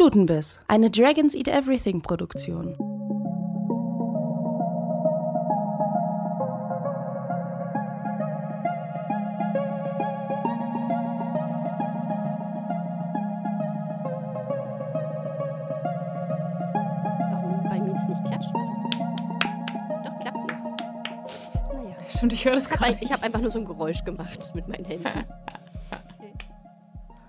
Stutenbiss, 0.00 0.58
eine 0.66 0.90
Dragons 0.90 1.34
Eat 1.34 1.46
Everything 1.46 2.00
Produktion. 2.00 2.74
Warum 17.28 17.62
bei 17.68 17.78
mir 17.78 17.92
das 17.92 18.08
nicht 18.08 18.24
klatscht? 18.24 18.54
Doch, 20.02 20.18
klappt 20.18 20.38
noch. 20.38 21.74
Naja. 21.74 21.94
Stimmt, 22.08 22.32
ich 22.32 22.46
höre 22.46 22.54
das 22.54 22.64
Ich 22.64 22.70
habe 22.70 22.78
gerade. 22.78 23.04
ich 23.04 23.12
hab 23.12 23.22
einfach 23.22 23.42
nur 23.42 23.50
so 23.50 23.58
ein 23.58 23.66
Geräusch 23.66 24.02
gemacht 24.02 24.50
mit 24.54 24.66
meinen 24.66 24.86
Händen. 24.86 25.04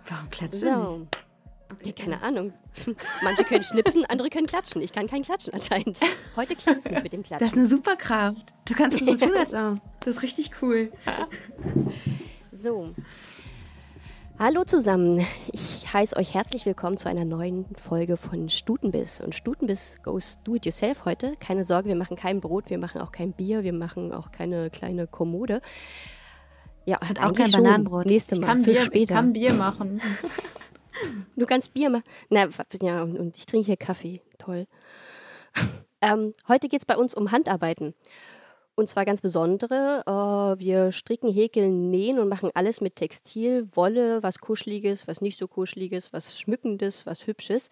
Warum 0.08 0.30
klatschst 0.30 0.64
du 0.64 1.00
nicht? 1.00 1.21
Ja, 1.84 1.92
keine 1.94 2.22
Ahnung. 2.22 2.54
Manche 3.24 3.44
können 3.44 3.64
schnipsen, 3.64 4.06
andere 4.06 4.30
können 4.30 4.48
klatschen. 4.48 4.82
Ich 4.82 4.92
kann 4.94 5.08
kein 5.08 5.24
Klatschen 5.24 5.54
anscheinend. 5.54 6.00
Heute 6.36 6.56
klappt 6.56 6.80
es 6.80 6.92
nicht 6.92 7.04
mit 7.04 7.14
dem 7.14 7.24
Das 7.24 7.32
ist 7.32 7.38
Klatschen. 7.38 7.60
eine 7.60 7.68
Superkraft. 7.68 8.54
Du 8.66 8.74
kannst 8.76 9.00
es 9.02 9.06
so 9.08 9.16
tun 9.16 9.34
als 9.38 9.54
auch. 9.54 9.76
Das 10.02 10.18
ist 10.18 10.22
richtig 10.24 10.52
cool. 10.62 10.92
So. 12.54 12.94
Hallo 14.38 14.64
zusammen. 14.66 15.26
Ich 15.52 15.92
heiße 15.92 16.16
euch 16.16 16.36
herzlich 16.36 16.66
willkommen 16.68 16.98
zu 16.98 17.10
einer 17.10 17.26
neuen 17.26 17.66
Folge 17.76 18.18
von 18.18 18.50
Stutenbiss. 18.50 19.20
Und 19.20 19.34
Stutenbiss 19.34 19.96
goes 20.04 20.40
do 20.44 20.56
it 20.56 20.66
yourself 20.66 21.06
heute. 21.06 21.34
Keine 21.40 21.64
Sorge, 21.64 21.90
wir 21.90 21.96
machen 21.96 22.18
kein 22.18 22.40
Brot, 22.40 22.70
wir 22.70 22.78
machen 22.78 23.02
auch 23.02 23.12
kein 23.12 23.32
Bier, 23.34 23.64
wir 23.64 23.74
machen 23.74 24.12
auch 24.14 24.32
keine 24.32 24.70
kleine 24.70 25.08
Kommode. 25.08 25.62
Ja, 26.86 27.00
Und 27.08 27.20
auch 27.24 27.34
kein. 27.34 27.52
Bananenbrot. 27.52 28.06
Nächste 28.06 28.36
Ich 28.36 28.42
Mal, 28.42 28.48
kann, 28.48 28.64
für 28.64 28.72
Bier, 28.72 28.80
ich 28.82 28.86
später. 28.86 29.14
kann 29.16 29.34
Bier 29.34 29.54
machen. 29.54 30.02
Du 31.36 31.46
kannst 31.46 31.74
Bier 31.74 31.90
machen. 31.90 32.04
Na, 32.30 32.48
ja, 32.82 33.02
und 33.02 33.18
und 33.18 33.38
ich 33.38 33.46
trinke 33.46 33.68
hier 33.68 33.78
Kaffee. 33.78 34.22
Toll. 34.38 34.68
ähm, 36.02 36.34
heute 36.48 36.68
geht 36.68 36.82
es 36.82 36.86
bei 36.86 36.98
uns 36.98 37.14
um 37.14 37.32
Handarbeiten. 37.32 37.94
Und 38.76 38.88
zwar 38.88 39.06
ganz 39.06 39.22
besondere. 39.22 40.04
Äh, 40.08 40.60
wir 40.60 40.92
stricken, 40.92 41.32
häkeln, 41.32 41.90
nähen 41.90 42.20
und 42.20 42.30
machen 42.30 42.50
alles 42.54 42.82
mit 42.82 42.96
Textil, 42.96 43.68
Wolle, 43.74 44.24
was 44.24 44.40
Kuscheliges, 44.40 45.08
was 45.08 45.22
nicht 45.22 45.38
so 45.38 45.48
Kuscheliges, 45.48 46.14
was 46.14 46.40
Schmückendes, 46.40 47.06
was 47.06 47.28
Hübsches. 47.28 47.70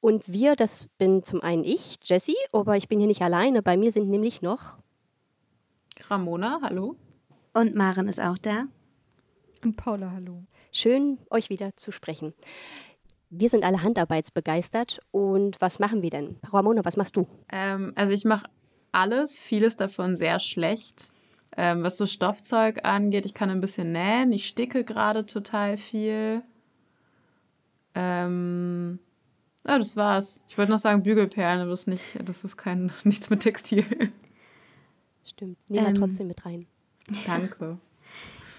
Und 0.00 0.30
wir, 0.30 0.54
das 0.54 0.88
bin 0.98 1.22
zum 1.22 1.42
einen 1.42 1.64
ich, 1.64 1.96
Jessie, 2.04 2.36
aber 2.52 2.76
ich 2.76 2.88
bin 2.88 2.98
hier 2.98 3.08
nicht 3.08 3.22
alleine. 3.22 3.62
Bei 3.62 3.76
mir 3.76 3.90
sind 3.90 4.10
nämlich 4.10 4.42
noch 4.42 4.76
Ramona, 6.08 6.60
hallo. 6.62 6.96
Und 7.54 7.74
Maren 7.74 8.08
ist 8.08 8.20
auch 8.20 8.38
da. 8.38 8.66
Und 9.62 9.76
Paula, 9.76 10.10
hallo. 10.10 10.42
Schön, 10.76 11.18
euch 11.30 11.50
wieder 11.50 11.76
zu 11.76 11.92
sprechen. 11.92 12.34
Wir 13.30 13.48
sind 13.48 13.62
alle 13.62 13.82
handarbeitsbegeistert. 13.82 14.98
Und 15.12 15.60
was 15.60 15.78
machen 15.78 16.02
wir 16.02 16.10
denn? 16.10 16.36
Ramona, 16.52 16.84
was 16.84 16.96
machst 16.96 17.16
du? 17.16 17.28
Ähm, 17.48 17.92
also 17.94 18.12
ich 18.12 18.24
mache 18.24 18.46
alles, 18.90 19.38
vieles 19.38 19.76
davon 19.76 20.16
sehr 20.16 20.40
schlecht. 20.40 21.12
Ähm, 21.56 21.84
was 21.84 21.96
so 21.96 22.06
Stoffzeug 22.08 22.84
angeht, 22.84 23.24
ich 23.24 23.34
kann 23.34 23.50
ein 23.50 23.60
bisschen 23.60 23.92
nähen, 23.92 24.32
ich 24.32 24.46
sticke 24.48 24.82
gerade 24.82 25.24
total 25.26 25.76
viel. 25.76 26.42
Ähm, 27.94 28.98
ja, 29.64 29.78
das 29.78 29.96
war's. 29.96 30.40
Ich 30.48 30.58
wollte 30.58 30.72
noch 30.72 30.80
sagen 30.80 31.04
Bügelperlen, 31.04 31.60
aber 31.60 31.70
das 31.70 31.82
ist, 31.82 31.86
nicht, 31.86 32.18
das 32.24 32.42
ist 32.42 32.56
kein, 32.56 32.90
nichts 33.04 33.30
mit 33.30 33.40
Textil. 33.40 34.12
Stimmt, 35.22 35.58
nehmen 35.70 35.84
wir 35.86 35.90
Ähm, 35.90 35.94
trotzdem 35.94 36.26
mit 36.26 36.44
rein. 36.44 36.66
Danke. 37.24 37.78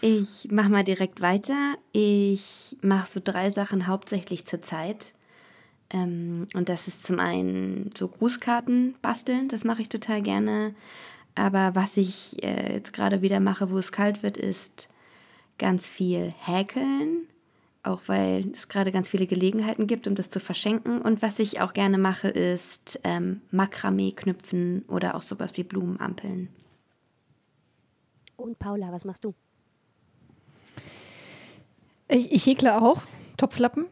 Ich 0.08 0.52
mache 0.52 0.70
mal 0.70 0.84
direkt 0.84 1.20
weiter. 1.20 1.78
Ich 1.92 2.78
mache 2.84 3.08
so 3.08 3.20
drei 3.24 3.50
Sachen 3.50 3.88
hauptsächlich 3.88 4.46
zur 4.46 4.62
Zeit. 4.62 5.16
Ähm, 5.90 6.46
und 6.54 6.70
das 6.70 6.88
ist 6.88 7.04
zum 7.04 7.20
einen 7.20 7.90
so 7.98 8.08
Grußkarten 8.10 8.94
basteln, 9.02 9.48
das 9.48 9.64
mache 9.64 9.82
ich 9.82 9.90
total 9.90 10.22
gerne. 10.22 10.76
Aber 11.34 11.74
was 11.74 11.98
ich 11.98 12.44
äh, 12.44 12.74
jetzt 12.74 12.94
gerade 12.94 13.24
wieder 13.24 13.40
mache, 13.40 13.72
wo 13.72 13.80
es 13.80 13.92
kalt 13.92 14.22
wird, 14.22 14.38
ist 14.38 14.90
ganz 15.58 15.90
viel 15.90 16.36
häkeln. 16.38 17.28
Auch 17.82 18.04
weil 18.06 18.52
es 18.52 18.68
gerade 18.68 18.92
ganz 18.92 19.10
viele 19.10 19.26
Gelegenheiten 19.26 19.88
gibt, 19.88 20.08
um 20.08 20.14
das 20.14 20.30
zu 20.30 20.40
verschenken. 20.40 21.02
Und 21.02 21.24
was 21.24 21.40
ich 21.40 21.62
auch 21.62 21.74
gerne 21.74 21.98
mache, 21.98 22.28
ist 22.28 23.00
ähm, 23.04 23.42
Makramee 23.50 24.12
knüpfen 24.12 24.86
oder 24.88 25.16
auch 25.16 25.24
sowas 25.24 25.54
wie 25.56 25.64
Blumenampeln. 25.64 26.50
Und 28.38 28.60
Paula, 28.60 28.92
was 28.92 29.04
machst 29.04 29.26
du? 29.26 29.34
Ich, 32.08 32.32
ich 32.32 32.46
häkle 32.46 32.82
auch 32.82 33.02
Topflappen. 33.38 33.86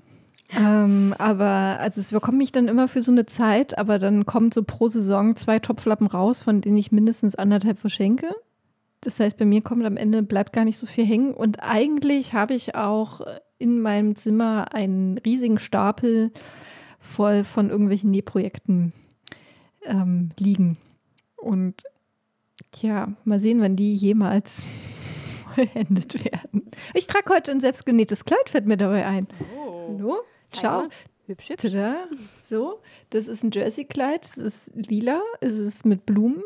Ähm, 0.55 1.15
aber 1.17 1.79
also 1.79 1.99
es 1.99 2.11
überkommt 2.11 2.37
mich 2.37 2.51
dann 2.51 2.67
immer 2.67 2.87
für 2.87 3.01
so 3.01 3.11
eine 3.11 3.25
Zeit, 3.25 3.77
aber 3.77 3.97
dann 3.97 4.25
kommen 4.25 4.51
so 4.51 4.63
pro 4.63 4.87
Saison 4.87 5.35
zwei 5.35 5.59
Topflappen 5.59 6.07
raus, 6.07 6.41
von 6.41 6.61
denen 6.61 6.77
ich 6.77 6.91
mindestens 6.91 7.35
anderthalb 7.35 7.79
verschenke. 7.79 8.27
Das 9.01 9.19
heißt, 9.19 9.37
bei 9.37 9.45
mir 9.45 9.61
kommt 9.61 9.85
am 9.85 9.97
Ende 9.97 10.23
bleibt 10.23 10.53
gar 10.53 10.63
nicht 10.63 10.77
so 10.77 10.85
viel 10.85 11.05
hängen. 11.05 11.33
Und 11.33 11.61
eigentlich 11.61 12.33
habe 12.33 12.53
ich 12.53 12.75
auch 12.75 13.21
in 13.57 13.81
meinem 13.81 14.15
Zimmer 14.15 14.73
einen 14.73 15.17
riesigen 15.17 15.59
Stapel 15.59 16.31
voll 16.99 17.43
von 17.43 17.69
irgendwelchen 17.69 18.11
Nähprojekten 18.11 18.93
ähm, 19.83 20.29
liegen. 20.39 20.77
Und 21.35 21.83
tja, 22.71 23.13
mal 23.25 23.39
sehen, 23.39 23.59
wann 23.59 23.75
die 23.75 23.93
jemals 23.95 24.63
vollendet 25.55 26.25
werden. 26.25 26.69
Ich 26.93 27.07
trage 27.07 27.33
heute 27.33 27.51
ein 27.51 27.59
selbstgenähtes 27.59 28.25
Kleid, 28.25 28.49
fällt 28.49 28.65
mir 28.65 28.77
dabei 28.77 29.05
ein. 29.05 29.27
Hallo? 29.87 30.21
Ciao. 30.51 30.83
Hübsch, 31.25 31.49
hübsch. 31.49 31.61
Tada. 31.61 32.07
So, 32.41 32.81
das 33.09 33.27
ist 33.27 33.43
ein 33.43 33.51
Jersey-Kleid, 33.51 34.25
es 34.25 34.37
ist 34.37 34.71
lila, 34.75 35.21
es 35.41 35.57
ist 35.59 35.85
mit 35.85 36.05
Blumen 36.05 36.43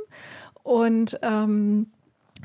und 0.64 1.20
ähm, 1.22 1.88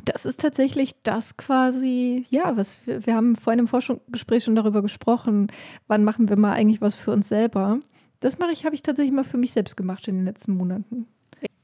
das 0.05 0.25
ist 0.25 0.41
tatsächlich 0.41 0.95
das 1.03 1.37
quasi, 1.37 2.27
ja, 2.31 2.57
was 2.57 2.79
wir, 2.87 3.07
wir 3.07 3.15
haben 3.15 3.37
vorhin 3.37 3.61
im 3.61 3.69
Forschungsgespräch 3.69 4.45
schon 4.45 4.57
darüber 4.57 4.83
gesprochen, 4.83 5.49
wann 5.87 6.05
machen 6.05 6.29
wir 6.29 6.37
mal 6.37 6.53
eigentlich 6.53 6.81
was 6.81 6.95
für 6.95 7.11
uns 7.11 7.29
selber. 7.29 7.79
Das 8.21 8.39
mache 8.39 8.53
ich, 8.53 8.65
habe 8.65 8.75
ich 8.75 8.83
tatsächlich 8.83 9.13
mal 9.13 9.25
für 9.25 9.37
mich 9.37 9.53
selbst 9.53 9.77
gemacht 9.77 10.09
in 10.09 10.17
den 10.17 10.25
letzten 10.25 10.57
Monaten. 10.57 11.07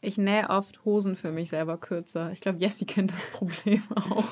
Ich 0.00 0.18
nähe 0.18 0.48
oft 0.50 0.84
Hosen 0.84 1.16
für 1.16 1.30
mich 1.30 1.50
selber 1.50 1.78
kürzer. 1.78 2.30
Ich 2.32 2.40
glaube, 2.40 2.58
Jessie 2.58 2.84
kennt 2.84 3.12
das 3.12 3.26
Problem 3.26 3.82
auch. 3.94 4.24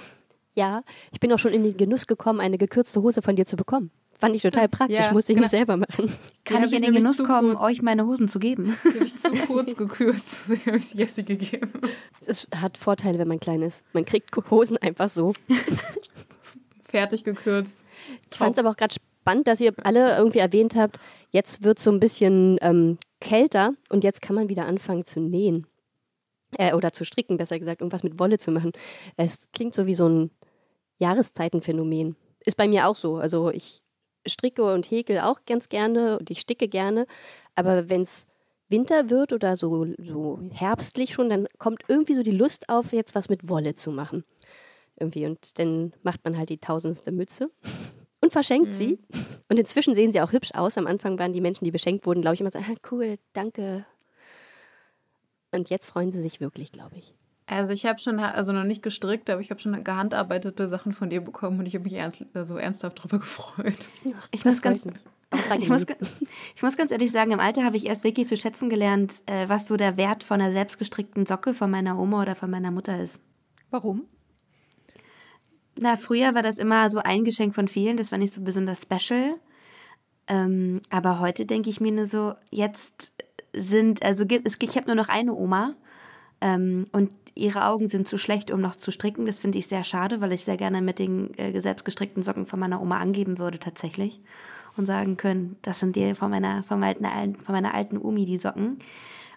Ja, 0.57 0.83
ich 1.13 1.21
bin 1.21 1.31
auch 1.33 1.39
schon 1.39 1.53
in 1.53 1.63
den 1.63 1.77
Genuss 1.77 2.07
gekommen, 2.07 2.41
eine 2.41 2.57
gekürzte 2.57 3.03
Hose 3.03 3.21
von 3.21 3.37
dir 3.37 3.45
zu 3.45 3.57
bekommen. 3.57 3.91
Fand 4.19 4.35
ich 4.35 4.41
total 4.41 4.69
praktisch, 4.71 4.97
Ja, 4.99 5.13
musste 5.13 5.33
ich 5.33 5.37
genau. 5.37 5.45
nicht 5.45 5.51
selber 5.51 5.77
machen. 5.77 6.11
Kann 6.47 6.63
Die 6.63 6.69
ich 6.69 6.73
in 6.73 6.83
den 6.83 6.95
Genuss 6.95 7.19
kommen, 7.19 7.55
kurz. 7.57 7.63
euch 7.67 7.83
meine 7.83 8.07
Hosen 8.07 8.29
zu 8.29 8.39
geben? 8.39 8.75
Die 8.85 8.95
habe 8.95 9.05
ich 9.05 9.17
zu 9.19 9.31
kurz 9.47 9.77
gekürzt. 9.77 10.37
Deswegen 10.49 10.67
habe 10.67 10.79
ich 10.79 10.87
sie 10.87 10.97
Jessie 10.97 11.25
gegeben. 11.25 11.71
Es 12.27 12.49
hat 12.57 12.79
Vorteile, 12.79 13.19
wenn 13.19 13.29
man 13.29 13.39
klein 13.39 13.61
ist. 13.61 13.85
Man 13.93 14.07
kriegt 14.07 14.35
Hosen 14.51 14.79
einfach 14.79 15.11
so. 15.11 15.35
Fertig 16.81 17.25
gekürzt. 17.25 17.77
Ich 18.31 18.39
fand 18.39 18.57
es 18.57 18.59
aber 18.59 18.71
auch 18.71 18.77
gerade 18.77 18.95
spannend, 18.95 19.47
dass 19.47 19.61
ihr 19.61 19.75
alle 19.85 20.17
irgendwie 20.17 20.39
erwähnt 20.39 20.77
habt, 20.77 20.99
jetzt 21.31 21.63
wird 21.65 21.77
es 21.79 21.85
so 21.85 21.91
ein 21.91 22.01
bisschen 22.01 22.57
ähm, 22.63 22.97
kälter 23.21 23.75
und 23.91 24.05
jetzt 24.05 24.23
kann 24.23 24.37
man 24.37 24.49
wieder 24.49 24.65
anfangen 24.67 25.05
zu 25.05 25.21
nähen. 25.21 25.67
Äh, 26.57 26.73
oder 26.75 26.93
zu 26.93 27.05
stricken, 27.05 27.37
besser 27.37 27.59
gesagt, 27.59 27.81
irgendwas 27.83 28.05
mit 28.05 28.19
Wolle 28.19 28.39
zu 28.39 28.51
machen. 28.51 28.73
Es 29.17 29.49
klingt 29.53 29.75
so 29.75 29.87
wie 29.87 29.95
so 29.97 30.09
ein 30.09 30.31
Jahreszeitenphänomen. 30.99 32.17
Ist 32.45 32.57
bei 32.57 32.69
mir 32.69 32.89
auch 32.89 32.97
so. 32.97 33.17
Also 33.17 33.51
ich 33.51 33.83
stricke 34.27 34.73
und 34.73 34.91
häkel 34.91 35.21
auch 35.21 35.41
ganz 35.47 35.69
gerne 35.69 36.19
und 36.19 36.31
ich 36.31 36.41
sticke 36.41 36.69
gerne. 36.69 37.07
Aber 37.55 37.89
wenn 37.89 38.03
es 38.03 38.29
Winter 38.69 39.11
wird 39.11 39.33
oder 39.33 39.57
so, 39.57 39.87
so 39.99 40.41
herbstlich 40.53 41.15
schon, 41.15 41.29
dann 41.29 41.47
kommt 41.59 41.83
irgendwie 41.89 42.15
so 42.15 42.23
die 42.23 42.33
Lust 42.33 42.69
auf, 42.69 42.93
jetzt 42.93 43.15
was 43.15 43.29
mit 43.29 43.49
Wolle 43.49 43.75
zu 43.75 43.91
machen. 43.91 44.25
Irgendwie. 44.99 45.27
Und 45.27 45.59
dann 45.59 45.93
macht 46.03 46.25
man 46.25 46.37
halt 46.37 46.49
die 46.49 46.59
tausendste 46.59 47.13
Mütze 47.13 47.51
und 48.21 48.33
verschenkt 48.33 48.75
sie. 48.75 48.99
Und 49.49 49.59
inzwischen 49.59 49.95
sehen 49.95 50.13
sie 50.13 50.21
auch 50.21 50.33
hübsch 50.33 50.53
aus. 50.55 50.79
Am 50.79 50.87
Anfang 50.87 51.19
waren 51.19 51.33
die 51.33 51.41
Menschen, 51.41 51.65
die 51.65 51.71
beschenkt 51.71 52.07
wurden, 52.07 52.23
glaube 52.23 52.35
ich, 52.35 52.41
immer 52.41 52.51
so, 52.51 52.59
ah, 52.59 52.75
cool, 52.91 53.19
danke. 53.33 53.87
Und 55.53 55.71
jetzt 55.71 55.87
freuen 55.87 56.11
sie 56.11 56.21
sich 56.21 56.41
wirklich, 56.41 56.73
glaube 56.73 56.97
ich. 56.97 57.15
Also 57.47 57.73
ich 57.73 57.87
habe 57.87 58.01
schon, 58.01 58.19
also 58.19 58.53
noch 58.53 58.65
nicht 58.65 58.83
gestrickt, 58.83 59.31
aber 59.31 59.41
ich 59.41 59.51
habe 59.51 59.61
schon 59.61 59.85
gehandarbeitete 59.85 60.67
Sachen 60.67 60.93
von 60.93 61.11
dir 61.11 61.21
bekommen 61.21 61.61
und 61.61 61.67
ich 61.67 61.75
habe 61.75 61.85
mich 61.85 61.95
ernst, 61.95 62.25
also 62.35 62.57
ernsthaft 62.57 63.03
drüber 63.03 63.19
gefreut. 63.21 63.89
Ich 64.33 64.45
muss, 64.45 64.61
ganz, 64.63 64.87
ich, 65.59 65.69
muss, 65.69 65.87
ich 66.57 66.63
muss 66.63 66.77
ganz 66.77 66.91
ehrlich 66.91 67.13
sagen, 67.13 67.31
im 67.31 67.41
Alter 67.41 67.65
habe 67.65 67.77
ich 67.77 67.87
erst 67.87 68.03
wirklich 68.03 68.27
zu 68.27 68.37
schätzen 68.37 68.69
gelernt, 68.69 69.15
äh, 69.27 69.49
was 69.49 69.69
so 69.69 69.77
der 69.77 69.97
Wert 69.97 70.25
von 70.25 70.41
einer 70.41 70.51
selbstgestrickten 70.51 71.25
Socke 71.25 71.55
von 71.55 71.71
meiner 71.71 71.99
Oma 71.99 72.23
oder 72.23 72.35
von 72.35 72.51
meiner 72.51 72.73
Mutter 72.73 72.99
ist. 73.01 73.21
Warum? 73.71 74.07
Na, 75.79 75.97
früher 75.97 76.35
war 76.35 76.43
das 76.43 76.59
immer 76.59 76.91
so 76.91 76.99
ein 76.99 77.25
Geschenk 77.25 77.55
von 77.55 77.69
vielen, 77.69 77.97
das 77.97 78.11
war 78.11 78.19
nicht 78.19 78.33
so 78.33 78.41
besonders 78.41 78.81
special. 78.83 79.35
Ähm, 80.27 80.81
aber 80.91 81.21
heute 81.21 81.47
denke 81.47 81.71
ich 81.71 81.81
mir 81.81 81.93
nur 81.93 82.07
so, 82.07 82.35
jetzt 82.51 83.13
sind, 83.53 84.05
also 84.05 84.27
gibt 84.27 84.49
es, 84.49 84.57
ich 84.61 84.77
habe 84.77 84.87
nur 84.87 84.97
noch 84.97 85.09
eine 85.09 85.33
Oma 85.33 85.75
ähm, 86.41 86.89
und 86.91 87.13
ihre 87.37 87.67
Augen 87.67 87.89
sind 87.89 88.09
zu 88.09 88.19
schlecht, 88.19 88.51
um 88.51 88.61
noch 88.61 88.75
zu 88.75 88.91
stricken. 88.91 89.27
Das 89.27 89.39
finde 89.39 89.59
ich 89.59 89.69
sehr 89.69 89.85
schade, 89.85 90.21
weil 90.21 90.33
ich 90.33 90.45
sehr 90.45 90.57
gerne 90.57 90.83
mit 90.83 90.99
den 90.99 91.33
äh, 91.39 91.61
selbstgestrickten 91.61 92.23
Socken 92.23 92.47
von 92.47 92.59
meiner 92.59 92.81
Oma 92.83 92.99
angeben 92.99 93.39
würde 93.39 93.59
tatsächlich. 93.59 94.21
und 94.77 94.87
sagen 94.87 95.17
können, 95.17 95.57
das 95.63 95.81
sind 95.81 95.97
die 95.97 96.15
von 96.15 96.31
meiner, 96.31 96.63
von 96.65 96.81
meiner, 96.81 97.11
von 97.45 97.55
meiner 97.55 97.75
alten 97.75 97.99
Omi, 97.99 98.27
die 98.27 98.39
Socken. 98.39 98.79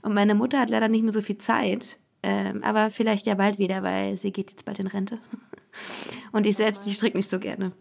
Und 0.02 0.14
meine 0.14 0.36
Mutter 0.36 0.60
hat 0.60 0.70
leider 0.70 0.88
nicht 0.88 1.04
mehr 1.04 1.14
so 1.14 1.22
viel 1.22 1.38
Zeit, 1.38 1.98
ähm, 2.24 2.64
aber 2.64 2.90
vielleicht 2.90 3.26
ja 3.26 3.36
bald 3.36 3.60
wieder, 3.60 3.84
weil 3.84 4.18
sie 4.18 4.32
geht 4.32 4.52
jetzt 4.52 4.66
bald 4.66 4.80
in 4.80 4.88
Rente. 4.88 5.20
Und 6.32 6.46
ich 6.46 6.58
selbst, 6.58 6.86
die 6.86 6.94
strickt 6.94 7.16
nicht 7.16 7.30
so 7.30 7.40
gerne. 7.40 7.72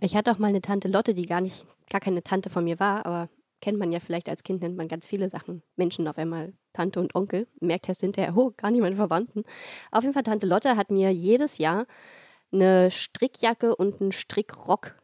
Ich 0.00 0.16
hatte 0.16 0.30
auch 0.30 0.38
mal 0.38 0.48
eine 0.48 0.60
Tante 0.60 0.88
Lotte, 0.88 1.14
die 1.14 1.26
gar 1.26 1.40
nicht, 1.40 1.66
gar 1.90 2.00
keine 2.00 2.22
Tante 2.22 2.50
von 2.50 2.64
mir 2.64 2.78
war, 2.80 3.06
aber 3.06 3.28
kennt 3.64 3.78
man 3.78 3.92
ja 3.92 3.98
vielleicht 3.98 4.28
als 4.28 4.42
Kind, 4.42 4.60
nennt 4.60 4.76
man 4.76 4.88
ganz 4.88 5.06
viele 5.06 5.30
Sachen. 5.30 5.62
Menschen 5.76 6.06
auf 6.06 6.18
einmal 6.18 6.52
Tante 6.74 7.00
und 7.00 7.14
Onkel. 7.14 7.48
Merkt 7.60 7.88
erst 7.88 8.02
hinterher, 8.02 8.36
oh, 8.36 8.52
gar 8.54 8.70
nicht 8.70 8.82
meine 8.82 8.96
Verwandten. 8.96 9.42
Auf 9.90 10.02
jeden 10.02 10.12
Fall, 10.12 10.22
Tante 10.22 10.46
Lotte 10.46 10.76
hat 10.76 10.90
mir 10.90 11.10
jedes 11.14 11.56
Jahr 11.56 11.86
eine 12.52 12.90
Strickjacke 12.90 13.74
und 13.74 14.02
einen 14.02 14.12
Strickrock 14.12 14.96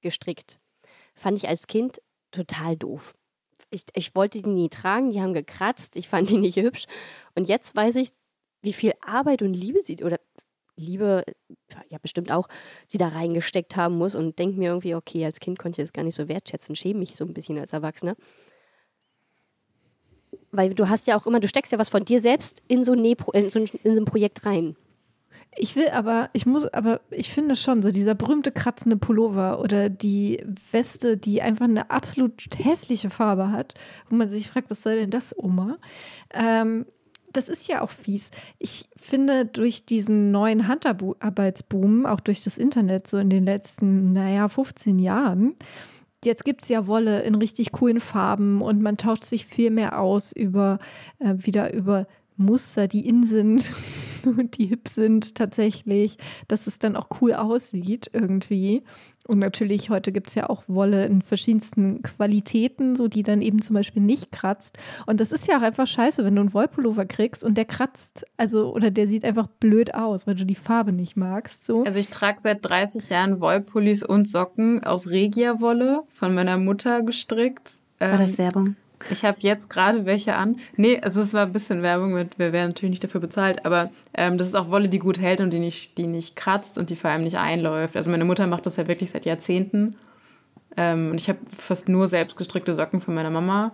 gestrickt. 0.00 0.60
Fand 1.16 1.38
ich 1.38 1.48
als 1.48 1.66
Kind 1.66 2.00
total 2.30 2.76
doof. 2.76 3.16
Ich, 3.70 3.82
ich 3.94 4.14
wollte 4.14 4.40
die 4.40 4.48
nie 4.48 4.68
tragen, 4.68 5.10
die 5.10 5.20
haben 5.20 5.34
gekratzt, 5.34 5.96
ich 5.96 6.08
fand 6.08 6.30
die 6.30 6.38
nicht 6.38 6.54
hübsch. 6.54 6.84
Und 7.34 7.48
jetzt 7.48 7.74
weiß 7.74 7.96
ich, 7.96 8.10
wie 8.62 8.72
viel 8.72 8.92
Arbeit 9.04 9.42
und 9.42 9.54
Liebe 9.54 9.82
sie, 9.82 10.04
oder 10.04 10.20
Liebe, 10.76 11.24
ja 11.88 11.98
bestimmt 12.00 12.30
auch, 12.30 12.48
sie 12.86 12.98
da 12.98 13.08
reingesteckt 13.08 13.76
haben 13.76 13.96
muss 13.96 14.14
und 14.14 14.38
denke 14.38 14.58
mir 14.58 14.70
irgendwie, 14.70 14.94
okay, 14.94 15.24
als 15.24 15.40
Kind 15.40 15.58
konnte 15.58 15.80
ich 15.80 15.86
das 15.86 15.92
gar 15.92 16.02
nicht 16.02 16.16
so 16.16 16.28
wertschätzen, 16.28 16.76
schäme 16.76 17.00
mich 17.00 17.16
so 17.16 17.24
ein 17.24 17.34
bisschen 17.34 17.58
als 17.58 17.72
Erwachsener. 17.72 18.16
Weil 20.50 20.74
du 20.74 20.88
hast 20.88 21.06
ja 21.06 21.16
auch 21.16 21.26
immer, 21.26 21.40
du 21.40 21.48
steckst 21.48 21.72
ja 21.72 21.78
was 21.78 21.90
von 21.90 22.04
dir 22.04 22.20
selbst 22.20 22.62
in 22.68 22.84
so 22.84 22.92
ein, 22.92 23.04
in 23.04 23.50
so 23.50 23.60
ein, 23.60 23.66
in 23.82 23.94
so 23.94 24.00
ein 24.00 24.04
Projekt 24.04 24.46
rein. 24.46 24.76
Ich 25.56 25.76
will 25.76 25.88
aber, 25.88 26.30
ich 26.32 26.46
muss, 26.46 26.66
aber 26.66 27.00
ich 27.10 27.32
finde 27.32 27.54
schon, 27.54 27.82
so 27.82 27.92
dieser 27.92 28.14
berühmte 28.14 28.50
kratzende 28.50 28.96
Pullover 28.96 29.60
oder 29.60 29.88
die 29.88 30.44
Weste, 30.72 31.16
die 31.16 31.42
einfach 31.42 31.66
eine 31.66 31.90
absolut 31.90 32.42
hässliche 32.58 33.10
Farbe 33.10 33.52
hat, 33.52 33.74
wo 34.08 34.16
man 34.16 34.28
sich 34.28 34.48
fragt, 34.48 34.70
was 34.70 34.82
soll 34.82 34.96
denn 34.96 35.10
das, 35.10 35.36
Oma? 35.38 35.78
Ähm, 36.32 36.86
das 37.36 37.48
ist 37.48 37.68
ja 37.68 37.82
auch 37.82 37.90
fies. 37.90 38.30
Ich 38.58 38.88
finde, 38.96 39.44
durch 39.44 39.84
diesen 39.86 40.30
neuen 40.30 40.68
Handarbeitsboom, 40.68 42.06
auch 42.06 42.20
durch 42.20 42.42
das 42.42 42.58
Internet, 42.58 43.06
so 43.06 43.18
in 43.18 43.30
den 43.30 43.44
letzten, 43.44 44.12
naja, 44.12 44.48
15 44.48 44.98
Jahren, 44.98 45.54
jetzt 46.24 46.44
gibt 46.44 46.62
es 46.62 46.68
ja 46.68 46.86
Wolle 46.86 47.22
in 47.22 47.34
richtig 47.34 47.72
coolen 47.72 48.00
Farben 48.00 48.62
und 48.62 48.80
man 48.80 48.96
tauscht 48.96 49.24
sich 49.24 49.46
viel 49.46 49.70
mehr 49.70 50.00
aus 50.00 50.32
über 50.32 50.78
äh, 51.18 51.34
wieder 51.38 51.72
über 51.74 52.06
Muster, 52.36 52.88
die 52.88 53.06
in 53.06 53.24
sind 53.24 53.70
und 54.24 54.58
die 54.58 54.66
hip 54.66 54.88
sind 54.88 55.34
tatsächlich, 55.34 56.18
dass 56.48 56.66
es 56.66 56.78
dann 56.78 56.96
auch 56.96 57.08
cool 57.20 57.34
aussieht 57.34 58.10
irgendwie. 58.12 58.82
Und 59.26 59.38
natürlich, 59.38 59.88
heute 59.88 60.12
gibt 60.12 60.28
es 60.28 60.34
ja 60.34 60.50
auch 60.50 60.64
Wolle 60.66 61.06
in 61.06 61.22
verschiedensten 61.22 62.02
Qualitäten, 62.02 62.94
so 62.94 63.08
die 63.08 63.22
dann 63.22 63.40
eben 63.40 63.62
zum 63.62 63.74
Beispiel 63.74 64.02
nicht 64.02 64.30
kratzt. 64.32 64.76
Und 65.06 65.18
das 65.18 65.32
ist 65.32 65.48
ja 65.48 65.56
auch 65.56 65.62
einfach 65.62 65.86
scheiße, 65.86 66.24
wenn 66.24 66.34
du 66.34 66.42
einen 66.42 66.52
Wollpullover 66.52 67.06
kriegst 67.06 67.42
und 67.42 67.56
der 67.56 67.64
kratzt, 67.64 68.26
also 68.36 68.74
oder 68.74 68.90
der 68.90 69.08
sieht 69.08 69.24
einfach 69.24 69.46
blöd 69.46 69.94
aus, 69.94 70.26
weil 70.26 70.34
du 70.34 70.44
die 70.44 70.54
Farbe 70.54 70.92
nicht 70.92 71.16
magst. 71.16 71.64
So. 71.64 71.84
Also 71.84 71.98
ich 71.98 72.08
trage 72.08 72.40
seit 72.40 72.68
30 72.68 73.08
Jahren 73.08 73.40
Wollpullis 73.40 74.02
und 74.02 74.28
Socken 74.28 74.84
aus 74.84 75.08
Regia-Wolle 75.08 76.02
von 76.10 76.34
meiner 76.34 76.58
Mutter 76.58 77.02
gestrickt. 77.02 77.78
War 77.98 78.18
das 78.18 78.32
ähm, 78.32 78.38
Werbung? 78.38 78.76
Ich 79.10 79.24
habe 79.24 79.38
jetzt 79.40 79.70
gerade 79.70 80.06
welche 80.06 80.34
an. 80.34 80.56
Nee, 80.76 81.00
also 81.00 81.20
es 81.20 81.32
war 81.32 81.46
ein 81.46 81.52
bisschen 81.52 81.82
Werbung 81.82 82.12
mit, 82.14 82.38
wir 82.38 82.52
werden 82.52 82.68
natürlich 82.68 82.90
nicht 82.90 83.04
dafür 83.04 83.20
bezahlt, 83.20 83.64
aber 83.64 83.90
ähm, 84.14 84.38
das 84.38 84.48
ist 84.48 84.54
auch 84.54 84.70
Wolle, 84.70 84.88
die 84.88 84.98
gut 84.98 85.20
hält 85.20 85.40
und 85.40 85.52
die 85.52 85.58
nicht, 85.58 85.98
die 85.98 86.06
nicht 86.06 86.36
kratzt 86.36 86.78
und 86.78 86.90
die 86.90 86.96
vor 86.96 87.10
allem 87.10 87.24
nicht 87.24 87.38
einläuft. 87.38 87.96
Also 87.96 88.10
meine 88.10 88.24
Mutter 88.24 88.46
macht 88.46 88.66
das 88.66 88.76
ja 88.76 88.86
wirklich 88.86 89.10
seit 89.10 89.24
Jahrzehnten. 89.24 89.96
Ähm, 90.76 91.10
und 91.10 91.20
ich 91.20 91.28
habe 91.28 91.38
fast 91.56 91.88
nur 91.88 92.08
selbst 92.08 92.36
gestrickte 92.36 92.74
Socken 92.74 93.00
von 93.00 93.14
meiner 93.14 93.30
Mama. 93.30 93.72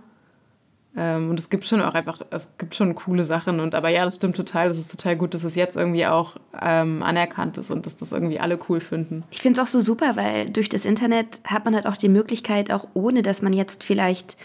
Ähm, 0.97 1.31
und 1.31 1.38
es 1.38 1.50
gibt 1.50 1.67
schon 1.67 1.81
auch 1.81 1.94
einfach, 1.94 2.21
es 2.31 2.56
gibt 2.59 2.75
schon 2.75 2.94
coole 2.94 3.25
Sachen. 3.25 3.61
Und 3.61 3.75
aber 3.75 3.91
ja, 3.91 4.05
das 4.05 4.17
stimmt 4.17 4.37
total. 4.37 4.69
Das 4.69 4.79
ist 4.79 4.91
total 4.91 5.17
gut, 5.17 5.35
dass 5.35 5.44
es 5.44 5.55
jetzt 5.55 5.77
irgendwie 5.77 6.06
auch 6.06 6.37
ähm, 6.61 7.03
anerkannt 7.03 7.59
ist 7.59 7.71
und 7.71 7.87
dass 7.87 7.97
das 7.97 8.12
irgendwie 8.12 8.41
alle 8.41 8.59
cool 8.69 8.81
finden. 8.81 9.23
Ich 9.31 9.41
finde 9.41 9.61
es 9.61 9.67
auch 9.67 9.71
so 9.71 9.81
super, 9.81 10.17
weil 10.17 10.50
durch 10.50 10.69
das 10.69 10.85
Internet 10.85 11.41
hat 11.44 11.65
man 11.65 11.75
halt 11.75 11.87
auch 11.87 11.97
die 11.97 12.09
Möglichkeit, 12.09 12.71
auch 12.73 12.88
ohne 12.94 13.23
dass 13.23 13.41
man 13.41 13.53
jetzt 13.53 13.85
vielleicht 13.85 14.37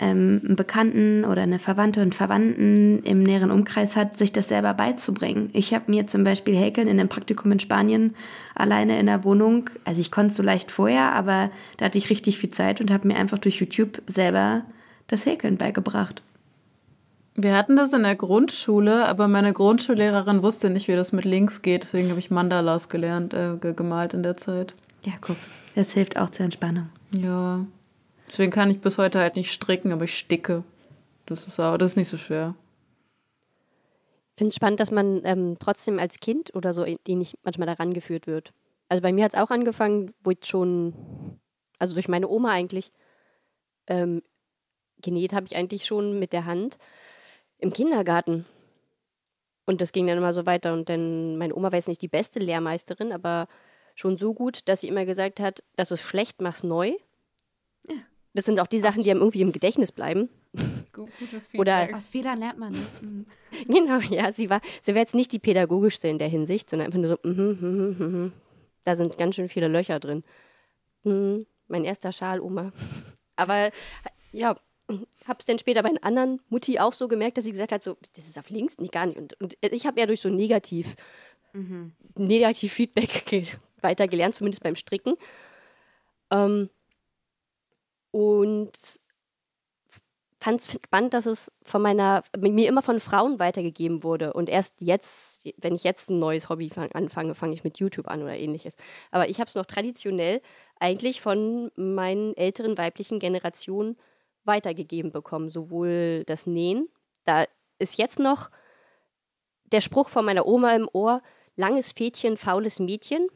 ähm, 0.00 0.40
einen 0.44 0.56
Bekannten 0.56 1.24
oder 1.24 1.42
eine 1.42 1.58
Verwandte 1.58 2.02
und 2.02 2.14
Verwandten 2.14 3.02
im 3.02 3.22
näheren 3.22 3.50
Umkreis 3.50 3.96
hat, 3.96 4.16
sich 4.16 4.32
das 4.32 4.48
selber 4.48 4.74
beizubringen. 4.74 5.50
Ich 5.52 5.74
habe 5.74 5.90
mir 5.90 6.06
zum 6.06 6.24
Beispiel 6.24 6.56
Häkeln 6.56 6.88
in 6.88 7.00
einem 7.00 7.08
Praktikum 7.08 7.52
in 7.52 7.60
Spanien 7.60 8.14
alleine 8.54 8.98
in 8.98 9.06
der 9.06 9.24
Wohnung, 9.24 9.70
also 9.84 10.00
ich 10.00 10.10
konnte 10.10 10.30
es 10.30 10.36
so 10.36 10.42
leicht 10.42 10.70
vorher, 10.70 11.12
aber 11.12 11.50
da 11.76 11.86
hatte 11.86 11.98
ich 11.98 12.10
richtig 12.10 12.38
viel 12.38 12.50
Zeit 12.50 12.80
und 12.80 12.90
habe 12.90 13.08
mir 13.08 13.16
einfach 13.16 13.38
durch 13.38 13.60
YouTube 13.60 14.02
selber 14.06 14.62
das 15.08 15.26
Häkeln 15.26 15.56
beigebracht. 15.56 16.22
Wir 17.40 17.56
hatten 17.56 17.76
das 17.76 17.92
in 17.92 18.02
der 18.02 18.16
Grundschule, 18.16 19.06
aber 19.06 19.28
meine 19.28 19.52
Grundschullehrerin 19.52 20.42
wusste 20.42 20.70
nicht, 20.70 20.88
wie 20.88 20.96
das 20.96 21.12
mit 21.12 21.24
Links 21.24 21.62
geht. 21.62 21.84
Deswegen 21.84 22.10
habe 22.10 22.18
ich 22.18 22.32
Mandalas 22.32 22.88
gelernt, 22.88 23.32
äh, 23.32 23.56
gemalt 23.60 24.12
in 24.12 24.24
der 24.24 24.36
Zeit. 24.36 24.74
Ja, 25.04 25.12
guck. 25.20 25.36
Das 25.76 25.92
hilft 25.92 26.18
auch 26.18 26.30
zur 26.30 26.44
Entspannung. 26.44 26.88
Ja. 27.12 27.64
Deswegen 28.28 28.52
kann 28.52 28.70
ich 28.70 28.80
bis 28.80 28.98
heute 28.98 29.18
halt 29.18 29.36
nicht 29.36 29.52
stricken, 29.52 29.92
aber 29.92 30.04
ich 30.04 30.16
sticke. 30.16 30.64
Das 31.26 31.46
ist 31.46 31.60
aber 31.60 31.78
das 31.78 31.90
ist 31.90 31.96
nicht 31.96 32.08
so 32.08 32.16
schwer. 32.16 32.54
Ich 34.34 34.40
finde 34.40 34.50
es 34.50 34.54
spannend, 34.56 34.80
dass 34.80 34.90
man 34.90 35.22
ähm, 35.24 35.56
trotzdem 35.58 35.98
als 35.98 36.20
Kind 36.20 36.54
oder 36.54 36.72
so 36.72 36.84
ähnlich 36.84 37.36
manchmal 37.42 37.66
daran 37.66 37.92
geführt 37.92 38.26
wird. 38.26 38.52
Also 38.88 39.02
bei 39.02 39.12
mir 39.12 39.24
hat 39.24 39.34
es 39.34 39.40
auch 39.40 39.50
angefangen, 39.50 40.14
wo 40.22 40.30
ich 40.30 40.44
schon, 40.44 40.94
also 41.78 41.94
durch 41.94 42.08
meine 42.08 42.28
Oma 42.28 42.50
eigentlich, 42.52 42.92
ähm, 43.86 44.22
genäht 45.02 45.32
habe 45.32 45.46
ich 45.46 45.56
eigentlich 45.56 45.86
schon 45.86 46.18
mit 46.18 46.32
der 46.32 46.44
Hand 46.44 46.78
im 47.58 47.72
Kindergarten. 47.72 48.46
Und 49.66 49.80
das 49.80 49.92
ging 49.92 50.06
dann 50.06 50.18
immer 50.18 50.32
so 50.32 50.46
weiter. 50.46 50.72
Und 50.72 50.88
dann, 50.88 51.36
meine 51.36 51.54
Oma 51.54 51.70
war 51.70 51.76
jetzt 51.78 51.88
nicht 51.88 52.00
die 52.00 52.08
beste 52.08 52.38
Lehrmeisterin, 52.38 53.12
aber 53.12 53.48
schon 53.94 54.16
so 54.16 54.32
gut, 54.32 54.60
dass 54.66 54.80
sie 54.80 54.88
immer 54.88 55.04
gesagt 55.04 55.40
hat, 55.40 55.62
das 55.76 55.90
ist 55.90 56.02
schlecht, 56.02 56.40
mach's 56.40 56.62
neu. 56.62 56.94
Ja. 57.88 57.96
Das 58.38 58.44
sind 58.44 58.60
auch 58.60 58.68
die 58.68 58.78
Sachen, 58.78 59.02
die 59.02 59.10
einem 59.10 59.18
irgendwie 59.18 59.40
im 59.40 59.50
Gedächtnis 59.50 59.90
bleiben. 59.90 60.28
Gutes 60.92 61.48
Oder 61.58 61.88
aus 61.92 62.10
Fehlern 62.10 62.38
lernt 62.38 62.56
man. 62.56 62.70
Ne? 62.70 62.78
Mhm. 63.00 63.26
Genau, 63.66 63.98
ja, 63.98 64.30
sie 64.30 64.48
war, 64.48 64.60
sie 64.80 64.94
wäre 64.94 65.00
jetzt 65.00 65.16
nicht 65.16 65.32
die 65.32 65.40
pädagogischste 65.40 66.06
in 66.06 66.20
der 66.20 66.28
Hinsicht, 66.28 66.70
sondern 66.70 66.86
einfach 66.86 67.00
nur 67.00 67.08
so, 67.08 67.28
mm, 67.28 67.32
mm, 67.32 68.26
mm, 68.26 68.32
da 68.84 68.94
sind 68.94 69.18
ganz 69.18 69.34
schön 69.34 69.48
viele 69.48 69.66
Löcher 69.66 69.98
drin. 69.98 70.22
Mhm, 71.02 71.46
mein 71.66 71.82
erster 71.82 72.12
Schal, 72.12 72.38
Oma. 72.38 72.70
Aber 73.34 73.72
ja, 74.30 74.56
habe 75.26 75.38
es 75.40 75.46
dann 75.46 75.58
später 75.58 75.82
bei 75.82 75.88
einer 75.88 76.04
anderen 76.04 76.40
Mutti 76.48 76.78
auch 76.78 76.92
so 76.92 77.08
gemerkt, 77.08 77.38
dass 77.38 77.44
sie 77.44 77.50
gesagt 77.50 77.72
hat, 77.72 77.82
so, 77.82 77.96
das 78.14 78.28
ist 78.28 78.38
auf 78.38 78.50
links, 78.50 78.78
nicht 78.78 78.92
gar 78.92 79.06
nicht. 79.06 79.18
Und, 79.18 79.36
und 79.42 79.56
ich 79.60 79.84
habe 79.84 79.98
ja 79.98 80.06
durch 80.06 80.20
so 80.20 80.28
negativ, 80.28 80.94
mhm. 81.54 81.92
negativ 82.14 82.72
Feedback 82.72 83.58
weiter 83.80 84.06
gelernt, 84.06 84.36
zumindest 84.36 84.62
beim 84.62 84.76
Stricken. 84.76 85.16
Ähm, 86.30 86.70
und 88.10 89.00
fand 90.40 90.60
es 90.60 90.72
spannend, 90.72 91.14
dass 91.14 91.26
es 91.26 91.50
von 91.62 91.82
meiner, 91.82 92.22
mir 92.38 92.68
immer 92.68 92.82
von 92.82 93.00
Frauen 93.00 93.38
weitergegeben 93.38 94.02
wurde. 94.02 94.32
Und 94.32 94.48
erst 94.48 94.80
jetzt, 94.80 95.48
wenn 95.56 95.74
ich 95.74 95.84
jetzt 95.84 96.10
ein 96.10 96.18
neues 96.18 96.48
Hobby 96.48 96.70
fang, 96.70 96.92
anfange, 96.92 97.34
fange 97.34 97.54
ich 97.54 97.64
mit 97.64 97.78
YouTube 97.78 98.08
an 98.08 98.22
oder 98.22 98.36
ähnliches. 98.36 98.76
Aber 99.10 99.28
ich 99.28 99.40
habe 99.40 99.48
es 99.48 99.56
noch 99.56 99.66
traditionell 99.66 100.40
eigentlich 100.78 101.20
von 101.20 101.70
meinen 101.76 102.36
älteren 102.36 102.78
weiblichen 102.78 103.18
Generationen 103.18 103.96
weitergegeben 104.44 105.10
bekommen. 105.10 105.50
Sowohl 105.50 106.22
das 106.26 106.46
Nähen, 106.46 106.88
da 107.24 107.44
ist 107.78 107.98
jetzt 107.98 108.20
noch 108.20 108.50
der 109.64 109.80
Spruch 109.80 110.08
von 110.08 110.24
meiner 110.24 110.46
Oma 110.46 110.74
im 110.74 110.88
Ohr, 110.92 111.20
langes 111.56 111.92
Fädchen, 111.92 112.36
faules 112.36 112.78
Mädchen. 112.78 113.26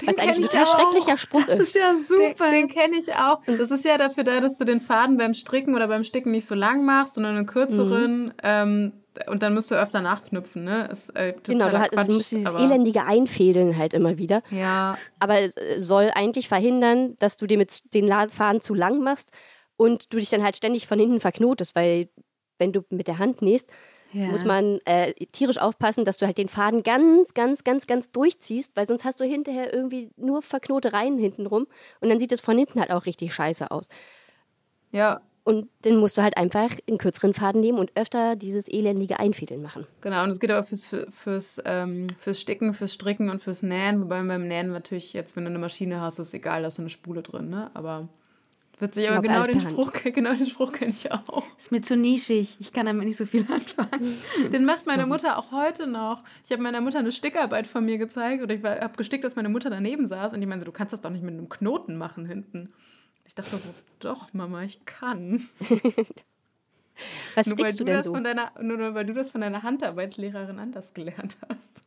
Den 0.00 0.08
was 0.08 0.18
eigentlich 0.18 0.36
ein 0.36 0.42
total 0.42 0.66
schrecklicher 0.66 1.16
Spruch 1.16 1.44
das 1.46 1.58
ist. 1.58 1.74
ja 1.74 1.94
super. 1.96 2.50
Den, 2.50 2.52
den 2.52 2.68
kenne 2.68 2.96
ich 2.96 3.12
auch. 3.14 3.40
Das 3.46 3.70
ist 3.70 3.84
ja 3.84 3.98
dafür 3.98 4.24
da, 4.24 4.40
dass 4.40 4.58
du 4.58 4.64
den 4.64 4.80
Faden 4.80 5.18
beim 5.18 5.34
Stricken 5.34 5.74
oder 5.74 5.88
beim 5.88 6.04
Sticken 6.04 6.32
nicht 6.32 6.46
so 6.46 6.54
lang 6.54 6.84
machst, 6.84 7.14
sondern 7.14 7.36
einen 7.36 7.46
kürzeren. 7.46 8.24
Mhm. 8.24 8.32
Ähm, 8.42 8.92
und 9.26 9.42
dann 9.42 9.54
musst 9.54 9.70
du 9.70 9.74
öfter 9.74 10.00
nachknüpfen, 10.00 10.64
ne? 10.64 10.88
Ist, 10.90 11.14
äh, 11.14 11.34
genau, 11.42 11.68
du, 11.68 11.76
Quatsch, 11.76 12.08
du 12.08 12.14
musst 12.14 12.32
dieses 12.32 12.52
elendige 12.54 13.04
Einfädeln 13.04 13.76
halt 13.76 13.92
immer 13.92 14.16
wieder. 14.16 14.42
Ja. 14.50 14.96
Aber 15.18 15.40
es 15.40 15.54
soll 15.78 16.10
eigentlich 16.14 16.48
verhindern, 16.48 17.16
dass 17.18 17.36
du 17.36 17.46
dir 17.46 17.58
mit 17.58 17.94
den 17.94 18.08
Faden 18.30 18.60
zu 18.60 18.74
lang 18.74 19.00
machst 19.02 19.30
und 19.76 20.12
du 20.12 20.18
dich 20.18 20.30
dann 20.30 20.42
halt 20.42 20.56
ständig 20.56 20.86
von 20.86 20.98
hinten 20.98 21.20
verknotest, 21.20 21.74
weil 21.74 22.08
wenn 22.58 22.72
du 22.72 22.82
mit 22.88 23.06
der 23.06 23.18
Hand 23.18 23.42
nähst, 23.42 23.70
ja. 24.12 24.26
muss 24.26 24.44
man 24.44 24.78
äh, 24.84 25.12
tierisch 25.32 25.58
aufpassen, 25.58 26.04
dass 26.04 26.16
du 26.16 26.26
halt 26.26 26.38
den 26.38 26.48
Faden 26.48 26.82
ganz, 26.82 27.34
ganz, 27.34 27.64
ganz, 27.64 27.86
ganz 27.86 28.10
durchziehst, 28.10 28.76
weil 28.76 28.86
sonst 28.86 29.04
hast 29.04 29.20
du 29.20 29.24
hinterher 29.24 29.72
irgendwie 29.72 30.10
nur 30.16 30.42
Verknotereien 30.42 31.18
hintenrum 31.18 31.66
und 32.00 32.08
dann 32.08 32.18
sieht 32.18 32.32
es 32.32 32.40
von 32.40 32.56
hinten 32.56 32.80
halt 32.80 32.90
auch 32.90 33.06
richtig 33.06 33.34
scheiße 33.34 33.70
aus. 33.70 33.88
Ja. 34.90 35.20
Und 35.44 35.68
dann 35.82 35.96
musst 35.96 36.16
du 36.16 36.22
halt 36.22 36.36
einfach 36.36 36.70
einen 36.86 36.98
kürzeren 36.98 37.34
Faden 37.34 37.60
nehmen 37.60 37.78
und 37.78 37.90
öfter 37.96 38.36
dieses 38.36 38.68
elendige 38.68 39.18
Einfädeln 39.18 39.60
machen. 39.60 39.88
Genau, 40.00 40.22
und 40.22 40.30
es 40.30 40.38
geht 40.38 40.52
aber 40.52 40.62
fürs, 40.62 40.86
fürs, 41.10 41.60
ähm, 41.64 42.06
fürs 42.20 42.40
Sticken, 42.40 42.74
fürs 42.74 42.94
Stricken 42.94 43.28
und 43.28 43.42
fürs 43.42 43.62
Nähen, 43.64 44.02
wobei 44.02 44.22
beim 44.22 44.46
Nähen 44.46 44.70
natürlich 44.70 45.12
jetzt, 45.12 45.34
wenn 45.34 45.42
du 45.42 45.50
eine 45.50 45.58
Maschine 45.58 46.00
hast, 46.00 46.20
ist 46.20 46.28
es 46.28 46.34
egal, 46.34 46.62
da 46.62 46.68
ist 46.68 46.76
so 46.76 46.82
eine 46.82 46.90
Spule 46.90 47.22
drin, 47.22 47.50
ne? 47.50 47.72
Aber 47.74 48.08
Witzig, 48.82 49.08
aber 49.08 49.22
genau 49.22 49.42
alles 49.42 49.62
den. 49.62 49.70
Spruch, 49.70 49.92
genau 50.02 50.34
den 50.34 50.46
Spruch 50.46 50.72
kenne 50.72 50.90
ich 50.90 51.12
auch. 51.12 51.44
Ist 51.56 51.70
mir 51.70 51.82
zu 51.82 51.96
nischig. 51.96 52.56
Ich 52.58 52.72
kann 52.72 52.86
damit 52.86 53.06
nicht 53.06 53.16
so 53.16 53.26
viel 53.26 53.46
anfangen. 53.48 54.18
Den 54.52 54.64
macht 54.64 54.86
meine 54.88 55.06
Mutter 55.06 55.38
auch 55.38 55.52
heute 55.52 55.86
noch. 55.86 56.24
Ich 56.44 56.50
habe 56.50 56.60
meiner 56.64 56.80
Mutter 56.80 56.98
eine 56.98 57.12
Stickarbeit 57.12 57.68
von 57.68 57.84
mir 57.84 57.96
gezeigt 57.96 58.42
oder 58.42 58.52
ich 58.52 58.64
habe 58.64 58.96
gestickt, 58.96 59.22
dass 59.22 59.36
meine 59.36 59.48
Mutter 59.48 59.70
daneben 59.70 60.08
saß 60.08 60.34
und 60.34 60.40
die 60.40 60.48
meinte, 60.48 60.64
du 60.64 60.72
kannst 60.72 60.92
das 60.92 61.00
doch 61.00 61.10
nicht 61.10 61.22
mit 61.22 61.32
einem 61.32 61.48
Knoten 61.48 61.96
machen 61.96 62.26
hinten. 62.26 62.72
Ich 63.24 63.36
dachte 63.36 63.56
so, 63.56 63.68
doch, 64.00 64.32
Mama, 64.32 64.64
ich 64.64 64.84
kann. 64.84 65.48
Was 67.36 67.46
Nur 67.46 67.56
stickst 67.56 67.74
du 67.74 67.78
du 67.78 67.84
denn 67.84 67.94
das 67.94 68.06
so? 68.06 68.12
von 68.12 68.24
deiner, 68.24 68.50
nur 68.60 68.94
weil 68.94 69.06
du 69.06 69.14
das 69.14 69.30
von 69.30 69.40
deiner 69.40 69.62
Handarbeitslehrerin 69.62 70.58
anders 70.58 70.92
gelernt 70.92 71.36
hast. 71.48 71.80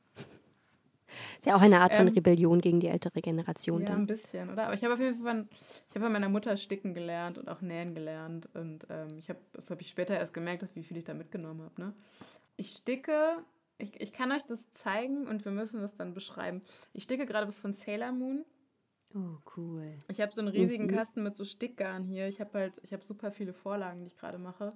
Ist 1.45 1.49
ja 1.51 1.57
auch 1.57 1.61
eine 1.61 1.79
Art 1.79 1.93
von 1.93 2.07
Ähm, 2.07 2.13
Rebellion 2.15 2.59
gegen 2.59 2.79
die 2.79 2.87
ältere 2.87 3.21
Generation 3.21 3.83
Ja, 3.83 3.89
ein 3.89 3.93
dann. 3.93 4.07
bisschen, 4.07 4.49
oder? 4.49 4.63
Aber 4.65 4.73
ich 4.73 4.83
habe 4.83 4.95
auf 4.95 4.99
jeden 4.99 5.13
Fall 5.21 5.35
von, 5.35 5.49
ich 5.51 5.95
habe 5.95 6.05
von 6.05 6.11
meiner 6.11 6.27
Mutter 6.27 6.57
sticken 6.57 6.95
gelernt 6.95 7.37
und 7.37 7.49
auch 7.49 7.61
nähen 7.61 7.93
gelernt. 7.93 8.49
Und 8.55 8.87
ähm, 8.89 9.19
ich 9.19 9.29
habe, 9.29 9.37
das 9.53 9.69
habe 9.69 9.79
ich 9.83 9.89
später 9.89 10.17
erst 10.17 10.33
gemerkt, 10.33 10.63
dass, 10.63 10.75
wie 10.75 10.81
viel 10.81 10.97
ich 10.97 11.03
da 11.03 11.13
mitgenommen 11.13 11.61
habe. 11.61 11.79
Ne? 11.79 11.93
Ich 12.57 12.71
sticke, 12.71 13.43
ich, 13.77 14.01
ich 14.01 14.11
kann 14.11 14.31
euch 14.31 14.41
das 14.47 14.71
zeigen 14.71 15.27
und 15.27 15.45
wir 15.45 15.51
müssen 15.51 15.81
das 15.81 15.95
dann 15.95 16.15
beschreiben. 16.15 16.63
Ich 16.93 17.03
sticke 17.03 17.27
gerade 17.27 17.47
was 17.47 17.59
von 17.59 17.73
Sailor 17.73 18.11
Moon. 18.11 18.43
Oh, 19.13 19.37
cool. 19.55 19.93
Ich 20.07 20.21
habe 20.21 20.33
so 20.33 20.41
einen 20.41 20.47
riesigen 20.47 20.87
Kasten 20.87 21.21
mit 21.21 21.37
so 21.37 21.45
Stickgarn 21.45 22.05
hier. 22.05 22.27
Ich 22.27 22.41
habe 22.41 22.57
halt, 22.57 22.81
ich 22.81 22.91
habe 22.91 23.05
super 23.05 23.29
viele 23.31 23.53
Vorlagen, 23.53 24.01
die 24.01 24.07
ich 24.07 24.17
gerade 24.17 24.39
mache. 24.39 24.71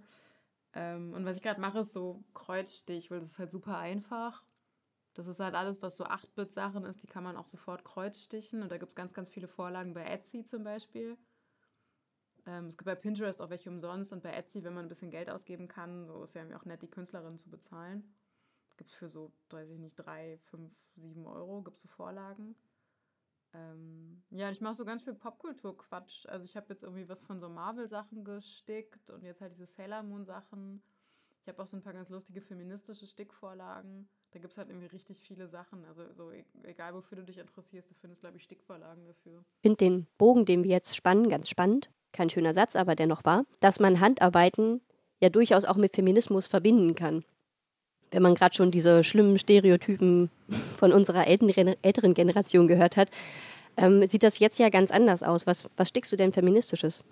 Ähm, 0.76 1.14
und 1.16 1.26
was 1.26 1.36
ich 1.36 1.42
gerade 1.42 1.60
mache, 1.60 1.80
ist 1.80 1.94
so 1.94 2.24
Kreuzstich, 2.36 3.10
weil 3.10 3.22
das 3.22 3.30
ist 3.32 3.40
halt 3.40 3.50
super 3.50 3.80
einfach. 3.80 4.44
Das 5.20 5.28
ist 5.28 5.42
halt 5.42 5.54
alles, 5.54 5.82
was 5.82 5.98
so 5.98 6.06
8-Bit-Sachen 6.06 6.86
ist, 6.86 7.04
die 7.04 7.08
kann 7.08 7.26
man 7.26 7.36
auch 7.36 7.48
sofort 7.48 7.84
kreuzstichen. 7.84 8.62
Und 8.62 8.72
da 8.72 8.78
gibt 8.78 8.92
es 8.92 8.96
ganz, 8.96 9.14
ganz 9.14 9.28
viele 9.28 9.50
Vorlagen 9.50 9.94
bei 9.94 10.06
Etsy 10.06 10.46
zum 10.46 10.64
Beispiel. 10.64 11.18
Ähm, 12.46 12.68
es 12.68 12.78
gibt 12.78 12.86
bei 12.86 12.96
Pinterest 12.96 13.42
auch 13.42 13.50
welche 13.50 13.70
umsonst 13.70 14.14
und 14.14 14.24
bei 14.24 14.32
Etsy, 14.32 14.64
wenn 14.64 14.74
man 14.74 14.86
ein 14.86 14.88
bisschen 14.88 15.12
Geld 15.12 15.30
ausgeben 15.30 15.68
kann, 15.68 16.06
so 16.06 16.24
ist 16.24 16.36
ja 16.36 16.44
auch 16.56 16.64
nett, 16.64 16.84
die 16.84 16.88
Künstlerin 16.88 17.38
zu 17.38 17.50
bezahlen. 17.50 18.16
Gibt 18.78 18.92
es 18.92 18.96
für 18.96 19.10
so, 19.10 19.34
weiß 19.50 19.70
ich 19.72 19.80
nicht, 19.80 19.98
3, 19.98 20.38
5, 20.52 20.72
7 20.96 21.26
Euro, 21.26 21.64
gibt 21.64 21.76
es 21.76 21.84
so 21.84 21.90
Vorlagen. 21.90 22.56
Ähm, 23.52 24.24
ja, 24.30 24.50
ich 24.52 24.62
mache 24.62 24.76
so 24.76 24.86
ganz 24.86 25.04
viel 25.04 25.16
Popkultur-Quatsch. 25.16 26.28
Also 26.28 26.46
ich 26.46 26.56
habe 26.56 26.68
jetzt 26.70 26.84
irgendwie 26.84 27.10
was 27.10 27.26
von 27.26 27.42
so 27.42 27.50
Marvel-Sachen 27.50 28.24
gestickt 28.24 29.10
und 29.10 29.26
jetzt 29.26 29.42
halt 29.42 29.52
diese 29.52 29.66
Sailor 29.66 30.02
Moon-Sachen. 30.02 30.82
Ich 31.42 31.50
habe 31.50 31.62
auch 31.62 31.68
so 31.68 31.76
ein 31.76 31.84
paar 31.84 31.92
ganz 31.92 32.08
lustige 32.08 32.40
feministische 32.40 33.06
Stickvorlagen. 33.06 34.08
Da 34.32 34.40
gibt 34.40 34.52
es 34.52 34.58
halt 34.58 34.70
irgendwie 34.70 34.88
richtig 34.88 35.20
viele 35.20 35.48
Sachen. 35.48 35.84
Also 35.86 36.04
so 36.16 36.32
e- 36.32 36.44
egal, 36.64 36.94
wofür 36.94 37.18
du 37.18 37.24
dich 37.24 37.40
interessierst, 37.40 37.90
du 37.90 37.96
findest, 38.00 38.22
glaube 38.22 38.38
ich, 38.38 38.44
Stickvorlagen 38.44 39.06
dafür. 39.08 39.44
Ich 39.58 39.62
finde 39.64 39.78
den 39.78 40.08
Bogen, 40.18 40.46
den 40.46 40.64
wir 40.64 40.70
jetzt 40.70 40.96
spannen, 40.96 41.30
ganz 41.30 41.50
spannend. 41.50 41.90
Kein 42.12 42.30
schöner 42.30 42.54
Satz, 42.54 42.76
aber 42.76 42.96
dennoch 42.96 43.24
wahr. 43.26 43.46
Dass 43.60 43.80
man 43.80 44.00
Handarbeiten 44.00 44.82
ja 45.20 45.30
durchaus 45.30 45.66
auch 45.66 45.76
mit 45.78 45.96
Feminismus 45.96 46.48
verbinden 46.48 46.96
kann. 46.96 47.24
Wenn 48.12 48.24
man 48.24 48.36
gerade 48.36 48.56
schon 48.56 48.72
diese 48.72 49.04
schlimmen 49.04 49.38
Stereotypen 49.38 50.30
von 50.78 50.92
unserer 50.94 51.28
älteren, 51.28 51.76
älteren 51.82 52.14
Generation 52.14 52.68
gehört 52.68 52.98
hat, 52.98 53.10
ähm, 53.78 54.06
sieht 54.06 54.24
das 54.24 54.40
jetzt 54.40 54.60
ja 54.60 54.70
ganz 54.70 54.92
anders 54.92 55.24
aus. 55.24 55.48
Was, 55.48 55.66
was 55.78 55.90
stickst 55.90 56.12
du 56.12 56.16
denn 56.18 56.34
Feministisches? 56.34 57.04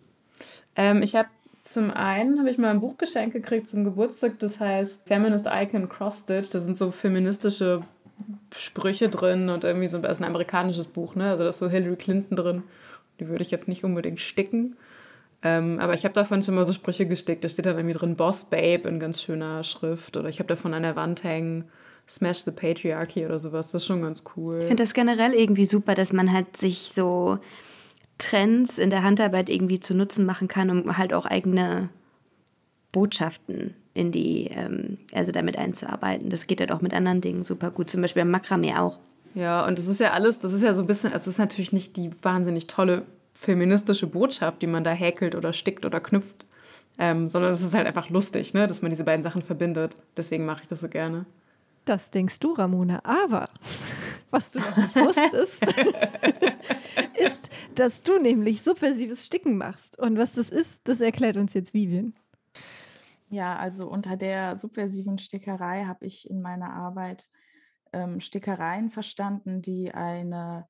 Ähm, 0.76 1.02
ich 1.02 1.16
habe 1.16 1.30
zum 1.68 1.92
einen 1.92 2.40
habe 2.40 2.50
ich 2.50 2.58
mal 2.58 2.70
ein 2.70 2.80
Buch 2.80 2.98
geschenkt 2.98 3.34
gekriegt 3.34 3.68
zum 3.70 3.84
Geburtstag, 3.84 4.40
das 4.40 4.60
heißt 4.60 5.06
Feminist 5.06 5.48
Icon 5.52 5.90
Cross 5.90 6.22
Stitch. 6.22 6.50
Da 6.50 6.62
sind 6.62 6.78
so 6.78 6.92
feministische 6.92 7.82
Sprüche 8.56 9.10
drin 9.10 9.50
und 9.50 9.64
irgendwie 9.66 9.88
so 9.88 10.00
das 10.00 10.14
ist 10.14 10.22
ein 10.22 10.30
amerikanisches 10.30 10.88
Buch, 10.88 11.16
ne? 11.16 11.32
Also 11.32 11.44
da 11.44 11.50
ist 11.50 11.58
so 11.60 11.70
Hillary 11.70 11.98
Clinton 11.98 12.38
drin. 12.38 12.64
Die 13.20 13.28
würde 13.28 13.42
ich 13.42 13.52
jetzt 13.52 13.68
nicht 13.68 13.84
unbedingt 13.84 14.22
sticken. 14.22 14.78
Ähm, 15.44 15.80
aber 15.80 15.94
ich 15.94 16.04
habe 16.06 16.14
davon 16.14 16.42
schon 16.42 16.56
mal 16.56 16.64
so 16.64 16.72
Sprüche 16.72 17.06
gestickt. 17.06 17.44
Da 17.44 17.50
steht 17.50 17.66
dann 17.66 17.78
irgendwie 17.78 17.98
drin 17.98 18.16
Boss 18.16 18.46
Babe 18.46 18.88
in 18.88 19.00
ganz 19.00 19.22
schöner 19.22 19.64
Schrift. 19.64 20.16
Oder 20.16 20.30
ich 20.30 20.40
habe 20.40 20.48
davon 20.48 20.74
an 20.74 20.84
der 20.84 20.96
Wand 20.96 21.24
hängen 21.24 21.66
Smash 22.08 22.46
the 22.46 22.52
Patriarchy 22.52 23.26
oder 23.26 23.40
sowas. 23.40 23.72
Das 23.72 23.84
ist 23.84 23.88
schon 23.88 24.02
ganz 24.02 24.24
cool. 24.36 24.60
Ich 24.62 24.68
finde 24.68 24.84
das 24.84 24.94
generell 24.94 25.34
irgendwie 25.34 25.66
super, 25.66 25.96
dass 25.96 26.14
man 26.14 26.32
halt 26.32 26.56
sich 26.56 26.92
so 26.94 27.40
Trends 28.18 28.78
in 28.78 28.90
der 28.90 29.04
Handarbeit 29.04 29.50
irgendwie 29.50 29.80
zu 29.80 29.94
Nutzen 29.94 30.26
machen 30.26 30.48
kann, 30.48 30.70
um 30.70 30.98
halt 30.98 31.14
auch 31.14 31.26
eigene 31.26 31.90
Botschaften 32.92 33.76
in 33.94 34.12
die, 34.12 34.50
ähm, 34.52 34.98
also 35.14 35.32
damit 35.32 35.58
einzuarbeiten. 35.58 36.30
Das 36.30 36.48
geht 36.48 36.60
halt 36.60 36.72
auch 36.72 36.82
mit 36.82 36.94
anderen 36.94 37.22
Dingen 37.22 37.44
super 37.44 37.72
gut. 37.72 37.90
Zum 37.90 38.02
Beispiel 38.02 38.22
am 38.22 38.32
Makramee 38.32 38.76
auch. 38.76 39.00
Ja, 39.36 39.66
und 39.66 39.78
das 39.78 39.88
ist 39.88 40.00
ja 40.00 40.12
alles, 40.12 40.40
das 40.40 40.54
ist 40.54 40.64
ja 40.64 40.74
so 40.74 40.82
ein 40.84 40.88
bisschen, 40.88 41.12
es 41.12 41.28
ist 41.28 41.38
natürlich 41.38 41.72
nicht 41.72 41.96
die 41.96 42.12
wahnsinnig 42.24 42.68
tolle 42.68 43.04
feministische 43.34 44.08
Botschaft, 44.08 44.62
die 44.62 44.68
man 44.68 44.84
da 44.84 44.92
häkelt 44.92 45.36
oder 45.36 45.54
stickt 45.54 45.86
oder 45.86 46.00
knüpft, 46.00 46.46
ähm, 46.98 47.28
sondern 47.28 47.54
es 47.54 47.62
ist 47.62 47.76
halt 47.76 47.86
einfach 47.86 48.10
lustig, 48.10 48.56
ne, 48.56 48.66
dass 48.66 48.82
man 48.82 48.90
diese 48.90 49.04
beiden 49.04 49.22
Sachen 49.22 49.44
verbindet. 49.44 49.96
Deswegen 50.16 50.46
mache 50.46 50.64
ich 50.64 50.68
das 50.68 50.80
so 50.80 50.88
gerne. 50.88 51.26
Das 51.88 52.12
denkst 52.12 52.40
du, 52.40 52.52
Ramona. 52.52 53.00
Aber 53.06 53.50
was 54.30 54.52
du 54.52 54.60
noch 54.60 54.76
nicht 54.76 54.94
wusstest, 54.94 55.64
ist, 57.18 57.50
dass 57.76 58.04
du 58.04 58.20
nämlich 58.20 58.62
subversives 58.62 59.26
Sticken 59.26 59.58
machst. 59.58 59.98
Und 59.98 60.18
was 60.18 60.34
das 60.34 60.50
ist, 60.50 60.82
das 60.84 61.00
erklärt 61.00 61.38
uns 61.38 61.54
jetzt 61.54 61.74
Vivian. 61.74 62.14
Ja, 63.30 63.56
also 63.56 63.90
unter 63.90 64.18
der 64.18 64.58
subversiven 64.58 65.18
Stickerei 65.18 65.86
habe 65.86 66.06
ich 66.06 66.30
in 66.30 66.42
meiner 66.42 66.74
Arbeit 66.74 67.30
ähm, 67.94 68.20
Stickereien 68.20 68.90
verstanden, 68.90 69.62
die 69.62 69.94
eine, 69.94 70.68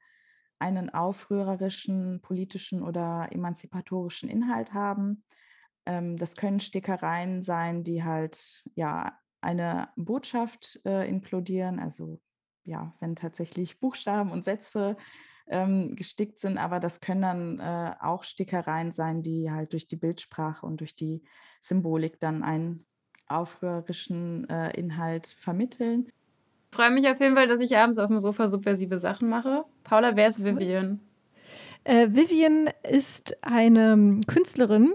einen 0.59 0.91
aufrührerischen, 0.91 2.21
politischen 2.21 2.83
oder 2.83 3.29
emanzipatorischen 3.31 4.29
Inhalt 4.29 4.75
haben. 4.75 5.23
Ähm, 5.87 6.15
das 6.15 6.35
können 6.35 6.59
Stickereien 6.59 7.41
sein, 7.41 7.83
die 7.83 8.03
halt 8.03 8.63
ja 8.75 9.17
eine 9.47 9.87
Botschaft 9.95 10.81
äh, 10.83 11.07
inkludieren, 11.07 11.79
also 11.79 12.19
ja, 12.65 12.93
wenn 12.99 13.15
tatsächlich 13.15 13.79
Buchstaben 13.79 14.29
und 14.29 14.43
Sätze 14.43 14.97
ähm, 15.47 15.95
gestickt 15.95 16.39
sind, 16.39 16.57
aber 16.57 16.81
das 16.81 16.99
können 16.99 17.21
dann 17.21 17.59
äh, 17.59 17.93
auch 18.01 18.23
Stickereien 18.23 18.91
sein, 18.91 19.23
die 19.23 19.49
halt 19.49 19.71
durch 19.71 19.87
die 19.87 19.95
Bildsprache 19.95 20.65
und 20.65 20.81
durch 20.81 20.95
die 20.95 21.23
Symbolik 21.61 22.19
dann 22.19 22.43
einen 22.43 22.85
aufrührerischen 23.27 24.49
äh, 24.49 24.77
Inhalt 24.77 25.27
vermitteln. 25.27 26.11
Ich 26.69 26.75
freue 26.75 26.91
mich 26.91 27.07
auf 27.07 27.21
jeden 27.21 27.35
Fall, 27.35 27.47
dass 27.47 27.61
ich 27.61 27.77
abends 27.77 27.99
auf 27.99 28.07
dem 28.07 28.19
Sofa 28.19 28.49
subversive 28.49 28.99
Sachen 28.99 29.29
mache. 29.29 29.63
Paula, 29.85 30.17
wer 30.17 30.27
ist 30.27 30.43
Vivian? 30.43 30.99
Äh, 31.85 32.09
Vivian 32.09 32.69
ist 32.83 33.41
eine 33.41 33.93
ähm, 33.93 34.19
Künstlerin 34.27 34.93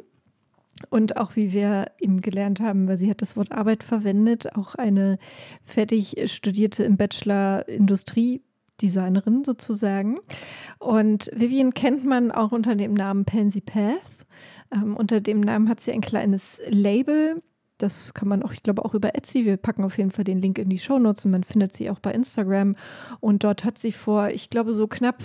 und 0.91 1.17
auch 1.17 1.37
wie 1.37 1.53
wir 1.53 1.91
eben 1.99 2.21
gelernt 2.21 2.61
haben, 2.61 2.89
weil 2.89 2.97
sie 2.97 3.11
hat 3.11 3.23
das 3.23 3.37
Wort 3.37 3.53
Arbeit 3.53 3.83
verwendet, 3.83 4.57
auch 4.57 4.75
eine 4.75 5.19
fertig 5.63 6.17
studierte 6.27 6.85
im 6.85 6.97
Bachelor 6.97 7.69
Industriedesignerin 7.69 9.45
sozusagen. 9.45 10.19
Und 10.79 11.31
Vivian 11.35 11.75
kennt 11.75 12.05
man 12.05 12.31
auch 12.31 12.53
unter 12.53 12.75
dem 12.75 12.95
Namen 12.95 13.25
Pansy 13.25 13.61
Path. 13.61 14.01
Ähm, 14.73 14.97
unter 14.97 15.21
dem 15.21 15.41
Namen 15.41 15.69
hat 15.69 15.81
sie 15.81 15.93
ein 15.93 16.01
kleines 16.01 16.61
Label. 16.69 17.43
Das 17.79 18.15
kann 18.15 18.29
man 18.29 18.43
auch, 18.43 18.53
ich 18.53 18.63
glaube, 18.63 18.85
auch 18.85 18.95
über 18.95 19.15
Etsy. 19.15 19.45
Wir 19.45 19.57
packen 19.57 19.85
auf 19.85 19.99
jeden 19.99 20.13
Fall 20.13 20.25
den 20.25 20.41
Link 20.41 20.59
in 20.59 20.69
die 20.69 20.79
Shownotes 20.79 21.25
und 21.25 21.33
man 21.33 21.45
findet 21.45 21.73
sie 21.73 21.91
auch 21.91 21.99
bei 21.99 22.13
Instagram. 22.13 22.77
Und 23.21 23.45
dort 23.45 23.65
hat 23.65 23.79
sie 23.79 23.93
vor, 23.93 24.29
ich 24.29 24.51
glaube, 24.51 24.73
so 24.73 24.87
knapp 24.87 25.21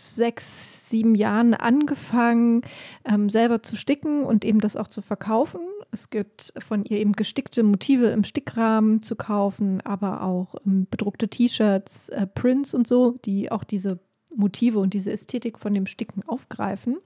sechs, 0.00 0.88
sieben 0.88 1.14
Jahren 1.14 1.54
angefangen, 1.54 2.62
ähm, 3.04 3.28
selber 3.28 3.62
zu 3.62 3.76
sticken 3.76 4.24
und 4.24 4.44
eben 4.44 4.60
das 4.60 4.76
auch 4.76 4.88
zu 4.88 5.02
verkaufen. 5.02 5.60
Es 5.92 6.10
gibt 6.10 6.52
von 6.58 6.84
ihr 6.84 6.98
eben 6.98 7.12
gestickte 7.12 7.62
Motive 7.62 8.06
im 8.06 8.24
Stickrahmen 8.24 9.02
zu 9.02 9.16
kaufen, 9.16 9.80
aber 9.82 10.22
auch 10.22 10.54
ähm, 10.66 10.86
bedruckte 10.90 11.28
T-Shirts, 11.28 12.08
äh, 12.10 12.26
Prints 12.26 12.74
und 12.74 12.86
so, 12.86 13.18
die 13.24 13.52
auch 13.52 13.64
diese 13.64 13.98
Motive 14.34 14.78
und 14.78 14.94
diese 14.94 15.12
Ästhetik 15.12 15.58
von 15.58 15.74
dem 15.74 15.86
Sticken 15.86 16.22
aufgreifen. 16.26 16.98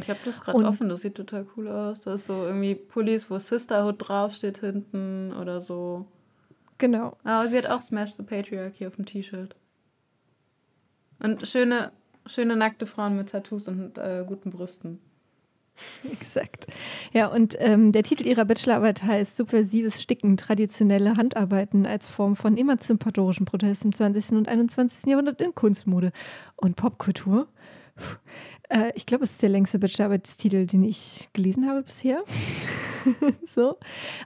Ich 0.00 0.10
habe 0.10 0.18
das 0.24 0.40
gerade 0.40 0.64
offen, 0.64 0.88
das 0.88 1.02
sieht 1.02 1.14
total 1.14 1.46
cool 1.56 1.68
aus. 1.68 2.00
Da 2.00 2.14
ist 2.14 2.26
so 2.26 2.42
irgendwie 2.42 2.74
Pullis, 2.74 3.30
wo 3.30 3.38
Sisterhood 3.38 3.96
draufsteht 3.98 4.58
hinten 4.58 5.32
oder 5.32 5.60
so. 5.60 6.06
Genau. 6.78 7.16
Aber 7.24 7.48
sie 7.48 7.56
hat 7.56 7.66
auch 7.66 7.82
Smash 7.82 8.16
the 8.16 8.22
Patriarchy 8.22 8.86
auf 8.86 8.96
dem 8.96 9.06
T-Shirt. 9.06 9.54
Und 11.20 11.46
schöne, 11.46 11.92
schöne 12.26 12.56
nackte 12.56 12.86
Frauen 12.86 13.16
mit 13.16 13.30
Tattoos 13.30 13.68
und 13.68 13.98
äh, 13.98 14.24
guten 14.26 14.50
Brüsten. 14.50 15.00
Exakt. 16.12 16.66
Ja, 17.12 17.28
und 17.28 17.56
ähm, 17.58 17.92
der 17.92 18.02
Titel 18.02 18.26
ihrer 18.26 18.44
Bachelorarbeit 18.44 19.02
heißt 19.02 19.36
Subversives 19.36 20.02
Sticken, 20.02 20.36
traditionelle 20.36 21.16
Handarbeiten 21.16 21.86
als 21.86 22.06
Form 22.06 22.36
von 22.36 22.56
emanzipatorischen 22.56 23.46
Protest 23.46 23.84
im 23.84 23.92
20. 23.92 24.32
und 24.32 24.48
21. 24.48 25.10
Jahrhundert 25.10 25.40
in 25.40 25.54
Kunstmode 25.54 26.12
und 26.56 26.76
Popkultur. 26.76 27.48
Äh, 28.68 28.92
ich 28.94 29.06
glaube, 29.06 29.24
es 29.24 29.32
ist 29.32 29.42
der 29.42 29.48
längste 29.48 29.78
Bachelorarbeitstitel, 29.78 30.66
den 30.66 30.82
ich 30.82 31.28
gelesen 31.32 31.68
habe 31.68 31.82
bisher. 31.82 32.22
so. 33.54 33.76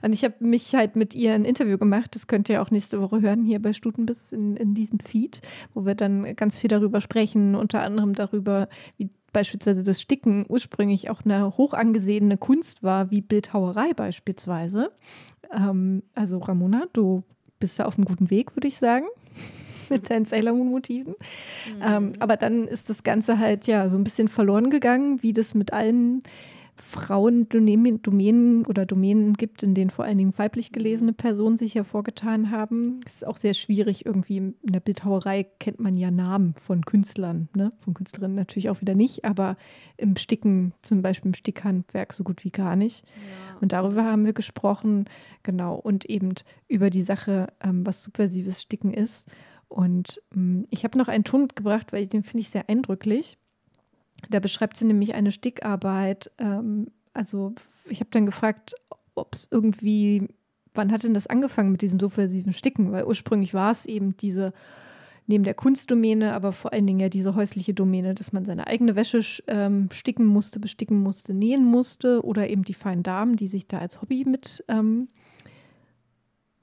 Und 0.01 0.13
ich 0.13 0.23
habe 0.23 0.35
mich 0.39 0.73
halt 0.73 0.95
mit 0.95 1.13
ihr 1.15 1.33
ein 1.33 1.45
Interview 1.45 1.77
gemacht. 1.77 2.15
Das 2.15 2.27
könnt 2.27 2.49
ihr 2.49 2.61
auch 2.61 2.71
nächste 2.71 3.01
Woche 3.01 3.21
hören 3.21 3.43
hier 3.43 3.61
bei 3.61 3.73
Stutenbiss 3.73 4.31
in, 4.31 4.55
in 4.55 4.73
diesem 4.73 4.99
Feed, 4.99 5.41
wo 5.73 5.85
wir 5.85 5.95
dann 5.95 6.35
ganz 6.35 6.57
viel 6.57 6.69
darüber 6.69 7.01
sprechen, 7.01 7.55
unter 7.55 7.81
anderem 7.81 8.13
darüber, 8.13 8.67
wie 8.97 9.09
beispielsweise 9.33 9.83
das 9.83 10.01
Sticken 10.01 10.45
ursprünglich 10.47 11.09
auch 11.09 11.23
eine 11.23 11.57
hoch 11.57 11.73
angesehene 11.73 12.37
Kunst 12.37 12.83
war, 12.83 13.11
wie 13.11 13.21
Bildhauerei 13.21 13.93
beispielsweise. 13.93 14.91
Ähm, 15.53 16.03
also 16.13 16.39
Ramona, 16.39 16.85
du 16.93 17.23
bist 17.59 17.79
da 17.79 17.85
auf 17.85 17.97
einem 17.97 18.05
guten 18.05 18.29
Weg, 18.29 18.55
würde 18.55 18.67
ich 18.67 18.77
sagen 18.77 19.05
mit 19.91 20.09
deinen 20.09 20.25
Sailor 20.25 20.53
Moon 20.53 20.69
Motiven. 20.69 21.13
Mhm. 21.13 21.81
Ähm, 21.83 22.13
aber 22.19 22.37
dann 22.37 22.67
ist 22.67 22.89
das 22.89 23.03
Ganze 23.03 23.37
halt 23.37 23.67
ja 23.67 23.89
so 23.89 23.97
ein 23.97 24.03
bisschen 24.03 24.27
verloren 24.27 24.69
gegangen, 24.69 25.21
wie 25.21 25.33
das 25.33 25.53
mit 25.53 25.73
allen 25.73 26.23
Frauendomänen 26.81 28.65
oder 28.65 28.85
Domänen 28.85 29.33
gibt, 29.33 29.61
in 29.61 29.75
denen 29.75 29.89
vor 29.89 30.05
allen 30.05 30.17
Dingen 30.17 30.37
weiblich 30.37 30.71
gelesene 30.71 31.13
Personen 31.13 31.55
sich 31.55 31.75
hervorgetan 31.75 32.49
haben. 32.49 32.99
Es 33.05 33.15
ist 33.15 33.27
auch 33.27 33.37
sehr 33.37 33.53
schwierig, 33.53 34.05
irgendwie 34.05 34.37
in 34.37 34.55
der 34.63 34.79
Bildhauerei 34.79 35.45
kennt 35.59 35.79
man 35.79 35.95
ja 35.95 36.11
Namen 36.11 36.55
von 36.55 36.83
Künstlern, 36.83 37.49
ne? 37.55 37.71
von 37.79 37.93
Künstlerinnen 37.93 38.35
natürlich 38.35 38.69
auch 38.69 38.81
wieder 38.81 38.95
nicht, 38.95 39.25
aber 39.25 39.57
im 39.97 40.15
Sticken, 40.17 40.73
zum 40.81 41.01
Beispiel 41.01 41.29
im 41.29 41.35
Stickhandwerk 41.35 42.13
so 42.13 42.23
gut 42.23 42.43
wie 42.43 42.51
gar 42.51 42.75
nicht. 42.75 43.05
Ja. 43.05 43.57
Und 43.61 43.73
darüber 43.73 44.03
haben 44.03 44.25
wir 44.25 44.33
gesprochen, 44.33 45.05
genau, 45.43 45.75
und 45.75 46.05
eben 46.05 46.33
über 46.67 46.89
die 46.89 47.03
Sache, 47.03 47.47
ähm, 47.63 47.85
was 47.85 48.03
subversives 48.03 48.61
Sticken 48.61 48.93
ist. 48.93 49.29
Und 49.71 50.21
ähm, 50.35 50.67
ich 50.69 50.83
habe 50.83 50.97
noch 50.97 51.07
einen 51.07 51.23
Ton 51.23 51.43
mitgebracht, 51.43 51.93
weil 51.93 52.03
ich 52.03 52.09
den 52.09 52.23
finde 52.23 52.41
ich 52.41 52.49
sehr 52.49 52.67
eindrücklich. 52.67 53.37
Da 54.29 54.39
beschreibt 54.39 54.75
sie 54.75 54.85
nämlich 54.85 55.13
eine 55.13 55.31
Stickarbeit. 55.31 56.29
Ähm, 56.37 56.87
also 57.13 57.53
ich 57.85 58.01
habe 58.01 58.09
dann 58.11 58.25
gefragt, 58.25 58.75
ob 59.15 59.33
es 59.33 59.47
irgendwie, 59.49 60.27
wann 60.73 60.91
hat 60.91 61.03
denn 61.03 61.13
das 61.13 61.27
angefangen 61.27 61.71
mit 61.71 61.81
diesem 61.81 62.01
subversiven 62.01 62.51
Sticken? 62.51 62.91
Weil 62.91 63.05
ursprünglich 63.05 63.53
war 63.53 63.71
es 63.71 63.85
eben 63.85 64.17
diese, 64.17 64.51
neben 65.25 65.45
der 65.45 65.53
Kunstdomäne, 65.53 66.33
aber 66.33 66.51
vor 66.51 66.73
allen 66.73 66.85
Dingen 66.85 66.99
ja 66.99 67.07
diese 67.09 67.35
häusliche 67.35 67.73
Domäne, 67.73 68.13
dass 68.13 68.33
man 68.33 68.43
seine 68.43 68.67
eigene 68.67 68.97
Wäsche 68.97 69.21
ähm, 69.47 69.87
sticken 69.93 70.25
musste, 70.25 70.59
besticken 70.59 71.01
musste, 71.01 71.33
nähen 71.33 71.63
musste 71.63 72.25
oder 72.25 72.49
eben 72.49 72.63
die 72.63 72.73
feinen 72.73 73.03
Damen, 73.03 73.37
die 73.37 73.47
sich 73.47 73.69
da 73.69 73.79
als 73.79 74.01
Hobby 74.01 74.25
mit 74.25 74.65
ähm, 74.67 75.07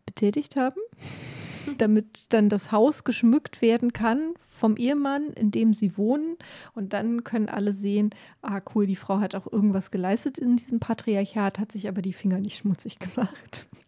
betätigt 0.04 0.56
haben 0.56 0.80
damit 1.76 2.32
dann 2.32 2.48
das 2.48 2.72
Haus 2.72 3.04
geschmückt 3.04 3.60
werden 3.60 3.92
kann 3.92 4.34
vom 4.48 4.76
Ehemann, 4.76 5.32
in 5.34 5.50
dem 5.50 5.74
sie 5.74 5.96
wohnen. 5.96 6.36
Und 6.74 6.92
dann 6.92 7.24
können 7.24 7.48
alle 7.48 7.72
sehen, 7.72 8.10
ah 8.42 8.60
cool, 8.74 8.86
die 8.86 8.96
Frau 8.96 9.20
hat 9.20 9.34
auch 9.34 9.50
irgendwas 9.50 9.90
geleistet 9.90 10.38
in 10.38 10.56
diesem 10.56 10.80
Patriarchat, 10.80 11.58
hat 11.58 11.72
sich 11.72 11.88
aber 11.88 12.02
die 12.02 12.12
Finger 12.12 12.38
nicht 12.38 12.58
schmutzig 12.58 12.98
gemacht. 12.98 13.66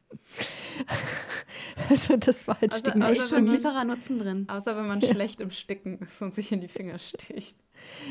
also 1.89 2.17
das 2.17 2.47
war 2.47 2.61
halt 2.61 2.73
also, 2.73 2.91
also 2.93 3.23
schon 3.23 3.47
tieferer 3.47 3.85
Nutzen 3.85 4.19
drin. 4.19 4.47
Außer 4.49 4.77
wenn 4.77 4.87
man 4.87 5.01
ja. 5.01 5.11
schlecht 5.11 5.41
im 5.41 5.51
Sticken 5.51 5.99
ist 6.01 6.21
und 6.23 6.35
sich 6.35 6.53
in 6.53 6.61
die 6.61 6.69
Finger 6.69 6.99
sticht. 6.99 7.57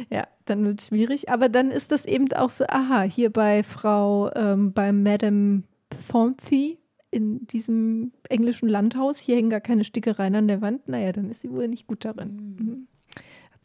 Ja, 0.10 0.28
dann 0.46 0.66
wird 0.66 0.82
es 0.82 0.88
schwierig. 0.88 1.30
Aber 1.30 1.50
dann 1.50 1.72
ist 1.72 1.92
das 1.92 2.06
eben 2.06 2.32
auch 2.34 2.50
so, 2.50 2.66
aha, 2.68 3.04
hier 3.04 3.32
bei 3.32 3.64
Frau, 3.64 4.32
ähm, 4.36 4.74
bei 4.74 4.92
Madame 4.92 5.64
Fonty, 6.08 6.80
in 7.12 7.48
diesem 7.48 8.12
englischen 8.30 8.70
Landhaus, 8.70 9.20
hier 9.20 9.36
hängen 9.36 9.50
gar 9.50 9.62
keine 9.62 9.84
Stickereien 9.84 10.36
an 10.36 10.48
der 10.48 10.62
Wand, 10.62 10.88
naja, 10.88 11.12
dann 11.12 11.30
ist 11.30 11.42
sie 11.42 11.52
wohl 11.52 11.68
nicht 11.68 11.88
gut 11.88 12.06
darin. 12.06 12.56
Mhm. 12.58 12.66
mhm. 12.66 12.88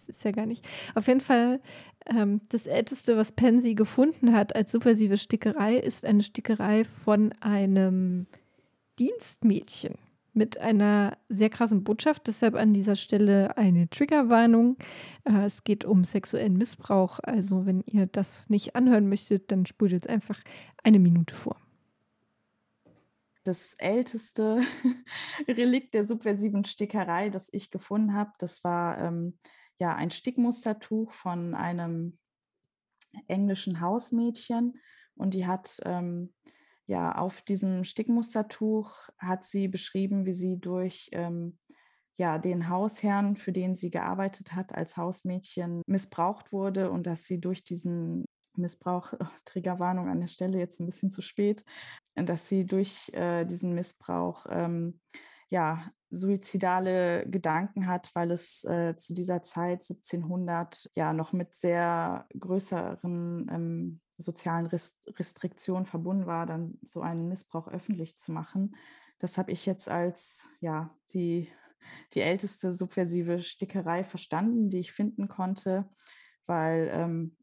Das 0.07 0.17
ist 0.17 0.25
ja 0.25 0.33
gar 0.33 0.45
nicht. 0.45 0.69
Auf 0.95 1.07
jeden 1.07 1.21
Fall, 1.21 1.61
ähm, 2.07 2.43
das 2.51 2.67
Älteste, 2.67 3.17
was 3.17 3.33
Pansy 3.33 3.75
gefunden 3.75 4.35
hat 4.35 4.55
als 4.55 4.73
subversive 4.73 5.17
Stickerei, 5.17 5.77
ist 5.77 6.05
eine 6.05 6.23
Stickerei 6.23 6.85
von 6.85 7.33
einem 7.41 8.27
Dienstmädchen 8.99 9.95
mit 10.35 10.59
einer 10.59 11.17
sehr 11.31 11.49
krassen 11.49 11.85
Botschaft. 11.85 12.27
Deshalb 12.27 12.55
an 12.55 12.75
dieser 12.75 12.97
Stelle 12.97 13.57
eine 13.57 13.89
Triggerwarnung. 13.89 14.77
Äh, 15.25 15.47
es 15.47 15.65
geht 15.65 15.87
um 15.87 16.05
sexuellen 16.05 16.59
Missbrauch. 16.59 17.21
Also 17.23 17.65
wenn 17.65 17.83
ihr 17.87 18.07
das 18.07 18.51
nicht 18.51 18.77
anhören 18.77 19.09
möchtet, 19.09 19.51
dann 19.51 19.65
spult 19.65 19.93
jetzt 19.93 20.09
einfach 20.09 20.39
eine 20.83 20.99
Minute 20.99 21.35
vor 21.35 21.57
das 23.45 23.75
älteste 23.75 24.61
Relikt 25.49 25.95
der 25.95 26.05
subversiven 26.05 26.65
Stickerei, 26.65 27.31
das 27.31 27.49
ich 27.53 27.71
gefunden 27.71 28.15
habe. 28.15 28.33
Das 28.39 28.65
war 28.65 28.99
ähm, 28.99 29.39
ja 29.79 29.95
ein 29.95 30.11
Stickmustertuch 30.11 31.13
von 31.13 31.55
einem 31.55 32.19
englischen 33.29 33.81
Hausmädchen 33.81 34.81
und 35.15 35.35
die 35.35 35.47
hat 35.47 35.81
ähm, 35.85 36.33
ja 36.87 37.17
auf 37.17 37.43
diesem 37.43 37.85
Stickmustertuch 37.85 39.09
hat 39.19 39.45
sie 39.45 39.69
beschrieben, 39.69 40.27
wie 40.27 40.33
sie 40.33 40.59
durch 40.59 41.09
ähm, 41.13 41.59
ja, 42.17 42.39
den 42.39 42.69
Hausherrn, 42.69 43.37
für 43.37 43.53
den 43.53 43.75
sie 43.75 43.91
gearbeitet 43.91 44.55
hat 44.55 44.73
als 44.73 44.97
Hausmädchen, 44.97 45.83
missbraucht 45.87 46.53
wurde 46.53 46.91
und 46.91 47.07
dass 47.07 47.25
sie 47.25 47.41
durch 47.41 47.65
diesen 47.65 48.25
Missbrauch, 48.59 49.13
oh, 49.19 49.27
Triggerwarnung 49.45 50.09
an 50.09 50.21
der 50.21 50.27
Stelle 50.27 50.59
jetzt 50.59 50.81
ein 50.81 50.87
bisschen 50.87 51.11
zu 51.11 51.23
spät, 51.23 51.65
dass 52.15 52.49
sie 52.49 52.65
durch 52.65 53.11
äh, 53.13 53.45
diesen 53.45 53.75
Missbrauch 53.75 54.47
ähm, 54.49 55.01
ja, 55.49 55.91
suizidale 56.11 57.29
Gedanken 57.29 57.87
hat, 57.87 58.11
weil 58.15 58.31
es 58.31 58.65
äh, 58.65 58.97
zu 58.97 59.15
dieser 59.15 59.43
Zeit 59.43 59.83
1700 59.83 60.91
ja 60.95 61.13
noch 61.13 61.33
mit 61.33 61.55
sehr 61.55 62.27
größeren 62.39 63.49
ähm, 63.51 64.01
sozialen 64.17 64.67
Rest 64.67 64.99
Restriktionen 65.19 65.87
verbunden 65.87 66.27
war, 66.27 66.47
dann 66.47 66.79
so 66.83 67.03
einen 67.03 67.29
Missbrauch 67.29 67.69
öffentlich 67.69 68.17
zu 68.17 68.33
machen. 68.33 68.77
Das 69.19 69.39
habe 69.39 69.53
ich 69.53 69.67
jetzt 69.67 69.89
als 69.89 70.49
ja 70.61 70.97
die, 71.13 71.49
die 72.15 72.21
älteste 72.21 72.73
subversive 72.73 73.41
Stickerei 73.41 74.05
verstanden, 74.05 74.71
die 74.71 74.81
ich 74.81 74.93
finden 74.93 75.29
konnte, 75.29 75.89
weil 76.47 76.91
ähm, 76.93 77.37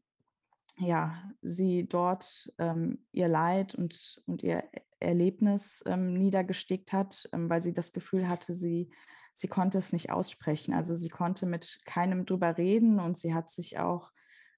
ja, 0.78 1.22
sie 1.42 1.86
dort 1.88 2.52
ähm, 2.58 3.04
ihr 3.12 3.28
Leid 3.28 3.74
und, 3.74 4.22
und 4.26 4.42
ihr 4.42 4.64
Erlebnis 5.00 5.82
ähm, 5.86 6.14
niedergestickt 6.14 6.92
hat, 6.92 7.28
ähm, 7.32 7.50
weil 7.50 7.60
sie 7.60 7.72
das 7.72 7.92
Gefühl 7.92 8.28
hatte, 8.28 8.52
sie, 8.52 8.90
sie 9.32 9.48
konnte 9.48 9.78
es 9.78 9.92
nicht 9.92 10.10
aussprechen. 10.10 10.74
Also 10.74 10.94
sie 10.94 11.08
konnte 11.08 11.46
mit 11.46 11.78
keinem 11.84 12.24
drüber 12.24 12.56
reden 12.56 13.00
und 13.00 13.18
sie 13.18 13.34
hat 13.34 13.50
sich 13.50 13.78
auch 13.78 14.10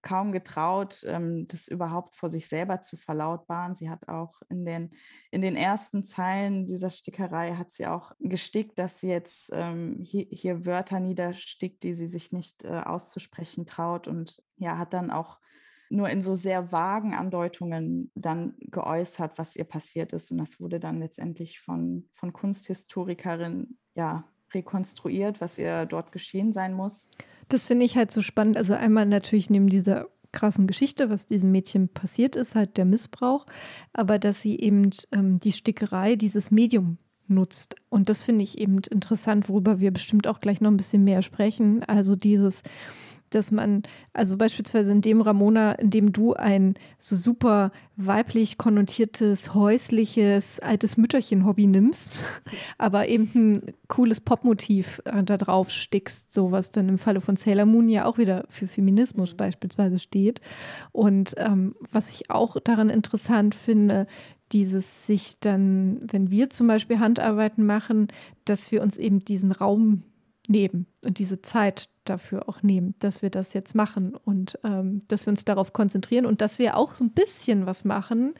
kaum 0.04 0.32
getraut, 0.32 1.02
ähm, 1.08 1.48
das 1.48 1.66
überhaupt 1.66 2.14
vor 2.14 2.28
sich 2.28 2.46
selber 2.46 2.80
zu 2.80 2.96
verlautbaren. 2.96 3.74
Sie 3.74 3.90
hat 3.90 4.06
auch 4.08 4.40
in 4.50 4.64
den, 4.64 4.90
in 5.30 5.40
den 5.40 5.56
ersten 5.56 6.04
Zeilen 6.04 6.66
dieser 6.66 6.90
Stickerei 6.90 7.54
hat 7.54 7.72
sie 7.72 7.86
auch 7.86 8.12
gestickt, 8.20 8.78
dass 8.78 9.00
sie 9.00 9.08
jetzt 9.08 9.50
ähm, 9.52 9.98
hier, 10.02 10.26
hier, 10.30 10.66
Wörter 10.66 11.00
niederstickt, 11.00 11.82
die 11.82 11.94
sie 11.94 12.06
sich 12.06 12.32
nicht 12.32 12.64
äh, 12.64 12.82
auszusprechen 12.84 13.66
traut 13.66 14.06
und 14.06 14.42
ja, 14.56 14.76
hat 14.78 14.92
dann 14.92 15.10
auch 15.10 15.38
nur 15.90 16.08
in 16.08 16.22
so 16.22 16.34
sehr 16.34 16.72
vagen 16.72 17.14
Andeutungen 17.14 18.10
dann 18.14 18.54
geäußert, 18.60 19.38
was 19.38 19.56
ihr 19.56 19.64
passiert 19.64 20.12
ist. 20.12 20.30
Und 20.30 20.38
das 20.38 20.60
wurde 20.60 20.80
dann 20.80 20.98
letztendlich 20.98 21.60
von, 21.60 22.08
von 22.14 22.32
Kunsthistorikerinnen 22.32 23.78
ja, 23.94 24.24
rekonstruiert, 24.52 25.40
was 25.40 25.58
ihr 25.58 25.86
dort 25.86 26.12
geschehen 26.12 26.52
sein 26.52 26.74
muss. 26.74 27.10
Das 27.48 27.66
finde 27.66 27.84
ich 27.84 27.96
halt 27.96 28.10
so 28.10 28.22
spannend. 28.22 28.56
Also 28.56 28.74
einmal 28.74 29.06
natürlich 29.06 29.50
neben 29.50 29.68
dieser 29.68 30.08
krassen 30.32 30.66
Geschichte, 30.66 31.10
was 31.10 31.26
diesem 31.26 31.52
Mädchen 31.52 31.88
passiert 31.88 32.36
ist, 32.36 32.54
halt 32.54 32.76
der 32.76 32.84
Missbrauch, 32.84 33.46
aber 33.92 34.18
dass 34.18 34.40
sie 34.40 34.58
eben 34.58 34.90
ähm, 35.12 35.38
die 35.38 35.52
Stickerei, 35.52 36.16
dieses 36.16 36.50
Medium 36.50 36.98
nutzt. 37.26 37.76
Und 37.88 38.08
das 38.08 38.22
finde 38.22 38.42
ich 38.42 38.58
eben 38.58 38.80
interessant, 38.90 39.48
worüber 39.48 39.80
wir 39.80 39.92
bestimmt 39.92 40.26
auch 40.26 40.40
gleich 40.40 40.60
noch 40.60 40.70
ein 40.70 40.76
bisschen 40.76 41.04
mehr 41.04 41.22
sprechen. 41.22 41.82
Also 41.84 42.16
dieses 42.16 42.62
dass 43.34 43.50
man, 43.50 43.82
also 44.12 44.36
beispielsweise 44.36 44.92
in 44.92 45.00
dem 45.00 45.20
Ramona, 45.20 45.72
in 45.72 45.90
dem 45.90 46.12
du 46.12 46.34
ein 46.34 46.74
so 46.98 47.16
super 47.16 47.72
weiblich 47.96 48.58
konnotiertes, 48.58 49.54
häusliches, 49.54 50.60
altes 50.60 50.96
Mütterchen-Hobby 50.96 51.66
nimmst, 51.66 52.20
aber 52.78 53.08
eben 53.08 53.30
ein 53.34 53.74
cooles 53.88 54.20
Popmotiv 54.20 55.00
äh, 55.04 55.22
da 55.22 55.36
drauf 55.36 55.70
stickst, 55.70 56.32
so 56.32 56.52
was 56.52 56.70
dann 56.70 56.88
im 56.88 56.98
Falle 56.98 57.20
von 57.20 57.36
Sailor 57.36 57.66
Moon 57.66 57.88
ja 57.88 58.06
auch 58.06 58.18
wieder 58.18 58.44
für 58.48 58.66
Feminismus 58.66 59.32
mhm. 59.32 59.36
beispielsweise 59.36 59.98
steht. 59.98 60.40
Und 60.92 61.34
ähm, 61.38 61.74
was 61.90 62.10
ich 62.10 62.30
auch 62.30 62.56
daran 62.60 62.90
interessant 62.90 63.54
finde, 63.54 64.06
dieses 64.52 65.06
sich 65.06 65.40
dann, 65.40 66.00
wenn 66.02 66.30
wir 66.30 66.50
zum 66.50 66.66
Beispiel 66.66 66.98
Handarbeiten 66.98 67.66
machen, 67.66 68.08
dass 68.44 68.70
wir 68.70 68.82
uns 68.82 68.96
eben 68.96 69.20
diesen 69.20 69.52
Raum 69.52 70.02
nehmen 70.46 70.86
und 71.04 71.18
diese 71.18 71.40
Zeit 71.42 71.88
dafür 72.04 72.48
auch 72.48 72.62
nehmen, 72.62 72.94
dass 72.98 73.22
wir 73.22 73.30
das 73.30 73.52
jetzt 73.52 73.74
machen 73.74 74.14
und 74.14 74.58
ähm, 74.64 75.02
dass 75.08 75.26
wir 75.26 75.30
uns 75.30 75.44
darauf 75.44 75.72
konzentrieren 75.72 76.26
und 76.26 76.40
dass 76.40 76.58
wir 76.58 76.76
auch 76.76 76.94
so 76.94 77.04
ein 77.04 77.10
bisschen 77.10 77.66
was 77.66 77.84
machen, 77.84 78.34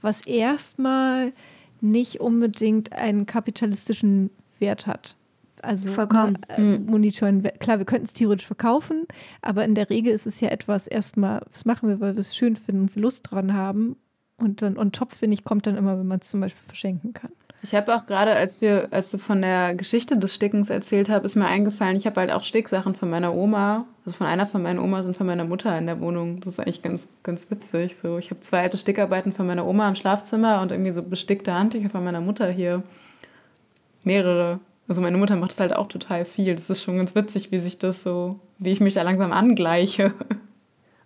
was 0.00 0.26
erstmal 0.26 1.32
nicht 1.80 2.20
unbedingt 2.20 2.92
einen 2.92 3.26
kapitalistischen 3.26 4.30
Wert 4.58 4.86
hat. 4.86 5.16
Also 5.62 5.90
Vollkommen. 5.90 6.38
Äh, 6.48 6.56
hm. 6.56 6.86
monitoren, 6.86 7.42
klar, 7.60 7.78
wir 7.78 7.86
könnten 7.86 8.06
es 8.06 8.12
theoretisch 8.12 8.46
verkaufen, 8.46 9.06
aber 9.42 9.64
in 9.64 9.74
der 9.74 9.90
Regel 9.90 10.12
ist 10.12 10.26
es 10.26 10.40
ja 10.40 10.48
etwas 10.48 10.86
erstmal, 10.86 11.44
das 11.50 11.64
machen 11.64 11.88
wir, 11.88 12.00
weil 12.00 12.16
wir 12.16 12.20
es 12.20 12.36
schön 12.36 12.56
finden 12.56 12.82
und 12.82 12.96
Lust 12.96 13.30
dran 13.30 13.54
haben 13.54 13.96
Und 14.36 14.62
dann 14.62 14.76
on 14.76 14.90
top, 14.90 15.12
finde 15.12 15.34
ich, 15.34 15.44
kommt 15.44 15.66
dann 15.66 15.76
immer, 15.76 15.98
wenn 15.98 16.06
man 16.06 16.18
es 16.18 16.30
zum 16.30 16.40
Beispiel 16.40 16.62
verschenken 16.62 17.12
kann. 17.12 17.30
Ich 17.64 17.76
habe 17.76 17.94
auch 17.94 18.06
gerade, 18.06 18.32
als 18.32 18.60
wir, 18.60 18.88
als 18.90 19.12
du 19.12 19.18
von 19.18 19.40
der 19.40 19.76
Geschichte 19.76 20.16
des 20.16 20.34
Stickens 20.34 20.68
erzählt 20.68 21.08
hast, 21.08 21.24
ist 21.24 21.36
mir 21.36 21.46
eingefallen, 21.46 21.96
ich 21.96 22.06
habe 22.06 22.20
halt 22.20 22.32
auch 22.32 22.42
Sticksachen 22.42 22.96
von 22.96 23.08
meiner 23.08 23.32
Oma, 23.34 23.86
also 24.04 24.16
von 24.16 24.26
einer 24.26 24.46
von 24.46 24.62
meinen 24.62 24.80
Omas 24.80 25.06
und 25.06 25.16
von 25.16 25.28
meiner 25.28 25.44
Mutter 25.44 25.78
in 25.78 25.86
der 25.86 26.00
Wohnung. 26.00 26.40
Das 26.40 26.54
ist 26.54 26.60
eigentlich 26.60 26.82
ganz, 26.82 27.06
ganz 27.22 27.48
witzig. 27.52 27.96
So, 27.96 28.18
ich 28.18 28.30
habe 28.30 28.40
zwei 28.40 28.62
alte 28.62 28.78
Stickarbeiten 28.78 29.32
von 29.32 29.46
meiner 29.46 29.64
Oma 29.64 29.88
im 29.88 29.94
Schlafzimmer 29.94 30.60
und 30.60 30.72
irgendwie 30.72 30.90
so 30.90 31.04
bestickte 31.04 31.54
Handtücher 31.54 31.88
von 31.88 32.02
meiner 32.02 32.20
Mutter 32.20 32.50
hier. 32.50 32.82
Mehrere. 34.02 34.58
Also 34.88 35.00
meine 35.00 35.16
Mutter 35.16 35.36
macht 35.36 35.52
das 35.52 35.60
halt 35.60 35.72
auch 35.72 35.86
total 35.86 36.24
viel. 36.24 36.56
Das 36.56 36.68
ist 36.68 36.82
schon 36.82 36.96
ganz 36.96 37.14
witzig, 37.14 37.52
wie 37.52 37.60
sich 37.60 37.78
das 37.78 38.02
so, 38.02 38.40
wie 38.58 38.72
ich 38.72 38.80
mich 38.80 38.94
da 38.94 39.02
langsam 39.02 39.30
angleiche. 39.32 40.12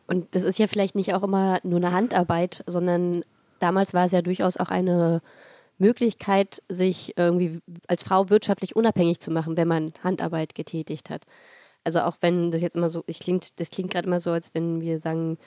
Und 0.06 0.34
das 0.34 0.44
ist 0.44 0.58
ja 0.58 0.68
vielleicht 0.68 0.94
nicht 0.94 1.12
auch 1.12 1.22
immer 1.22 1.58
nur 1.64 1.76
eine 1.76 1.92
Handarbeit, 1.92 2.64
sondern 2.66 3.24
damals 3.58 3.92
war 3.92 4.06
es 4.06 4.12
ja 4.12 4.22
durchaus 4.22 4.56
auch 4.56 4.70
eine 4.70 5.20
Möglichkeit, 5.78 6.62
sich 6.68 7.14
irgendwie 7.16 7.60
als 7.86 8.04
Frau 8.04 8.30
wirtschaftlich 8.30 8.76
unabhängig 8.76 9.20
zu 9.20 9.30
machen, 9.30 9.56
wenn 9.56 9.68
man 9.68 9.92
Handarbeit 10.02 10.54
getätigt 10.54 11.10
hat. 11.10 11.22
Also 11.84 12.00
auch 12.00 12.16
wenn 12.20 12.50
das 12.50 12.62
jetzt 12.62 12.76
immer 12.76 12.90
so, 12.90 13.04
ich 13.06 13.20
klingt, 13.20 13.60
das 13.60 13.70
klingt 13.70 13.92
gerade 13.92 14.06
immer 14.06 14.20
so, 14.20 14.30
als 14.30 14.54
wenn 14.54 14.80
wir 14.80 14.98
sagen, 14.98 15.38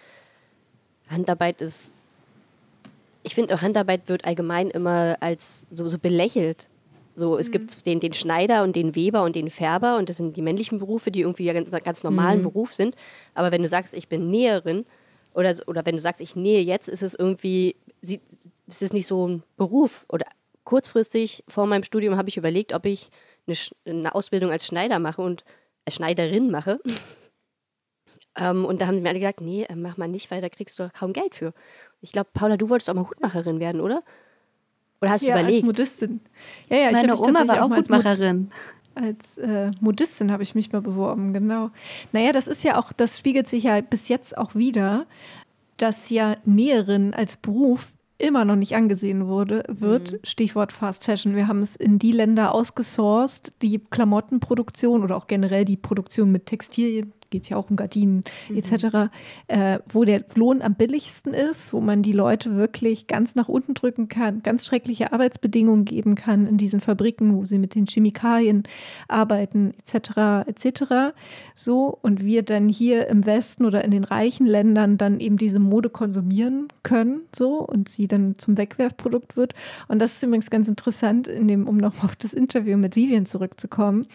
Handarbeit 1.09 1.61
ist. 1.61 1.93
Ich 3.23 3.35
finde, 3.35 3.61
Handarbeit 3.61 4.07
wird 4.07 4.25
allgemein 4.25 4.69
immer 4.69 5.17
als 5.19 5.67
so, 5.71 5.89
so 5.89 5.99
belächelt. 5.99 6.69
So, 7.15 7.37
es 7.37 7.49
mhm. 7.49 7.51
gibt 7.51 7.85
den, 7.85 7.99
den 7.99 8.13
Schneider 8.13 8.63
und 8.63 8.75
den 8.75 8.95
Weber 8.95 9.23
und 9.23 9.35
den 9.35 9.49
Färber 9.49 9.97
und 9.97 10.07
das 10.07 10.17
sind 10.17 10.37
die 10.37 10.41
männlichen 10.41 10.79
Berufe, 10.79 11.11
die 11.11 11.21
irgendwie 11.21 11.43
ja 11.43 11.53
ganz, 11.53 11.71
ganz 11.83 12.03
normalen 12.03 12.39
mhm. 12.39 12.43
Beruf 12.43 12.73
sind. 12.73 12.95
Aber 13.33 13.51
wenn 13.51 13.61
du 13.61 13.67
sagst, 13.67 13.93
ich 13.93 14.07
bin 14.07 14.29
Näherin 14.29 14.85
oder, 15.33 15.53
oder 15.67 15.85
wenn 15.85 15.95
du 15.95 16.01
sagst, 16.01 16.21
ich 16.21 16.35
nähe 16.35 16.61
jetzt, 16.61 16.87
ist 16.87 17.03
es 17.03 17.13
irgendwie, 17.13 17.75
ist 18.01 18.81
es 18.81 18.93
nicht 18.93 19.07
so 19.07 19.27
ein 19.27 19.43
Beruf. 19.57 20.05
Oder 20.09 20.25
kurzfristig 20.63 21.43
vor 21.47 21.67
meinem 21.67 21.83
Studium 21.83 22.15
habe 22.15 22.29
ich 22.29 22.37
überlegt, 22.37 22.73
ob 22.73 22.85
ich 22.85 23.09
eine, 23.47 23.57
eine 23.85 24.15
Ausbildung 24.15 24.51
als 24.51 24.65
Schneider 24.65 24.99
mache 24.99 25.21
und 25.21 25.43
als 25.85 25.95
Schneiderin 25.95 26.51
mache. 26.51 26.79
ähm, 28.37 28.65
und 28.65 28.81
da 28.81 28.87
haben 28.87 29.01
mir 29.01 29.09
alle 29.09 29.19
gesagt, 29.19 29.41
nee, 29.41 29.63
äh, 29.63 29.75
mach 29.75 29.97
mal 29.97 30.07
nicht, 30.07 30.29
weil 30.31 30.41
da 30.41 30.49
kriegst 30.49 30.77
du 30.79 30.89
kaum 30.97 31.13
Geld 31.13 31.35
für. 31.35 31.53
Ich 32.01 32.11
glaube, 32.11 32.29
Paula, 32.33 32.57
du 32.57 32.69
wolltest 32.69 32.89
auch 32.89 32.93
mal 32.93 33.09
Hutmacherin 33.09 33.59
werden, 33.59 33.81
oder? 33.81 34.03
Oder 35.01 35.11
hast 35.11 35.23
du 35.23 35.27
ja, 35.27 35.39
überlegt? 35.39 35.63
Als 35.63 35.65
Modistin. 35.65 36.21
Ja, 36.69 36.77
ja, 36.77 36.91
Meine 36.91 37.13
ich 37.13 37.19
Oma 37.19 37.47
war 37.47 37.63
auch 37.63 37.69
Hutmacherin. 37.69 38.51
Als 38.95 39.37
äh, 39.37 39.71
Modistin 39.79 40.31
habe 40.31 40.43
ich 40.43 40.55
mich 40.55 40.71
mal 40.71 40.81
beworben, 40.81 41.31
genau. 41.31 41.71
Naja, 42.11 42.33
das 42.33 42.47
ist 42.47 42.63
ja 42.63 42.77
auch, 42.77 42.91
das 42.91 43.17
spiegelt 43.17 43.47
sich 43.47 43.63
ja 43.63 43.79
bis 43.81 44.09
jetzt 44.09 44.37
auch 44.37 44.55
wieder, 44.55 45.05
dass 45.81 46.09
ja 46.09 46.37
Näherin 46.45 47.13
als 47.13 47.37
Beruf 47.37 47.87
immer 48.17 48.43
noch 48.45 48.57
nicht 48.57 48.75
angesehen 48.75 49.27
wurde, 49.27 49.63
wird. 49.67 50.11
Mhm. 50.11 50.17
Stichwort 50.23 50.71
Fast 50.71 51.05
Fashion. 51.05 51.35
Wir 51.35 51.47
haben 51.47 51.61
es 51.61 51.75
in 51.75 51.99
die 51.99 52.11
Länder 52.11 52.53
ausgesourced, 52.53 53.53
die 53.61 53.79
Klamottenproduktion 53.79 55.03
oder 55.03 55.15
auch 55.15 55.27
generell 55.27 55.65
die 55.65 55.77
Produktion 55.77 56.31
mit 56.31 56.45
Textilien 56.45 57.13
geht 57.29 57.49
ja 57.49 57.57
auch 57.57 57.69
um 57.69 57.75
Gardinen 57.75 58.23
mhm. 58.49 58.57
etc., 58.57 59.09
äh, 59.47 59.79
wo 59.87 60.03
der 60.03 60.23
Lohn 60.35 60.61
am 60.61 60.75
billigsten 60.75 61.33
ist, 61.33 61.73
wo 61.73 61.81
man 61.81 62.01
die 62.01 62.11
Leute 62.11 62.55
wirklich 62.55 63.07
ganz 63.07 63.35
nach 63.35 63.49
unten 63.49 63.73
drücken 63.73 64.07
kann, 64.07 64.43
ganz 64.43 64.65
schreckliche 64.65 65.13
Arbeitsbedingungen 65.13 65.85
geben 65.85 66.15
kann 66.15 66.47
in 66.47 66.57
diesen 66.57 66.81
Fabriken, 66.81 67.35
wo 67.35 67.45
sie 67.45 67.59
mit 67.59 67.75
den 67.75 67.85
Chemikalien 67.85 68.63
arbeiten 69.07 69.73
etc. 69.79 70.47
etc. 70.47 71.13
So 71.53 71.97
und 72.01 72.23
wir 72.23 72.43
dann 72.43 72.69
hier 72.69 73.07
im 73.07 73.25
Westen 73.25 73.65
oder 73.65 73.83
in 73.83 73.91
den 73.91 74.03
reichen 74.03 74.47
Ländern 74.47 74.97
dann 74.97 75.19
eben 75.19 75.37
diese 75.37 75.59
Mode 75.59 75.89
konsumieren 75.89 76.67
können 76.83 77.21
so 77.35 77.59
und 77.59 77.89
sie 77.89 78.07
dann 78.07 78.37
zum 78.37 78.57
Wegwerfprodukt 78.57 79.37
wird. 79.37 79.53
Und 79.87 79.99
das 79.99 80.13
ist 80.13 80.23
übrigens 80.23 80.49
ganz 80.49 80.67
interessant, 80.67 81.27
in 81.27 81.47
dem, 81.47 81.67
um 81.67 81.77
nochmal 81.77 82.05
auf 82.05 82.15
das 82.15 82.33
Interview 82.33 82.77
mit 82.77 82.95
Vivian 82.95 83.25
zurückzukommen. 83.25 84.07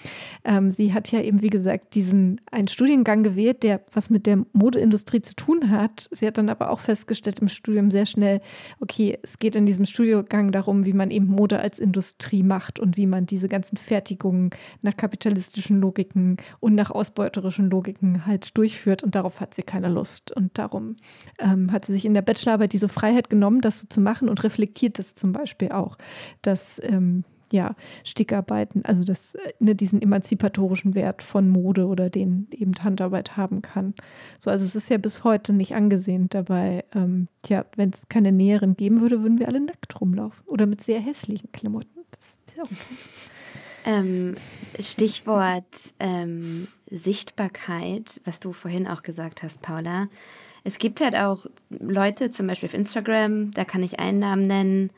Ähm, 0.45 0.71
sie 0.71 0.93
hat 0.93 1.11
ja 1.13 1.21
eben, 1.21 1.43
wie 1.43 1.51
gesagt, 1.51 1.95
diesen 1.95 2.41
einen 2.51 2.69
Studien 2.69 3.04
Studiengang 3.05 3.23
gewählt, 3.23 3.63
der 3.63 3.83
was 3.93 4.09
mit 4.09 4.27
der 4.27 4.45
Modeindustrie 4.53 5.21
zu 5.21 5.35
tun 5.35 5.71
hat. 5.71 6.09
Sie 6.11 6.27
hat 6.27 6.39
dann 6.39 6.49
aber 6.49 6.71
auch 6.71 6.81
festgestellt 6.81 7.41
im 7.41 7.49
Studium 7.49 7.91
sehr 7.91 8.07
schnell, 8.07 8.41
okay, 8.81 9.19
es 9.23 9.39
geht 9.39 9.57
in 9.57 9.67
diesem 9.67 9.85
Studiengang 9.85 10.53
darum, 10.53 10.87
wie 10.87 10.95
man 10.95 11.11
eben 11.11 11.27
Mode 11.27 11.59
als 11.59 11.79
Industrie 11.79 12.43
macht 12.43 12.81
und 12.81 12.97
wie 12.97 13.07
man 13.07 13.27
diese 13.27 13.49
ganzen 13.49 13.77
Fertigungen 13.77 14.51
nach 14.81 14.97
kapitalistischen 14.97 15.81
Logiken 15.81 16.39
und 16.61 16.75
nach 16.75 16.91
ausbeuterischen 16.91 17.69
Logiken 17.69 18.27
halt 18.27 18.57
durchführt. 18.57 19.03
Und 19.03 19.15
darauf 19.15 19.41
hat 19.41 19.53
sie 19.53 19.63
keine 19.63 19.89
Lust. 19.89 20.33
Und 20.35 20.57
darum 20.57 20.97
ähm, 21.39 21.73
hat 21.73 21.85
sie 21.85 21.93
sich 21.93 22.07
in 22.07 22.15
der 22.15 22.23
Bachelorarbeit 22.23 22.73
diese 22.73 22.89
Freiheit 22.89 23.29
genommen, 23.29 23.61
das 23.61 23.81
so 23.81 23.87
zu 23.87 24.01
machen 24.01 24.31
und 24.31 24.43
reflektiert 24.45 24.99
das 24.99 25.15
zum 25.15 25.33
Beispiel 25.33 25.73
auch, 25.73 25.99
dass 26.41 26.81
ähm, 26.83 27.25
ja, 27.53 27.75
Stickarbeiten, 28.05 28.85
also 28.85 29.05
das, 29.05 29.37
ne, 29.59 29.75
diesen 29.75 30.03
emanzipatorischen 30.03 30.95
Wert 30.95 31.23
von 31.23 31.49
Mode 31.49 31.87
oder 31.87 32.11
den 32.11 32.49
eben 32.51 32.73
Handarbeit 32.83 33.37
haben 33.37 33.63
kann. 33.63 33.95
So, 34.39 34.51
also 34.51 34.65
es 34.65 34.75
ist 34.75 34.91
ja 34.91 34.99
bis 34.99 35.25
heute 35.25 35.53
nicht 35.53 35.75
angesehen 35.75 36.29
dabei. 36.29 36.85
Ähm, 36.95 37.29
tja, 37.43 37.65
wenn 37.77 37.91
es 37.91 38.09
keine 38.09 38.33
Näheren 38.33 38.77
geben 38.77 39.01
würde, 39.01 39.23
würden 39.23 39.39
wir 39.39 39.49
alle 39.49 39.61
nackt 39.61 40.01
rumlaufen 40.01 40.45
oder 40.47 40.67
mit 40.67 40.83
sehr 40.83 41.01
hässlichen 41.01 41.53
Klamotten. 41.53 42.01
Das 42.11 42.37
ist 42.47 42.61
auch 42.61 42.69
ähm, 43.85 44.35
Stichwort 44.81 45.65
ähm, 46.01 46.69
Sichtbarkeit, 46.91 48.21
was 48.25 48.41
du 48.41 48.53
vorhin 48.53 48.87
auch 48.87 49.03
gesagt 49.03 49.43
hast, 49.43 49.63
Paula. 49.63 50.09
Es 50.65 50.79
gibt 50.79 51.01
halt 51.03 51.15
auch 51.15 51.47
Leute, 51.69 52.31
zum 52.31 52.47
Beispiel 52.47 52.69
auf 52.69 52.75
Instagram, 52.75 53.51
da 53.51 53.65
kann 53.65 53.83
ich 53.83 53.99
einen 54.01 54.19
Namen 54.19 54.47
nennen, 54.47 54.91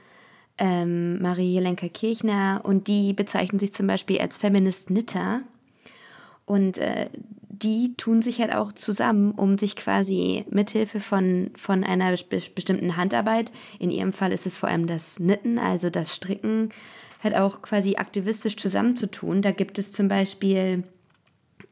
ähm, 0.59 1.21
Marie 1.21 1.59
Lenker-Kirchner 1.59 2.61
und 2.65 2.89
die 2.89 3.13
bezeichnen 3.13 3.59
sich 3.59 3.73
zum 3.73 3.87
Beispiel 3.87 4.19
als 4.19 4.39
Feminist 4.39 4.89
Knitter. 4.89 5.41
Und 6.45 6.79
äh, 6.79 7.09
die 7.63 7.95
tun 7.97 8.23
sich 8.23 8.41
halt 8.41 8.55
auch 8.55 8.73
zusammen, 8.73 9.33
um 9.33 9.59
sich 9.59 9.77
quasi 9.77 10.45
mithilfe 10.51 11.01
von, 11.01 11.51
von 11.57 11.85
einer 11.85 12.15
be 12.29 12.43
bestimmten 12.55 12.97
Handarbeit, 12.97 13.53
in 13.79 13.91
ihrem 13.91 14.13
Fall 14.13 14.33
ist 14.33 14.47
es 14.47 14.59
vor 14.59 14.69
allem 14.69 14.87
das 14.87 15.17
Knitten, 15.17 15.59
also 15.59 15.91
das 15.91 16.15
Stricken, 16.15 16.71
halt 17.23 17.35
auch 17.35 17.63
quasi 17.63 17.97
aktivistisch 17.97 18.57
zusammenzutun. 18.57 19.43
Da 19.43 19.51
gibt 19.51 19.79
es 19.79 19.93
zum 19.93 20.09
Beispiel 20.09 20.85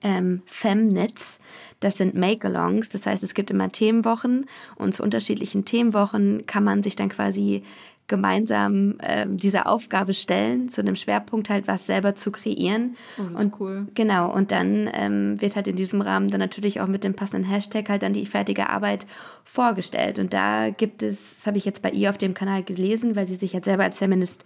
ähm, 0.03 0.43
Femnits, 0.47 1.39
das 1.81 1.99
sind 1.99 2.15
Make-Alongs, 2.15 2.89
das 2.89 3.07
heißt, 3.07 3.23
es 3.23 3.35
gibt 3.35 3.51
immer 3.51 3.71
Themenwochen 3.71 4.47
und 4.77 4.95
zu 4.95 5.03
unterschiedlichen 5.03 5.65
Themenwochen 5.65 6.47
kann 6.47 6.65
man 6.65 6.83
sich 6.83 6.97
dann 6.97 7.11
quasi 7.11 7.63
gemeinsam 8.07 8.99
äh, 8.99 9.27
diese 9.29 9.67
Aufgabe 9.67 10.13
stellen, 10.13 10.69
zu 10.69 10.83
einem 10.83 10.97
Schwerpunkt 10.97 11.49
halt 11.49 11.67
was 11.67 11.87
selber 11.87 12.15
zu 12.15 12.31
kreieren. 12.31 12.97
Oh, 13.19 13.23
das 13.33 13.43
und, 13.43 13.53
ist 13.53 13.61
cool. 13.61 13.87
Genau, 13.95 14.33
und 14.33 14.53
dann 14.53 14.91
ähm, 14.93 15.41
wird 15.41 15.57
halt 15.57 15.69
in 15.69 15.77
diesem 15.77 16.03
Rahmen 16.03 16.31
dann 16.31 16.41
natürlich 16.41 16.81
auch 16.81 16.87
mit 16.87 17.03
dem 17.03 17.15
passenden 17.15 17.49
Hashtag 17.49 17.89
halt 17.89 18.03
dann 18.03 18.13
die 18.13 18.27
fertige 18.27 18.69
Arbeit 18.69 19.07
vorgestellt. 19.45 20.19
Und 20.19 20.35
da 20.35 20.71
gibt 20.71 21.03
es, 21.03 21.37
das 21.37 21.47
habe 21.47 21.57
ich 21.57 21.65
jetzt 21.65 21.83
bei 21.83 21.91
ihr 21.91 22.11
auf 22.11 22.19
dem 22.19 22.35
Kanal 22.35 22.63
gelesen, 22.63 23.17
weil 23.17 23.27
sie 23.27 23.37
sich 23.37 23.53
jetzt 23.53 23.65
selber 23.65 23.85
als 23.85 23.99
Feminist 23.99 24.45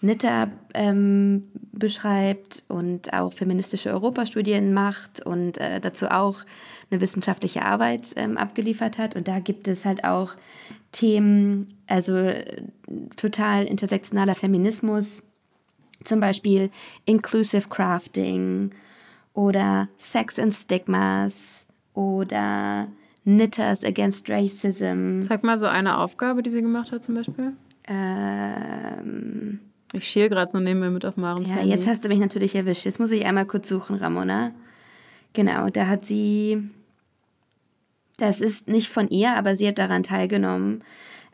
Nitter 0.00 0.50
ähm, 0.74 1.48
beschreibt 1.72 2.62
und 2.68 3.12
auch 3.12 3.32
feministische 3.32 3.90
Europastudien 3.90 4.72
macht 4.72 5.24
und 5.24 5.58
äh, 5.58 5.80
dazu 5.80 6.08
auch 6.08 6.36
eine 6.90 7.00
wissenschaftliche 7.00 7.64
Arbeit 7.64 8.08
ähm, 8.16 8.36
abgeliefert 8.36 8.98
hat. 8.98 9.16
Und 9.16 9.28
da 9.28 9.40
gibt 9.40 9.66
es 9.66 9.84
halt 9.84 10.04
auch 10.04 10.34
Themen, 10.92 11.66
also 11.86 12.32
total 13.16 13.64
intersektionaler 13.64 14.34
Feminismus, 14.34 15.22
zum 16.04 16.20
Beispiel 16.20 16.70
Inclusive 17.04 17.68
Crafting 17.68 18.70
oder 19.34 19.88
Sex 19.98 20.38
and 20.38 20.54
Stigmas 20.54 21.66
oder 21.94 22.88
Knitters 23.24 23.84
Against 23.84 24.30
Racism. 24.30 25.20
Sag 25.22 25.44
mal 25.44 25.58
so 25.58 25.66
eine 25.66 25.98
Aufgabe, 25.98 26.42
die 26.42 26.50
sie 26.50 26.62
gemacht 26.62 26.92
hat 26.92 27.04
zum 27.04 27.16
Beispiel. 27.16 27.52
Ähm, 27.86 29.60
ich 29.92 30.08
schiel 30.08 30.28
gerade 30.28 30.50
so 30.50 30.58
neben 30.58 30.80
mir 30.80 30.90
mit 30.90 31.04
auf 31.04 31.16
Marens 31.16 31.48
Ja, 31.48 31.56
Handy. 31.56 31.70
jetzt 31.70 31.86
hast 31.86 32.04
du 32.04 32.08
mich 32.08 32.18
natürlich 32.18 32.54
erwischt. 32.54 32.84
Jetzt 32.84 33.00
muss 33.00 33.10
ich 33.10 33.24
einmal 33.24 33.46
kurz 33.46 33.68
suchen, 33.68 33.96
Ramona. 33.96 34.52
Genau, 35.34 35.68
da 35.68 35.86
hat 35.86 36.04
sie 36.06 36.70
das 38.18 38.40
ist 38.40 38.68
nicht 38.68 38.88
von 38.88 39.08
ihr, 39.08 39.32
aber 39.32 39.56
sie 39.56 39.68
hat 39.68 39.78
daran 39.78 40.02
teilgenommen. 40.02 40.84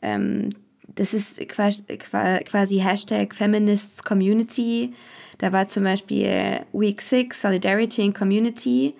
Ähm, 0.01 0.51
das 0.87 1.13
ist 1.13 1.41
quasi 1.49 2.79
Hashtag 2.79 3.35
Feminists 3.35 4.03
Community. 4.03 4.95
Da 5.39 5.51
war 5.51 5.67
zum 5.67 5.83
Beispiel 5.83 6.61
Week 6.73 7.01
6 7.01 7.41
Solidarity 7.41 8.03
in 8.03 8.15
Community. 8.15 8.95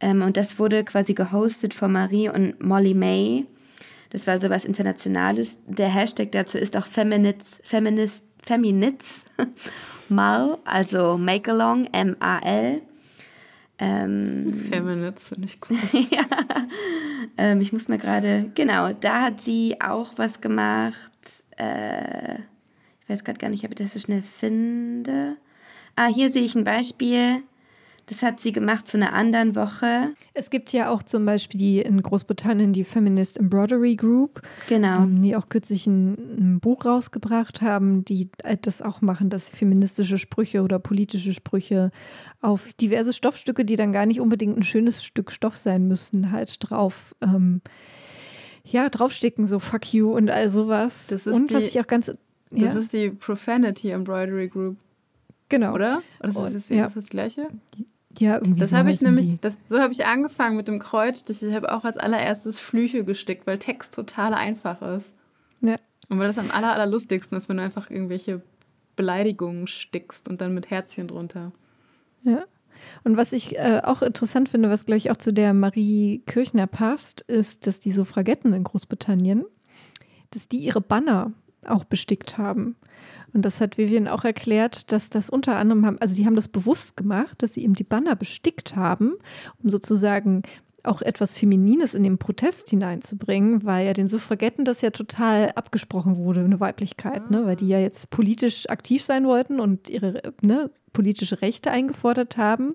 Ähm, 0.00 0.22
und 0.22 0.36
das 0.36 0.58
wurde 0.58 0.84
quasi 0.84 1.14
gehostet 1.14 1.72
von 1.72 1.92
Marie 1.92 2.28
und 2.28 2.62
Molly 2.62 2.94
May. 2.94 3.46
Das 4.10 4.26
war 4.26 4.38
sowas 4.38 4.64
Internationales. 4.64 5.56
Der 5.66 5.88
Hashtag 5.88 6.32
dazu 6.32 6.58
ist 6.58 6.76
auch 6.76 6.86
Feminits, 6.86 7.60
Feminist, 7.62 8.24
Feminits, 8.44 9.24
Mal, 10.08 10.58
also 10.64 11.16
Make 11.16 11.52
Along, 11.52 11.86
M-A-L. 11.92 12.82
Ähm, 13.82 14.66
Feminist 14.68 15.28
finde 15.28 15.46
ich 15.46 15.58
gut. 15.58 15.78
ja. 16.10 16.24
Ähm, 17.38 17.62
ich 17.62 17.72
muss 17.72 17.88
mal 17.88 17.96
gerade, 17.96 18.50
genau, 18.54 18.92
da 18.92 19.22
hat 19.22 19.40
sie 19.40 19.76
auch 19.80 20.12
was 20.16 20.42
gemacht. 20.42 21.10
Äh, 21.56 22.34
ich 22.34 23.08
weiß 23.08 23.24
gerade 23.24 23.38
gar 23.38 23.48
nicht, 23.48 23.64
ob 23.64 23.70
ich 23.70 23.76
das 23.76 23.94
so 23.94 23.98
schnell 23.98 24.22
finde. 24.22 25.36
Ah, 25.96 26.08
hier 26.08 26.30
sehe 26.30 26.42
ich 26.42 26.54
ein 26.54 26.64
Beispiel. 26.64 27.42
Das 28.10 28.22
hat 28.24 28.40
sie 28.40 28.50
gemacht 28.52 28.88
zu 28.88 28.96
einer 28.96 29.12
anderen 29.12 29.54
Woche. 29.54 30.10
Es 30.34 30.50
gibt 30.50 30.72
ja 30.72 30.90
auch 30.90 31.02
zum 31.04 31.24
Beispiel 31.24 31.58
die 31.60 31.80
in 31.80 32.02
Großbritannien 32.02 32.72
die 32.72 32.82
Feminist 32.82 33.38
Embroidery 33.38 33.94
Group, 33.94 34.42
Genau. 34.68 35.04
ähm, 35.04 35.22
die 35.22 35.36
auch 35.36 35.48
kürzlich 35.48 35.86
ein, 35.86 36.14
ein 36.38 36.60
Buch 36.60 36.84
rausgebracht 36.84 37.62
haben, 37.62 38.04
die 38.04 38.28
äh, 38.42 38.56
das 38.60 38.82
auch 38.82 39.00
machen, 39.00 39.30
dass 39.30 39.46
sie 39.46 39.52
feministische 39.56 40.18
Sprüche 40.18 40.62
oder 40.62 40.80
politische 40.80 41.32
Sprüche 41.32 41.92
auf 42.40 42.72
diverse 42.74 43.12
Stoffstücke, 43.12 43.64
die 43.64 43.76
dann 43.76 43.92
gar 43.92 44.06
nicht 44.06 44.20
unbedingt 44.20 44.56
ein 44.58 44.64
schönes 44.64 45.04
Stück 45.04 45.30
Stoff 45.30 45.56
sein 45.56 45.86
müssen, 45.86 46.32
halt 46.32 46.56
drauf. 46.58 47.14
Ähm, 47.22 47.60
ja, 48.64 48.88
draufsticken, 48.88 49.46
so 49.46 49.58
fuck 49.60 49.94
you 49.94 50.12
und 50.12 50.30
all 50.30 50.50
sowas. 50.50 51.06
Das 51.06 51.26
ist 51.26 51.34
und 51.34 51.52
was 51.54 51.62
die- 51.64 51.70
ich 51.70 51.80
auch 51.80 51.86
ganz. 51.86 52.06
Das 52.06 52.16
Ja, 52.60 52.72
ist 52.72 52.92
die 52.92 53.10
Profanity 53.10 53.90
Embroidery 53.90 54.48
Group, 54.48 54.76
genau. 55.48 55.74
oder? 55.74 56.02
Oder 56.18 56.28
ist 56.28 56.36
das, 56.36 56.46
Und- 56.46 56.54
das, 56.54 56.68
ja. 56.68 56.86
ist 56.86 56.96
das 56.96 57.08
gleiche? 57.08 57.46
Ja, 58.18 58.34
irgendwie 58.34 58.60
Das 58.60 58.70
so 58.70 58.76
habe 58.76 58.90
ich 58.90 59.00
nämlich, 59.00 59.40
das, 59.40 59.56
so 59.66 59.78
habe 59.78 59.92
ich 59.92 60.04
angefangen 60.04 60.56
mit 60.56 60.68
dem 60.68 60.78
Kreuzstich. 60.78 61.42
Ich 61.42 61.54
habe 61.54 61.72
auch 61.72 61.84
als 61.84 61.96
allererstes 61.96 62.58
Flüche 62.58 63.04
gestickt, 63.04 63.46
weil 63.46 63.58
Text 63.58 63.94
total 63.94 64.34
einfach 64.34 64.82
ist. 64.82 65.14
Ja. 65.60 65.76
Und 66.08 66.18
weil 66.18 66.26
das 66.26 66.38
am 66.38 66.50
aller, 66.50 66.72
allerlustigsten 66.72 67.36
ist, 67.36 67.48
wenn 67.48 67.58
du 67.58 67.62
einfach 67.62 67.88
irgendwelche 67.88 68.42
Beleidigungen 68.96 69.66
stickst 69.66 70.28
und 70.28 70.40
dann 70.40 70.54
mit 70.54 70.70
Herzchen 70.70 71.06
drunter. 71.06 71.52
Ja. 72.24 72.44
Und 73.04 73.16
was 73.16 73.32
ich 73.32 73.56
äh, 73.56 73.80
auch 73.84 74.02
interessant 74.02 74.48
finde, 74.48 74.70
was 74.70 74.86
glaube 74.86 74.98
ich 74.98 75.10
auch 75.10 75.16
zu 75.16 75.32
der 75.32 75.54
Marie 75.54 76.22
Kirchner 76.26 76.66
passt, 76.66 77.22
ist, 77.22 77.66
dass 77.66 77.80
die 77.80 77.92
Suffragetten 77.92 78.52
in 78.52 78.64
Großbritannien, 78.64 79.44
dass 80.30 80.48
die 80.48 80.58
ihre 80.58 80.80
Banner 80.80 81.32
auch 81.66 81.84
bestickt 81.84 82.38
haben. 82.38 82.76
Und 83.32 83.42
das 83.44 83.60
hat 83.60 83.78
Vivian 83.78 84.08
auch 84.08 84.24
erklärt, 84.24 84.90
dass 84.92 85.10
das 85.10 85.30
unter 85.30 85.56
anderem 85.56 85.86
haben, 85.86 85.98
also 86.00 86.16
die 86.16 86.26
haben 86.26 86.34
das 86.34 86.48
bewusst 86.48 86.96
gemacht, 86.96 87.42
dass 87.42 87.54
sie 87.54 87.62
eben 87.62 87.74
die 87.74 87.84
Banner 87.84 88.16
bestickt 88.16 88.74
haben, 88.76 89.14
um 89.62 89.70
sozusagen 89.70 90.42
auch 90.84 91.02
etwas 91.02 91.32
Feminines 91.32 91.94
in 91.94 92.02
den 92.02 92.18
Protest 92.18 92.70
hineinzubringen, 92.70 93.64
weil 93.64 93.86
ja 93.86 93.92
den 93.92 94.08
Suffragetten 94.08 94.64
das 94.64 94.80
ja 94.80 94.90
total 94.90 95.52
abgesprochen 95.54 96.16
wurde, 96.16 96.40
eine 96.40 96.60
Weiblichkeit, 96.60 97.30
ne? 97.30 97.44
weil 97.46 97.56
die 97.56 97.68
ja 97.68 97.78
jetzt 97.78 98.10
politisch 98.10 98.68
aktiv 98.68 99.02
sein 99.02 99.26
wollten 99.26 99.60
und 99.60 99.90
ihre 99.90 100.22
ne, 100.42 100.70
politische 100.92 101.42
Rechte 101.42 101.70
eingefordert 101.70 102.36
haben. 102.36 102.74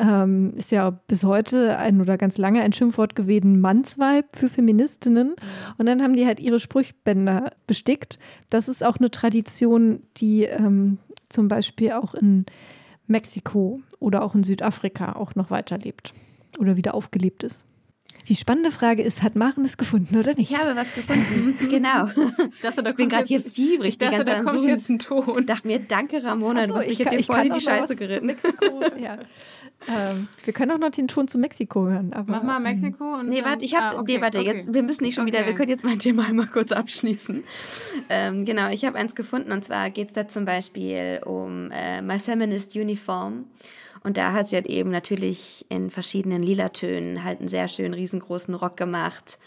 Ähm, 0.00 0.54
ist 0.56 0.72
ja 0.72 0.90
bis 0.90 1.24
heute 1.24 1.78
ein 1.78 2.00
oder 2.00 2.18
ganz 2.18 2.38
lange 2.38 2.62
ein 2.62 2.72
Schimpfwort 2.72 3.14
gewesen, 3.14 3.60
Mannsweib 3.60 4.36
für 4.36 4.48
Feministinnen. 4.48 5.34
Und 5.78 5.86
dann 5.86 6.02
haben 6.02 6.16
die 6.16 6.26
halt 6.26 6.40
ihre 6.40 6.60
Sprüchbänder 6.60 7.52
bestickt. 7.66 8.18
Das 8.50 8.68
ist 8.68 8.84
auch 8.84 8.96
eine 8.98 9.10
Tradition, 9.10 10.02
die 10.16 10.44
ähm, 10.44 10.98
zum 11.28 11.48
Beispiel 11.48 11.92
auch 11.92 12.14
in 12.14 12.46
Mexiko 13.06 13.80
oder 13.98 14.22
auch 14.22 14.34
in 14.34 14.44
Südafrika 14.44 15.12
auch 15.12 15.34
noch 15.34 15.50
weiterlebt 15.50 16.14
oder 16.58 16.76
wieder 16.76 16.94
aufgelebt 16.94 17.42
ist. 17.42 17.66
Die 18.28 18.34
spannende 18.36 18.70
Frage 18.70 19.02
ist, 19.02 19.22
hat 19.22 19.36
Maren 19.36 19.66
es 19.66 19.76
gefunden 19.76 20.16
oder 20.16 20.32
nicht? 20.34 20.50
Ich 20.50 20.58
habe 20.58 20.74
was 20.76 20.94
gefunden. 20.94 21.58
genau. 21.70 22.06
Ich, 22.54 22.60
dachte, 22.62 22.82
da 22.82 22.90
Ich 22.90 22.96
bin 22.96 23.10
gerade 23.10 23.26
hier 23.26 23.40
fiebrig. 23.40 23.88
Ich 23.90 23.98
die 23.98 24.06
ganze 24.06 24.24
da 24.24 24.42
kommt 24.42 24.62
so 24.62 24.66
jetzt 24.68 24.88
ein 24.88 24.98
Ton. 24.98 25.24
und 25.24 25.50
dachte 25.50 25.66
mir, 25.66 25.78
danke 25.78 26.24
Ramona, 26.24 26.60
Ach 26.62 26.66
du 26.66 26.72
so, 26.72 26.78
hast 26.78 26.84
mich 26.86 26.92
ich 26.94 26.98
jetzt 27.00 27.04
kann- 27.08 27.12
hier 27.12 27.20
ich 27.20 27.26
voll 27.26 27.46
in 27.46 27.52
die 27.52 27.60
Scheiße 27.60 27.96
geritten. 27.96 28.24
Mexiko, 28.26 28.80
ja. 28.98 29.18
ähm, 29.86 30.28
wir 30.42 30.52
können 30.54 30.70
auch 30.70 30.78
noch 30.78 30.90
den 30.90 31.06
Ton 31.06 31.28
zu 31.28 31.36
Mexiko 31.36 31.86
hören. 31.86 32.14
Aber, 32.14 32.32
Mach 32.32 32.42
mal 32.42 32.56
ähm, 32.56 32.62
Mexiko 32.62 33.14
und 33.16 33.28
Nee, 33.28 33.44
warte, 33.44 33.62
ich 33.66 33.74
habe, 33.76 33.98
ah, 33.98 34.00
okay, 34.00 34.16
nee, 34.16 34.22
warte, 34.22 34.38
okay. 34.38 34.56
jetzt, 34.56 34.72
wir 34.72 34.82
müssen 34.82 35.02
nicht 35.04 35.16
schon 35.16 35.26
wieder, 35.26 35.40
Okay. 35.40 35.48
wir 35.48 35.54
können 35.56 35.70
jetzt 35.70 35.84
mein 35.84 35.98
Thema 35.98 36.24
einmal 36.26 36.46
kurz 36.46 36.72
abschließen. 36.72 37.44
Ähm, 38.08 38.46
genau, 38.46 38.70
ich 38.70 38.86
habe 38.86 38.96
eins 38.96 39.14
gefunden 39.14 39.52
und 39.52 39.64
zwar 39.66 39.90
geht 39.90 40.08
es 40.08 40.14
da 40.14 40.28
zum 40.28 40.46
Beispiel 40.46 41.20
um 41.26 41.70
äh, 41.72 42.00
My 42.00 42.18
Feminist 42.18 42.74
Uniform. 42.74 43.44
Und 44.04 44.16
da 44.16 44.32
hat 44.32 44.48
sie 44.48 44.54
halt 44.56 44.66
eben 44.66 44.90
natürlich 44.90 45.66
in 45.70 45.90
verschiedenen 45.90 46.42
Lila-Tönen 46.42 47.24
halt 47.24 47.40
einen 47.40 47.48
sehr 47.48 47.66
schönen 47.68 47.94
riesengroßen 47.94 48.54
Rock 48.54 48.76
gemacht. 48.76 49.38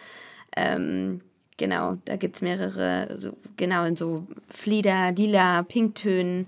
Ähm, 0.55 1.21
genau, 1.57 1.97
da 2.05 2.17
gibt 2.17 2.35
es 2.35 2.41
mehrere, 2.41 3.17
so, 3.17 3.37
genau 3.55 3.85
in 3.85 3.95
so 3.95 4.27
Flieder, 4.49 5.11
Lila, 5.11 5.63
Pinktönen. 5.63 6.47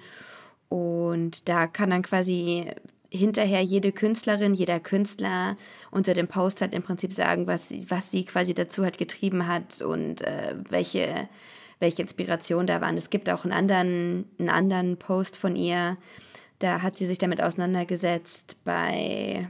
Und 0.69 1.47
da 1.47 1.67
kann 1.67 1.91
dann 1.91 2.01
quasi 2.01 2.65
hinterher 3.11 3.61
jede 3.61 3.91
Künstlerin, 3.91 4.53
jeder 4.53 4.79
Künstler 4.79 5.57
unter 5.91 6.13
dem 6.13 6.27
Post 6.27 6.61
halt 6.61 6.73
im 6.73 6.83
Prinzip 6.83 7.13
sagen, 7.13 7.47
was, 7.47 7.69
sie- 7.69 7.89
was 7.89 8.11
sie 8.11 8.25
quasi 8.25 8.53
dazu 8.53 8.83
halt 8.83 8.97
getrieben 8.97 9.47
hat 9.47 9.81
und 9.81 10.21
äh, 10.21 10.55
welche, 10.69 11.27
welche 11.79 12.01
Inspiration 12.03 12.67
da 12.67 12.81
waren. 12.81 12.97
Es 12.97 13.09
gibt 13.09 13.29
auch 13.29 13.45
einen 13.45 13.53
anderen, 13.53 14.25
einen 14.39 14.49
anderen 14.49 14.97
Post 14.97 15.37
von 15.37 15.55
ihr, 15.55 15.97
da 16.59 16.81
hat 16.81 16.97
sie 16.97 17.07
sich 17.07 17.17
damit 17.17 17.41
auseinandergesetzt 17.41 18.57
bei 18.63 19.47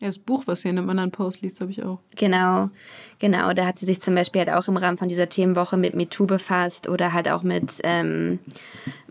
Ja, 0.00 0.06
das 0.08 0.18
Buch, 0.18 0.44
was 0.46 0.64
ihr 0.64 0.70
in 0.70 0.78
einem 0.78 0.90
anderen 0.90 1.10
Post 1.10 1.42
liest, 1.42 1.60
habe 1.60 1.70
ich 1.70 1.84
auch. 1.84 1.98
Genau, 2.16 2.70
genau. 3.18 3.52
Da 3.52 3.66
hat 3.66 3.78
sie 3.78 3.86
sich 3.86 4.00
zum 4.00 4.14
Beispiel 4.14 4.40
halt 4.40 4.50
auch 4.50 4.68
im 4.68 4.76
Rahmen 4.76 4.98
von 4.98 5.08
dieser 5.08 5.28
Themenwoche 5.28 5.76
mit 5.76 5.94
MeToo 5.94 6.26
befasst 6.26 6.88
oder 6.88 7.12
halt 7.12 7.28
auch 7.28 7.42
mit 7.42 7.80
ähm, 7.82 8.38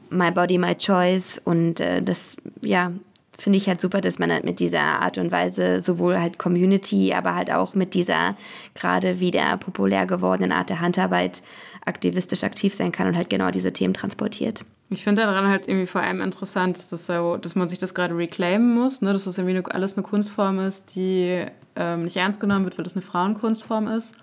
My 0.10 0.32
Body, 0.32 0.58
My 0.58 0.76
Choice. 0.76 1.42
Und 1.44 1.80
äh, 1.80 2.02
das, 2.02 2.38
ja, 2.62 2.92
finde 3.38 3.58
ich 3.58 3.68
halt 3.68 3.82
super, 3.82 4.00
dass 4.00 4.20
man 4.20 4.32
halt 4.32 4.46
mit 4.46 4.60
dieser 4.60 4.80
Art 4.80 5.18
und 5.18 5.32
Weise 5.32 5.82
sowohl 5.82 6.20
halt 6.20 6.38
Community, 6.38 7.14
aber 7.14 7.36
halt 7.36 7.52
auch 7.52 7.74
mit 7.74 7.94
dieser 7.94 8.38
gerade 8.76 9.20
wieder 9.20 9.58
populär 9.58 10.06
gewordenen 10.06 10.52
Art 10.52 10.70
der 10.70 10.80
Handarbeit 10.80 11.42
aktivistisch 11.86 12.44
aktiv 12.44 12.74
sein 12.74 12.92
kann 12.92 13.08
und 13.08 13.18
halt 13.18 13.30
genau 13.30 13.52
diese 13.52 13.74
Themen 13.74 13.94
transportiert. 13.94 14.64
Ich 14.90 15.04
finde 15.04 15.24
daran 15.24 15.48
halt 15.48 15.68
irgendwie 15.68 15.88
vor 15.88 16.02
allem 16.02 16.22
interessant, 16.22 16.78
dass, 16.78 16.90
das 16.90 17.08
so, 17.08 17.38
dass 17.38 17.56
man 17.56 17.68
sich 17.68 17.80
das 17.80 17.94
gerade 17.94 18.16
reclaimen 18.16 18.76
muss, 18.76 19.02
ne? 19.02 19.14
dass 19.14 19.24
das 19.24 19.38
irgendwie 19.38 19.58
eine, 19.58 19.72
alles 19.74 19.96
eine 19.96 20.04
Kunstform 20.04 20.60
ist, 20.60 20.96
die 20.96 21.46
ähm, 21.76 22.04
nicht 22.04 22.18
ernst 22.18 22.40
genommen 22.40 22.66
wird, 22.66 22.78
weil 22.78 22.84
das 22.84 22.94
eine 22.94 23.02
Frauenkunstform 23.02 23.88
ist. 23.88 24.16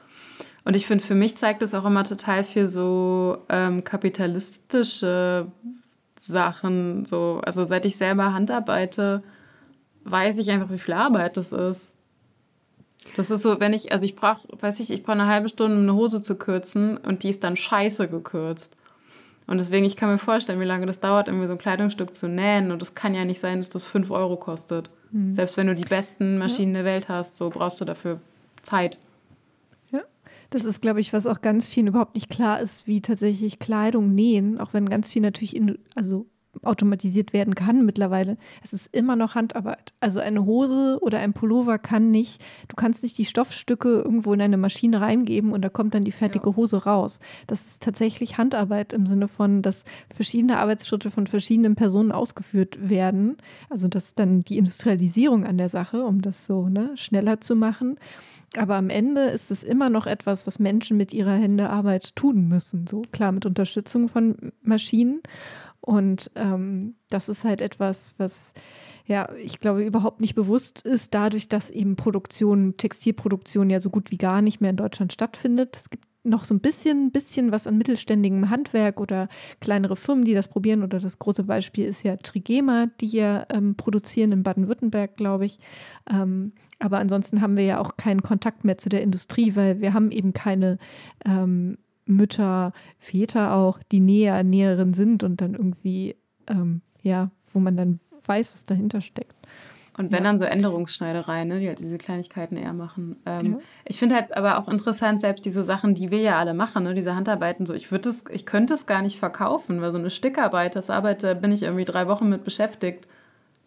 Und 0.65 0.77
ich 0.77 0.87
finde, 0.87 1.03
für 1.03 1.15
mich 1.15 1.37
zeigt 1.37 1.63
es 1.63 1.75
auch 1.75 1.85
immer 1.85 2.05
total 2.05 2.45
viel 2.45 2.67
so 2.67 3.39
ähm, 3.49 3.83
kapitalistische 3.83 5.47
Sachen. 6.19 7.05
So. 7.07 7.41
Also 7.45 7.65
seit 7.65 7.87
ich 7.87 7.97
selber 7.97 8.35
Handarbeite, 8.35 9.23
weiß 10.05 10.39
ich 10.39 10.51
einfach, 10.51 10.71
wie 10.71 10.79
viel 10.79 10.95
Arbeit 10.95 11.37
das 11.37 11.53
ist. 11.53 11.95
Das 13.17 13.31
ist 13.31 13.43
so, 13.43 13.59
wenn 13.61 13.73
ich, 13.73 13.93
also 13.93 14.05
ich 14.05 14.15
brauche, 14.15 14.47
weiß 14.61 14.81
ich, 14.81 14.91
ich 14.91 15.03
brauche 15.03 15.13
eine 15.13 15.27
halbe 15.27 15.49
Stunde, 15.49 15.77
um 15.77 15.83
eine 15.83 15.95
Hose 15.95 16.21
zu 16.21 16.37
kürzen 16.37 16.99
und 16.99 17.23
die 17.23 17.31
ist 17.31 17.43
dann 17.43 17.57
scheiße 17.57 18.09
gekürzt. 18.09 18.77
Und 19.47 19.59
deswegen, 19.59 19.85
ich 19.85 19.97
kann 19.97 20.11
mir 20.11 20.19
vorstellen, 20.19 20.61
wie 20.61 20.65
lange 20.65 20.87
das 20.87 21.01
dauert, 21.01 21.29
irgendwie 21.29 21.47
so 21.47 21.55
ein 21.55 21.59
Kleidungsstück 21.59 22.15
zu 22.15 22.29
nähen. 22.29 22.71
Und 22.71 22.83
es 22.83 22.95
kann 22.95 23.15
ja 23.15 23.25
nicht 23.25 23.41
sein, 23.41 23.59
dass 23.59 23.71
das 23.71 23.85
5 23.85 24.11
Euro 24.11 24.37
kostet. 24.37 24.91
Selbst 25.33 25.57
wenn 25.57 25.67
du 25.67 25.75
die 25.75 25.89
besten 25.89 26.39
Maschinen 26.39 26.73
der 26.73 26.85
Welt 26.85 27.09
hast, 27.09 27.37
so 27.37 27.51
brauchst 27.51 27.81
du 27.81 27.85
dafür 27.85 28.21
Zeit. 28.63 28.97
Ja, 29.91 30.03
das 30.51 30.65
ist, 30.65 30.81
glaube 30.81 31.01
ich, 31.01 31.13
was 31.13 31.27
auch 31.27 31.41
ganz 31.41 31.69
vielen 31.69 31.89
überhaupt 31.89 32.15
nicht 32.15 32.31
klar 32.31 32.61
ist, 32.61 32.87
wie 32.87 33.01
tatsächlich 33.01 33.59
Kleidung 33.59 34.15
nähen, 34.15 34.61
auch 34.61 34.73
wenn 34.73 34.89
ganz 34.89 35.11
viel 35.11 35.23
natürlich 35.23 35.57
in, 35.57 35.81
also 35.97 36.27
automatisiert 36.63 37.33
werden 37.33 37.55
kann 37.55 37.85
mittlerweile. 37.85 38.37
Es 38.63 38.73
ist 38.73 38.95
immer 38.95 39.17
noch 39.17 39.35
Handarbeit. 39.35 39.93
Also 40.01 40.21
eine 40.21 40.45
Hose 40.45 40.99
oder 41.01 41.19
ein 41.19 41.33
Pullover 41.33 41.79
kann 41.79 42.11
nicht, 42.11 42.43
du 42.69 42.77
kannst 42.77 43.03
nicht 43.03 43.17
die 43.19 43.25
Stoffstücke 43.25 44.03
irgendwo 44.05 44.33
in 44.33 44.43
eine 44.43 44.57
Maschine 44.57 45.01
reingeben 45.01 45.53
und 45.53 45.63
da 45.63 45.69
kommt 45.69 45.95
dann 45.95 46.03
die 46.03 46.13
fertige 46.13 46.57
Hose 46.57 46.85
raus. 46.85 47.21
Das 47.47 47.63
ist 47.63 47.83
tatsächlich 47.83 48.37
Handarbeit 48.37 48.93
im 48.93 49.07
Sinne 49.07 49.29
von, 49.29 49.63
dass 49.63 49.85
verschiedene 50.13 50.59
Arbeitsschritte 50.59 51.11
von 51.11 51.27
verschiedenen 51.27 51.77
Personen 51.77 52.13
ausgeführt 52.13 52.79
werden. 52.81 53.37
Also 53.69 53.89
das 53.89 54.07
ist 54.07 54.19
dann 54.19 54.43
die 54.43 54.59
Industrialisierung 54.59 55.47
an 55.47 55.57
der 55.57 55.69
Sache, 55.69 56.05
um 56.05 56.21
das 56.21 56.47
so 56.47 56.69
ne, 56.69 56.91
schneller 56.97 57.41
zu 57.41 57.55
machen. 57.55 57.99
Aber 58.57 58.75
am 58.75 58.91
Ende 58.91 59.27
ist 59.27 59.51
es 59.53 59.63
immer 59.63 59.91
noch 59.91 60.07
etwas, 60.07 60.47
was 60.47 60.59
Menschen 60.59 60.97
mit 60.97 61.15
ihrer 61.15 61.35
Hände 61.35 61.71
Arbeit 61.71 62.17
tun 62.17 62.49
müssen. 62.49 62.87
So 62.89 63.03
klar 63.13 63.31
mit 63.31 63.47
Unterstützung 63.47 64.09
von 64.09 64.53
Maschinen. 64.63 65.21
Und 65.81 66.31
ähm, 66.35 66.95
das 67.09 67.29
ist 67.29 67.45
halt 67.45 67.61
etwas, 67.61 68.15
was 68.19 68.53
ja, 69.07 69.29
ich 69.43 69.59
glaube, 69.59 69.85
überhaupt 69.85 70.21
nicht 70.21 70.37
bewusst 70.37 70.83
ist, 70.83 71.15
dadurch, 71.15 71.49
dass 71.49 71.71
eben 71.71 71.97
Produktion, 71.97 72.77
Textilproduktion 72.77 73.69
ja 73.69 73.81
so 73.81 73.91
gut 73.91 74.11
wie 74.13 74.19
gar 74.19 74.41
nicht 74.41 74.61
mehr 74.61 74.71
in 74.71 74.77
Deutschland 74.77 75.13
stattfindet. 75.13 75.75
Es 75.75 75.91
gibt 75.91 76.05
noch 76.23 76.45
so 76.45 76.55
ein 76.55 76.61
bisschen, 76.61 77.11
bisschen 77.11 77.51
was 77.51 77.67
an 77.67 77.79
mittelständigem 77.79 78.51
Handwerk 78.51 79.01
oder 79.01 79.29
kleinere 79.61 79.97
Firmen, 79.97 80.25
die 80.25 80.35
das 80.35 80.49
probieren. 80.49 80.83
Oder 80.83 81.01
das 81.01 81.19
große 81.19 81.45
Beispiel 81.45 81.87
ist 81.87 82.03
ja 82.03 82.17
Trigema, 82.17 82.87
die 83.01 83.09
ja 83.09 83.47
ähm, 83.49 83.75
produzieren 83.75 84.33
in 84.33 84.43
Baden-Württemberg, 84.43 85.17
glaube 85.17 85.47
ich. 85.47 85.59
Ähm, 86.09 86.53
aber 86.79 86.99
ansonsten 86.99 87.41
haben 87.41 87.57
wir 87.57 87.65
ja 87.65 87.81
auch 87.81 87.97
keinen 87.97 88.23
Kontakt 88.23 88.65
mehr 88.65 88.79
zu 88.79 88.89
der 88.89 89.03
Industrie, 89.03 89.57
weil 89.57 89.81
wir 89.81 89.93
haben 89.93 90.11
eben 90.11 90.33
keine 90.33 90.79
ähm, 91.25 91.79
Mütter, 92.11 92.73
Väter 92.99 93.55
auch, 93.55 93.81
die 93.91 94.01
näher, 94.01 94.43
näherin 94.43 94.95
sind 94.95 95.23
und 95.23 95.41
dann 95.41 95.55
irgendwie, 95.55 96.17
ähm, 96.47 96.83
ja, 97.03 97.31
wo 97.53 97.59
man 97.59 97.77
dann 97.77 98.01
weiß, 98.27 98.53
was 98.53 98.65
dahinter 98.65 99.01
steckt. 99.01 99.35
Und 100.01 100.13
wenn 100.13 100.25
dann 100.25 100.39
so 100.39 100.47
Änderungsschneidereien, 100.47 101.49
ne, 101.49 101.61
die 101.61 101.69
halt 101.69 101.81
diese 101.81 101.99
Kleinigkeiten 101.99 102.57
eher 102.57 102.73
machen. 102.73 103.17
Ähm, 103.27 103.53
ja. 103.53 103.59
Ich 103.85 103.99
finde 103.99 104.15
halt 104.15 104.35
aber 104.35 104.59
auch 104.59 104.69
interessant, 104.69 105.21
selbst 105.21 105.45
diese 105.45 105.63
Sachen, 105.63 105.95
die 105.95 106.11
wir 106.11 106.21
ja 106.21 106.39
alle 106.39 106.55
machen, 106.55 106.85
ne, 106.85 106.95
diese 106.95 107.15
Handarbeiten, 107.15 107.67
so 107.67 107.75
ich 107.75 107.91
würde 107.91 108.09
es, 108.09 108.25
ich 108.31 108.47
könnte 108.47 108.73
es 108.73 108.87
gar 108.87 109.03
nicht 109.03 109.19
verkaufen, 109.19 109.83
weil 109.83 109.93
so 109.93 109.99
eine 109.99 110.09
Stickarbeit, 110.09 110.75
das 110.75 110.89
arbeite, 110.89 111.35
bin 111.35 111.53
ich 111.53 111.65
irgendwie 111.65 111.85
drei 111.85 112.09
Wochen 112.09 112.31
mit 112.31 112.45
beschäftigt. 112.45 113.07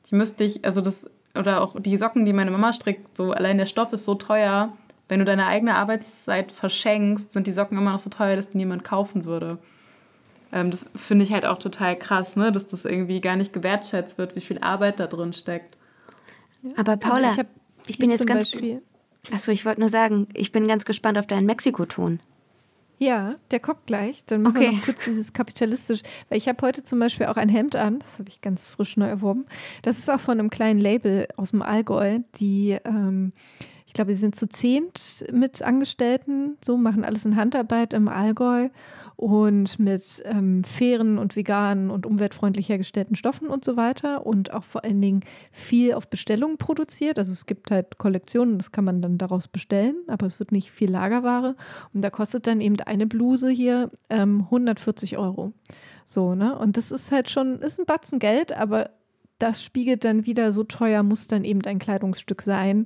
Die 0.10 0.15
müsste 0.15 0.43
ich, 0.43 0.65
also 0.65 0.82
das, 0.82 1.08
oder 1.38 1.62
auch 1.62 1.79
die 1.79 1.97
Socken, 1.97 2.25
die 2.25 2.34
meine 2.34 2.51
Mama 2.51 2.73
strickt, 2.73 3.15
so 3.15 3.32
allein 3.32 3.60
der 3.60 3.67
Stoff 3.67 3.93
ist 3.93 4.06
so 4.06 4.15
teuer. 4.15 4.73
Wenn 5.07 5.19
du 5.19 5.25
deine 5.25 5.47
eigene 5.47 5.75
Arbeitszeit 5.75 6.51
verschenkst, 6.51 7.33
sind 7.33 7.47
die 7.47 7.51
Socken 7.51 7.77
immer 7.77 7.91
noch 7.91 7.99
so 7.99 8.09
teuer, 8.09 8.35
dass 8.35 8.49
die 8.49 8.57
niemand 8.57 8.83
kaufen 8.83 9.25
würde. 9.25 9.57
Ähm, 10.51 10.71
das 10.71 10.89
finde 10.95 11.23
ich 11.23 11.33
halt 11.33 11.45
auch 11.45 11.59
total 11.59 11.97
krass, 11.97 12.35
ne? 12.35 12.51
dass 12.51 12.67
das 12.67 12.85
irgendwie 12.85 13.19
gar 13.21 13.35
nicht 13.35 13.53
gewertschätzt 13.53 14.17
wird, 14.17 14.35
wie 14.35 14.41
viel 14.41 14.59
Arbeit 14.59 14.99
da 14.99 15.07
drin 15.07 15.33
steckt. 15.33 15.77
Aber 16.75 16.93
also 16.93 17.09
Paula, 17.09 17.27
also 17.29 17.41
ich, 17.41 17.91
ich 17.91 17.97
bin 17.97 18.11
jetzt 18.11 18.25
ganz. 18.25 18.55
Achso, 19.31 19.51
ich 19.51 19.65
wollte 19.65 19.79
nur 19.79 19.89
sagen, 19.89 20.27
ich 20.33 20.51
bin 20.51 20.67
ganz 20.67 20.83
gespannt 20.83 21.17
auf 21.17 21.27
deinen 21.27 21.45
Mexiko-Ton. 21.45 22.19
Ja, 22.99 23.35
der 23.51 23.59
kommt 23.59 23.85
gleich. 23.85 24.23
Dann 24.25 24.41
machen 24.41 24.57
okay. 24.57 24.65
wir 24.67 24.71
noch 24.73 24.85
kurz 24.85 25.05
dieses 25.05 25.33
kapitalistisch. 25.33 26.01
Weil 26.29 26.37
ich 26.37 26.47
habe 26.47 26.61
heute 26.65 26.83
zum 26.83 26.99
Beispiel 26.99 27.25
auch 27.27 27.37
ein 27.37 27.49
Hemd 27.49 27.75
an, 27.75 27.99
das 27.99 28.19
habe 28.19 28.29
ich 28.29 28.41
ganz 28.41 28.67
frisch 28.67 28.97
neu 28.97 29.07
erworben. 29.07 29.45
Das 29.81 29.97
ist 29.97 30.09
auch 30.09 30.19
von 30.19 30.39
einem 30.39 30.49
kleinen 30.49 30.79
Label 30.79 31.27
aus 31.35 31.51
dem 31.51 31.61
Allgäu, 31.61 32.19
die, 32.35 32.77
ähm, 32.85 33.33
ich 33.93 33.95
glaube, 33.95 34.13
die 34.13 34.17
sind 34.17 34.34
zu 34.34 34.49
zehnt 34.49 35.23
mit 35.32 35.62
Angestellten, 35.62 36.58
so 36.65 36.77
machen 36.77 37.06
alles 37.06 37.25
in 37.25 37.36
Handarbeit 37.36 37.93
im 37.93 38.08
Allgäu 38.08 38.69
und 39.17 39.77
mit 39.77 40.23
ähm, 40.25 40.63
fairen 40.63 41.19
und 41.19 41.36
veganen 41.36 41.91
und 41.91 42.08
umweltfreundlich 42.08 42.69
hergestellten 42.69 43.15
Stoffen 43.15 43.49
und 43.49 43.63
so 43.63 43.77
weiter 43.77 44.25
und 44.25 44.51
auch 44.51 44.63
vor 44.63 44.84
allen 44.84 44.99
Dingen 44.99 45.19
viel 45.51 45.93
auf 45.93 46.08
Bestellung 46.08 46.58
produziert. 46.58 47.19
Also 47.19 47.32
es 47.32 47.45
gibt 47.45 47.69
halt 47.69 47.99
Kollektionen, 47.99 48.58
das 48.58 48.71
kann 48.71 48.84
man 48.84 49.03
dann 49.03 49.19
daraus 49.19 49.47
bestellen, 49.47 49.97
aber 50.08 50.25
es 50.25 50.39
wird 50.39 50.51
nicht 50.51 50.71
viel 50.71 50.89
Lagerware 50.89 51.56
und 51.93 52.01
da 52.01 52.10
kostet 52.10 52.47
dann 52.47 52.62
eben 52.62 52.79
eine 52.79 53.06
Bluse 53.06 53.49
hier 53.49 53.91
ähm, 54.10 54.45
140 54.45 55.19
Euro. 55.19 55.53
So, 56.03 56.34
ne? 56.34 56.58
Und 56.58 56.77
das 56.77 56.91
ist 56.91 57.12
halt 57.12 57.29
schon, 57.29 57.62
ist 57.62 57.79
ein 57.79 57.86
Batzen 57.86 58.17
Geld, 58.17 58.53
aber 58.53 58.89
das 59.43 59.62
spiegelt 59.62 60.06
dann 60.06 60.25
wieder, 60.25 60.53
so 60.53 60.63
teuer 60.63 61.03
muss 61.03 61.27
dann 61.27 61.43
eben 61.43 61.62
ein 61.65 61.77
Kleidungsstück 61.77 62.41
sein, 62.41 62.86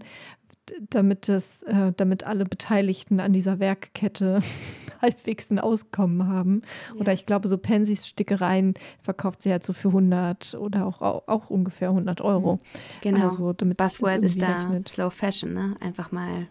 damit 0.89 1.27
das, 1.27 1.63
äh, 1.63 1.93
damit 1.95 2.23
alle 2.23 2.45
Beteiligten 2.45 3.19
an 3.19 3.33
dieser 3.33 3.59
Werkkette 3.59 4.39
halbwegs 5.01 5.51
ein 5.51 5.59
Auskommen 5.59 6.27
haben. 6.27 6.61
Ja. 6.93 7.01
Oder 7.01 7.13
ich 7.13 7.25
glaube, 7.25 7.47
so 7.47 7.57
Pensys 7.57 8.07
Stickereien 8.07 8.73
verkauft 9.01 9.41
sie 9.41 9.51
halt 9.51 9.63
so 9.63 9.73
für 9.73 9.89
100 9.89 10.55
oder 10.55 10.85
auch, 10.85 11.01
auch, 11.01 11.27
auch 11.27 11.49
ungefähr 11.49 11.89
100 11.89 12.21
Euro. 12.21 12.55
Mhm. 12.55 12.59
Genau. 13.01 13.23
Also, 13.25 13.53
damit 13.53 13.77
Buzzword 13.77 14.21
ist 14.23 14.41
da 14.41 14.55
rechnet. 14.55 14.89
Slow 14.89 15.09
Fashion, 15.09 15.53
ne? 15.53 15.75
Einfach 15.79 16.11
mal. 16.11 16.47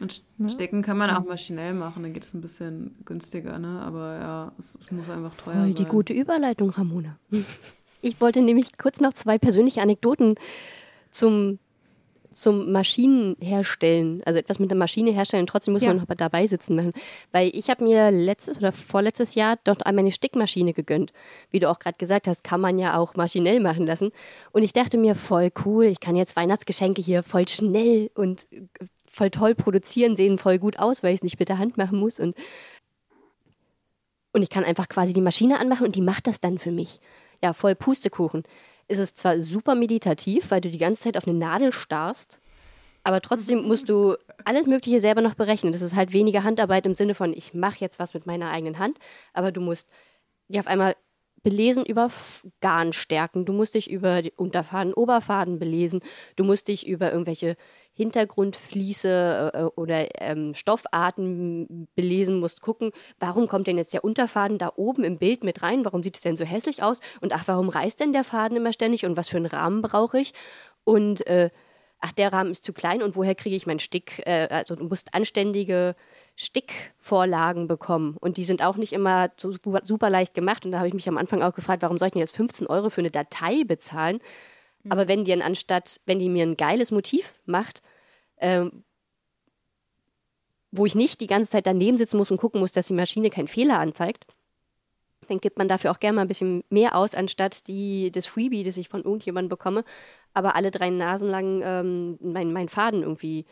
Und 0.00 0.22
ne? 0.36 0.50
Sticken 0.50 0.82
kann 0.82 0.98
man 0.98 1.10
auch 1.10 1.24
maschinell 1.24 1.72
machen, 1.72 2.02
dann 2.02 2.12
geht 2.12 2.24
es 2.24 2.34
ein 2.34 2.42
bisschen 2.42 2.96
günstiger, 3.06 3.58
ne? 3.58 3.80
Aber 3.80 4.18
ja, 4.18 4.52
es, 4.58 4.76
es 4.82 4.90
muss 4.90 5.08
einfach 5.08 5.34
teuer 5.34 5.54
Voll 5.54 5.62
sein. 5.62 5.74
die 5.74 5.84
gute 5.86 6.12
Überleitung, 6.12 6.70
Ramona. 6.70 7.18
Ich 8.02 8.20
wollte 8.20 8.42
nämlich 8.42 8.76
kurz 8.76 9.00
noch 9.00 9.14
zwei 9.14 9.38
persönliche 9.38 9.80
Anekdoten 9.80 10.34
zum 11.10 11.58
zum 12.36 12.70
Maschinenherstellen, 12.70 14.22
also 14.24 14.38
etwas 14.38 14.58
mit 14.58 14.70
der 14.70 14.76
Maschine 14.76 15.10
herstellen, 15.10 15.46
trotzdem 15.46 15.72
muss 15.72 15.82
ja. 15.82 15.88
man 15.88 15.96
noch 15.96 16.04
dabei 16.16 16.46
sitzen 16.46 16.76
machen. 16.76 16.92
Weil 17.32 17.50
ich 17.54 17.70
habe 17.70 17.82
mir 17.82 18.10
letztes 18.10 18.58
oder 18.58 18.72
vorletztes 18.72 19.34
Jahr 19.34 19.56
dort 19.64 19.86
einmal 19.86 20.04
eine 20.04 20.12
Stickmaschine 20.12 20.74
gegönnt. 20.74 21.12
Wie 21.50 21.60
du 21.60 21.70
auch 21.70 21.78
gerade 21.78 21.96
gesagt 21.96 22.28
hast, 22.28 22.44
kann 22.44 22.60
man 22.60 22.78
ja 22.78 22.98
auch 22.98 23.14
maschinell 23.14 23.60
machen 23.60 23.86
lassen. 23.86 24.12
Und 24.52 24.62
ich 24.62 24.74
dachte 24.74 24.98
mir, 24.98 25.14
voll 25.14 25.50
cool, 25.64 25.86
ich 25.86 25.98
kann 25.98 26.14
jetzt 26.14 26.36
Weihnachtsgeschenke 26.36 27.00
hier 27.00 27.22
voll 27.22 27.48
schnell 27.48 28.10
und 28.14 28.46
voll 29.06 29.30
toll 29.30 29.54
produzieren, 29.54 30.14
sehen 30.14 30.38
voll 30.38 30.58
gut 30.58 30.78
aus, 30.78 31.02
weil 31.02 31.14
ich 31.14 31.20
es 31.20 31.24
nicht 31.24 31.40
mit 31.40 31.48
der 31.48 31.58
Hand 31.58 31.78
machen 31.78 31.98
muss. 31.98 32.20
Und, 32.20 32.36
und 34.34 34.42
ich 34.42 34.50
kann 34.50 34.64
einfach 34.64 34.90
quasi 34.90 35.14
die 35.14 35.22
Maschine 35.22 35.58
anmachen 35.58 35.86
und 35.86 35.96
die 35.96 36.02
macht 36.02 36.26
das 36.26 36.38
dann 36.38 36.58
für 36.58 36.70
mich. 36.70 37.00
Ja, 37.42 37.54
voll 37.54 37.74
Pustekuchen 37.74 38.44
ist 38.88 38.98
es 38.98 39.14
zwar 39.14 39.40
super 39.40 39.74
meditativ, 39.74 40.50
weil 40.50 40.60
du 40.60 40.70
die 40.70 40.78
ganze 40.78 41.02
Zeit 41.02 41.16
auf 41.16 41.26
eine 41.26 41.36
Nadel 41.36 41.72
starrst, 41.72 42.40
aber 43.04 43.20
trotzdem 43.20 43.62
musst 43.62 43.88
du 43.88 44.16
alles 44.44 44.66
Mögliche 44.66 45.00
selber 45.00 45.20
noch 45.20 45.34
berechnen. 45.34 45.72
Das 45.72 45.82
ist 45.82 45.94
halt 45.94 46.12
weniger 46.12 46.44
Handarbeit 46.44 46.86
im 46.86 46.94
Sinne 46.94 47.14
von, 47.14 47.32
ich 47.32 47.54
mache 47.54 47.80
jetzt 47.80 47.98
was 47.98 48.14
mit 48.14 48.26
meiner 48.26 48.50
eigenen 48.50 48.78
Hand, 48.78 48.98
aber 49.32 49.52
du 49.52 49.60
musst 49.60 49.88
dich 50.48 50.58
auf 50.58 50.66
einmal 50.66 50.96
belesen 51.42 51.84
über 51.84 52.10
Garnstärken, 52.60 53.44
du 53.44 53.52
musst 53.52 53.74
dich 53.74 53.88
über 53.88 54.22
Unterfaden, 54.34 54.92
Oberfaden 54.92 55.60
belesen, 55.60 56.00
du 56.34 56.42
musst 56.42 56.66
dich 56.66 56.86
über 56.88 57.12
irgendwelche 57.12 57.56
Hintergrundfließe 57.96 59.52
äh, 59.54 59.62
oder 59.80 60.06
ähm, 60.20 60.54
Stoffarten 60.54 61.88
belesen 61.94 62.40
musst, 62.40 62.60
gucken, 62.60 62.92
warum 63.18 63.48
kommt 63.48 63.66
denn 63.66 63.78
jetzt 63.78 63.94
der 63.94 64.04
Unterfaden 64.04 64.58
da 64.58 64.72
oben 64.76 65.02
im 65.02 65.16
Bild 65.16 65.44
mit 65.44 65.62
rein? 65.62 65.84
Warum 65.84 66.02
sieht 66.02 66.16
es 66.16 66.22
denn 66.22 66.36
so 66.36 66.44
hässlich 66.44 66.82
aus? 66.82 67.00
Und 67.22 67.32
ach, 67.32 67.44
warum 67.46 67.70
reißt 67.70 67.98
denn 67.98 68.12
der 68.12 68.24
Faden 68.24 68.56
immer 68.56 68.74
ständig? 68.74 69.06
Und 69.06 69.16
was 69.16 69.30
für 69.30 69.38
einen 69.38 69.46
Rahmen 69.46 69.80
brauche 69.80 70.20
ich? 70.20 70.34
Und 70.84 71.26
äh, 71.26 71.48
ach, 72.00 72.12
der 72.12 72.34
Rahmen 72.34 72.50
ist 72.50 72.64
zu 72.64 72.74
klein 72.74 73.02
und 73.02 73.16
woher 73.16 73.34
kriege 73.34 73.56
ich 73.56 73.66
meinen 73.66 73.78
Stick? 73.78 74.22
Äh, 74.26 74.48
also 74.50 74.76
du 74.76 74.84
musst 74.84 75.14
anständige 75.14 75.96
Stickvorlagen 76.36 77.66
bekommen. 77.66 78.18
Und 78.20 78.36
die 78.36 78.44
sind 78.44 78.62
auch 78.62 78.76
nicht 78.76 78.92
immer 78.92 79.30
so 79.38 79.54
super 79.82 80.10
leicht 80.10 80.34
gemacht. 80.34 80.66
Und 80.66 80.72
da 80.72 80.78
habe 80.78 80.88
ich 80.88 80.94
mich 80.94 81.08
am 81.08 81.16
Anfang 81.16 81.42
auch 81.42 81.54
gefragt, 81.54 81.80
warum 81.80 81.96
soll 81.96 82.08
ich 82.08 82.12
denn 82.12 82.20
jetzt 82.20 82.36
15 82.36 82.66
Euro 82.66 82.90
für 82.90 83.00
eine 83.00 83.10
Datei 83.10 83.64
bezahlen? 83.64 84.20
Mhm. 84.86 84.92
Aber 84.92 85.08
wenn 85.08 85.24
die 85.24 85.30
dann 85.30 85.42
anstatt, 85.42 86.00
wenn 86.06 86.18
die 86.18 86.28
mir 86.28 86.44
ein 86.44 86.56
geiles 86.56 86.90
Motiv 86.90 87.34
macht, 87.44 87.82
ähm, 88.38 88.84
wo 90.70 90.86
ich 90.86 90.94
nicht 90.94 91.20
die 91.20 91.26
ganze 91.26 91.50
Zeit 91.50 91.66
daneben 91.66 91.98
sitzen 91.98 92.16
muss 92.16 92.30
und 92.30 92.36
gucken 92.38 92.60
muss, 92.60 92.72
dass 92.72 92.86
die 92.86 92.94
Maschine 92.94 93.30
keinen 93.30 93.48
Fehler 93.48 93.78
anzeigt, 93.78 94.26
dann 95.28 95.40
gibt 95.40 95.58
man 95.58 95.68
dafür 95.68 95.90
auch 95.90 95.98
gerne 95.98 96.16
mal 96.16 96.22
ein 96.22 96.28
bisschen 96.28 96.62
mehr 96.70 96.94
aus, 96.96 97.14
anstatt 97.14 97.66
die, 97.66 98.12
das 98.12 98.26
Freebie, 98.26 98.62
das 98.62 98.76
ich 98.76 98.88
von 98.88 99.02
irgendjemandem 99.02 99.48
bekomme, 99.48 99.84
aber 100.34 100.54
alle 100.54 100.70
drei 100.70 100.90
Nasen 100.90 101.28
lang 101.28 101.62
ähm, 101.64 102.18
mein, 102.20 102.52
mein 102.52 102.68
Faden 102.68 103.02
irgendwie 103.02 103.46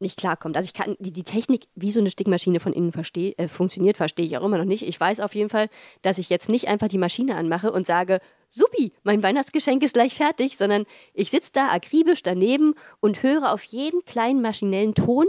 nicht 0.00 0.18
klarkommt. 0.18 0.56
Also 0.56 0.66
ich 0.66 0.74
kann 0.74 0.96
die, 0.98 1.12
die 1.12 1.22
Technik, 1.22 1.66
wie 1.74 1.92
so 1.92 2.00
eine 2.00 2.10
Stickmaschine 2.10 2.60
von 2.60 2.72
innen 2.72 2.92
versteh, 2.92 3.34
äh, 3.36 3.48
funktioniert, 3.48 3.96
verstehe 3.96 4.26
ich 4.26 4.36
auch 4.36 4.44
immer 4.44 4.58
noch 4.58 4.64
nicht. 4.64 4.86
Ich 4.86 4.98
weiß 4.98 5.20
auf 5.20 5.34
jeden 5.34 5.50
Fall, 5.50 5.68
dass 6.02 6.18
ich 6.18 6.30
jetzt 6.30 6.48
nicht 6.48 6.68
einfach 6.68 6.88
die 6.88 6.98
Maschine 6.98 7.36
anmache 7.36 7.70
und 7.72 7.86
sage, 7.86 8.20
supi, 8.48 8.92
mein 9.02 9.22
Weihnachtsgeschenk 9.22 9.82
ist 9.82 9.94
gleich 9.94 10.14
fertig, 10.14 10.56
sondern 10.56 10.86
ich 11.12 11.30
sitze 11.30 11.52
da 11.52 11.68
akribisch 11.68 12.22
daneben 12.22 12.74
und 13.00 13.22
höre 13.22 13.52
auf 13.52 13.62
jeden 13.64 14.04
kleinen 14.04 14.42
maschinellen 14.42 14.94
Ton, 14.94 15.26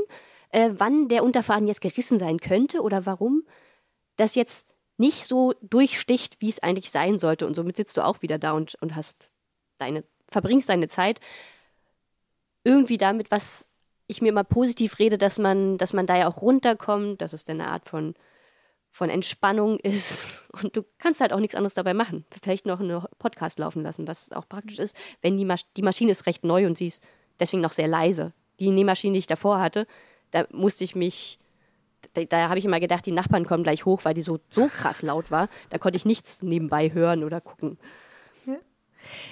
äh, 0.49 0.71
wann 0.77 1.09
der 1.09 1.23
Unterfaden 1.23 1.67
jetzt 1.67 1.81
gerissen 1.81 2.17
sein 2.17 2.39
könnte 2.39 2.81
oder 2.81 3.05
warum 3.05 3.43
das 4.15 4.35
jetzt 4.35 4.67
nicht 4.97 5.25
so 5.25 5.53
durchsticht, 5.61 6.37
wie 6.39 6.49
es 6.49 6.61
eigentlich 6.61 6.91
sein 6.91 7.19
sollte. 7.19 7.47
Und 7.47 7.55
somit 7.55 7.75
sitzt 7.75 7.97
du 7.97 8.05
auch 8.05 8.21
wieder 8.21 8.37
da 8.37 8.51
und, 8.51 8.75
und 8.81 8.95
hast 8.95 9.29
deine, 9.79 10.03
verbringst 10.27 10.69
deine 10.69 10.87
Zeit 10.87 11.19
irgendwie 12.63 12.97
damit, 12.97 13.31
was 13.31 13.70
ich 14.11 14.21
mir 14.21 14.33
mal 14.33 14.43
positiv 14.43 14.99
rede, 14.99 15.17
dass 15.17 15.39
man, 15.39 15.77
dass 15.77 15.93
man 15.93 16.05
da 16.05 16.17
ja 16.17 16.27
auch 16.27 16.41
runterkommt, 16.41 17.21
dass 17.21 17.33
es 17.33 17.47
eine 17.47 17.67
Art 17.67 17.87
von, 17.87 18.13
von 18.89 19.09
Entspannung 19.09 19.79
ist. 19.83 20.43
Und 20.61 20.75
du 20.75 20.83
kannst 20.97 21.21
halt 21.21 21.33
auch 21.33 21.39
nichts 21.39 21.55
anderes 21.55 21.73
dabei 21.73 21.93
machen. 21.93 22.25
Vielleicht 22.41 22.65
noch 22.65 22.79
einen 22.79 23.03
Podcast 23.19 23.59
laufen 23.59 23.81
lassen, 23.81 24.07
was 24.07 24.31
auch 24.31 24.47
praktisch 24.47 24.79
ist, 24.79 24.95
wenn 25.21 25.37
die, 25.37 25.45
Masch 25.45 25.63
die 25.75 25.81
Maschine 25.81 26.11
ist 26.11 26.25
recht 26.25 26.43
neu 26.43 26.65
und 26.65 26.77
sie 26.77 26.87
ist 26.87 27.03
deswegen 27.39 27.61
noch 27.61 27.73
sehr 27.73 27.87
leise. 27.87 28.33
Die 28.59 28.69
Nähmaschine, 28.69 29.13
die 29.13 29.19
ich 29.19 29.27
davor 29.27 29.59
hatte, 29.59 29.87
da 30.31 30.45
musste 30.51 30.83
ich 30.83 30.95
mich, 30.95 31.39
da, 32.13 32.23
da 32.23 32.49
habe 32.49 32.59
ich 32.59 32.65
immer 32.65 32.79
gedacht, 32.79 33.05
die 33.05 33.11
Nachbarn 33.11 33.45
kommen 33.45 33.63
gleich 33.63 33.85
hoch, 33.85 34.01
weil 34.03 34.13
die 34.13 34.21
so, 34.21 34.39
so 34.49 34.67
krass 34.67 35.01
laut 35.01 35.31
war. 35.31 35.49
Da 35.69 35.77
konnte 35.77 35.97
ich 35.97 36.05
nichts 36.05 36.41
nebenbei 36.43 36.93
hören 36.93 37.23
oder 37.23 37.41
gucken. 37.41 37.79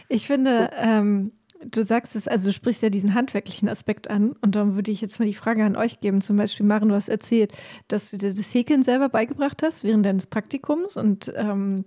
Ich 0.08 0.26
finde, 0.26 0.72
ähm, 0.76 1.32
Du 1.66 1.84
sagst 1.84 2.16
es, 2.16 2.28
also 2.28 2.50
du 2.50 2.54
sprichst 2.54 2.82
ja 2.82 2.90
diesen 2.90 3.14
handwerklichen 3.14 3.68
Aspekt 3.68 4.10
an 4.10 4.34
und 4.42 4.56
darum 4.56 4.76
würde 4.76 4.92
ich 4.92 5.02
jetzt 5.02 5.20
mal 5.20 5.26
die 5.26 5.34
Frage 5.34 5.66
an 5.66 5.76
euch 5.76 6.00
geben. 6.00 6.22
Zum 6.22 6.38
Beispiel, 6.38 6.66
Maren, 6.66 6.90
du 6.90 6.96
hast 6.96 7.10
erzählt, 7.10 7.52
dass 7.90 8.12
du 8.12 8.18
dir 8.18 8.34
das 8.34 8.54
Häkeln 8.54 8.84
selber 8.84 9.10
beigebracht 9.10 9.62
hast 9.62 9.84
während 9.84 10.06
deines 10.06 10.28
Praktikums 10.28 10.96
und 10.96 11.34
ähm, 11.36 11.84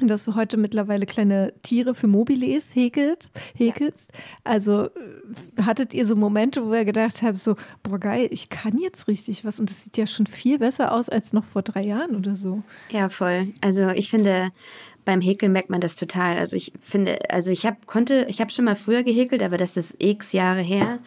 dass 0.00 0.24
du 0.24 0.34
heute 0.34 0.56
mittlerweile 0.56 1.04
kleine 1.04 1.52
Tiere 1.62 1.94
für 1.94 2.06
Mobiles 2.06 2.74
häkelt, 2.74 3.28
häkelst. 3.54 4.10
Ja. 4.12 4.18
Also 4.44 4.84
äh, 4.86 5.62
hattet 5.62 5.92
ihr 5.92 6.06
so 6.06 6.16
Momente, 6.16 6.66
wo 6.66 6.72
ihr 6.72 6.84
gedacht 6.84 7.22
habt, 7.22 7.38
so, 7.38 7.56
boah 7.82 7.98
geil, 7.98 8.28
ich 8.30 8.48
kann 8.48 8.78
jetzt 8.78 9.06
richtig 9.06 9.44
was 9.44 9.60
und 9.60 9.68
das 9.70 9.84
sieht 9.84 9.96
ja 9.98 10.06
schon 10.06 10.26
viel 10.26 10.58
besser 10.58 10.92
aus 10.92 11.08
als 11.08 11.32
noch 11.32 11.44
vor 11.44 11.62
drei 11.62 11.84
Jahren 11.84 12.16
oder 12.16 12.36
so. 12.36 12.62
Ja, 12.90 13.08
voll. 13.10 13.48
Also 13.60 13.90
ich 13.90 14.08
finde, 14.08 14.50
beim 15.04 15.20
Häkeln 15.20 15.52
merkt 15.52 15.70
man 15.70 15.80
das 15.80 15.96
total. 15.96 16.38
Also 16.38 16.56
ich 16.56 16.72
finde, 16.80 17.30
also 17.30 17.50
ich 17.50 17.66
habe 17.66 17.78
konnte, 17.86 18.26
ich 18.28 18.40
habe 18.40 18.50
schon 18.50 18.64
mal 18.64 18.76
früher 18.76 19.02
gehäkelt, 19.02 19.42
aber 19.42 19.56
das 19.56 19.76
ist 19.76 19.96
x 19.98 20.32
Jahre 20.32 20.62
her. 20.62 20.98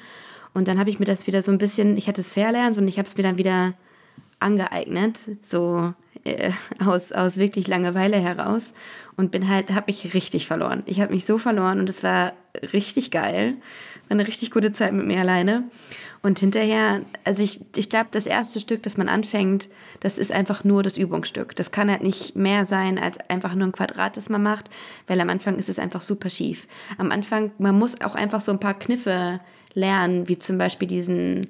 Und 0.53 0.67
dann 0.67 0.79
habe 0.79 0.89
ich 0.89 0.99
mir 0.99 1.05
das 1.05 1.27
wieder 1.27 1.41
so 1.41 1.51
ein 1.51 1.57
bisschen, 1.57 1.97
ich 1.97 2.07
hatte 2.07 2.21
es 2.21 2.31
verlernt 2.31 2.77
und 2.77 2.87
ich 2.87 2.97
habe 2.97 3.07
es 3.07 3.17
mir 3.17 3.23
dann 3.23 3.37
wieder 3.37 3.73
angeeignet. 4.39 5.19
So 5.41 5.93
äh, 6.23 6.51
aus, 6.85 7.11
aus 7.11 7.37
wirklich 7.37 7.67
Langeweile 7.67 8.17
heraus 8.17 8.73
und 9.15 9.31
bin 9.31 9.49
halt, 9.49 9.71
habe 9.71 9.87
mich 9.87 10.13
richtig 10.13 10.47
verloren. 10.47 10.83
Ich 10.85 11.01
habe 11.01 11.13
mich 11.13 11.25
so 11.25 11.37
verloren 11.37 11.79
und 11.79 11.89
es 11.89 12.03
war 12.03 12.33
richtig 12.73 13.11
geil. 13.11 13.55
Eine 14.09 14.27
richtig 14.27 14.51
gute 14.51 14.71
Zeit 14.71 14.93
mit 14.93 15.05
mir 15.05 15.19
alleine. 15.19 15.63
Und 16.21 16.39
hinterher, 16.39 17.01
also 17.23 17.43
ich, 17.43 17.59
ich 17.75 17.87
glaube, 17.89 18.07
das 18.11 18.25
erste 18.25 18.59
Stück, 18.59 18.81
das 18.83 18.97
man 18.97 19.09
anfängt, 19.09 19.69
das 19.99 20.17
ist 20.17 20.31
einfach 20.31 20.63
nur 20.63 20.81
das 20.81 20.97
Übungsstück. 20.97 21.55
Das 21.55 21.69
kann 21.71 21.89
halt 21.89 22.01
nicht 22.01 22.35
mehr 22.35 22.65
sein 22.65 22.97
als 22.97 23.19
einfach 23.29 23.53
nur 23.53 23.67
ein 23.67 23.71
Quadrat, 23.71 24.17
das 24.17 24.29
man 24.29 24.41
macht, 24.41 24.71
weil 25.05 25.21
am 25.21 25.29
Anfang 25.29 25.57
ist 25.57 25.69
es 25.69 25.77
einfach 25.77 26.01
super 26.01 26.31
schief. 26.31 26.67
Am 26.97 27.11
Anfang, 27.11 27.51
man 27.59 27.77
muss 27.77 28.01
auch 28.01 28.15
einfach 28.15 28.41
so 28.41 28.51
ein 28.51 28.59
paar 28.59 28.73
Kniffe 28.73 29.39
lernen, 29.75 30.27
wie 30.27 30.39
zum 30.39 30.57
Beispiel 30.57 30.87
diesen, 30.87 31.47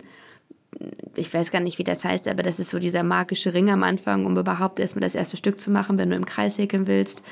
ich 1.15 1.33
weiß 1.33 1.51
gar 1.51 1.61
nicht, 1.61 1.77
wie 1.77 1.85
das 1.85 2.03
heißt, 2.03 2.27
aber 2.27 2.43
das 2.43 2.59
ist 2.59 2.71
so 2.71 2.79
dieser 2.79 3.03
magische 3.03 3.53
Ring 3.53 3.69
am 3.69 3.83
Anfang, 3.83 4.25
um 4.25 4.37
überhaupt 4.37 4.81
erstmal 4.81 5.03
das 5.03 5.15
erste 5.15 5.37
Stück 5.37 5.59
zu 5.59 5.71
machen, 5.71 5.97
wenn 5.97 6.09
du 6.09 6.17
im 6.17 6.25
Kreis 6.25 6.57
häkeln 6.57 6.87
willst 6.87 7.23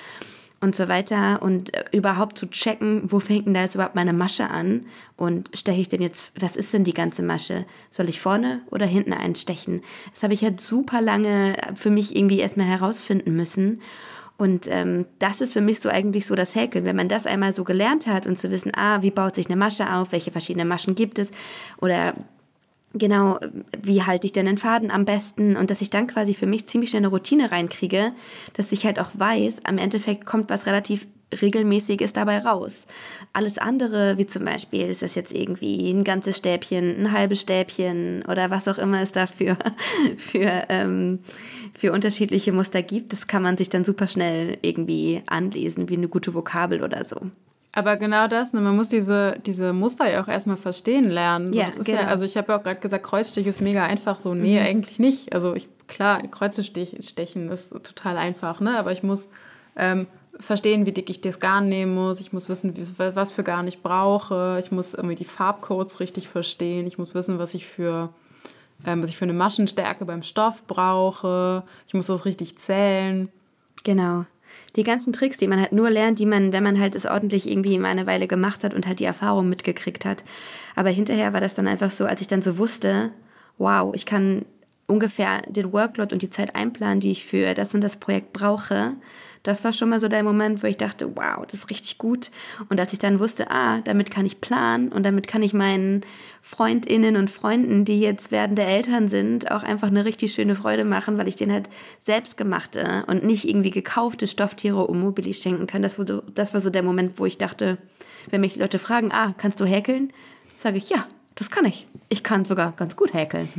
und 0.63 0.77
so 0.77 0.87
weiter 0.87 1.41
und 1.41 1.73
äh, 1.73 1.83
überhaupt 1.91 2.37
zu 2.37 2.49
checken, 2.49 3.03
wo 3.11 3.19
fängt 3.19 3.45
denn 3.45 3.53
da 3.53 3.63
jetzt 3.63 3.75
überhaupt 3.75 3.95
meine 3.95 4.13
Masche 4.13 4.49
an 4.49 4.85
und 5.17 5.49
steche 5.53 5.81
ich 5.81 5.89
denn 5.89 6.01
jetzt, 6.01 6.31
was 6.39 6.55
ist 6.55 6.73
denn 6.73 6.85
die 6.85 6.93
ganze 6.93 7.21
Masche? 7.21 7.65
Soll 7.91 8.07
ich 8.07 8.21
vorne 8.21 8.61
oder 8.71 8.85
hinten 8.85 9.11
einstechen? 9.11 9.81
Das 10.13 10.23
habe 10.23 10.33
ich 10.33 10.41
halt 10.41 10.61
super 10.61 11.01
lange 11.01 11.57
für 11.75 11.89
mich 11.89 12.15
irgendwie 12.15 12.39
erstmal 12.39 12.65
herausfinden 12.65 13.35
müssen. 13.35 13.81
Und 14.37 14.67
ähm, 14.69 15.05
das 15.19 15.41
ist 15.41 15.51
für 15.51 15.61
mich 15.61 15.81
so 15.81 15.89
eigentlich 15.89 16.25
so 16.25 16.33
das 16.33 16.55
Häkeln. 16.55 16.85
Wenn 16.85 16.95
man 16.95 17.09
das 17.09 17.27
einmal 17.27 17.53
so 17.53 17.65
gelernt 17.65 18.07
hat 18.07 18.25
und 18.25 18.39
zu 18.39 18.49
wissen, 18.49 18.71
ah, 18.73 19.01
wie 19.01 19.11
baut 19.11 19.35
sich 19.35 19.47
eine 19.47 19.57
Masche 19.57 19.93
auf, 19.93 20.13
welche 20.13 20.31
verschiedenen 20.31 20.69
Maschen 20.69 20.95
gibt 20.95 21.19
es 21.19 21.29
oder 21.81 22.13
genau, 22.93 23.39
wie 23.81 24.03
halte 24.03 24.27
ich 24.27 24.33
denn 24.33 24.45
den 24.45 24.57
Faden 24.57 24.91
am 24.91 25.05
besten 25.05 25.57
und 25.57 25.69
dass 25.69 25.81
ich 25.81 25.89
dann 25.89 26.07
quasi 26.07 26.33
für 26.33 26.45
mich 26.45 26.67
ziemlich 26.67 26.89
schnell 26.89 27.01
eine 27.01 27.09
Routine 27.09 27.51
reinkriege, 27.51 28.13
dass 28.53 28.71
ich 28.71 28.85
halt 28.85 28.99
auch 28.99 29.11
weiß, 29.13 29.65
am 29.65 29.77
Endeffekt 29.77 30.25
kommt 30.25 30.49
was 30.49 30.65
relativ 30.65 31.07
regelmäßiges 31.41 32.13
dabei 32.13 32.39
raus. 32.39 32.85
Alles 33.33 33.57
andere, 33.57 34.17
wie 34.17 34.27
zum 34.27 34.45
Beispiel, 34.45 34.87
ist 34.87 35.01
das 35.01 35.15
jetzt 35.15 35.33
irgendwie 35.33 35.89
ein 35.89 36.03
ganzes 36.03 36.37
Stäbchen, 36.37 36.95
ein 36.99 37.11
halbes 37.11 37.41
Stäbchen 37.41 38.23
oder 38.27 38.49
was 38.51 38.67
auch 38.67 38.77
immer 38.77 39.01
es 39.01 39.11
dafür 39.11 39.57
für, 40.17 40.65
ähm, 40.69 41.19
für 41.73 41.91
unterschiedliche 41.91 42.51
Muster 42.51 42.83
gibt, 42.83 43.13
das 43.13 43.27
kann 43.27 43.43
man 43.43 43.57
sich 43.57 43.69
dann 43.69 43.85
super 43.85 44.07
schnell 44.07 44.57
irgendwie 44.61 45.23
anlesen, 45.25 45.89
wie 45.89 45.97
eine 45.97 46.07
gute 46.07 46.33
Vokabel 46.33 46.83
oder 46.83 47.03
so. 47.05 47.17
Aber 47.75 47.97
genau 47.97 48.27
das, 48.27 48.53
ne, 48.53 48.61
man 48.61 48.75
muss 48.75 48.89
diese, 48.89 49.37
diese 49.45 49.73
Muster 49.73 50.07
ja 50.09 50.21
auch 50.23 50.27
erstmal 50.27 50.57
verstehen 50.57 51.09
lernen. 51.09 51.51
So, 51.51 51.59
Ja, 51.59 51.65
das 51.65 51.77
ist 51.77 51.85
genau. 51.85 52.01
ja, 52.01 52.07
also 52.07 52.23
ich 52.23 52.37
habe 52.37 52.51
ja 52.51 52.59
auch 52.59 52.63
gerade 52.63 52.79
gesagt, 52.79 53.03
Kreuzstich 53.03 53.47
ist 53.47 53.61
mega 53.61 53.83
einfach. 53.83 54.19
So, 54.19 54.35
nee, 54.35 54.59
Mhm. 54.59 54.65
eigentlich 54.65 54.99
nicht. 54.99 55.33
Also 55.33 55.55
ich, 55.55 55.67
klar, 55.87 56.21
Kreuze 56.27 56.61
stech- 56.61 57.01
stechen 57.07 57.49
ist 57.49 57.71
total 57.71 58.17
einfach, 58.17 58.59
ne? 58.59 58.77
Aber 58.77 58.91
ich 58.91 59.01
muss 59.01 59.27
ähm, 59.75 60.05
verstehen, 60.39 60.85
wie 60.85 60.91
dick 60.91 61.09
ich 61.09 61.21
das 61.21 61.39
Garn 61.39 61.67
nehmen 61.67 61.95
muss. 61.95 62.19
Ich 62.21 62.31
muss 62.31 62.47
wissen, 62.47 62.77
wie, 62.77 62.85
was 62.97 63.31
für 63.31 63.43
Garn 63.43 63.67
ich 63.67 63.81
brauche. 63.81 64.59
Ich 64.63 64.71
muss 64.71 64.93
irgendwie 64.93 65.15
die 65.15 65.25
Farbcodes 65.25 65.99
richtig 65.99 66.27
verstehen. 66.29 66.85
Ich 66.85 66.99
muss 66.99 67.15
wissen, 67.15 67.39
was 67.39 67.55
ich 67.55 67.65
für 67.65 68.09
ähm, 68.85 69.01
was 69.01 69.09
ich 69.09 69.17
für 69.17 69.25
eine 69.25 69.33
Maschenstärke 69.33 70.05
beim 70.05 70.21
Stoff 70.23 70.61
brauche. 70.67 71.63
Ich 71.87 71.93
muss 71.95 72.05
das 72.07 72.25
richtig 72.25 72.57
zählen. 72.59 73.29
Genau. 73.83 74.25
Die 74.75 74.83
ganzen 74.83 75.13
Tricks, 75.13 75.37
die 75.37 75.47
man 75.47 75.59
halt 75.59 75.71
nur 75.71 75.89
lernt, 75.89 76.19
die 76.19 76.25
man, 76.25 76.51
wenn 76.51 76.63
man 76.63 76.79
halt 76.79 76.95
es 76.95 77.05
ordentlich 77.05 77.49
irgendwie 77.49 77.77
mal 77.77 77.89
eine 77.89 78.07
Weile 78.07 78.27
gemacht 78.27 78.63
hat 78.63 78.73
und 78.73 78.87
halt 78.87 78.99
die 78.99 79.05
Erfahrung 79.05 79.49
mitgekriegt 79.49 80.05
hat. 80.05 80.23
Aber 80.75 80.89
hinterher 80.89 81.33
war 81.33 81.41
das 81.41 81.55
dann 81.55 81.67
einfach 81.67 81.91
so, 81.91 82.05
als 82.05 82.21
ich 82.21 82.27
dann 82.27 82.41
so 82.41 82.57
wusste, 82.57 83.11
wow, 83.57 83.93
ich 83.93 84.05
kann 84.05 84.45
ungefähr 84.87 85.41
den 85.47 85.71
Workload 85.71 86.13
und 86.13 86.21
die 86.21 86.29
Zeit 86.29 86.55
einplanen, 86.55 86.99
die 86.99 87.11
ich 87.11 87.25
für 87.25 87.53
das 87.53 87.73
und 87.73 87.81
das 87.81 87.97
Projekt 87.97 88.33
brauche. 88.33 88.93
Das 89.43 89.65
war 89.65 89.73
schon 89.73 89.89
mal 89.89 89.99
so 89.99 90.07
der 90.07 90.23
Moment, 90.23 90.63
wo 90.63 90.67
ich 90.67 90.77
dachte, 90.77 91.17
wow, 91.17 91.45
das 91.45 91.59
ist 91.59 91.69
richtig 91.69 91.97
gut. 91.97 92.31
Und 92.69 92.79
als 92.79 92.93
ich 92.93 92.99
dann 92.99 93.19
wusste, 93.19 93.51
ah, 93.51 93.79
damit 93.81 94.09
kann 94.09 94.25
ich 94.25 94.39
planen 94.39 94.89
und 94.89 95.03
damit 95.03 95.27
kann 95.27 95.43
ich 95.43 95.53
meinen 95.53 96.01
Freundinnen 96.41 97.17
und 97.17 97.29
Freunden, 97.29 97.83
die 97.83 97.99
jetzt 97.99 98.31
werdende 98.31 98.63
Eltern 98.63 99.09
sind, 99.09 99.51
auch 99.51 99.63
einfach 99.63 99.89
eine 99.89 100.05
richtig 100.05 100.33
schöne 100.33 100.55
Freude 100.55 100.85
machen, 100.85 101.17
weil 101.17 101.27
ich 101.27 101.35
denen 101.35 101.51
halt 101.51 101.69
selbstgemachte 101.99 103.03
und 103.07 103.25
nicht 103.25 103.47
irgendwie 103.47 103.71
gekaufte 103.71 104.27
Stofftiere 104.27 104.87
um 104.87 105.01
Mobili 105.01 105.33
schenken 105.33 105.67
kann. 105.67 105.81
Das 105.81 105.99
war, 105.99 106.07
so, 106.07 106.23
das 106.33 106.53
war 106.53 106.61
so 106.61 106.69
der 106.69 106.83
Moment, 106.83 107.19
wo 107.19 107.25
ich 107.25 107.37
dachte, 107.37 107.77
wenn 108.29 108.39
mich 108.41 108.55
Leute 108.55 108.79
fragen, 108.79 109.11
ah, 109.11 109.33
kannst 109.37 109.59
du 109.59 109.65
häkeln? 109.65 110.13
Sage 110.57 110.77
ich, 110.77 110.89
ja, 110.89 111.05
das 111.35 111.51
kann 111.51 111.65
ich. 111.65 111.87
Ich 112.07 112.23
kann 112.23 112.45
sogar 112.45 112.71
ganz 112.71 112.95
gut 112.95 113.13
häkeln. 113.13 113.49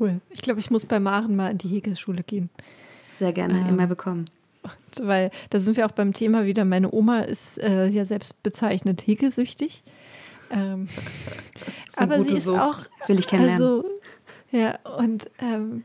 Cool. 0.00 0.20
Ich 0.30 0.42
glaube, 0.42 0.58
ich 0.58 0.70
muss 0.72 0.84
bei 0.84 0.98
Maren 0.98 1.36
mal 1.36 1.52
in 1.52 1.58
die 1.58 1.68
Häkelschule 1.68 2.24
gehen. 2.24 2.50
Sehr 3.12 3.32
gerne, 3.32 3.60
Ähm, 3.60 3.68
immer 3.68 3.86
bekommen. 4.74 5.08
Weil 5.08 5.30
da 5.50 5.60
sind 5.60 5.76
wir 5.76 5.86
auch 5.86 5.92
beim 5.92 6.12
Thema 6.12 6.46
wieder. 6.46 6.64
Meine 6.64 6.92
Oma 6.92 7.20
ist 7.20 7.58
äh, 7.58 7.86
ja 7.86 8.04
selbst 8.04 8.42
bezeichnet 8.42 9.06
häkelsüchtig. 9.06 9.84
Ähm, 10.50 10.88
aber 11.96 12.22
sie 12.22 12.36
ist 12.36 12.44
Sucht. 12.44 12.60
auch. 12.60 12.78
Will 13.06 13.18
ich 13.18 13.26
kennenlernen. 13.26 13.62
Also, 13.62 13.84
ja, 14.50 14.78
und. 14.98 15.30
Ähm, 15.38 15.84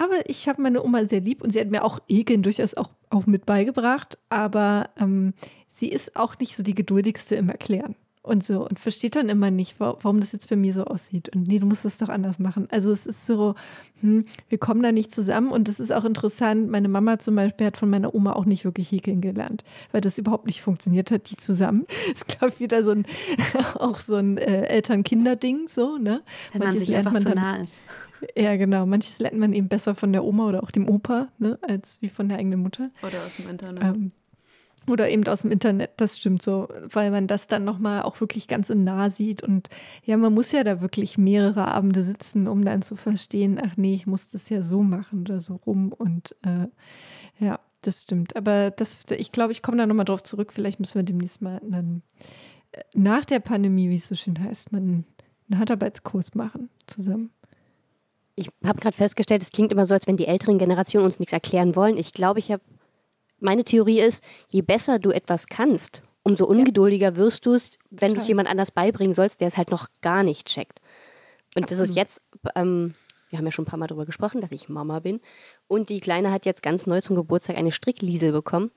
aber 0.00 0.30
ich 0.30 0.48
habe 0.48 0.62
meine 0.62 0.84
Oma 0.84 1.04
sehr 1.06 1.20
lieb 1.20 1.42
und 1.42 1.52
sie 1.52 1.60
hat 1.60 1.70
mir 1.70 1.82
auch 1.82 1.98
Häkeln 2.08 2.44
durchaus 2.44 2.74
auch, 2.74 2.90
auch 3.10 3.26
mit 3.26 3.46
beigebracht. 3.46 4.16
Aber 4.28 4.90
ähm, 4.96 5.34
sie 5.66 5.88
ist 5.88 6.14
auch 6.14 6.38
nicht 6.38 6.56
so 6.56 6.62
die 6.62 6.74
geduldigste 6.74 7.34
im 7.34 7.48
Erklären. 7.48 7.96
Und 8.28 8.44
so, 8.44 8.68
und 8.68 8.78
versteht 8.78 9.16
dann 9.16 9.28
immer 9.30 9.50
nicht, 9.50 9.80
wa- 9.80 9.96
warum 10.02 10.20
das 10.20 10.32
jetzt 10.32 10.50
bei 10.50 10.56
mir 10.56 10.74
so 10.74 10.84
aussieht. 10.84 11.30
Und 11.34 11.48
nee, 11.48 11.58
du 11.58 11.66
musst 11.66 11.84
das 11.86 11.96
doch 11.96 12.10
anders 12.10 12.38
machen. 12.38 12.68
Also 12.70 12.90
es 12.90 13.06
ist 13.06 13.26
so, 13.26 13.54
hm, 14.02 14.26
wir 14.50 14.58
kommen 14.58 14.82
da 14.82 14.92
nicht 14.92 15.10
zusammen. 15.12 15.50
Und 15.50 15.66
das 15.66 15.80
ist 15.80 15.92
auch 15.92 16.04
interessant. 16.04 16.68
Meine 16.68 16.88
Mama 16.88 17.18
zum 17.18 17.34
Beispiel 17.36 17.66
hat 17.66 17.76
von 17.78 17.88
meiner 17.88 18.14
Oma 18.14 18.34
auch 18.34 18.44
nicht 18.44 18.64
wirklich 18.64 18.92
häkeln 18.92 19.20
gelernt, 19.22 19.64
weil 19.92 20.02
das 20.02 20.18
überhaupt 20.18 20.44
nicht 20.46 20.60
funktioniert 20.60 21.10
hat, 21.10 21.30
die 21.30 21.36
zusammen. 21.36 21.86
Ist, 22.12 22.28
glaube 22.28 22.52
ich, 22.54 22.60
wieder 22.60 22.84
so 22.84 22.90
ein, 22.90 23.06
auch 23.76 23.98
so 23.98 24.16
ein 24.16 24.36
äh, 24.36 24.64
Eltern-Kinder-Ding, 24.66 25.68
so, 25.68 25.96
ne? 25.96 26.22
Wenn 26.52 26.58
man 26.58 26.68
Manches 26.68 26.80
sich 26.80 26.88
lernt 26.90 27.06
einfach 27.06 27.12
man 27.14 27.22
zu 27.22 27.28
dann- 27.30 27.38
nah 27.38 27.56
ist. 27.56 27.80
Ja, 28.36 28.56
genau. 28.56 28.84
Manches 28.84 29.20
lernt 29.20 29.38
man 29.38 29.52
eben 29.52 29.68
besser 29.68 29.94
von 29.94 30.12
der 30.12 30.24
Oma 30.24 30.48
oder 30.48 30.64
auch 30.64 30.72
dem 30.72 30.88
Opa, 30.88 31.28
ne, 31.38 31.56
als 31.62 31.98
wie 32.00 32.08
von 32.08 32.28
der 32.28 32.38
eigenen 32.38 32.58
Mutter. 32.60 32.90
Oder 33.00 33.18
aus 33.24 33.36
dem 33.38 33.48
Internet. 33.48 33.84
Ähm, 33.84 34.10
oder 34.86 35.08
eben 35.10 35.26
aus 35.26 35.42
dem 35.42 35.50
Internet, 35.50 35.92
das 35.96 36.18
stimmt 36.18 36.42
so, 36.42 36.68
weil 36.90 37.10
man 37.10 37.26
das 37.26 37.46
dann 37.46 37.64
nochmal 37.64 38.02
auch 38.02 38.20
wirklich 38.20 38.48
ganz 38.48 38.70
in 38.70 38.84
nah 38.84 39.10
sieht. 39.10 39.42
Und 39.42 39.68
ja, 40.04 40.16
man 40.16 40.32
muss 40.32 40.52
ja 40.52 40.64
da 40.64 40.80
wirklich 40.80 41.18
mehrere 41.18 41.68
Abende 41.68 42.02
sitzen, 42.04 42.48
um 42.48 42.64
dann 42.64 42.82
zu 42.82 42.96
verstehen, 42.96 43.60
ach 43.62 43.76
nee, 43.76 43.94
ich 43.94 44.06
muss 44.06 44.30
das 44.30 44.48
ja 44.48 44.62
so 44.62 44.82
machen 44.82 45.20
oder 45.22 45.40
so 45.40 45.56
rum. 45.56 45.92
Und 45.92 46.36
äh, 46.42 46.68
ja, 47.44 47.60
das 47.82 48.02
stimmt. 48.02 48.36
Aber 48.36 48.70
das, 48.70 49.04
ich 49.10 49.32
glaube, 49.32 49.52
ich 49.52 49.62
komme 49.62 49.78
da 49.78 49.86
nochmal 49.86 50.04
drauf 50.04 50.22
zurück. 50.22 50.52
Vielleicht 50.52 50.80
müssen 50.80 50.96
wir 50.96 51.02
demnächst 51.02 51.42
mal 51.42 51.60
einen, 51.60 52.02
äh, 52.72 52.82
nach 52.94 53.24
der 53.24 53.40
Pandemie, 53.40 53.90
wie 53.90 53.96
es 53.96 54.08
so 54.08 54.14
schön 54.14 54.42
heißt, 54.42 54.72
mal 54.72 54.78
einen 54.78 55.04
Handarbeitskurs 55.54 56.34
machen 56.34 56.70
zusammen. 56.86 57.30
Ich 58.34 58.50
habe 58.64 58.78
gerade 58.78 58.96
festgestellt, 58.96 59.42
es 59.42 59.50
klingt 59.50 59.72
immer 59.72 59.84
so, 59.84 59.94
als 59.94 60.06
wenn 60.06 60.16
die 60.16 60.26
älteren 60.26 60.58
Generationen 60.58 61.06
uns 61.06 61.18
nichts 61.18 61.32
erklären 61.32 61.74
wollen. 61.74 61.96
Ich 61.96 62.12
glaube, 62.12 62.38
ich 62.38 62.52
habe. 62.52 62.62
Meine 63.40 63.64
Theorie 63.64 64.00
ist, 64.00 64.22
je 64.48 64.62
besser 64.62 64.98
du 64.98 65.10
etwas 65.10 65.46
kannst, 65.46 66.02
umso 66.22 66.44
ungeduldiger 66.46 67.16
wirst 67.16 67.46
du 67.46 67.54
es, 67.54 67.78
wenn 67.90 68.14
du 68.14 68.20
es 68.20 68.28
jemand 68.28 68.48
anders 68.48 68.70
beibringen 68.70 69.14
sollst, 69.14 69.40
der 69.40 69.48
es 69.48 69.56
halt 69.56 69.70
noch 69.70 69.88
gar 70.02 70.22
nicht 70.22 70.46
checkt. 70.46 70.80
Und 71.54 71.70
das 71.70 71.78
ist 71.78 71.90
Absolut. 71.90 71.96
jetzt, 71.96 72.20
ähm, 72.54 72.94
wir 73.30 73.38
haben 73.38 73.46
ja 73.46 73.52
schon 73.52 73.64
ein 73.64 73.68
paar 73.68 73.78
Mal 73.78 73.86
darüber 73.86 74.06
gesprochen, 74.06 74.40
dass 74.40 74.52
ich 74.52 74.68
Mama 74.68 75.00
bin. 75.00 75.20
Und 75.66 75.88
die 75.88 76.00
Kleine 76.00 76.30
hat 76.30 76.46
jetzt 76.46 76.62
ganz 76.62 76.86
neu 76.86 77.00
zum 77.00 77.16
Geburtstag 77.16 77.56
eine 77.56 77.72
Strickliesel 77.72 78.32
bekommen. 78.32 78.70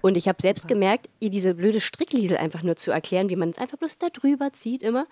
Und 0.00 0.16
ich 0.16 0.28
habe 0.28 0.40
selbst 0.40 0.68
gemerkt, 0.68 1.08
ihr 1.20 1.30
diese 1.30 1.54
blöde 1.54 1.80
Strickliesel 1.80 2.36
einfach 2.36 2.62
nur 2.62 2.76
zu 2.76 2.90
erklären, 2.90 3.28
wie 3.28 3.36
man 3.36 3.50
es 3.50 3.58
einfach 3.58 3.78
bloß 3.78 3.98
da 3.98 4.08
drüber 4.08 4.52
zieht 4.52 4.82
immer, 4.82 5.06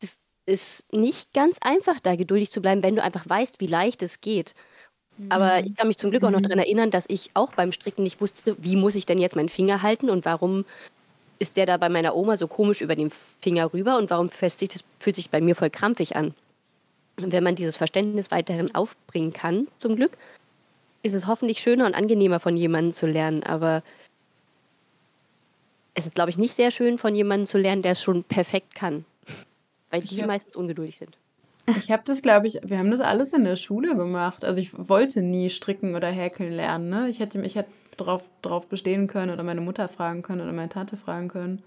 das 0.00 0.18
ist 0.46 0.92
nicht 0.92 1.32
ganz 1.32 1.58
einfach, 1.60 2.00
da 2.00 2.16
geduldig 2.16 2.50
zu 2.50 2.60
bleiben, 2.60 2.82
wenn 2.82 2.96
du 2.96 3.02
einfach 3.02 3.28
weißt, 3.28 3.60
wie 3.60 3.66
leicht 3.66 4.02
es 4.02 4.20
geht. 4.20 4.54
Aber 5.28 5.60
ich 5.64 5.74
kann 5.76 5.88
mich 5.88 5.98
zum 5.98 6.10
Glück 6.10 6.24
auch 6.24 6.30
noch 6.30 6.40
daran 6.40 6.58
erinnern, 6.58 6.90
dass 6.90 7.04
ich 7.08 7.30
auch 7.34 7.52
beim 7.54 7.72
Stricken 7.72 8.02
nicht 8.02 8.20
wusste, 8.20 8.56
wie 8.58 8.76
muss 8.76 8.94
ich 8.94 9.06
denn 9.06 9.18
jetzt 9.18 9.36
meinen 9.36 9.48
Finger 9.48 9.82
halten 9.82 10.10
und 10.10 10.24
warum 10.24 10.64
ist 11.38 11.56
der 11.56 11.66
da 11.66 11.76
bei 11.76 11.88
meiner 11.88 12.16
Oma 12.16 12.36
so 12.36 12.48
komisch 12.48 12.80
über 12.80 12.96
den 12.96 13.10
Finger 13.40 13.72
rüber 13.72 13.96
und 13.96 14.10
warum 14.10 14.28
fühlt 14.30 14.52
sich 14.52 14.68
das 14.70 14.84
fühlt 14.98 15.16
sich 15.16 15.30
bei 15.30 15.40
mir 15.40 15.54
voll 15.54 15.70
krampfig 15.70 16.16
an. 16.16 16.34
Und 17.20 17.32
wenn 17.32 17.44
man 17.44 17.54
dieses 17.54 17.76
Verständnis 17.76 18.30
weiterhin 18.30 18.74
aufbringen 18.74 19.32
kann, 19.32 19.68
zum 19.78 19.94
Glück, 19.96 20.16
ist 21.02 21.14
es 21.14 21.26
hoffentlich 21.26 21.60
schöner 21.60 21.86
und 21.86 21.94
angenehmer 21.94 22.40
von 22.40 22.56
jemandem 22.56 22.92
zu 22.92 23.06
lernen. 23.06 23.44
Aber 23.44 23.82
es 25.94 26.06
ist, 26.06 26.14
glaube 26.14 26.30
ich, 26.30 26.38
nicht 26.38 26.54
sehr 26.54 26.70
schön 26.72 26.98
von 26.98 27.14
jemandem 27.14 27.46
zu 27.46 27.58
lernen, 27.58 27.82
der 27.82 27.92
es 27.92 28.02
schon 28.02 28.24
perfekt 28.24 28.74
kann. 28.74 29.04
Weil 29.90 30.02
die 30.02 30.20
hab- 30.20 30.26
meistens 30.26 30.56
ungeduldig 30.56 30.96
sind. 30.96 31.16
Ich 31.78 31.90
habe 31.90 32.02
das, 32.04 32.22
glaube 32.22 32.46
ich, 32.46 32.60
wir 32.62 32.78
haben 32.78 32.90
das 32.90 33.00
alles 33.00 33.32
in 33.32 33.44
der 33.44 33.56
Schule 33.56 33.96
gemacht. 33.96 34.44
Also 34.44 34.60
ich 34.60 34.70
wollte 34.76 35.22
nie 35.22 35.50
stricken 35.50 35.94
oder 35.94 36.08
häkeln 36.08 36.52
lernen. 36.52 36.90
Ne? 36.90 37.08
Ich 37.08 37.20
hätte, 37.20 37.40
ich 37.40 37.58
drauf, 37.96 38.22
drauf 38.42 38.68
bestehen 38.68 39.06
können 39.06 39.32
oder 39.32 39.42
meine 39.42 39.60
Mutter 39.60 39.88
fragen 39.88 40.22
können 40.22 40.42
oder 40.42 40.52
meine 40.52 40.68
Tante 40.68 40.96
fragen 40.96 41.28
können. 41.28 41.62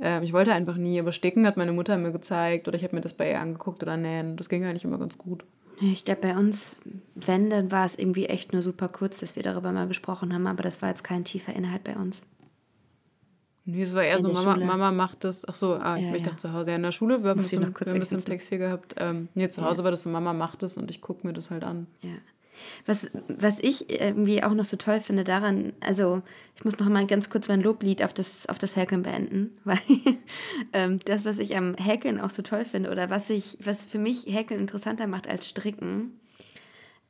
Ähm, 0.00 0.22
ich 0.22 0.32
wollte 0.32 0.52
einfach 0.52 0.76
nie, 0.76 0.98
aber 0.98 1.12
Sticken 1.12 1.46
hat 1.46 1.56
meine 1.56 1.72
Mutter 1.72 1.96
mir 1.98 2.12
gezeigt 2.12 2.68
oder 2.68 2.76
ich 2.76 2.84
habe 2.84 2.96
mir 2.96 3.02
das 3.02 3.12
bei 3.12 3.30
ihr 3.30 3.40
angeguckt 3.40 3.82
oder 3.82 3.96
nähen. 3.96 4.36
Das 4.36 4.48
ging 4.48 4.64
eigentlich 4.64 4.84
immer 4.84 4.98
ganz 4.98 5.18
gut. 5.18 5.44
Ich 5.80 6.04
glaube, 6.04 6.22
bei 6.22 6.36
uns, 6.36 6.80
wenn, 7.14 7.50
dann 7.50 7.70
war 7.70 7.86
es 7.86 7.96
irgendwie 7.96 8.26
echt 8.26 8.52
nur 8.52 8.62
super 8.62 8.88
kurz, 8.88 9.18
dass 9.20 9.36
wir 9.36 9.44
darüber 9.44 9.70
mal 9.70 9.86
gesprochen 9.86 10.34
haben, 10.34 10.46
aber 10.48 10.64
das 10.64 10.82
war 10.82 10.88
jetzt 10.88 11.04
kein 11.04 11.24
tiefer 11.24 11.54
Inhalt 11.54 11.84
bei 11.84 11.94
uns. 11.94 12.22
Nee, 13.70 13.82
es 13.82 13.94
war 13.94 14.02
eher 14.02 14.16
In 14.16 14.22
so, 14.22 14.32
Mama, 14.32 14.54
Schule. 14.54 14.64
Mama 14.64 14.92
macht 14.92 15.24
das. 15.24 15.46
Ach 15.46 15.54
so, 15.54 15.74
ah, 15.74 15.98
Ja, 15.98 16.14
ich 16.14 16.22
ja. 16.22 16.28
dachte 16.28 16.38
zu 16.38 16.52
Hause. 16.54 16.70
Ja, 16.70 16.76
in 16.76 16.82
der 16.82 16.92
Schule, 16.92 17.22
wir 17.22 17.30
haben 17.30 17.36
Muss 17.36 17.50
das 17.50 17.52
im 17.52 17.74
ergänzen. 17.74 18.24
Text 18.24 18.48
hier 18.48 18.56
gehabt. 18.56 18.94
Ähm, 18.96 19.28
nee, 19.34 19.46
zu 19.50 19.60
Ja. 19.60 19.66
Hause 19.68 19.84
war 19.84 19.90
das 19.90 20.04
so, 20.04 20.08
Mama 20.08 20.32
macht 20.32 20.62
das 20.62 20.78
und 20.78 20.90
ich 20.90 21.02
gucke 21.02 21.26
mir 21.26 21.34
das 21.34 21.50
halt 21.50 21.64
an. 21.64 21.86
Ja. 22.00 22.14
Was, 22.86 23.10
was 23.28 23.58
ich 23.60 23.90
irgendwie 24.00 24.42
auch 24.42 24.54
noch 24.54 24.64
so 24.64 24.78
toll 24.78 25.00
finde 25.00 25.22
daran, 25.22 25.74
also 25.80 26.22
ich 26.56 26.64
muss 26.64 26.78
noch 26.78 26.88
mal 26.88 27.06
ganz 27.06 27.28
kurz 27.28 27.46
mein 27.48 27.60
Loblied 27.60 28.02
auf 28.02 28.14
das, 28.14 28.48
auf 28.48 28.58
das 28.58 28.74
Häkeln 28.74 29.02
beenden, 29.02 29.52
weil 29.64 29.78
ähm, 30.72 30.98
das, 31.04 31.26
was 31.26 31.36
ich 31.36 31.54
am 31.54 31.74
Häkeln 31.74 32.18
auch 32.20 32.30
so 32.30 32.40
toll 32.40 32.64
finde 32.64 32.90
oder 32.90 33.10
was, 33.10 33.28
ich, 33.28 33.58
was 33.62 33.84
für 33.84 33.98
mich 33.98 34.24
Häkeln 34.26 34.60
interessanter 34.60 35.06
macht 35.06 35.28
als 35.28 35.46
Stricken, 35.46 36.18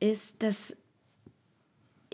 ist, 0.01 0.43
dass 0.43 0.75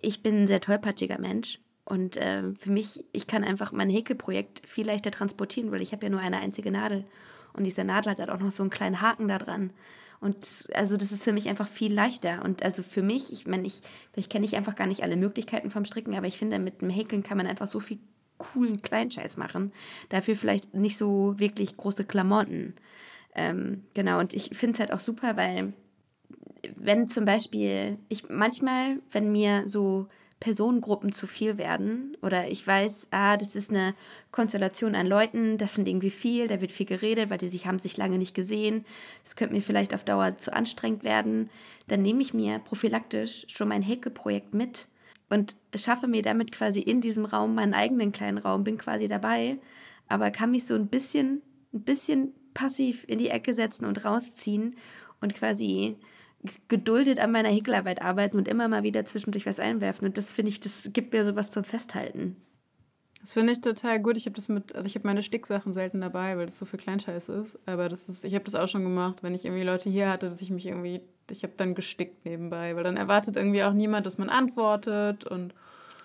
ich 0.02 0.22
bin 0.22 0.44
ein 0.44 0.48
sehr 0.48 0.62
tollpatschiger 0.62 1.20
Mensch 1.20 1.60
und 1.86 2.18
ähm, 2.20 2.56
für 2.56 2.72
mich, 2.72 3.06
ich 3.12 3.28
kann 3.28 3.44
einfach 3.44 3.72
mein 3.72 3.90
Häkelprojekt 3.90 4.68
viel 4.68 4.88
leichter 4.88 5.12
transportieren, 5.12 5.72
weil 5.72 5.82
ich 5.82 5.92
habe 5.92 6.04
ja 6.04 6.10
nur 6.10 6.20
eine 6.20 6.40
einzige 6.40 6.72
Nadel 6.72 7.06
und 7.54 7.64
diese 7.64 7.84
Nadel 7.84 8.12
hat 8.12 8.20
halt 8.20 8.30
auch 8.30 8.40
noch 8.40 8.52
so 8.52 8.64
einen 8.64 8.72
kleinen 8.72 9.02
Haken 9.02 9.28
da 9.28 9.38
dran. 9.38 9.72
Und 10.20 10.38
also 10.74 10.98
das 10.98 11.12
ist 11.12 11.24
für 11.24 11.34
mich 11.34 11.48
einfach 11.48 11.68
viel 11.68 11.94
leichter. 11.94 12.44
Und 12.44 12.64
also 12.64 12.82
für 12.84 13.04
mich, 13.04 13.32
ich 13.32 13.46
meine, 13.46 13.68
ich, 13.68 13.82
vielleicht 14.12 14.32
kenne 14.32 14.46
ich 14.46 14.56
einfach 14.56 14.76
gar 14.76 14.88
nicht 14.88 15.04
alle 15.04 15.16
Möglichkeiten 15.16 15.70
vom 15.70 15.86
Stricken, 15.86 16.16
aber 16.16 16.26
ich 16.26 16.38
finde, 16.38 16.58
mit 16.58 16.82
dem 16.82 16.90
Häkeln 16.90 17.22
kann 17.22 17.38
man 17.38 17.48
einfach 17.48 17.68
so 17.68 17.80
viel 17.80 18.00
coolen 18.38 18.82
Kleinscheiß 18.82 19.38
machen. 19.38 19.72
Dafür 20.10 20.36
vielleicht 20.36 20.74
nicht 20.74 20.98
so 20.98 21.36
wirklich 21.38 21.78
große 21.78 22.06
Klamotten. 22.06 22.74
Ähm, 23.36 23.84
genau, 23.94 24.20
und 24.20 24.34
ich 24.34 24.50
finde 24.58 24.74
es 24.74 24.80
halt 24.80 24.92
auch 24.92 25.00
super, 25.00 25.38
weil 25.38 25.74
wenn 26.76 27.08
zum 27.08 27.26
Beispiel, 27.26 28.00
ich 28.10 28.30
manchmal, 28.30 29.00
wenn 29.12 29.32
mir 29.32 29.68
so 29.68 30.08
Personengruppen 30.46 31.12
zu 31.12 31.26
viel 31.26 31.58
werden. 31.58 32.16
Oder 32.22 32.48
ich 32.48 32.66
weiß, 32.68 33.08
ah, 33.10 33.36
das 33.36 33.56
ist 33.56 33.72
eine 33.72 33.96
Konstellation 34.32 34.94
an 34.94 35.08
Leuten, 35.08 35.58
das 35.58 35.74
sind 35.74 35.88
irgendwie 35.88 36.12
viel, 36.12 36.48
da 36.48 36.62
wird 36.62 36.72
viel 36.72 36.86
geredet, 36.86 37.32
weil 37.32 37.40
die 37.40 37.48
sich 37.48 37.66
haben 37.66 37.80
sich 37.80 37.98
lange 37.98 38.20
nicht 38.20 38.36
gesehen, 38.36 38.86
das 39.24 39.36
könnte 39.36 39.56
mir 39.56 39.64
vielleicht 39.64 39.92
auf 39.92 40.04
Dauer 40.04 40.38
zu 40.38 40.54
anstrengend 40.54 41.04
werden, 41.04 41.50
dann 41.88 42.04
nehme 42.04 42.22
ich 42.22 42.36
mir 42.36 42.60
prophylaktisch 42.60 43.48
schon 43.50 43.70
mein 43.70 43.82
Häkelprojekt 43.82 44.54
mit 44.54 44.88
und 45.32 45.56
schaffe 45.74 46.06
mir 46.06 46.22
damit 46.22 46.52
quasi 46.52 46.80
in 46.80 47.02
diesem 47.02 47.26
Raum 47.26 47.56
meinen 47.56 47.74
eigenen 47.74 48.12
kleinen 48.12 48.38
Raum, 48.38 48.64
bin 48.64 48.78
quasi 48.78 49.08
dabei, 49.08 49.58
aber 50.08 50.30
kann 50.30 50.52
mich 50.52 50.68
so 50.68 50.76
ein 50.76 50.90
bisschen, 50.90 51.42
ein 51.74 51.82
bisschen 51.82 52.36
passiv 52.54 53.04
in 53.08 53.18
die 53.18 53.30
Ecke 53.30 53.56
setzen 53.56 53.86
und 53.86 54.06
rausziehen 54.06 54.76
und 55.22 55.34
quasi 55.34 55.98
geduldet 56.68 57.20
an 57.20 57.32
meiner 57.32 57.50
Häkelarbeit 57.50 58.02
arbeiten 58.02 58.38
und 58.38 58.48
immer 58.48 58.68
mal 58.68 58.84
wieder 58.84 59.06
zwischendurch 59.06 59.46
was 59.46 59.60
einwerfen. 59.60 60.08
Und 60.08 60.18
das 60.18 60.34
finde 60.34 60.50
ich, 60.50 60.60
das 60.60 60.90
gibt 60.94 61.14
mir 61.14 61.26
sowas 61.26 61.52
zum 61.52 61.64
Festhalten. 61.64 62.38
Das 63.22 63.34
finde 63.34 63.54
ich 63.54 63.62
total 63.62 64.00
gut. 64.00 64.18
Ich 64.18 64.26
habe 64.26 64.36
das 64.36 64.50
mit, 64.50 64.76
also 64.76 64.86
ich 64.86 64.96
habe 64.96 65.08
meine 65.08 65.24
Sticksachen 65.24 65.74
selten 65.74 66.02
dabei, 66.02 66.38
weil 66.38 66.46
das 66.46 66.58
so 66.58 66.66
viel 66.66 66.80
Kleinscheiß 66.80 67.30
ist. 67.30 67.58
Aber 67.66 67.90
das 67.90 68.08
ist, 68.08 68.24
ich 68.24 68.36
habe 68.36 68.46
das 68.46 68.56
auch 68.56 68.68
schon 68.68 68.84
gemacht, 68.84 69.24
wenn 69.24 69.34
ich 69.34 69.46
irgendwie 69.46 69.64
Leute 69.64 69.90
hier 69.90 70.10
hatte, 70.10 70.30
dass 70.30 70.42
ich 70.42 70.52
mich 70.52 70.68
irgendwie, 70.68 71.02
ich 71.32 71.44
habe 71.44 71.54
dann 71.58 71.74
gestickt 71.74 72.24
nebenbei, 72.26 72.76
weil 72.76 72.84
dann 72.84 72.98
erwartet 72.98 73.36
irgendwie 73.36 73.64
auch 73.64 73.74
niemand, 73.74 74.06
dass 74.06 74.18
man 74.18 74.30
antwortet 74.30 75.26
und 75.26 75.56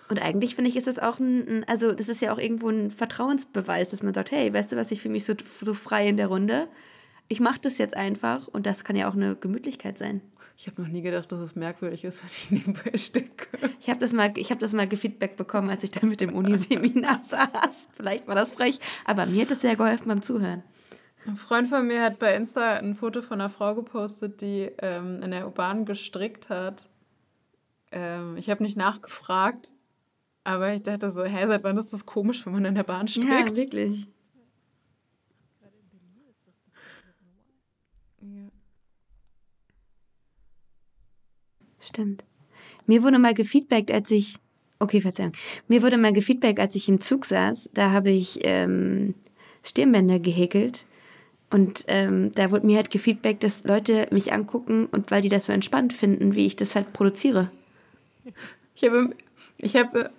Und 0.09 0.19
eigentlich 0.21 0.55
finde 0.55 0.69
ich, 0.69 0.75
ist 0.75 0.87
das 0.87 0.99
auch 0.99 1.19
ein, 1.19 1.63
also 1.67 1.93
das 1.93 2.09
ist 2.09 2.21
ja 2.21 2.33
auch 2.33 2.37
irgendwo 2.37 2.69
ein 2.69 2.91
Vertrauensbeweis, 2.91 3.89
dass 3.89 4.03
man 4.03 4.13
sagt, 4.13 4.31
hey, 4.31 4.51
weißt 4.51 4.71
du 4.71 4.75
was, 4.75 4.91
ich 4.91 5.01
fühle 5.01 5.13
mich 5.13 5.23
so, 5.23 5.35
so 5.61 5.73
frei 5.73 6.09
in 6.09 6.17
der 6.17 6.27
Runde. 6.27 6.67
Ich 7.31 7.39
mache 7.39 7.61
das 7.61 7.77
jetzt 7.77 7.95
einfach 7.95 8.49
und 8.49 8.65
das 8.65 8.83
kann 8.83 8.97
ja 8.97 9.09
auch 9.09 9.13
eine 9.13 9.37
Gemütlichkeit 9.37 9.97
sein. 9.97 10.19
ich 10.57 10.67
habe 10.67 10.81
noch 10.81 10.89
nie 10.89 11.01
gedacht, 11.01 11.31
dass 11.31 11.39
es 11.39 11.55
merkwürdig 11.55 12.03
ist, 12.03 12.21
wenn 12.23 12.29
ich 12.29 12.51
nebenbei 12.65 12.97
sticke. 12.97 13.47
Ich 13.79 13.89
habe 13.89 14.01
das 14.01 14.11
mal, 14.11 14.33
ich 14.35 14.49
habe 14.49 14.59
das 14.59 14.73
mal 14.73 14.85
gefeedback 14.85 15.37
bekommen, 15.37 15.69
als 15.69 15.85
ich 15.85 15.91
dann 15.91 16.09
mit 16.09 16.19
dem 16.19 16.35
Uniseminar 16.35 17.23
saß. 17.23 17.87
Vielleicht 17.95 18.27
war 18.27 18.35
das 18.35 18.51
frech, 18.51 18.79
aber 19.05 19.27
mir 19.27 19.43
hat 19.43 19.51
das 19.51 19.61
sehr 19.61 19.77
geholfen 19.77 20.09
beim 20.09 20.21
Zuhören. 20.21 20.61
Ein 21.25 21.37
Freund 21.37 21.69
von 21.69 21.87
mir 21.87 22.01
hat 22.01 22.19
bei 22.19 22.35
Insta 22.35 22.73
ein 22.73 22.95
Foto 22.95 23.21
von 23.21 23.39
einer 23.39 23.49
Frau 23.49 23.75
gepostet, 23.75 24.41
die 24.41 24.69
ähm, 24.79 25.23
in 25.23 25.31
der 25.31 25.47
U-Bahn 25.47 25.85
gestrickt 25.85 26.49
hat. 26.49 26.89
Ähm, 27.93 28.35
ich 28.35 28.49
habe 28.49 28.61
nicht 28.61 28.75
nachgefragt, 28.75 29.71
aber 30.43 30.73
ich 30.73 30.83
dachte 30.83 31.11
so, 31.11 31.23
hä, 31.23 31.47
seit 31.47 31.63
wann 31.63 31.77
ist 31.77 31.93
das 31.93 32.05
komisch, 32.05 32.45
wenn 32.45 32.51
man 32.51 32.65
in 32.65 32.75
der 32.75 32.83
Bahn 32.83 33.07
strickt? 33.07 33.29
Ja, 33.29 33.55
wirklich. 33.55 34.09
Ja. 38.21 38.49
Stimmt. 41.81 42.23
Mir 42.85 43.03
wurde 43.03 43.19
mal 43.19 43.33
gefeedbackt, 43.33 43.91
als 43.91 44.11
ich. 44.11 44.37
Okay, 44.79 45.01
Verzeihung. 45.01 45.33
Mir 45.67 45.83
wurde 45.83 45.97
mal 45.97 46.13
gefeedbackt, 46.13 46.59
als 46.59 46.75
ich 46.75 46.89
im 46.89 47.01
Zug 47.01 47.25
saß. 47.25 47.69
Da 47.73 47.91
habe 47.91 48.09
ich 48.09 48.39
ähm, 48.43 49.13
Stirnbänder 49.63 50.19
gehäkelt. 50.19 50.85
Und 51.51 51.83
ähm, 51.87 52.31
da 52.33 52.49
wurde 52.49 52.65
mir 52.65 52.77
halt 52.77 52.91
gefeedbackt, 52.91 53.43
dass 53.43 53.65
Leute 53.65 54.07
mich 54.11 54.31
angucken 54.31 54.85
und 54.85 55.11
weil 55.11 55.21
die 55.21 55.29
das 55.29 55.47
so 55.47 55.53
entspannt 55.53 55.91
finden, 55.91 56.33
wie 56.33 56.45
ich 56.45 56.55
das 56.55 56.75
halt 56.75 56.93
produziere. 56.93 57.51
Ich 58.73 58.83
habe, 58.83 59.13
ich 59.57 59.75
habe, 59.75 60.09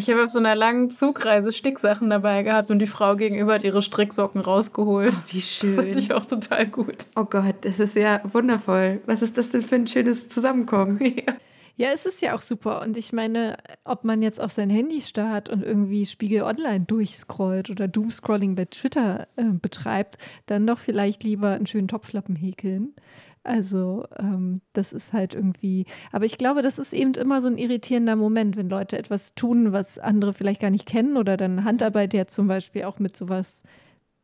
ich 0.00 0.10
habe 0.10 0.24
auf 0.24 0.30
so 0.30 0.38
einer 0.38 0.54
langen 0.54 0.90
Zugreise 0.90 1.52
Sticksachen 1.52 2.10
dabei 2.10 2.42
gehabt 2.42 2.70
und 2.70 2.78
die 2.78 2.86
Frau 2.86 3.16
gegenüber 3.16 3.54
hat 3.54 3.64
ihre 3.64 3.82
Stricksocken 3.82 4.40
rausgeholt. 4.40 5.14
wie 5.32 5.38
Das 5.38 5.74
fand 5.74 5.96
ich 5.96 6.12
auch 6.12 6.26
total 6.26 6.66
gut. 6.66 7.06
Oh 7.16 7.24
Gott, 7.24 7.56
das 7.62 7.80
ist 7.80 7.96
ja 7.96 8.20
wundervoll. 8.32 9.00
Was 9.06 9.22
ist 9.22 9.38
das 9.38 9.50
denn 9.50 9.62
für 9.62 9.76
ein 9.76 9.86
schönes 9.86 10.28
Zusammenkommen? 10.28 11.00
Ja. 11.26 11.34
Ja, 11.76 11.88
es 11.94 12.04
ist 12.04 12.20
ja 12.20 12.36
auch 12.36 12.42
super. 12.42 12.82
Und 12.82 12.98
ich 12.98 13.14
meine, 13.14 13.56
ob 13.84 14.04
man 14.04 14.20
jetzt 14.20 14.38
auf 14.38 14.52
sein 14.52 14.68
Handy 14.68 15.00
starrt 15.00 15.48
und 15.48 15.62
irgendwie 15.62 16.04
Spiegel 16.04 16.42
Online 16.42 16.80
durchscrollt 16.80 17.70
oder 17.70 17.88
Doomscrolling 17.88 18.54
bei 18.54 18.66
Twitter 18.66 19.28
äh, 19.36 19.44
betreibt, 19.44 20.18
dann 20.44 20.66
doch 20.66 20.78
vielleicht 20.78 21.24
lieber 21.24 21.52
einen 21.52 21.66
schönen 21.66 21.88
Topflappen 21.88 22.36
häkeln. 22.36 22.94
Also 23.42 24.06
ähm, 24.18 24.60
das 24.74 24.92
ist 24.92 25.12
halt 25.12 25.34
irgendwie, 25.34 25.86
aber 26.12 26.26
ich 26.26 26.36
glaube, 26.36 26.60
das 26.60 26.78
ist 26.78 26.92
eben 26.92 27.14
immer 27.14 27.40
so 27.40 27.48
ein 27.48 27.56
irritierender 27.56 28.14
Moment, 28.16 28.56
wenn 28.56 28.68
Leute 28.68 28.98
etwas 28.98 29.34
tun, 29.34 29.72
was 29.72 29.98
andere 29.98 30.34
vielleicht 30.34 30.60
gar 30.60 30.70
nicht 30.70 30.86
kennen 30.86 31.16
oder 31.16 31.36
dann 31.38 31.64
Handarbeit 31.64 32.12
ja 32.12 32.26
zum 32.26 32.48
Beispiel 32.48 32.84
auch 32.84 32.98
mit 32.98 33.16
sowas 33.16 33.62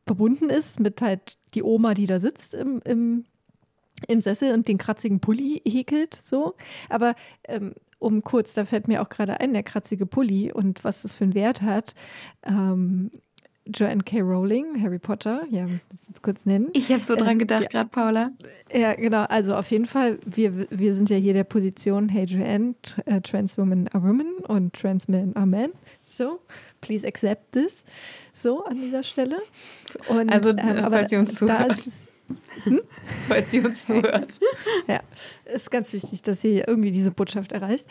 verbunden 0.05 0.51
ist, 0.51 0.81
mit 0.81 1.01
halt 1.01 1.39
die 1.55 1.63
Oma, 1.63 1.95
die 1.95 2.07
da 2.07 2.21
sitzt 2.21 2.55
im, 2.55 2.81
im 2.85 3.25
im 4.09 4.21
Sessel 4.21 4.53
und 4.53 4.69
den 4.69 4.79
kratzigen 4.79 5.21
Pulli 5.21 5.63
häkelt, 5.65 6.15
so. 6.15 6.55
Aber 6.89 7.15
ähm, 7.45 7.75
um 7.99 8.23
kurz, 8.23 8.55
da 8.55 8.65
fällt 8.65 8.89
mir 8.89 9.01
auch 9.01 9.09
gerade 9.09 9.41
ein, 9.41 9.55
der 9.55 9.63
kratzige 9.63 10.07
Pulli 10.07 10.53
und 10.53 10.85
was 10.85 11.03
das 11.03 11.17
für 11.17 11.25
einen 11.25 11.35
Wert 11.35 11.63
hat. 11.63 11.95
Ähm, 12.43 13.11
Joanne 13.69 14.03
K. 14.03 14.21
Rowling, 14.21 14.81
Harry 14.83 14.99
Potter, 14.99 15.43
ja, 15.51 15.63
müssen 15.67 15.91
wir 15.91 15.99
es 16.01 16.09
jetzt 16.09 16.23
kurz 16.23 16.47
nennen. 16.47 16.69
Ich 16.73 16.91
habe 16.93 17.03
so 17.03 17.17
dran 17.17 17.31
Ähm, 17.33 17.39
gedacht, 17.41 17.63
ja. 17.65 17.69
gerade 17.69 17.89
Paula. 17.91 18.31
Ja, 18.73 18.95
genau. 18.95 19.25
Also 19.25 19.55
auf 19.55 19.71
jeden 19.71 19.87
Fall, 19.87 20.19
wir, 20.25 20.67
wir 20.71 20.95
sind 20.95 21.11
ja 21.11 21.17
hier 21.17 21.33
der 21.33 21.45
Position, 21.45 22.09
hey 22.09 22.25
Joanne, 22.25 22.75
äh, 23.07 23.21
trans 23.21 23.59
women 23.59 23.89
are 23.93 24.03
women 24.03 24.35
und 24.49 24.73
trans 24.75 25.09
men 25.09 25.35
are 25.37 25.47
men. 25.47 25.73
So, 26.03 26.41
please 26.81 27.07
accept 27.07 27.53
this. 27.53 27.85
So, 28.33 28.65
an 28.65 28.77
dieser 28.81 29.03
Stelle. 29.03 29.39
Und, 30.09 30.31
Also, 30.31 30.51
äh, 30.51 30.61
aber 30.61 30.99
falls 30.99 31.13
ihr 31.13 31.19
uns 31.19 31.35
da 31.35 31.47
zuhört. 31.47 31.79
ist 31.79 31.87
es, 31.87 32.13
Falls 33.29 33.51
sie 33.51 33.61
uns 33.61 33.87
zuhört. 33.87 34.41
Ja, 34.89 35.01
ist 35.53 35.71
ganz 35.71 35.93
wichtig, 35.93 36.23
dass 36.23 36.41
sie 36.43 36.59
irgendwie 36.59 36.91
diese 36.91 37.11
Botschaft 37.11 37.51
erreicht. 37.53 37.87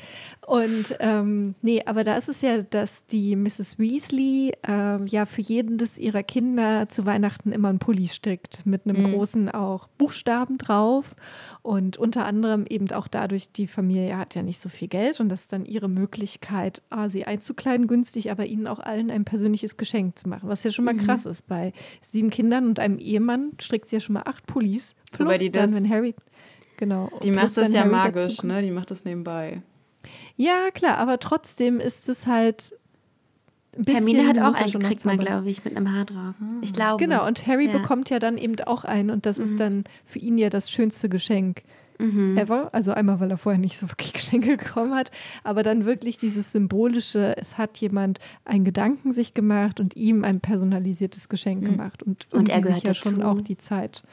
Und 0.46 0.96
ähm, 1.00 1.56
nee, 1.62 1.82
aber 1.86 2.04
da 2.04 2.16
ist 2.16 2.30
es 2.30 2.42
ja, 2.42 2.62
dass 2.62 3.06
die 3.06 3.36
Mrs. 3.36 3.78
Weasley 3.80 4.54
ähm, 4.66 5.06
ja 5.08 5.26
für 5.26 5.42
jedes 5.42 5.98
ihrer 5.98 6.24
Kinder 6.24 6.88
zu 6.88 7.06
Weihnachten 7.06 7.52
immer 7.52 7.68
einen 7.70 7.80
Pulli 7.80 8.08
strickt 8.08 8.66
mit 8.66 8.86
einem 8.86 8.96
Mhm. 9.04 9.14
großen 9.14 9.50
auch 9.50 9.88
Buchstaben 9.98 10.58
drauf 10.58 11.16
und 11.64 11.98
unter 11.98 12.26
anderem 12.26 12.66
eben 12.70 12.90
auch 12.92 13.08
dadurch, 13.10 13.52
die 13.52 13.68
Familie 13.68 14.18
hat 14.18 14.36
ja 14.36 14.42
nicht 14.42 14.60
so 14.60 14.70
viel 14.70 14.88
Geld 14.88 15.20
und 15.20 15.28
das 15.30 15.42
ist 15.42 15.54
dann 15.54 15.66
ihre 15.66 15.90
Möglichkeit, 15.90 16.82
ah, 16.90 17.10
sie 17.10 17.26
einzukleiden 17.26 17.88
günstig, 17.88 18.32
aber 18.32 18.46
ihnen 18.46 18.68
auch 18.68 18.80
allen 18.80 19.12
ein 19.12 19.26
persönliches 19.26 19.76
Geschenk 19.78 20.18
zu 20.18 20.30
machen, 20.30 20.48
was 20.48 20.64
ja 20.64 20.72
schon 20.72 20.86
mal 20.86 20.94
Mhm. 20.94 21.00
krass 21.06 21.26
ist. 21.26 21.48
Bei 21.48 21.74
sieben 22.02 22.30
Kindern 22.30 22.68
und 22.68 22.80
einem 22.80 23.00
Ehemann 23.00 23.52
strickt 23.60 23.90
sie 23.90 23.98
ja 23.98 24.00
schon 24.00 24.14
mal 24.14 24.22
acht 24.28 24.46
Pullis. 24.48 24.94
Plus 25.12 25.26
Wobei 25.28 25.38
die 25.38 25.52
dann, 25.52 25.72
das- 25.72 25.82
wenn 25.84 25.90
Harry 25.90 26.16
Genau. 26.78 27.10
Die 27.24 27.32
macht 27.32 27.56
das 27.58 27.72
ja 27.72 27.82
Harry 27.82 27.90
magisch, 27.92 28.44
ne? 28.44 28.62
Die 28.62 28.72
macht 28.72 28.92
das 28.92 29.06
nebenbei. 29.06 29.62
Ja, 30.36 30.70
klar, 30.74 30.98
aber 30.98 31.20
trotzdem 31.20 31.80
ist 31.80 32.10
es 32.10 32.28
halt 32.28 32.74
ein 33.78 33.84
bisschen. 33.84 33.94
Hermine 34.08 34.28
hat 34.28 34.38
auch 34.40 34.60
einen 34.60 34.82
mal, 34.82 34.96
zaubern. 34.98 35.18
glaube 35.20 35.50
ich, 35.50 35.64
mit 35.64 35.76
einem 35.76 35.94
Haar 35.94 36.06
drauf. 36.06 36.36
Ich 36.62 36.74
glaube. 36.74 37.02
Genau, 37.04 37.26
und 37.26 37.48
Harry 37.48 37.68
Ja. 37.68 37.72
bekommt 37.72 38.10
ja 38.10 38.20
dann 38.20 38.38
eben 38.38 38.60
auch 38.66 38.84
einen 38.84 39.10
und 39.10 39.26
das 39.26 39.38
Mhm. 39.38 39.44
ist 39.44 39.60
dann 39.60 39.84
für 40.06 40.20
ihn 40.20 40.38
ja 40.38 40.50
das 40.50 40.70
schönste 40.70 41.08
Geschenk 41.10 41.64
Mhm. 41.98 42.38
ever. 42.38 42.70
Also 42.74 42.92
einmal, 42.92 43.20
weil 43.20 43.32
er 43.32 43.38
vorher 43.38 43.60
nicht 43.60 43.78
so 43.78 43.90
wirklich 43.90 44.14
Geschenke 44.14 44.58
bekommen 44.58 44.94
hat, 44.94 45.12
aber 45.44 45.64
dann 45.64 45.86
wirklich 45.86 46.18
dieses 46.18 46.52
symbolische, 46.52 47.36
es 47.38 47.58
hat 47.58 47.78
jemand 47.78 48.20
einen 48.44 48.66
Gedanken 48.66 49.14
sich 49.14 49.34
gemacht 49.34 49.80
und 49.80 49.96
ihm 49.96 50.24
ein 50.24 50.40
personalisiertes 50.42 51.30
Geschenk 51.30 51.62
Mhm. 51.62 51.66
gemacht 51.66 52.04
und, 52.04 52.28
Und 52.34 52.50
er 52.50 52.62
sich 52.64 52.84
ja 52.84 52.94
schon 52.94 53.20
dazu. 53.20 53.28
auch 53.28 53.42
die 53.42 53.58
Zeit 53.58 54.04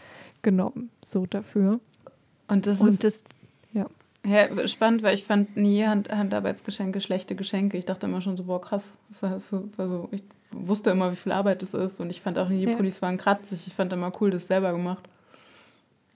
genommen, 0.42 0.90
so 1.04 1.26
dafür. 1.26 1.80
Und 2.48 2.66
das 2.66 2.80
Und 2.80 2.88
ist 2.90 3.04
das, 3.04 3.24
ja. 3.72 3.86
ja, 4.26 4.68
spannend, 4.68 5.02
weil 5.02 5.14
ich 5.14 5.24
fand 5.24 5.56
nie 5.56 5.84
Hand, 5.84 6.12
Handarbeitsgeschenke 6.12 7.00
schlechte 7.00 7.34
Geschenke. 7.34 7.78
Ich 7.78 7.84
dachte 7.86 8.06
immer 8.06 8.20
schon 8.20 8.36
so, 8.36 8.44
boah, 8.44 8.60
krass. 8.60 8.92
Das 9.08 9.22
heißt 9.22 9.48
so, 9.48 9.68
also 9.78 10.08
ich 10.12 10.22
wusste 10.50 10.90
immer, 10.90 11.10
wie 11.12 11.16
viel 11.16 11.32
Arbeit 11.32 11.62
das 11.62 11.74
ist 11.74 12.00
und 12.00 12.10
ich 12.10 12.20
fand 12.20 12.38
auch 12.38 12.48
nie, 12.48 12.64
die 12.66 12.70
Ja. 12.70 12.76
Pullis 12.76 13.00
waren 13.02 13.16
kratzig. 13.16 13.66
Ich 13.66 13.74
fand 13.74 13.92
immer 13.92 14.12
cool, 14.20 14.30
das 14.30 14.46
selber 14.48 14.72
gemacht. 14.72 15.08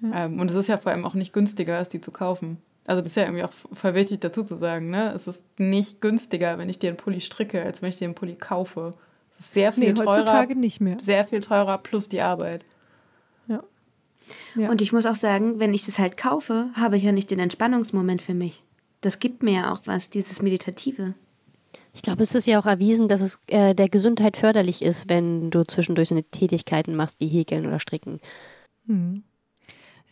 Ähm, 0.02 0.40
und 0.40 0.50
es 0.50 0.56
ist 0.56 0.68
ja 0.68 0.78
vor 0.78 0.92
allem 0.92 1.04
auch 1.04 1.14
nicht 1.14 1.32
günstiger, 1.32 1.78
als 1.78 1.88
die 1.88 2.00
zu 2.00 2.10
kaufen. 2.10 2.58
Also 2.86 3.00
das 3.00 3.08
ist 3.08 3.16
ja 3.16 3.24
irgendwie 3.24 3.42
auch 3.42 3.52
voll 3.72 3.94
wichtig 3.94 4.20
dazu 4.20 4.44
zu 4.44 4.56
sagen, 4.56 4.90
ne? 4.90 5.12
Es 5.12 5.26
ist 5.26 5.42
nicht 5.58 6.00
günstiger, 6.00 6.58
wenn 6.58 6.68
ich 6.68 6.78
dir 6.78 6.88
einen 6.88 6.96
Pulli 6.96 7.20
stricke, 7.20 7.62
als 7.62 7.82
wenn 7.82 7.88
ich 7.88 7.96
dir 7.96 8.04
einen 8.04 8.14
Pulli 8.14 8.36
kaufe. 8.36 8.94
Es 9.38 9.46
ist 9.46 9.54
sehr 9.54 9.72
viel 9.72 9.88
Nee, 9.88 9.94
teurer, 9.94 10.12
heutzutage 10.12 10.54
nicht 10.54 10.80
mehr. 10.80 10.98
sehr 11.00 11.24
viel 11.24 11.40
teurer 11.40 11.78
plus 11.78 12.08
die 12.08 12.20
Arbeit. 12.20 12.64
Ja. 13.48 13.62
Ja. 14.54 14.70
Und 14.70 14.80
ich 14.82 14.92
muss 14.92 15.06
auch 15.06 15.16
sagen, 15.16 15.58
wenn 15.58 15.74
ich 15.74 15.84
das 15.86 15.98
halt 15.98 16.16
kaufe, 16.16 16.70
habe 16.74 16.96
ich 16.96 17.02
ja 17.02 17.12
nicht 17.12 17.30
den 17.30 17.38
Entspannungsmoment 17.38 18.22
für 18.22 18.34
mich. 18.34 18.62
Das 19.00 19.18
gibt 19.18 19.42
mir 19.42 19.54
ja 19.54 19.72
auch 19.72 19.80
was, 19.84 20.10
dieses 20.10 20.40
Meditative. 20.42 21.14
Ich 21.92 22.02
glaube, 22.02 22.22
es 22.22 22.34
ist 22.34 22.46
ja 22.46 22.58
auch 22.60 22.66
erwiesen, 22.66 23.08
dass 23.08 23.20
es 23.20 23.40
äh, 23.46 23.74
der 23.74 23.88
Gesundheit 23.88 24.36
förderlich 24.36 24.82
ist, 24.82 25.08
wenn 25.08 25.50
du 25.50 25.64
zwischendurch 25.64 26.08
so 26.08 26.14
eine 26.14 26.24
Tätigkeiten 26.24 26.94
machst 26.94 27.20
wie 27.20 27.26
Häkeln 27.28 27.66
oder 27.66 27.80
Stricken. 27.80 28.20
Hm. 28.86 29.22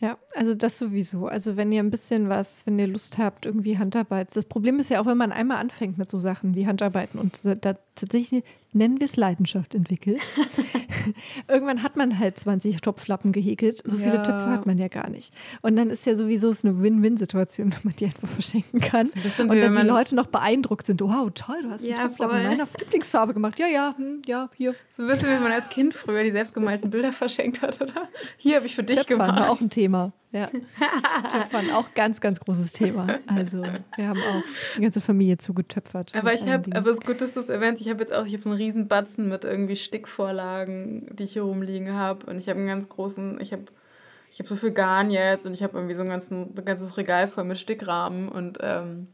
Ja, 0.01 0.17
also 0.35 0.53
das 0.53 0.77
sowieso. 0.77 1.27
Also 1.27 1.55
wenn 1.55 1.71
ihr 1.71 1.81
ein 1.81 1.89
bisschen 1.89 2.27
was, 2.27 2.65
wenn 2.65 2.77
ihr 2.77 2.87
Lust 2.87 3.17
habt, 3.17 3.45
irgendwie 3.45 3.77
Handarbeit. 3.77 4.35
Das 4.35 4.45
Problem 4.45 4.77
ist 4.79 4.89
ja 4.89 5.01
auch, 5.01 5.05
wenn 5.05 5.17
man 5.17 5.31
einmal 5.31 5.57
anfängt 5.57 5.97
mit 5.97 6.11
so 6.11 6.19
Sachen 6.19 6.53
wie 6.53 6.67
Handarbeiten 6.67 7.17
und 7.19 7.45
da 7.45 7.75
tatsächlich 7.95 8.43
nennen 8.75 8.99
wir 8.99 9.05
es 9.05 9.15
Leidenschaft 9.15 9.73
entwickelt. 9.75 10.19
Irgendwann 11.47 11.83
hat 11.83 11.95
man 11.95 12.19
halt 12.19 12.37
20 12.39 12.81
Topflappen 12.81 13.31
gehäkelt. 13.31 13.81
So 13.85 13.97
viele 13.97 14.15
Ja. 14.15 14.23
Töpfe 14.23 14.49
hat 14.49 14.65
man 14.65 14.77
ja 14.77 14.87
gar 14.87 15.09
nicht. 15.09 15.33
Und 15.61 15.75
dann 15.75 15.89
ist 15.89 16.05
ja 16.05 16.15
sowieso 16.15 16.49
es 16.49 16.63
eine 16.65 16.81
Win-Win-Situation, 16.81 17.71
wenn 17.73 17.79
man 17.83 17.95
die 17.95 18.05
einfach 18.05 18.27
verschenken 18.27 18.79
kann. 18.81 19.07
Und 19.07 19.15
wie 19.23 19.29
dann 19.37 19.49
wenn 19.75 19.75
die 19.81 19.87
Leute 19.87 20.15
noch 20.15 20.27
beeindruckt 20.27 20.85
sind. 20.85 21.01
Wow, 21.01 21.29
toll, 21.33 21.57
du 21.63 21.69
hast 21.71 21.81
einen 21.83 21.91
Ja, 21.91 22.07
Topflappen 22.07 22.35
voll. 22.37 22.45
in 22.45 22.57
meiner 22.57 22.67
Lieblingsfarbe 22.79 23.33
gemacht. 23.33 23.59
Ja, 23.59 23.67
ja, 23.67 23.93
hm, 23.97 24.21
ja, 24.25 24.49
hier. 24.55 24.75
So 24.95 25.03
ein 25.03 25.07
bisschen 25.07 25.29
wie 25.29 25.41
man 25.43 25.51
als 25.51 25.69
Kind 25.69 25.93
früher 25.93 26.23
die 26.23 26.31
selbstgemalten 26.31 26.89
Bilder 26.89 27.11
verschenkt 27.13 27.61
hat, 27.61 27.81
oder? 27.81 28.09
Hier 28.37 28.57
habe 28.57 28.65
ich 28.65 28.75
für 28.75 28.83
dich 28.83 28.97
Töpfern 28.97 29.17
gemacht. 29.19 29.39
war 29.39 29.49
auch 29.51 29.61
ein 29.61 29.69
Thema. 29.69 30.13
Ja. 30.35 30.47
Töpfern 31.31 31.71
auch 31.71 31.93
ganz, 31.93 32.19
ganz 32.19 32.41
großes 32.41 32.73
Thema. 32.73 33.19
Also 33.25 33.63
wir 33.95 34.07
haben 34.09 34.19
auch 34.19 34.43
die 34.75 34.81
ganze 34.81 34.99
Familie 34.99 35.37
zugetöpfert. 35.37 36.13
Aber 36.13 36.33
ich 36.33 36.45
habe, 36.45 36.75
aber 36.75 36.91
es 36.91 36.97
ist 36.97 37.05
gut, 37.05 37.21
dass 37.21 37.35
du 37.35 37.39
es 37.39 37.47
erwähnst. 37.47 37.81
Ich 37.81 37.87
habe 37.87 38.01
jetzt 38.01 38.11
auch, 38.11 38.25
ich 38.25 38.33
habe 38.33 38.43
so 38.43 38.49
einen 38.49 38.57
riesen 38.57 38.89
Batzen 38.89 39.29
mit 39.29 39.45
irgendwie 39.45 39.77
Stickvorlagen, 39.77 41.15
die 41.15 41.23
ich 41.23 41.33
hier 41.33 41.43
rumliegen 41.43 41.93
habe. 41.93 42.25
Und 42.25 42.37
ich 42.37 42.49
habe 42.49 42.59
einen 42.59 42.67
ganz 42.67 42.89
großen, 42.89 43.39
ich 43.39 43.53
habe, 43.53 43.63
ich 44.29 44.39
habe 44.39 44.49
so 44.49 44.57
viel 44.57 44.71
Garn 44.71 45.09
jetzt 45.09 45.45
und 45.45 45.53
ich 45.53 45.63
habe 45.63 45.77
irgendwie 45.77 45.95
so 45.95 46.01
ein, 46.01 46.09
ganzen, 46.09 46.53
ein 46.53 46.65
ganzes 46.65 46.97
Regal 46.97 47.29
voll 47.29 47.45
mit 47.45 47.57
Stickrahmen 47.57 48.27
und 48.27 48.57
ähm, 48.59 49.07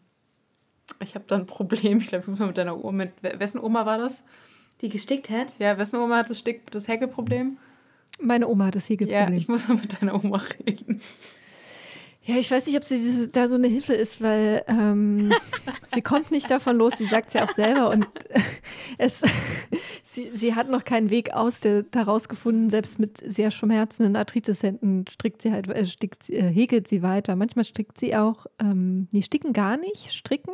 ich 1.01 1.13
habe 1.13 1.25
da 1.27 1.35
ein 1.35 1.45
Problem. 1.45 1.99
Ich 1.99 2.07
glaube, 2.07 2.23
ich 2.23 2.27
muss 2.29 2.39
mal 2.39 2.47
mit 2.47 2.57
deiner 2.57 2.83
Oma, 2.83 3.05
mit 3.21 3.39
wessen 3.39 3.59
Oma 3.59 3.85
war 3.85 3.99
das? 3.99 4.23
Die 4.81 4.89
gestickt 4.89 5.29
hat? 5.29 5.53
Ja, 5.59 5.77
wessen 5.77 5.99
Oma 5.99 6.17
hat 6.17 6.31
das 6.31 6.39
Stick, 6.39 6.71
das 6.71 6.87
Häkelproblem? 6.87 7.59
Meine 8.19 8.47
Oma 8.47 8.65
hat 8.67 8.75
das 8.75 8.87
Ja, 8.87 8.93
Häkelproblem. 8.93 9.37
ich 9.37 9.47
muss 9.47 9.67
mal 9.67 9.77
mit 9.77 10.01
deiner 10.01 10.23
Oma 10.23 10.41
reden. 10.67 11.01
Ja, 12.23 12.35
ich 12.35 12.51
weiß 12.51 12.67
nicht, 12.67 12.77
ob 12.77 12.83
sie 12.83 12.97
diese, 12.97 13.27
da 13.29 13.47
so 13.47 13.55
eine 13.55 13.67
Hilfe 13.67 13.93
ist, 13.93 14.21
weil 14.21 14.63
ähm, 14.67 15.33
sie 15.93 16.03
kommt 16.03 16.29
nicht 16.29 16.51
davon 16.51 16.77
los. 16.77 16.93
Sie 16.97 17.05
sagt 17.05 17.29
es 17.29 17.33
ja 17.33 17.43
auch 17.45 17.49
selber 17.49 17.89
und 17.89 18.05
es, 18.99 19.23
sie, 20.03 20.29
sie 20.35 20.53
hat 20.53 20.69
noch 20.69 20.83
keinen 20.83 21.09
Weg 21.09 21.33
aus 21.33 21.61
der, 21.61 21.81
daraus 21.81 22.29
gefunden. 22.29 22.69
Selbst 22.69 22.99
mit 22.99 23.17
sehr 23.25 23.49
schmerzenden 23.49 24.15
Arthritis-Händen 24.15 25.05
strickt 25.09 25.41
sie 25.41 25.51
halt, 25.51 25.67
äh, 25.71 25.87
stickt, 25.87 26.29
äh, 26.29 26.43
häkelt 26.53 26.87
sie 26.87 27.01
weiter. 27.01 27.35
Manchmal 27.35 27.65
strickt 27.65 27.97
sie 27.97 28.15
auch, 28.15 28.45
ähm, 28.59 29.07
nee, 29.11 29.23
sticken 29.23 29.51
gar 29.51 29.77
nicht, 29.77 30.11
stricken 30.13 30.53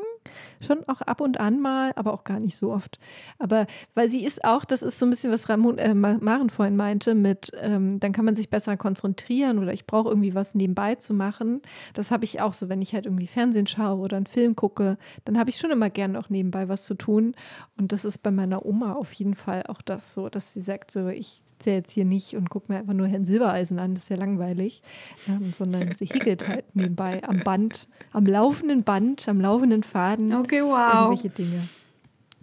schon 0.60 0.88
auch 0.88 1.02
ab 1.02 1.22
und 1.22 1.40
an 1.40 1.60
mal, 1.60 1.92
aber 1.96 2.14
auch 2.14 2.24
gar 2.24 2.40
nicht 2.40 2.58
so 2.58 2.72
oft. 2.72 3.00
Aber 3.40 3.68
weil 3.94 4.10
sie 4.10 4.26
ist 4.26 4.44
auch, 4.44 4.66
das 4.66 4.82
ist 4.82 5.00
so 5.00 5.06
ein 5.06 5.10
bisschen, 5.10 5.32
was 5.32 5.50
Ramon, 5.50 5.78
äh, 5.78 5.94
Ma- 5.94 6.18
Maren 6.20 6.50
vorhin 6.50 6.76
meinte, 6.76 7.16
mit, 7.16 7.52
ähm, 7.62 8.00
dann 8.00 8.12
kann 8.12 8.26
man 8.26 8.36
sich 8.36 8.50
besser 8.50 8.78
konzentrieren 8.78 9.60
oder 9.60 9.74
ich 9.74 9.86
brauche 9.86 10.10
irgendwie 10.10 10.36
was 10.36 10.56
nebenbei 10.56 10.96
zu 10.96 11.14
machen. 11.14 11.62
Das 11.94 12.12
habe 12.12 12.24
ich 12.26 12.42
auch 12.42 12.54
so, 12.54 12.70
wenn 12.70 12.82
ich 12.82 12.94
halt 12.94 13.06
irgendwie 13.06 13.28
Fernsehen 13.28 13.68
schaue 13.68 14.00
oder 14.00 14.18
einen 14.18 14.26
Film 14.26 14.56
gucke, 14.56 14.98
dann 15.26 15.38
habe 15.38 15.50
ich 15.50 15.58
schon 15.58 15.72
immer 15.72 15.90
gerne 15.90 16.20
auch 16.20 16.30
nebenbei 16.30 16.68
was 16.70 16.86
zu 16.86 16.96
tun. 16.96 17.36
Und 17.78 17.92
das 17.92 18.06
ist 18.06 18.24
bei 18.24 18.32
meiner 18.32 18.66
Oma 18.66 18.94
auf 18.94 19.14
jeden 19.14 19.36
Fall 19.36 19.64
auch 19.68 19.82
das 19.82 20.14
so, 20.14 20.30
dass 20.30 20.54
sie 20.54 20.62
sagt 20.62 20.92
so, 20.92 21.08
ich 21.08 21.42
sitze 21.46 21.72
jetzt 21.72 21.92
hier 21.92 22.06
nicht 22.06 22.36
und 22.36 22.50
gucke 22.50 22.72
mir 22.72 22.80
einfach 22.80 22.94
nur 22.94 23.08
Herrn 23.08 23.26
Silbereisen 23.26 23.80
an, 23.80 23.94
das 23.94 24.04
ist 24.04 24.10
ja 24.10 24.16
langweilig, 24.18 24.82
ähm, 25.28 25.54
sondern 25.54 25.94
sie 25.96 26.06
häkelt 26.06 26.48
halt 26.48 26.66
nebenbei 26.76 27.24
am 27.24 27.40
Band, 27.40 27.88
am 28.14 28.26
laufenden 28.26 28.84
Band, 28.84 29.28
am 29.28 29.40
laufenden 29.42 29.84
Faden 29.84 30.17
Okay, 30.18 30.64
wow. 30.64 31.10
irgendwelche 31.10 31.30
Dinge. 31.30 31.68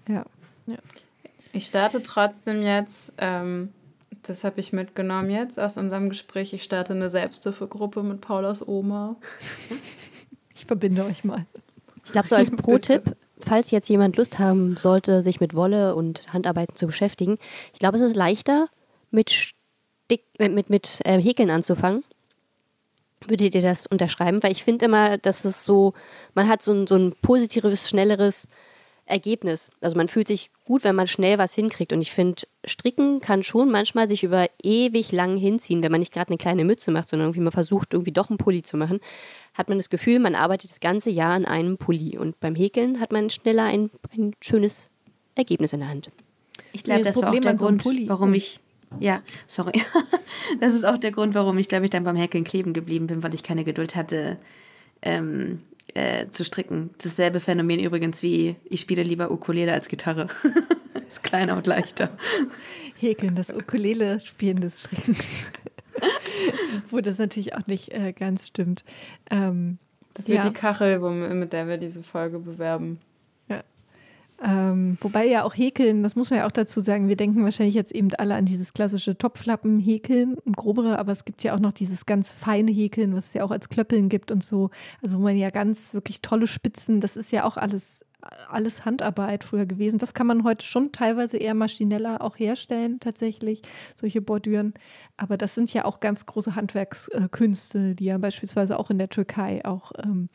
Ja. 0.08 0.24
Ich 1.52 1.66
starte 1.66 2.02
trotzdem 2.02 2.62
jetzt, 2.62 3.12
ähm, 3.18 3.72
das 4.22 4.42
habe 4.42 4.60
ich 4.60 4.72
mitgenommen 4.72 5.30
jetzt 5.30 5.58
aus 5.60 5.76
unserem 5.76 6.08
Gespräch, 6.08 6.52
ich 6.52 6.64
starte 6.64 6.94
eine 6.94 7.10
Selbsthilfegruppe 7.10 8.02
mit 8.02 8.20
Paulas 8.20 8.66
Oma. 8.66 9.16
Ich 10.56 10.66
verbinde 10.66 11.04
euch 11.04 11.24
mal. 11.24 11.44
Ich 12.06 12.12
glaube, 12.12 12.28
so 12.28 12.36
als. 12.36 12.50
Pro-Tipp, 12.56 13.16
falls 13.40 13.70
jetzt 13.70 13.88
jemand 13.88 14.16
Lust 14.16 14.38
haben 14.38 14.76
sollte, 14.76 15.20
sich 15.20 15.40
mit 15.40 15.54
Wolle 15.54 15.94
und 15.94 16.32
Handarbeiten 16.32 16.74
zu 16.76 16.86
beschäftigen, 16.86 17.38
ich 17.72 17.80
glaube, 17.80 17.98
es 17.98 18.02
ist 18.02 18.16
leichter, 18.16 18.68
mit, 19.10 19.30
Stick, 19.30 20.22
äh, 20.38 20.48
mit, 20.48 20.70
mit 20.70 21.00
äh, 21.04 21.20
Häkeln 21.20 21.50
anzufangen. 21.50 22.04
Würdet 23.26 23.54
ihr 23.54 23.62
das 23.62 23.86
unterschreiben? 23.86 24.42
Weil 24.42 24.52
ich 24.52 24.64
finde 24.64 24.86
immer, 24.86 25.18
dass 25.18 25.44
es 25.44 25.64
so, 25.64 25.94
man 26.34 26.48
hat 26.48 26.62
so 26.62 26.72
ein, 26.72 26.86
so 26.86 26.94
ein 26.96 27.14
positives, 27.22 27.88
schnelleres 27.88 28.48
Ergebnis. 29.06 29.70
Also 29.82 29.96
man 29.96 30.08
fühlt 30.08 30.28
sich 30.28 30.50
gut, 30.64 30.82
wenn 30.84 30.96
man 30.96 31.06
schnell 31.06 31.36
was 31.36 31.54
hinkriegt. 31.54 31.92
Und 31.92 32.00
ich 32.00 32.12
finde, 32.12 32.42
Stricken 32.64 33.20
kann 33.20 33.42
schon 33.42 33.70
manchmal 33.70 34.08
sich 34.08 34.24
über 34.24 34.46
ewig 34.62 35.12
lang 35.12 35.36
hinziehen, 35.36 35.82
wenn 35.82 35.92
man 35.92 36.00
nicht 36.00 36.12
gerade 36.12 36.28
eine 36.28 36.38
kleine 36.38 36.64
Mütze 36.64 36.90
macht, 36.90 37.10
sondern 37.10 37.28
irgendwie 37.28 37.42
man 37.42 37.52
versucht, 37.52 37.92
irgendwie 37.92 38.12
doch 38.12 38.30
einen 38.30 38.38
Pulli 38.38 38.62
zu 38.62 38.76
machen, 38.78 39.00
hat 39.52 39.68
man 39.68 39.78
das 39.78 39.90
Gefühl, 39.90 40.20
man 40.20 40.34
arbeitet 40.34 40.70
das 40.70 40.80
ganze 40.80 41.10
Jahr 41.10 41.32
an 41.32 41.44
einem 41.44 41.76
Pulli. 41.76 42.16
Und 42.16 42.40
beim 42.40 42.54
Häkeln 42.54 42.98
hat 42.98 43.12
man 43.12 43.28
schneller 43.28 43.64
ein, 43.64 43.90
ein 44.16 44.34
schönes 44.40 44.90
Ergebnis 45.34 45.74
in 45.74 45.80
der 45.80 45.90
Hand. 45.90 46.10
Ich 46.72 46.82
glaube, 46.84 47.00
das 47.02 47.08
das, 47.08 47.16
war 47.16 47.24
auch 47.24 47.26
Problem 47.26 47.42
der 47.42 47.58
so 47.58 47.66
Grund, 47.66 47.82
Pulli- 47.82 48.08
warum 48.08 48.32
ich. 48.34 48.60
Ja, 49.00 49.22
sorry. 49.46 49.82
das 50.60 50.74
ist 50.74 50.84
auch 50.84 50.98
der 50.98 51.12
Grund, 51.12 51.34
warum 51.34 51.58
ich, 51.58 51.68
glaube 51.68 51.84
ich, 51.84 51.90
dann 51.90 52.04
beim 52.04 52.16
Häkeln 52.16 52.44
kleben 52.44 52.72
geblieben 52.72 53.06
bin, 53.06 53.22
weil 53.22 53.34
ich 53.34 53.42
keine 53.42 53.64
Geduld 53.64 53.96
hatte, 53.96 54.38
ähm, 55.02 55.60
äh, 55.94 56.28
zu 56.28 56.44
stricken. 56.44 56.90
Dasselbe 57.02 57.40
Phänomen 57.40 57.80
übrigens 57.80 58.22
wie 58.22 58.56
ich 58.64 58.80
spiele 58.80 59.02
lieber 59.02 59.30
Ukulele 59.30 59.72
als 59.72 59.88
Gitarre. 59.88 60.28
ist 61.08 61.22
kleiner 61.22 61.56
und 61.56 61.66
leichter. 61.66 62.10
Häkeln, 62.98 63.34
das 63.34 63.52
Ukulele 63.52 64.20
spielen 64.20 64.60
des 64.60 64.80
Strickens. 64.80 65.18
Wo 66.90 67.00
das 67.00 67.18
natürlich 67.18 67.54
auch 67.54 67.66
nicht 67.66 67.92
äh, 67.92 68.12
ganz 68.12 68.48
stimmt. 68.48 68.84
Ähm, 69.30 69.78
Das 70.14 70.28
wird 70.28 70.42
Ja. 70.44 70.48
die 70.50 70.54
Kachel, 70.54 71.02
wo, 71.02 71.10
mit 71.10 71.52
der 71.52 71.68
wir 71.68 71.76
diese 71.78 72.02
Folge 72.02 72.38
bewerben. 72.38 72.98
Ähm, 74.46 74.98
wobei 75.00 75.26
ja 75.26 75.42
auch 75.44 75.54
Häkeln, 75.54 76.02
das 76.02 76.16
muss 76.16 76.28
man 76.28 76.40
ja 76.40 76.46
auch 76.46 76.52
dazu 76.52 76.80
sagen, 76.80 77.08
wir 77.08 77.16
denken 77.16 77.42
wahrscheinlich 77.44 77.74
jetzt 77.74 77.92
eben 77.92 78.10
alle 78.18 78.34
an 78.34 78.44
dieses 78.44 78.74
klassische 78.74 79.16
Topflappen 79.16 79.80
häkeln 79.80 80.34
und 80.34 80.54
grobere, 80.54 80.98
aber 80.98 81.12
es 81.12 81.24
gibt 81.24 81.42
ja 81.44 81.54
auch 81.54 81.60
noch 81.60 81.72
dieses 81.72 82.04
ganz 82.04 82.30
feine 82.30 82.70
Häkeln, 82.70 83.16
was 83.16 83.28
es 83.28 83.34
ja 83.34 83.42
auch 83.42 83.50
als 83.50 83.70
Klöppeln 83.70 84.10
gibt 84.10 84.30
und 84.30 84.44
so. 84.44 84.68
Also 85.02 85.16
wo 85.18 85.22
man 85.22 85.38
ja 85.38 85.48
ganz 85.48 85.94
wirklich 85.94 86.20
tolle 86.20 86.46
Spitzen, 86.46 87.00
das 87.00 87.16
ist 87.16 87.32
ja 87.32 87.44
auch 87.44 87.56
alles, 87.56 88.04
alles 88.50 88.84
Handarbeit 88.84 89.44
früher 89.44 89.64
gewesen. 89.64 89.98
Das 89.98 90.12
kann 90.12 90.26
man 90.26 90.44
heute 90.44 90.66
schon 90.66 90.92
teilweise 90.92 91.38
eher 91.38 91.54
maschineller 91.54 92.20
auch 92.20 92.38
herstellen, 92.38 93.00
tatsächlich, 93.00 93.62
solche 93.94 94.20
Bordüren. 94.20 94.74
Aber 95.16 95.38
das 95.38 95.54
sind 95.54 95.72
ja 95.72 95.86
auch 95.86 96.00
ganz 96.00 96.26
große 96.26 96.54
Handwerkskünste, 96.54 97.94
die 97.94 98.04
ja 98.04 98.18
beispielsweise 98.18 98.78
auch 98.78 98.90
in 98.90 98.98
der 98.98 99.08
Türkei 99.08 99.64
auch 99.64 99.92
ähm, 100.02 100.28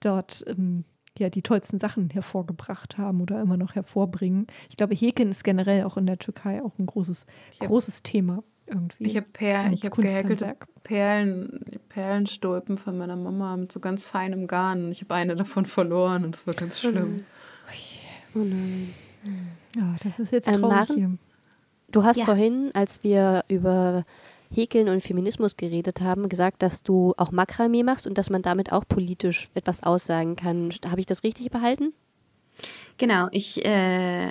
dort 0.00 0.44
ähm, 0.48 0.84
ja 1.18 1.28
die 1.30 1.42
tollsten 1.42 1.78
Sachen 1.78 2.10
hervorgebracht 2.10 2.98
haben 2.98 3.20
oder 3.20 3.40
immer 3.40 3.56
noch 3.56 3.74
hervorbringen. 3.74 4.46
Ich 4.70 4.76
glaube, 4.76 4.94
Häkeln 4.94 5.30
ist 5.30 5.44
generell 5.44 5.84
auch 5.84 5.96
in 5.96 6.06
der 6.06 6.18
Türkei 6.18 6.62
auch 6.62 6.78
ein 6.78 6.86
großes, 6.86 7.26
hab- 7.60 7.68
großes 7.68 8.02
Thema 8.02 8.42
irgendwie. 8.66 9.04
Ich 9.04 9.16
habe 9.16 9.26
Perlen, 9.32 9.72
ich 9.72 9.84
habe 9.84 10.00
gehäkelte. 10.00 10.56
Perlen, 10.84 11.60
Perlenstulpen 11.88 12.78
von 12.78 12.96
meiner 12.98 13.16
Mama 13.16 13.56
mit 13.56 13.70
so 13.72 13.80
ganz 13.80 14.02
feinem 14.02 14.46
Garn. 14.46 14.90
Ich 14.90 15.02
habe 15.02 15.14
eine 15.14 15.36
davon 15.36 15.66
verloren 15.66 16.24
und 16.24 16.34
das 16.34 16.46
war 16.46 16.54
ganz 16.54 16.80
schlimm. 16.80 17.24
Oh 18.34 18.38
nein. 18.38 18.94
Ja, 19.76 19.94
das 20.02 20.18
ist 20.18 20.32
jetzt 20.32 20.48
Ähm, 20.48 20.60
traurig 20.62 20.88
Maren? 20.88 20.96
hier. 20.96 21.10
Du 21.92 22.04
hast 22.04 22.16
Ja. 22.16 22.24
vorhin, 22.24 22.70
als 22.74 23.04
wir 23.04 23.44
über 23.48 24.04
Häkeln 24.52 24.88
und 24.88 25.02
Feminismus 25.02 25.56
geredet 25.56 26.00
haben, 26.00 26.28
gesagt, 26.28 26.62
dass 26.62 26.82
du 26.82 27.14
auch 27.16 27.30
Makramee 27.30 27.82
machst 27.82 28.06
und 28.06 28.18
dass 28.18 28.30
man 28.30 28.42
damit 28.42 28.72
auch 28.72 28.86
politisch 28.86 29.48
etwas 29.54 29.82
aussagen 29.82 30.36
kann. 30.36 30.72
Habe 30.88 31.00
ich 31.00 31.06
das 31.06 31.24
richtig 31.24 31.50
behalten? 31.50 31.92
Genau, 32.98 33.28
ich 33.32 33.64
äh, 33.64 34.28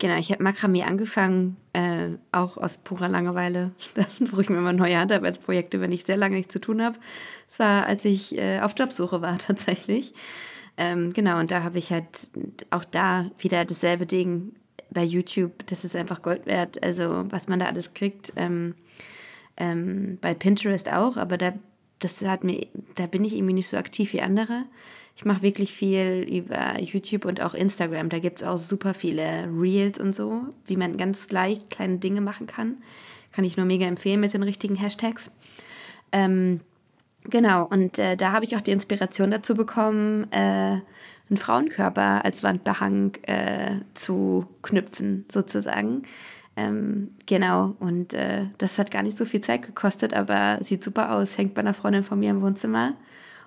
genau, 0.00 0.16
ich 0.16 0.32
habe 0.32 0.42
Makramee 0.42 0.82
angefangen, 0.82 1.56
äh, 1.72 2.08
auch 2.32 2.56
aus 2.56 2.78
purer 2.78 3.08
Langeweile. 3.08 3.70
Da 3.94 4.04
suche 4.24 4.42
ich 4.42 4.50
mir 4.50 4.58
immer 4.58 4.72
neue 4.72 4.98
Handarbeitsprojekte, 4.98 5.80
wenn 5.80 5.92
ich 5.92 6.04
sehr 6.04 6.16
lange 6.16 6.36
nichts 6.36 6.52
zu 6.52 6.60
tun 6.60 6.82
habe. 6.82 6.98
Das 7.48 7.58
war, 7.60 7.86
als 7.86 8.04
ich 8.04 8.36
äh, 8.36 8.60
auf 8.60 8.74
Jobsuche 8.76 9.22
war 9.22 9.38
tatsächlich. 9.38 10.14
Ähm, 10.76 11.12
genau, 11.12 11.38
und 11.38 11.50
da 11.50 11.62
habe 11.62 11.78
ich 11.78 11.92
halt 11.92 12.06
auch 12.70 12.84
da 12.84 13.30
wieder 13.38 13.64
dasselbe 13.64 14.06
Ding 14.06 14.52
bei 14.90 15.04
YouTube. 15.04 15.66
Das 15.66 15.84
ist 15.84 15.94
einfach 15.94 16.22
Gold 16.22 16.46
wert. 16.46 16.82
Also, 16.82 17.26
was 17.30 17.48
man 17.48 17.60
da 17.60 17.66
alles 17.66 17.94
kriegt. 17.94 18.32
Ähm, 18.36 18.74
ähm, 19.60 20.18
bei 20.20 20.34
Pinterest 20.34 20.90
auch, 20.90 21.16
aber 21.16 21.36
da, 21.38 21.52
das 22.00 22.22
hat 22.22 22.42
mir, 22.42 22.66
da 22.96 23.06
bin 23.06 23.24
ich 23.24 23.34
irgendwie 23.34 23.52
nicht 23.52 23.68
so 23.68 23.76
aktiv 23.76 24.12
wie 24.12 24.22
andere. 24.22 24.64
Ich 25.16 25.24
mache 25.24 25.42
wirklich 25.42 25.72
viel 25.72 26.26
über 26.28 26.80
YouTube 26.80 27.26
und 27.26 27.42
auch 27.42 27.52
Instagram. 27.52 28.08
Da 28.08 28.20
gibt 28.20 28.40
es 28.40 28.46
auch 28.46 28.56
super 28.56 28.94
viele 28.94 29.48
Reels 29.54 30.00
und 30.00 30.14
so, 30.14 30.44
wie 30.64 30.76
man 30.76 30.96
ganz 30.96 31.30
leicht 31.30 31.68
kleine 31.68 31.98
Dinge 31.98 32.22
machen 32.22 32.46
kann. 32.46 32.78
Kann 33.32 33.44
ich 33.44 33.56
nur 33.56 33.66
mega 33.66 33.86
empfehlen 33.86 34.20
mit 34.20 34.32
den 34.32 34.42
richtigen 34.42 34.76
Hashtags. 34.76 35.30
Ähm, 36.10 36.60
genau, 37.24 37.66
und 37.66 37.98
äh, 37.98 38.16
da 38.16 38.32
habe 38.32 38.46
ich 38.46 38.56
auch 38.56 38.62
die 38.62 38.72
Inspiration 38.72 39.30
dazu 39.30 39.54
bekommen, 39.54 40.26
äh, 40.32 40.78
einen 41.28 41.36
Frauenkörper 41.36 42.24
als 42.24 42.42
Wandbehang 42.42 43.14
äh, 43.22 43.76
zu 43.94 44.46
knüpfen, 44.62 45.26
sozusagen. 45.30 46.02
Ähm, 46.60 47.08
genau, 47.24 47.74
und 47.80 48.12
äh, 48.12 48.44
das 48.58 48.78
hat 48.78 48.90
gar 48.90 49.02
nicht 49.02 49.16
so 49.16 49.24
viel 49.24 49.40
Zeit 49.40 49.62
gekostet, 49.62 50.12
aber 50.12 50.62
sieht 50.62 50.84
super 50.84 51.12
aus, 51.12 51.38
hängt 51.38 51.54
bei 51.54 51.62
einer 51.62 51.72
Freundin 51.72 52.04
von 52.04 52.20
mir 52.20 52.30
im 52.30 52.42
Wohnzimmer 52.42 52.96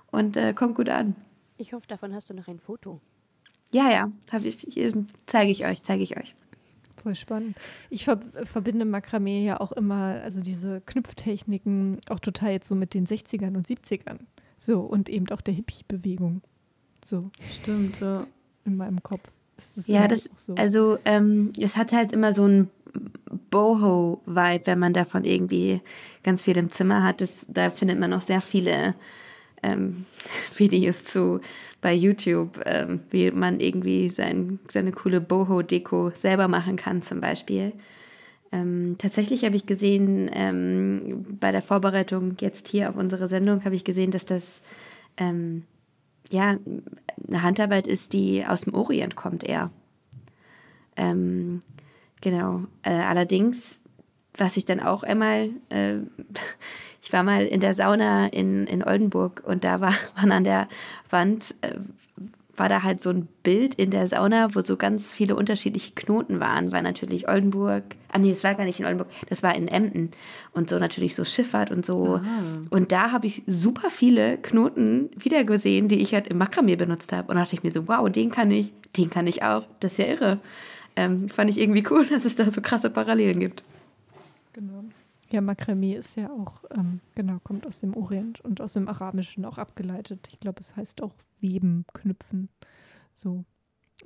und 0.10 0.36
äh, 0.36 0.54
kommt 0.54 0.76
gut 0.76 0.90
an. 0.90 1.16
Ich 1.58 1.74
hoffe, 1.74 1.86
davon 1.88 2.16
hast 2.16 2.32
du 2.32 2.34
noch 2.34 2.48
ein 2.48 2.60
Foto. 2.60 3.00
Ja, 3.72 3.92
ja, 3.92 4.12
ich, 4.42 4.66
zeige 5.28 5.52
ich 5.52 5.64
euch, 5.64 5.84
zeige 5.84 6.02
ich 6.02 6.18
euch. 6.18 6.36
Voll 7.04 7.14
spannend. 7.14 7.56
Ich 7.92 8.06
ver 8.06 8.20
verbinde 8.46 8.86
Makramee 8.86 9.46
ja 9.46 9.60
auch 9.60 9.74
immer, 9.74 10.20
also 10.24 10.42
diese 10.42 10.82
Knüpftechniken 10.82 12.00
auch 12.10 12.20
total 12.20 12.54
jetzt 12.54 12.68
so 12.68 12.74
mit 12.74 12.96
den 12.96 13.06
60ern 13.06 13.56
und 13.56 13.68
70ern. 13.68 14.20
So, 14.58 14.80
und 14.80 15.08
eben 15.08 15.30
auch 15.30 15.42
der 15.42 15.54
Hippie-Bewegung. 15.54 16.42
So. 17.06 17.30
Stimmt, 17.62 18.00
ja. 18.00 18.26
In 18.66 18.78
meinem 18.78 19.04
Kopf. 19.04 19.32
Das 19.58 19.88
ja, 19.88 20.08
das, 20.08 20.30
so. 20.36 20.56
also 20.56 20.98
ähm, 21.06 21.54
es 21.60 21.78
hat 21.78 21.92
halt 21.92 22.12
immer 22.12 22.34
so 22.34 22.46
ein 22.46 22.70
Boho-Vibe, 23.50 24.66
wenn 24.66 24.80
man 24.80 24.94
davon 24.94 25.26
irgendwie 25.26 25.82
ganz 26.24 26.44
viel 26.44 26.58
im 26.58 26.72
Zimmer 26.72 27.04
hat. 27.04 27.22
Das, 27.22 27.46
da 27.48 27.70
findet 27.70 28.00
man 28.00 28.14
auch 28.14 28.22
sehr 28.22 28.42
viele 28.42 28.96
ähm, 29.62 30.06
Videos 30.58 31.04
zu 31.04 31.42
bei 31.82 31.94
YouTube, 31.94 32.62
ähm, 32.66 33.02
wie 33.10 33.30
man 33.32 33.60
irgendwie 33.60 34.10
sein, 34.10 34.60
seine 34.72 34.92
coole 34.92 35.20
Boho-Deko 35.20 36.12
selber 36.16 36.48
machen 36.48 36.78
kann, 36.78 37.02
zum 37.02 37.20
Beispiel. 37.20 37.74
Ähm, 38.54 38.96
tatsächlich 39.00 39.44
habe 39.44 39.56
ich 39.56 39.66
gesehen, 39.66 40.30
ähm, 40.32 41.26
bei 41.40 41.52
der 41.52 41.62
Vorbereitung 41.62 42.38
jetzt 42.40 42.70
hier 42.70 42.90
auf 42.90 42.96
unsere 42.96 43.28
Sendung, 43.28 43.66
habe 43.66 43.76
ich 43.76 43.84
gesehen, 43.84 44.12
dass 44.12 44.26
das 44.26 44.62
ähm, 45.18 45.64
ja 46.30 46.58
eine 47.28 47.42
Handarbeit 47.42 47.88
ist, 47.88 48.14
die 48.14 48.46
aus 48.46 48.62
dem 48.62 48.74
Orient 48.74 49.16
kommt 49.16 49.44
eher. 49.44 49.72
Ähm, 50.96 51.62
genau. 52.22 52.64
Äh, 52.84 52.92
allerdings, 52.92 53.78
was 54.38 54.58
ich 54.58 54.66
dann 54.66 54.80
auch 54.80 55.04
einmal 55.04 55.50
äh, 55.70 55.98
ich 57.04 57.12
war 57.12 57.24
mal 57.24 57.46
in 57.46 57.60
der 57.60 57.76
Sauna 57.76 58.28
in, 58.28 58.66
in 58.66 58.82
Oldenburg 58.84 59.44
und 59.46 59.64
da 59.64 59.82
war, 59.82 59.94
waren 60.16 60.32
an 60.32 60.44
der 60.46 60.68
Wand, 61.10 61.54
äh, 61.62 61.76
war 62.56 62.70
da 62.70 62.84
halt 62.84 63.02
so 63.02 63.10
ein 63.10 63.28
Bild 63.42 63.76
in 63.76 63.90
der 63.90 64.08
Sauna, 64.08 64.54
wo 64.54 64.62
so 64.62 64.78
ganz 64.78 65.12
viele 65.12 65.36
unterschiedliche 65.36 65.94
Knoten 65.94 66.40
waren, 66.40 66.72
weil 66.72 66.84
natürlich 66.84 67.28
Oldenburg, 67.28 67.84
ah 68.12 68.20
nee, 68.20 68.30
das 68.30 68.44
war 68.44 68.54
gar 68.54 68.66
nicht 68.66 68.80
in 68.80 68.86
Oldenburg, 68.86 69.10
das 69.28 69.42
war 69.42 69.56
in 69.56 69.68
Emden 69.68 70.12
und 70.52 70.70
so 70.70 70.78
natürlich 70.78 71.16
so 71.16 71.26
Schifffahrt 71.26 71.72
und 71.72 71.86
so. 71.86 72.16
Aha. 72.16 72.42
Und 72.70 72.92
da 72.92 73.12
habe 73.12 73.26
ich 73.26 73.44
super 73.48 73.90
viele 73.90 74.38
Knoten 74.38 75.10
wiedergesehen, 75.16 75.88
die 75.88 76.00
ich 76.00 76.14
halt 76.14 76.28
im 76.28 76.38
Makramee 76.38 76.76
benutzt 76.76 77.12
habe. 77.12 77.30
Und 77.30 77.36
da 77.36 77.42
dachte 77.42 77.56
ich 77.56 77.64
mir 77.64 77.72
so, 77.72 77.88
wow, 77.88 78.10
den 78.10 78.30
kann 78.30 78.52
ich, 78.52 78.72
den 78.96 79.10
kann 79.10 79.26
ich 79.26 79.42
auch. 79.42 79.66
Das 79.80 79.94
ist 79.94 79.98
ja 79.98 80.06
irre. 80.06 80.40
Ähm, 80.96 81.30
fand 81.30 81.50
ich 81.50 81.60
irgendwie 81.60 81.84
cool, 81.90 82.06
dass 82.10 82.26
es 82.26 82.36
da 82.36 82.50
so 82.52 82.62
krasse 82.62 82.92
Parallelen 82.92 83.40
gibt. 83.40 83.64
Genau. 84.54 84.84
Ja, 85.32 85.42
Makramee 85.42 85.96
ist 85.96 86.16
ja 86.16 86.30
auch, 86.30 86.64
ähm, 86.76 87.00
genau, 87.16 87.40
kommt 87.44 87.66
aus 87.66 87.80
dem 87.80 87.98
Orient 87.98 88.42
und 88.42 88.62
aus 88.62 88.74
dem 88.74 88.88
Arabischen 88.88 89.46
auch 89.46 89.58
abgeleitet. 89.58 90.30
Ich 90.32 90.40
glaube, 90.40 90.60
es 90.60 90.76
heißt 90.76 91.02
auch 91.02 91.14
Weben, 91.44 91.86
Knüpfen. 91.94 92.50
So. 93.14 93.46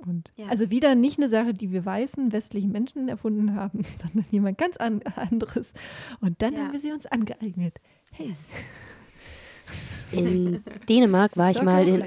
Und 0.06 0.32
ja. 0.36 0.46
also 0.48 0.70
wieder 0.70 0.94
nicht 0.94 1.18
eine 1.18 1.28
Sache, 1.28 1.54
die 1.54 1.72
wir 1.72 1.84
weißen 1.84 2.32
westlichen 2.32 2.70
Menschen 2.70 3.08
erfunden 3.08 3.54
haben, 3.54 3.84
sondern 3.96 4.26
jemand 4.30 4.58
ganz 4.58 4.76
an 4.76 5.00
anderes. 5.16 5.72
Und 6.20 6.42
dann 6.42 6.52
ja. 6.52 6.60
haben 6.60 6.72
wir 6.72 6.80
sie 6.80 6.92
uns 6.92 7.06
angeeignet. 7.06 7.80
Hey. 8.12 8.34
In 10.12 10.62
Dänemark 10.88 11.36
war 11.36 11.50
ich 11.50 11.60
mal 11.60 11.86
in, 11.86 12.02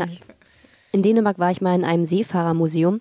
in 0.91 1.03
Dänemark 1.03 1.37
war 1.37 1.51
ich 1.51 1.61
mal 1.61 1.75
in 1.75 1.85
einem 1.85 2.05
Seefahrermuseum 2.05 2.99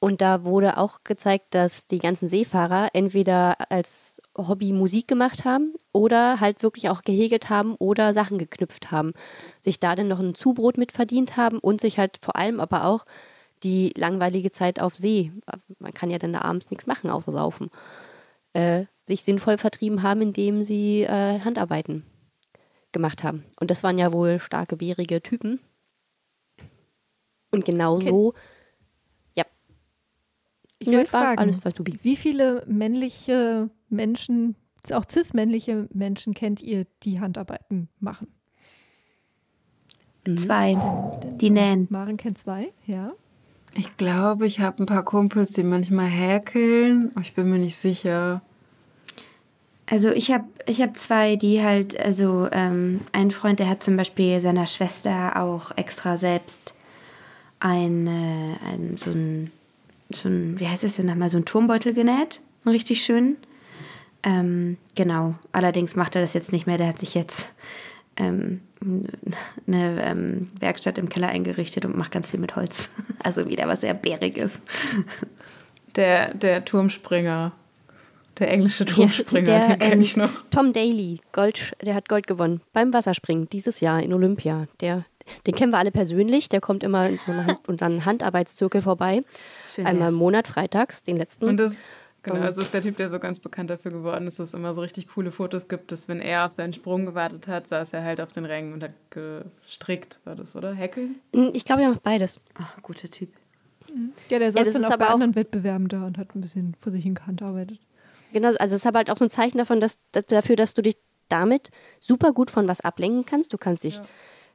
und 0.00 0.20
da 0.20 0.44
wurde 0.44 0.78
auch 0.78 1.04
gezeigt, 1.04 1.54
dass 1.54 1.86
die 1.86 1.98
ganzen 1.98 2.28
Seefahrer 2.28 2.90
entweder 2.92 3.70
als 3.70 4.17
Hobby 4.38 4.72
Musik 4.72 5.08
gemacht 5.08 5.44
haben 5.44 5.74
oder 5.92 6.40
halt 6.40 6.62
wirklich 6.62 6.88
auch 6.88 7.02
gehegelt 7.02 7.50
haben 7.50 7.74
oder 7.76 8.12
Sachen 8.12 8.38
geknüpft 8.38 8.90
haben, 8.90 9.12
sich 9.60 9.80
da 9.80 9.96
dann 9.96 10.08
noch 10.08 10.20
ein 10.20 10.34
Zubrot 10.34 10.78
mit 10.78 10.92
verdient 10.92 11.36
haben 11.36 11.58
und 11.58 11.80
sich 11.80 11.98
halt 11.98 12.18
vor 12.22 12.36
allem 12.36 12.60
aber 12.60 12.84
auch 12.84 13.04
die 13.64 13.92
langweilige 13.96 14.50
Zeit 14.50 14.80
auf 14.80 14.96
See, 14.96 15.32
man 15.80 15.92
kann 15.92 16.10
ja 16.10 16.18
dann 16.18 16.32
da 16.32 16.42
abends 16.42 16.70
nichts 16.70 16.86
machen 16.86 17.10
außer 17.10 17.32
saufen, 17.32 17.70
äh, 18.52 18.84
sich 19.00 19.22
sinnvoll 19.22 19.58
vertrieben 19.58 20.02
haben, 20.02 20.22
indem 20.22 20.62
sie 20.62 21.02
äh, 21.02 21.40
Handarbeiten 21.40 22.04
gemacht 22.92 23.24
haben. 23.24 23.44
Und 23.58 23.70
das 23.70 23.82
waren 23.82 23.98
ja 23.98 24.12
wohl 24.12 24.38
starke, 24.38 24.76
bärige 24.76 25.22
Typen. 25.22 25.60
Und 27.50 27.64
genau 27.64 27.96
okay. 27.96 28.32
Ich 30.78 30.88
wollte 30.88 31.10
fragen, 31.10 31.38
alles 31.38 31.58
wie 32.02 32.16
viele 32.16 32.64
männliche 32.66 33.70
Menschen, 33.88 34.54
auch 34.92 35.04
cis-männliche 35.08 35.88
Menschen 35.92 36.34
kennt 36.34 36.62
ihr, 36.62 36.86
die 37.02 37.20
Handarbeiten 37.20 37.88
machen? 38.00 38.28
Zwei, 40.36 40.76
die 41.40 41.50
nähen. 41.50 41.86
Maren 41.90 42.16
kennt 42.16 42.38
zwei, 42.38 42.72
ja. 42.86 43.12
Ich 43.74 43.96
glaube, 43.96 44.46
ich 44.46 44.60
habe 44.60 44.82
ein 44.82 44.86
paar 44.86 45.04
Kumpels, 45.04 45.52
die 45.52 45.62
manchmal 45.62 46.06
häkeln, 46.06 47.10
aber 47.12 47.22
ich 47.22 47.34
bin 47.34 47.50
mir 47.50 47.58
nicht 47.58 47.76
sicher. 47.76 48.42
Also 49.86 50.10
ich 50.10 50.30
habe 50.30 50.44
ich 50.66 50.82
hab 50.82 50.96
zwei, 50.96 51.36
die 51.36 51.62
halt, 51.62 51.98
also 51.98 52.48
ähm, 52.52 53.00
ein 53.12 53.30
Freund, 53.30 53.58
der 53.58 53.68
hat 53.68 53.82
zum 53.82 53.96
Beispiel 53.96 54.38
seiner 54.40 54.66
Schwester 54.66 55.40
auch 55.40 55.70
extra 55.76 56.16
selbst 56.18 56.74
ein, 57.60 58.06
äh, 58.06 58.56
ein 58.66 58.96
so 58.98 59.10
ein 59.10 59.50
so 60.10 60.28
ein, 60.28 60.58
wie 60.58 60.68
heißt 60.68 60.84
das 60.84 60.96
denn 60.96 61.06
nochmal, 61.06 61.30
so 61.30 61.36
ein 61.36 61.44
Turmbeutel 61.44 61.94
genäht. 61.94 62.40
Einen 62.64 62.74
richtig 62.74 63.02
schönen. 63.02 63.36
Ähm, 64.22 64.76
genau. 64.94 65.34
Allerdings 65.52 65.96
macht 65.96 66.14
er 66.16 66.22
das 66.22 66.34
jetzt 66.34 66.52
nicht 66.52 66.66
mehr. 66.66 66.78
Der 66.78 66.88
hat 66.88 66.98
sich 66.98 67.14
jetzt 67.14 67.52
ähm, 68.16 68.60
eine 69.66 70.02
ähm, 70.02 70.46
Werkstatt 70.58 70.98
im 70.98 71.08
Keller 71.08 71.28
eingerichtet 71.28 71.84
und 71.84 71.96
macht 71.96 72.12
ganz 72.12 72.30
viel 72.30 72.40
mit 72.40 72.56
Holz. 72.56 72.90
Also 73.20 73.48
wieder 73.48 73.66
was 73.66 73.80
sehr 73.80 73.94
Bäriges. 73.94 74.60
Der, 75.96 76.32
der 76.34 76.64
Turmspringer. 76.64 77.50
Der 78.38 78.50
englische 78.52 78.84
Turmspringer, 78.84 79.50
ja, 79.50 79.58
der, 79.58 79.68
den 79.70 79.78
kenne 79.80 79.94
ähm, 79.94 80.00
ich 80.00 80.16
noch. 80.16 80.30
Tom 80.50 80.72
Daly, 80.72 81.20
Gold, 81.32 81.76
der 81.82 81.96
hat 81.96 82.08
Gold 82.08 82.28
gewonnen 82.28 82.60
beim 82.72 82.92
Wasserspringen 82.92 83.48
dieses 83.50 83.80
Jahr 83.80 84.00
in 84.00 84.14
Olympia. 84.14 84.68
Der, 84.80 85.04
den 85.46 85.54
kennen 85.54 85.72
wir 85.72 85.78
alle 85.78 85.90
persönlich. 85.90 86.48
Der 86.48 86.60
kommt 86.60 86.82
immer 86.82 87.08
in 87.08 87.18
so 87.66 87.84
einem 87.84 88.04
Handarbeitszirkel 88.04 88.82
vorbei. 88.82 89.22
Schön 89.68 89.86
Einmal 89.86 90.10
im 90.10 90.14
Monat, 90.14 90.48
freitags, 90.48 91.02
den 91.02 91.16
letzten. 91.16 91.44
Und 91.44 91.56
das, 91.56 91.74
genau, 92.22 92.40
das 92.40 92.56
ist 92.56 92.72
der 92.72 92.82
Typ, 92.82 92.96
der 92.96 93.08
so 93.08 93.18
ganz 93.18 93.38
bekannt 93.38 93.70
dafür 93.70 93.90
geworden 93.90 94.26
ist, 94.26 94.38
dass 94.38 94.48
es 94.48 94.54
immer 94.54 94.74
so 94.74 94.80
richtig 94.80 95.08
coole 95.08 95.30
Fotos 95.30 95.68
gibt, 95.68 95.92
dass 95.92 96.08
wenn 96.08 96.20
er 96.20 96.46
auf 96.46 96.52
seinen 96.52 96.72
Sprung 96.72 97.06
gewartet 97.06 97.46
hat, 97.46 97.68
saß 97.68 97.92
er 97.92 98.04
halt 98.04 98.20
auf 98.20 98.32
den 98.32 98.44
Rängen 98.44 98.72
und 98.72 98.82
hat 98.82 98.92
gestrickt, 99.10 100.20
war 100.24 100.34
das, 100.34 100.56
oder? 100.56 100.74
Häkeln? 100.74 101.16
Ich 101.52 101.64
glaube, 101.64 101.82
er 101.82 101.90
macht 101.90 102.02
beides. 102.02 102.40
Ach, 102.54 102.76
guter 102.82 103.10
Typ. 103.10 103.30
Ja, 104.28 104.38
der 104.38 104.52
saß 104.52 104.66
ja, 104.66 104.72
dann 104.74 104.84
auch 104.84 104.96
bei 104.96 105.06
anderen 105.06 105.34
Wettbewerben 105.34 105.88
da 105.88 106.06
und 106.06 106.18
hat 106.18 106.34
ein 106.34 106.40
bisschen 106.40 106.74
vor 106.78 106.92
sich 106.92 107.02
hin 107.02 107.14
gehandarbeitet. 107.14 107.78
Genau, 108.32 108.48
also 108.48 108.74
es 108.74 108.82
ist 108.82 108.86
aber 108.86 108.98
halt 108.98 109.10
auch 109.10 109.16
so 109.16 109.24
ein 109.24 109.30
Zeichen 109.30 109.56
davon, 109.56 109.80
dass, 109.80 109.98
dafür, 110.12 110.56
dass 110.56 110.74
du 110.74 110.82
dich 110.82 110.98
damit 111.30 111.70
super 111.98 112.32
gut 112.32 112.50
von 112.50 112.68
was 112.68 112.82
ablenken 112.82 113.24
kannst. 113.24 113.52
Du 113.52 113.58
kannst 113.58 113.84
dich 113.84 113.96
ja 113.96 114.04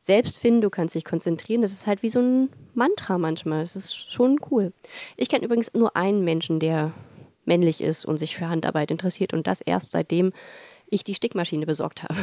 selbst 0.03 0.37
finden, 0.37 0.61
du 0.61 0.69
kannst 0.69 0.95
dich 0.95 1.05
konzentrieren. 1.05 1.61
Das 1.61 1.71
ist 1.71 1.87
halt 1.87 2.03
wie 2.03 2.09
so 2.09 2.19
ein 2.19 2.49
Mantra 2.73 3.17
manchmal. 3.17 3.61
Das 3.61 3.77
ist 3.77 4.11
schon 4.11 4.37
cool. 4.51 4.73
Ich 5.15 5.29
kenne 5.29 5.45
übrigens 5.45 5.73
nur 5.73 5.95
einen 5.95 6.25
Menschen, 6.25 6.59
der 6.59 6.91
männlich 7.45 7.81
ist 7.81 8.05
und 8.05 8.17
sich 8.17 8.35
für 8.35 8.49
Handarbeit 8.49 8.91
interessiert 8.91 9.33
und 9.33 9.47
das 9.47 9.61
erst 9.61 9.91
seitdem 9.91 10.33
ich 10.89 11.05
die 11.05 11.15
Stickmaschine 11.15 11.65
besorgt 11.65 12.03
habe. 12.03 12.15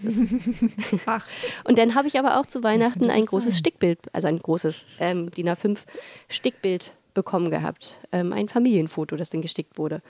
und 1.64 1.78
dann 1.78 1.96
habe 1.96 2.06
ich 2.06 2.16
aber 2.16 2.38
auch 2.38 2.46
zu 2.46 2.62
Weihnachten 2.62 3.10
ein 3.10 3.26
großes 3.26 3.58
Stickbild, 3.58 3.98
also 4.12 4.28
ein 4.28 4.38
großes 4.38 4.84
ähm, 5.00 5.32
DIN 5.32 5.48
A5 5.48 5.80
Stickbild 6.28 6.92
bekommen 7.12 7.50
gehabt. 7.50 7.98
Ähm, 8.12 8.32
ein 8.32 8.48
Familienfoto, 8.48 9.16
das 9.16 9.30
dann 9.30 9.42
gestickt 9.42 9.78
wurde. 9.78 10.00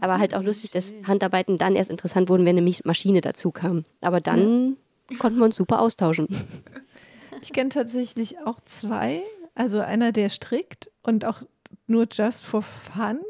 Aber 0.00 0.18
halt 0.18 0.34
auch 0.34 0.42
lustig, 0.42 0.70
dass 0.70 0.94
Handarbeiten 1.06 1.58
dann 1.58 1.76
erst 1.76 1.90
interessant 1.90 2.28
wurden, 2.28 2.44
wenn 2.44 2.56
eine 2.56 2.74
Maschine 2.84 3.20
dazu 3.20 3.50
kam. 3.50 3.84
Aber 4.00 4.20
dann 4.20 4.76
konnten 5.18 5.38
wir 5.38 5.44
uns 5.44 5.56
super 5.56 5.80
austauschen. 5.80 6.28
Ich 7.42 7.52
kenne 7.52 7.70
tatsächlich 7.70 8.38
auch 8.40 8.60
zwei. 8.64 9.22
Also 9.54 9.80
einer, 9.80 10.12
der 10.12 10.28
strickt 10.28 10.90
und 11.02 11.24
auch 11.24 11.42
nur 11.86 12.06
just 12.10 12.44
for 12.44 12.62
fun. 12.62 13.20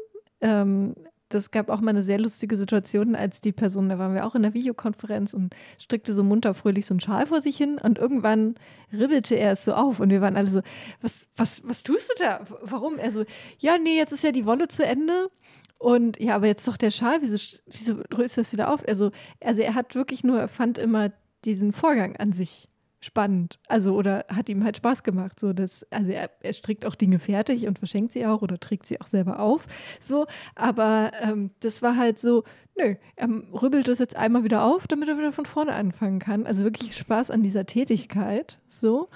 Ähm, 0.41 0.95
das 1.29 1.51
gab 1.51 1.69
auch 1.69 1.81
mal 1.81 1.89
eine 1.89 2.03
sehr 2.03 2.19
lustige 2.19 2.55
Situation, 2.55 3.15
als 3.15 3.41
die 3.41 3.51
Person, 3.51 3.89
da 3.89 3.99
waren 3.99 4.13
wir 4.13 4.25
auch 4.25 4.35
in 4.35 4.43
der 4.43 4.53
Videokonferenz 4.53 5.33
und 5.33 5.53
strickte 5.79 6.13
so 6.13 6.23
munter 6.23 6.53
fröhlich 6.53 6.85
so 6.85 6.93
einen 6.93 7.01
Schal 7.01 7.27
vor 7.27 7.41
sich 7.41 7.57
hin 7.57 7.79
und 7.81 7.97
irgendwann 7.97 8.55
ribbelte 8.93 9.35
er 9.35 9.51
es 9.51 9.65
so 9.65 9.73
auf 9.73 9.99
und 9.99 10.09
wir 10.09 10.21
waren 10.21 10.37
alle 10.37 10.49
so, 10.49 10.61
was, 11.01 11.27
was, 11.35 11.61
was 11.65 11.83
tust 11.83 12.09
du 12.11 12.23
da? 12.23 12.45
Warum? 12.61 12.97
Er 12.97 13.11
so, 13.11 13.25
ja, 13.59 13.77
nee, 13.77 13.97
jetzt 13.97 14.13
ist 14.13 14.23
ja 14.23 14.31
die 14.31 14.45
Wolle 14.45 14.69
zu 14.69 14.85
Ende 14.85 15.29
und 15.77 16.19
ja, 16.19 16.35
aber 16.35 16.47
jetzt 16.47 16.67
doch 16.67 16.77
der 16.77 16.91
Schal, 16.91 17.21
wieso, 17.21 17.59
wieso 17.65 17.95
du 17.95 18.17
das 18.17 18.53
wieder 18.53 18.73
auf? 18.73 18.87
Also, 18.87 19.11
also 19.41 19.61
er 19.61 19.75
hat 19.75 19.95
wirklich 19.95 20.23
nur, 20.23 20.39
er 20.39 20.47
fand 20.47 20.77
immer 20.77 21.11
diesen 21.45 21.73
Vorgang 21.73 22.15
an 22.17 22.33
sich 22.33 22.67
spannend. 22.99 23.59
Also, 23.67 23.93
oder 23.95 24.25
hat 24.27 24.49
ihm 24.49 24.63
halt 24.63 24.77
Spaß 24.77 25.03
gemacht. 25.03 25.39
So, 25.39 25.53
dass, 25.53 25.85
also 25.91 26.11
er, 26.11 26.29
er 26.41 26.53
strickt 26.53 26.85
auch 26.85 26.95
Dinge 26.95 27.19
fertig 27.19 27.67
und 27.67 27.79
verschenkt 27.79 28.11
sie 28.11 28.25
auch 28.25 28.41
oder 28.41 28.59
trägt 28.59 28.87
sie 28.87 28.99
auch 28.99 29.07
selber 29.07 29.39
auf. 29.39 29.67
So, 29.99 30.25
aber 30.55 31.11
ähm, 31.21 31.51
das 31.59 31.81
war 31.81 31.95
halt 31.95 32.19
so, 32.19 32.43
nö, 32.75 32.95
er 33.15 33.29
rübbelt 33.61 33.87
das 33.87 33.99
jetzt 33.99 34.15
einmal 34.15 34.43
wieder 34.43 34.63
auf, 34.63 34.87
damit 34.87 35.09
er 35.09 35.17
wieder 35.17 35.31
von 35.31 35.45
vorne 35.45 35.73
anfangen 35.73 36.19
kann. 36.19 36.45
Also 36.45 36.63
wirklich 36.63 36.95
Spaß 36.95 37.31
an 37.31 37.43
dieser 37.43 37.65
Tätigkeit. 37.65 38.59
So. 38.69 39.09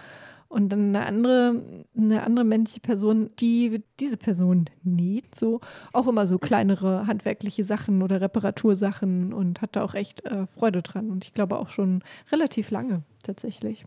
Und 0.51 0.67
dann 0.67 0.93
eine 0.93 1.05
andere, 1.05 1.61
eine 1.95 2.23
andere 2.23 2.43
männliche 2.43 2.81
Person, 2.81 3.29
die 3.39 3.83
diese 4.01 4.17
Person 4.17 4.65
näht, 4.83 5.33
so 5.33 5.61
auch 5.93 6.07
immer 6.07 6.27
so 6.27 6.39
kleinere 6.39 7.07
handwerkliche 7.07 7.63
Sachen 7.63 8.01
oder 8.01 8.19
Reparatursachen 8.19 9.31
und 9.31 9.61
hat 9.61 9.77
da 9.77 9.83
auch 9.83 9.93
echt 9.93 10.25
äh, 10.25 10.47
Freude 10.47 10.81
dran. 10.81 11.09
Und 11.09 11.23
ich 11.23 11.33
glaube 11.33 11.57
auch 11.57 11.69
schon 11.69 12.03
relativ 12.33 12.69
lange 12.69 13.03
tatsächlich. 13.23 13.85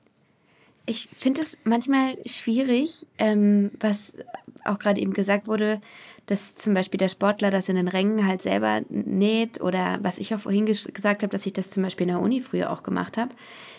Ich 0.86 1.08
finde 1.18 1.42
es 1.42 1.56
manchmal 1.64 2.16
schwierig, 2.26 3.06
ähm, 3.18 3.70
was 3.80 4.16
auch 4.64 4.78
gerade 4.78 5.00
eben 5.00 5.14
gesagt 5.14 5.46
wurde, 5.46 5.80
dass 6.26 6.54
zum 6.54 6.74
Beispiel 6.74 6.98
der 6.98 7.08
Sportler 7.08 7.50
das 7.50 7.68
in 7.68 7.76
den 7.76 7.88
Rängen 7.88 8.26
halt 8.26 8.42
selber 8.42 8.82
näht 8.88 9.60
oder 9.60 9.98
was 10.02 10.18
ich 10.18 10.34
auch 10.34 10.40
vorhin 10.40 10.66
gesagt 10.66 11.22
habe, 11.22 11.28
dass 11.28 11.46
ich 11.46 11.52
das 11.52 11.70
zum 11.70 11.82
Beispiel 11.82 12.06
in 12.06 12.14
der 12.14 12.22
Uni 12.22 12.40
früher 12.40 12.70
auch 12.70 12.82
gemacht 12.82 13.16
habe. 13.18 13.34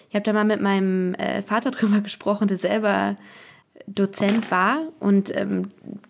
Ich 0.10 0.16
habe 0.16 0.24
da 0.24 0.34
mal 0.34 0.46
mit 0.46 0.62
meinem 0.62 1.16
äh, 1.16 1.42
Vater 1.42 1.72
drüber 1.72 2.02
gesprochen, 2.02 2.48
der 2.48 2.58
selber 2.58 3.18
Dozent 3.88 4.50
war 4.52 4.80
und 5.00 5.36
ähm, 5.36 5.64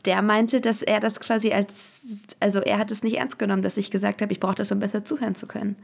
der 0.05 0.21
meinte, 0.21 0.61
dass 0.61 0.81
er 0.81 0.99
das 0.99 1.19
quasi 1.19 1.51
als, 1.51 2.03
also 2.39 2.59
er 2.59 2.77
hat 2.77 2.91
es 2.91 3.03
nicht 3.03 3.17
ernst 3.17 3.39
genommen, 3.39 3.63
dass 3.63 3.77
ich 3.77 3.91
gesagt 3.91 4.21
habe, 4.21 4.31
ich 4.31 4.39
brauche 4.39 4.55
das, 4.55 4.71
um 4.71 4.79
besser 4.79 5.03
zuhören 5.03 5.35
zu 5.35 5.47
können. 5.47 5.75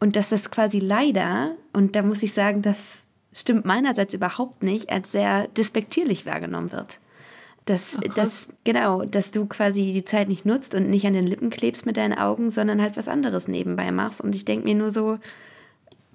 Und 0.00 0.16
dass 0.16 0.28
das 0.28 0.50
quasi 0.50 0.78
leider, 0.78 1.54
und 1.72 1.94
da 1.94 2.02
muss 2.02 2.22
ich 2.22 2.32
sagen, 2.32 2.62
das 2.62 3.05
stimmt 3.36 3.66
meinerseits 3.66 4.14
überhaupt 4.14 4.62
nicht, 4.62 4.90
als 4.90 5.12
sehr 5.12 5.46
despektierlich 5.48 6.26
wahrgenommen 6.26 6.72
wird. 6.72 6.98
Dass, 7.66 7.98
oh, 7.98 8.08
dass, 8.14 8.48
genau, 8.64 9.04
dass 9.04 9.30
du 9.30 9.46
quasi 9.46 9.92
die 9.92 10.04
Zeit 10.04 10.28
nicht 10.28 10.46
nutzt 10.46 10.74
und 10.74 10.88
nicht 10.88 11.06
an 11.06 11.12
den 11.12 11.26
Lippen 11.26 11.50
klebst 11.50 11.84
mit 11.84 11.96
deinen 11.96 12.16
Augen, 12.16 12.50
sondern 12.50 12.80
halt 12.80 12.96
was 12.96 13.08
anderes 13.08 13.46
nebenbei 13.48 13.90
machst. 13.92 14.20
Und 14.20 14.34
ich 14.34 14.44
denke 14.44 14.66
mir 14.66 14.74
nur 14.74 14.90
so, 14.90 15.18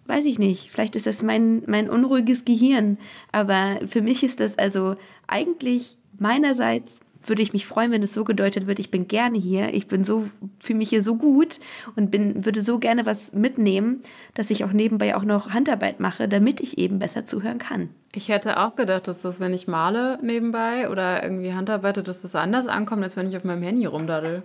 weiß 0.08 0.26
ich 0.26 0.40
nicht, 0.40 0.72
vielleicht 0.72 0.96
ist 0.96 1.08
das 1.08 1.22
mein, 1.22 1.64
mein 1.68 1.90
unruhiges 1.90 2.44
Gehirn, 2.46 2.98
aber 3.32 3.80
für 3.86 4.02
mich 4.02 4.24
ist 4.24 4.40
das 4.40 4.58
also 4.58 4.96
eigentlich 5.28 5.98
meinerseits 6.18 7.02
würde 7.24 7.42
ich 7.42 7.54
mich 7.54 7.66
freuen, 7.66 7.92
wenn 7.92 8.04
es 8.04 8.14
so 8.14 8.24
gedeutet 8.24 8.68
wird, 8.68 8.80
ich 8.80 8.92
bin 8.92 9.08
gerne 9.08 9.38
hier, 9.38 9.74
ich 9.74 9.88
bin 9.88 10.04
so, 10.04 10.30
fühle 10.60 10.80
mich 10.80 10.90
hier 10.90 11.04
so 11.04 11.16
gut 11.16 11.60
und 11.96 12.12
bin, 12.12 12.46
würde 12.46 12.62
so 12.62 12.80
gerne 12.80 13.06
was 13.06 13.34
mitnehmen, 13.34 14.02
dass 14.34 14.50
ich 14.50 14.64
auch 14.64 14.72
nebenbei 14.72 15.16
auch 15.16 15.24
noch 15.24 15.52
Handarbeit 15.52 16.00
mache, 16.00 16.28
damit 16.28 16.60
ich 16.60 16.78
eben 16.78 17.00
besser 17.00 17.26
zuhören 17.26 17.60
kann. 17.60 17.90
Ich 18.14 18.30
hätte 18.30 18.60
auch 18.60 18.76
gedacht, 18.76 19.08
dass 19.08 19.22
das, 19.22 19.40
wenn 19.40 19.54
ich 19.54 19.68
male 19.68 20.20
nebenbei 20.22 20.90
oder 20.90 21.24
irgendwie 21.24 21.54
Handarbeite, 21.54 22.04
dass 22.04 22.22
das 22.22 22.36
anders 22.36 22.68
ankommt, 22.68 23.04
als 23.04 23.16
wenn 23.16 23.30
ich 23.30 23.38
auf 23.38 23.44
meinem 23.44 23.64
Handy 23.64 23.86
rumdaddel. 23.86 24.44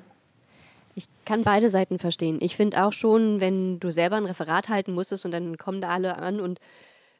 Ich 0.94 1.08
kann 1.24 1.42
beide 1.42 1.68
Seiten 1.68 1.98
verstehen. 1.98 2.38
Ich 2.40 2.56
finde 2.56 2.82
auch 2.84 2.92
schon, 2.92 3.40
wenn 3.40 3.80
du 3.80 3.90
selber 3.90 4.16
ein 4.16 4.24
Referat 4.24 4.68
halten 4.68 4.92
musstest 4.92 5.24
und 5.24 5.30
dann 5.30 5.58
kommen 5.58 5.80
da 5.80 5.88
alle 5.88 6.16
an 6.18 6.40
und 6.40 6.58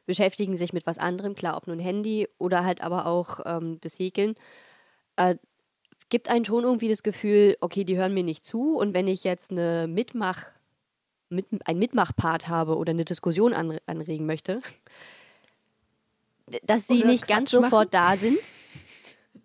beschäftigen 0.07 0.57
sich 0.57 0.73
mit 0.73 0.87
was 0.87 0.97
anderem, 0.97 1.35
klar, 1.35 1.57
ob 1.57 1.67
nun 1.67 1.79
Handy 1.79 2.27
oder 2.39 2.63
halt 2.63 2.81
aber 2.81 3.05
auch 3.05 3.41
ähm, 3.45 3.77
das 3.81 3.99
Häkeln, 3.99 4.35
äh, 5.17 5.35
gibt 6.09 6.29
einen 6.29 6.45
schon 6.45 6.63
irgendwie 6.63 6.89
das 6.89 7.03
Gefühl, 7.03 7.57
okay, 7.59 7.83
die 7.83 7.97
hören 7.97 8.13
mir 8.13 8.23
nicht 8.23 8.45
zu 8.45 8.77
und 8.77 8.93
wenn 8.93 9.07
ich 9.07 9.23
jetzt 9.23 9.51
eine 9.51 9.87
Mitmach, 9.87 10.45
mit, 11.29 11.45
ein 11.65 11.77
Mitmachpart 11.77 12.47
habe 12.47 12.77
oder 12.77 12.91
eine 12.91 13.05
Diskussion 13.05 13.53
an, 13.53 13.77
anregen 13.85 14.25
möchte, 14.25 14.61
dass 16.63 16.87
sie 16.87 16.99
oder 16.99 17.07
nicht 17.07 17.27
Quatsch 17.27 17.35
ganz 17.35 17.53
machen. 17.53 17.63
sofort 17.63 17.93
da 17.93 18.15
sind. 18.15 18.37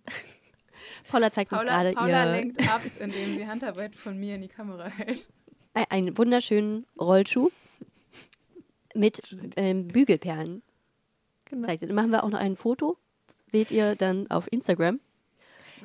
Paula 1.10 1.30
zeigt 1.32 1.50
Paula, 1.50 1.62
uns 1.62 1.70
gerade 1.70 1.92
Paula 1.92 2.24
ihr. 2.26 2.32
lenkt 2.32 2.70
ab, 2.72 2.82
indem 3.00 3.36
sie 3.36 3.46
Handarbeit 3.46 3.96
von 3.96 4.18
mir 4.18 4.36
in 4.36 4.42
die 4.42 4.48
Kamera 4.48 4.86
hält. 4.86 5.28
Einen 5.74 6.16
wunderschönen 6.16 6.86
Rollschuh 7.00 7.50
mit 8.94 9.36
ähm, 9.56 9.88
Bügelperlen. 9.88 10.62
Genau. 11.46 11.66
Zeigt. 11.66 11.90
Machen 11.90 12.10
wir 12.10 12.24
auch 12.24 12.28
noch 12.28 12.38
ein 12.38 12.56
Foto. 12.56 12.98
Seht 13.50 13.70
ihr 13.70 13.96
dann 13.96 14.30
auf 14.30 14.50
Instagram. 14.50 15.00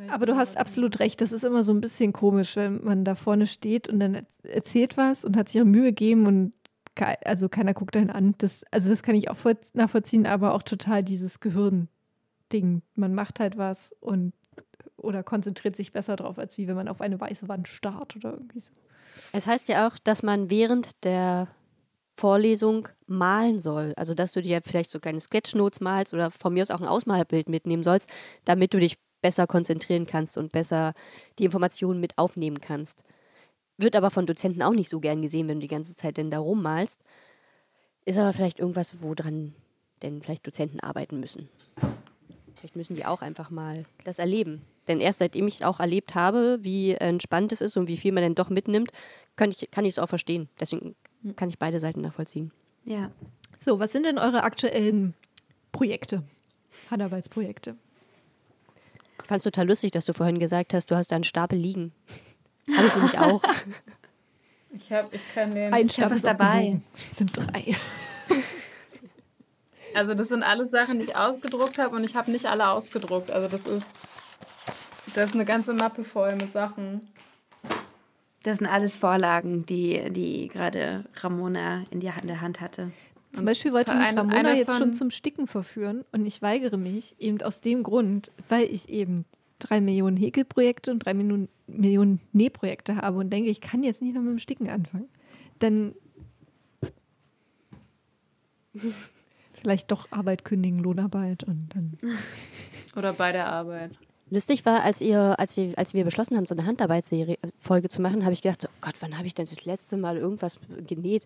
Aber 0.10 0.26
du 0.26 0.36
hast 0.36 0.58
absolut 0.58 1.00
recht. 1.00 1.22
Das 1.22 1.32
ist 1.32 1.44
immer 1.44 1.64
so 1.64 1.74
ein 1.74 1.82
bisschen 1.82 2.14
komisch, 2.14 2.56
wenn 2.56 2.84
man 2.84 3.04
da 3.04 3.16
vorne 3.16 3.48
steht 3.48 3.90
und 3.90 4.00
dann 4.00 4.26
erzählt 4.44 4.98
was 4.98 5.26
und 5.26 5.38
hat 5.38 5.50
sich 5.50 5.58
ihre 5.58 5.66
Mühe 5.66 5.86
gegeben 5.86 6.28
und 6.28 6.54
also 7.26 7.48
keiner 7.48 7.74
guckt 7.74 7.96
einen 7.96 8.10
an. 8.10 8.36
Das, 8.40 8.64
also 8.72 8.90
das 8.90 9.04
kann 9.04 9.16
ich 9.16 9.30
auch 9.30 9.38
nachvollziehen, 9.74 10.26
aber 10.26 10.54
auch 10.54 10.64
total 10.64 11.04
dieses 11.04 11.40
Gehirn-Ding. 11.40 12.82
Man 12.96 13.14
macht 13.14 13.40
halt 13.40 13.58
was 13.58 13.94
und 14.00 14.34
oder 14.96 15.24
konzentriert 15.24 15.76
sich 15.76 15.92
besser 15.92 16.16
drauf, 16.16 16.40
als 16.40 16.58
wie 16.58 16.68
wenn 16.68 16.76
man 16.76 16.88
auf 16.88 17.02
eine 17.02 17.20
weiße 17.20 17.48
Wand 17.48 17.68
starrt 17.68 18.16
oder 18.16 18.32
irgendwie 18.34 18.60
so. 18.60 18.72
Es 19.32 19.46
heißt 19.46 19.70
ja 19.70 19.88
auch, 19.88 19.98
dass 20.04 20.24
man 20.24 20.50
während 20.50 21.04
der 21.04 21.48
Vorlesung 22.16 22.90
malen 23.06 23.60
soll. 23.60 23.94
Also, 23.96 24.16
dass 24.16 24.32
du 24.32 24.42
dir 24.42 24.62
vielleicht 24.64 24.90
so 24.90 25.00
kleine 25.00 25.20
Sketchnotes 25.20 25.82
malst 25.82 26.14
oder 26.14 26.32
von 26.32 26.54
mir 26.54 26.64
aus 26.64 26.72
auch 26.72 26.82
ein 26.82 26.88
Ausmalbild 26.88 27.48
mitnehmen 27.48 27.84
sollst, 27.84 28.10
damit 28.44 28.74
du 28.74 28.80
dich 28.80 28.98
besser 29.22 29.48
konzentrieren 29.48 30.06
kannst 30.06 30.38
und 30.38 30.52
besser 30.52 30.94
die 31.40 31.46
Informationen 31.46 32.00
mit 32.00 32.18
aufnehmen 32.18 32.62
kannst. 32.62 33.04
Wird 33.78 33.96
aber 33.96 34.10
von 34.10 34.26
Dozenten 34.26 34.62
auch 34.62 34.74
nicht 34.74 34.90
so 34.90 35.00
gern 35.00 35.22
gesehen, 35.22 35.48
wenn 35.48 35.58
du 35.58 35.62
die 35.62 35.68
ganze 35.68 35.96
Zeit 35.96 36.18
denn 36.18 36.32
da 36.32 36.40
rummalst. 36.40 37.02
Ist 38.06 38.18
aber 38.18 38.34
vielleicht 38.34 38.60
irgendwas, 38.60 39.02
woran 39.02 39.54
denn 40.02 40.22
vielleicht 40.22 40.46
Dozenten 40.48 40.80
arbeiten 40.80 41.20
müssen. 41.20 41.50
Vielleicht 42.56 42.76
müssen 42.76 42.96
die 42.96 43.06
auch 43.06 43.22
einfach 43.22 43.50
mal 43.50 43.86
das 44.04 44.18
erleben. 44.18 44.62
Denn 44.88 45.00
erst 45.00 45.20
seitdem 45.20 45.48
ich 45.48 45.66
auch 45.66 45.80
erlebt 45.80 46.16
habe, 46.16 46.60
wie 46.62 46.94
entspannt 46.94 47.52
es 47.52 47.62
ist 47.62 47.78
und 47.78 47.88
wie 47.88 47.98
viel 47.98 48.14
man 48.14 48.24
denn 48.24 48.36
doch 48.36 48.50
mitnimmt, 48.50 48.92
kann 49.36 49.52
ich 49.52 49.68
es 49.76 50.00
auch 50.00 50.08
verstehen. 50.08 50.50
Deswegen 50.60 50.96
kann 51.36 51.50
ich 51.50 51.60
beide 51.60 51.80
Seiten 51.80 52.02
nachvollziehen. 52.02 52.52
Ja. 52.86 53.12
So, 53.60 53.80
was 53.80 53.92
sind 53.92 54.06
denn 54.06 54.18
eure 54.18 54.44
aktuellen 54.44 55.14
Projekte? 55.72 56.24
Handarbeitsprojekte? 56.90 57.76
Ich 59.28 59.30
fand 59.30 59.40
es 59.40 59.44
total 59.44 59.68
lustig, 59.68 59.92
dass 59.92 60.06
du 60.06 60.14
vorhin 60.14 60.40
gesagt 60.40 60.74
hast, 60.74 60.90
du 60.90 60.96
hast 60.96 61.12
da 61.12 61.16
einen 61.16 61.26
Stapel 61.26 61.60
liegen. 61.60 61.92
Habe 62.74 62.88
ich 62.88 62.96
nämlich 62.96 63.20
auch. 63.20 63.42
Ich, 64.70 64.92
hab, 64.92 65.14
ich 65.14 65.22
kann 65.34 65.56
den. 65.56 65.74
Ein 65.74 65.90
Stapel 65.90 66.18
ist 66.18 66.26
dabei. 66.26 66.80
Das 66.94 67.18
sind 67.18 67.36
drei. 67.36 67.76
Also 69.94 70.14
das 70.14 70.28
sind 70.28 70.44
alles 70.44 70.70
Sachen, 70.70 71.00
die 71.00 71.06
ich 71.06 71.16
ausgedruckt 71.16 71.78
habe 71.78 71.96
und 71.96 72.04
ich 72.04 72.16
habe 72.16 72.30
nicht 72.30 72.46
alle 72.46 72.70
ausgedruckt. 72.70 73.32
Also 73.32 73.48
das 73.48 73.66
ist, 73.66 73.88
das 75.16 75.30
ist 75.30 75.36
eine 75.36 75.46
ganze 75.46 75.74
Mappe 75.74 76.04
voll 76.04 76.36
mit 76.36 76.54
Sachen. 76.54 77.08
Das 78.44 78.60
sind 78.60 78.68
alles 78.68 78.96
Vorlagen, 78.96 79.66
die, 79.66 80.12
die 80.12 80.50
gerade 80.50 81.06
Ramona 81.16 81.84
in, 81.90 82.00
die, 82.00 82.12
in 82.22 82.28
der 82.28 82.42
Hand 82.42 82.62
hatte. 82.62 82.92
Zum 83.38 83.46
Beispiel 83.46 83.74
wollte 83.74 83.96
mich 83.96 84.16
Ramona 84.16 84.56
jetzt 84.56 84.76
schon 84.78 84.94
zum 84.94 85.12
Sticken 85.12 85.48
verführen 85.48 86.04
und 86.12 86.26
ich 86.26 86.42
weigere 86.42 86.78
mich 86.78 87.16
eben 87.20 87.42
aus 87.42 87.62
dem 87.62 87.84
Grund, 87.84 88.32
weil 88.50 88.64
ich 88.64 88.90
eben 88.90 89.26
drei 89.60 89.80
Millionen 89.82 90.18
Häkelprojekte 90.18 90.92
und 90.92 91.00
drei 91.00 91.14
Millionen, 91.14 91.50
Millionen 91.68 92.20
Nähprojekte 92.32 92.98
habe 92.98 93.20
und 93.20 93.32
denke, 93.32 93.50
ich 93.50 93.62
kann 93.62 93.84
jetzt 93.84 94.02
nicht 94.02 94.16
noch 94.16 94.22
mit 94.22 94.32
dem 94.32 94.40
Sticken 94.40 94.70
anfangen. 94.70 95.08
Dann 95.60 95.94
vielleicht 99.54 99.92
doch 99.92 100.12
Arbeit 100.12 100.46
kündigen, 100.46 100.80
Lohnarbeit 100.80 101.44
und 101.44 101.70
dann. 101.74 101.98
Oder 102.96 103.14
bei 103.14 103.32
der 103.32 103.48
Arbeit. 103.48 103.92
Lustig 104.30 104.66
war, 104.66 104.84
als, 104.84 105.00
ihr, 105.00 105.40
als, 105.40 105.56
wir, 105.56 105.78
als 105.78 105.94
wir 105.94 106.04
beschlossen 106.04 106.36
haben, 106.36 106.46
so 106.46 106.54
eine 106.54 106.66
Handarbeitsserie-Folge 106.66 107.90
zu 107.90 108.02
machen, 108.02 108.24
habe 108.24 108.34
ich 108.34 108.42
gedacht, 108.42 108.68
oh 108.68 108.74
Gott, 108.82 108.96
wann 109.00 109.18
habe 109.18 109.26
ich 109.26 109.34
denn 109.34 109.46
das 109.46 109.64
letzte 109.66 109.96
Mal 109.96 110.18
irgendwas 110.18 110.60
genäht? 110.86 111.26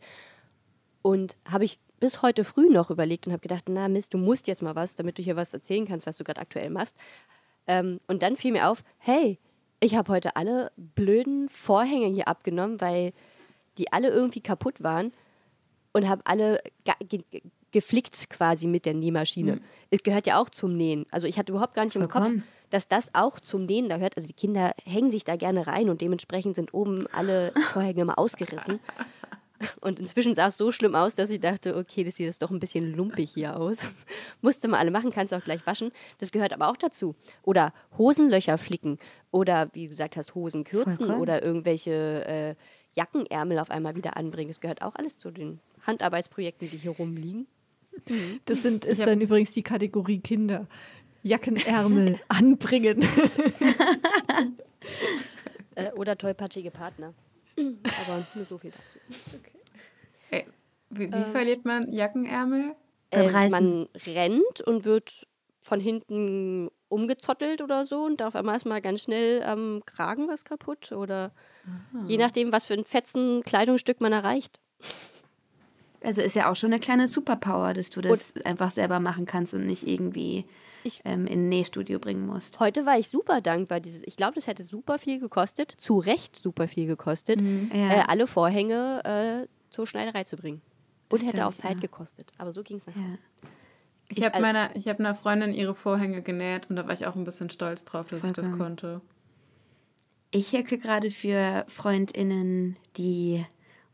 Und 1.02 1.36
habe 1.50 1.66
ich 1.66 1.80
bis 2.02 2.22
heute 2.22 2.44
früh 2.44 2.70
noch 2.70 2.90
überlegt 2.90 3.26
und 3.28 3.32
habe 3.32 3.42
gedacht, 3.42 3.70
na 3.70 3.88
Mist, 3.88 4.14
du 4.14 4.18
musst 4.18 4.48
jetzt 4.48 4.62
mal 4.62 4.76
was, 4.76 4.96
damit 4.96 5.18
du 5.18 5.22
hier 5.24 5.38
was 5.38 5.54
erzählen 5.54 5.88
kannst, 5.88 6.06
was 6.06 6.18
du 6.18 6.26
gerade 6.26 6.42
aktuell 6.42 6.70
machst. 6.70 6.98
Ähm, 7.68 8.02
und 8.08 8.22
dann 8.24 8.36
fiel 8.36 8.52
mir 8.52 8.68
auf, 8.70 8.84
hey, 8.98 9.40
Ich 9.84 9.96
habe 9.96 10.14
heute 10.14 10.36
alle 10.36 10.72
blöden 10.78 11.50
Vorhänge 11.50 12.06
hier 12.06 12.28
abgenommen, 12.28 12.80
weil 12.80 13.14
die 13.80 13.92
alle 13.92 14.10
irgendwie 14.10 14.40
kaputt 14.42 14.84
waren 14.84 15.12
und 15.92 16.08
habe 16.08 16.22
alle 16.26 16.62
ge 16.84 17.24
ge 17.32 17.42
geflickt 17.72 18.30
quasi 18.30 18.68
mit 18.68 18.86
der 18.86 18.94
Nähmaschine. 18.94 19.56
Mhm. 19.56 19.62
Es 19.90 20.04
gehört 20.04 20.28
ja 20.28 20.40
auch 20.40 20.50
zum 20.50 20.76
Nähen. 20.76 21.06
Also 21.10 21.26
ich 21.26 21.40
hatte 21.40 21.54
überhaupt 21.54 21.74
gar 21.74 21.86
nicht 21.86 21.94
Vollkommen. 21.94 22.26
im 22.26 22.40
Kopf, 22.42 22.48
dass 22.70 22.88
das 22.90 23.16
auch 23.16 23.40
zum 23.40 23.66
Nähen 23.66 23.88
da 23.90 23.96
gehört. 23.96 24.18
Also 24.18 24.28
die 24.28 24.34
Kinder 24.36 24.74
hängen 24.86 25.10
sich 25.10 25.24
da 25.24 25.36
gerne 25.38 25.66
rein 25.68 25.90
und 25.90 26.02
dementsprechend 26.02 26.56
sind 26.56 26.74
oben 26.74 27.08
alle 27.14 27.54
Vorhänge 27.72 28.06
mal 28.06 28.16
ausgerissen. 28.16 28.80
Und 29.82 30.00
inzwischen 30.00 30.34
sah 30.34 30.48
es 30.48 30.58
so 30.58 30.72
schlimm 30.72 30.96
aus, 30.96 31.16
dass 31.16 31.30
ich 31.30 31.40
dachte, 31.40 31.76
okay, 31.76 32.04
das 32.04 32.16
sieht 32.16 32.26
jetzt 32.26 32.42
doch 32.42 32.52
ein 32.52 32.60
bisschen 32.60 32.96
lumpig 32.96 33.32
hier 33.32 33.58
aus. 33.58 33.94
Musste 34.42 34.68
mal 34.68 34.80
alle 34.80 34.92
machen, 34.92 35.12
kannst 35.12 35.32
du 35.32 35.38
auch 35.38 35.44
gleich 35.44 35.66
waschen. 35.66 35.92
Das 36.20 36.32
gehört 36.32 36.54
aber 36.54 36.70
auch 36.70 36.78
dazu. 36.78 37.16
Oder 37.44 37.74
Hosenlöcher 37.98 38.58
flicken. 38.58 38.98
Oder 39.32 39.70
wie 39.74 39.84
du 39.84 39.90
gesagt 39.90 40.18
hast, 40.18 40.36
Hosen 40.36 40.64
kürzen. 40.64 41.12
Oder 41.12 41.44
irgendwelche 41.44 42.26
äh, 42.26 42.56
Jackenärmel 42.96 43.60
auf 43.60 43.72
einmal 43.72 43.96
wieder 43.96 44.18
anbringen. 44.18 44.50
Das 44.50 44.60
gehört 44.60 44.82
auch 44.82 44.96
alles 44.96 45.18
zu 45.18 45.32
den 45.32 45.60
Handarbeitsprojekten, 45.86 46.70
die 46.70 46.78
hier 46.78 46.92
rumliegen. 46.92 47.48
Das 48.46 48.62
sind, 48.62 48.86
ist 48.86 49.06
dann 49.06 49.22
übrigens 49.22 49.52
die 49.54 49.64
Kategorie 49.64 50.20
Kinder. 50.20 50.68
Jackenärmel 51.24 52.20
anbringen. 52.28 53.04
äh, 55.76 55.92
oder 55.92 56.18
tollpatschige 56.18 56.72
Partner. 56.72 57.14
Aber 57.58 58.26
nur 58.34 58.46
so 58.46 58.58
viel 58.58 58.72
dazu. 58.72 58.98
Okay. 59.38 59.51
Wie, 60.92 61.12
wie 61.12 61.16
äh, 61.16 61.24
verliert 61.24 61.66
man 61.66 61.92
Jackenärmel? 61.92 62.76
Äh, 63.12 63.50
man 63.50 63.88
rennt 64.06 64.62
und 64.66 64.86
wird 64.86 65.28
von 65.64 65.80
hinten 65.80 66.70
umgezottelt 66.90 67.62
oder 67.62 67.86
so 67.86 68.04
und 68.04 68.22
auf 68.22 68.36
einmal 68.36 68.58
ist 68.58 68.66
mal 68.66 68.82
ganz 68.82 69.04
schnell 69.04 69.44
am 69.44 69.82
Kragen 69.86 70.28
was 70.28 70.44
kaputt 70.44 70.92
oder 70.92 71.32
Aha. 71.66 72.06
je 72.08 72.18
nachdem, 72.18 72.52
was 72.52 72.66
für 72.66 72.74
ein 72.74 72.84
fetzen 72.84 73.44
Kleidungsstück 73.44 74.02
man 74.02 74.12
erreicht. 74.12 74.60
Also 76.04 76.22
ist 76.22 76.36
ja 76.36 76.50
auch 76.50 76.56
schon 76.56 76.72
eine 76.72 76.80
kleine 76.80 77.08
Superpower, 77.08 77.74
dass 77.74 77.92
du 77.92 78.02
das 78.02 78.32
und 78.32 78.46
einfach 78.46 78.72
selber 78.72 79.00
machen 79.00 79.26
kannst 79.26 79.54
und 79.54 79.68
nicht 79.68 79.88
irgendwie 79.88 80.46
ich, 80.84 81.02
ähm, 81.06 81.28
in 81.28 81.46
ein 81.46 81.50
Nähstudio 81.50 82.00
bringen 82.00 82.26
musst. 82.26 82.60
Heute 82.60 82.86
war 82.86 82.98
ich 82.98 83.08
super 83.08 83.40
dankbar. 83.40 83.80
Dieses, 83.80 84.02
ich 84.06 84.18
glaube, 84.18 84.34
das 84.34 84.48
hätte 84.48 84.64
super 84.64 84.98
viel 84.98 85.20
gekostet, 85.20 85.76
zu 85.78 86.00
Recht 86.00 86.36
super 86.36 86.68
viel 86.68 86.88
gekostet, 86.88 87.40
mhm. 87.40 87.70
ja. 87.72 87.90
äh, 87.92 88.04
alle 88.08 88.26
Vorhänge 88.26 89.46
äh, 89.46 89.48
zur 89.70 89.86
Schneiderei 89.86 90.24
zu 90.24 90.38
bringen. 90.38 90.62
Und 91.12 91.22
das 91.22 91.28
hätte 91.28 91.38
stimmt, 91.38 91.48
auch 91.48 91.54
Zeit 91.54 91.76
ja. 91.76 91.80
gekostet. 91.82 92.32
Aber 92.38 92.54
so 92.54 92.64
ging 92.64 92.78
es 92.78 92.88
nach 92.88 92.96
Hause. 92.96 93.08
Ja. 93.12 93.50
Ich, 94.10 94.18
ich 94.18 94.26
habe 94.26 94.42
meiner, 94.42 94.70
hab 94.70 95.00
einer 95.00 95.16
Freundin 95.16 95.54
ihre 95.54 95.74
Vorhänge 95.74 96.22
genäht 96.22 96.70
und 96.70 96.76
da 96.76 96.86
war 96.86 96.94
ich 96.94 97.06
auch 97.06 97.16
ein 97.16 97.24
bisschen 97.24 97.50
stolz 97.50 97.86
drauf, 97.86 98.08
dass 98.10 98.22
Vollkommen. 98.22 98.46
ich 98.46 98.52
das 98.52 98.58
konnte. 98.58 99.02
Ich 100.32 100.54
häkle 100.54 100.78
gerade 100.78 101.12
für 101.12 101.66
FreundInnen, 101.68 102.78
die 102.98 103.46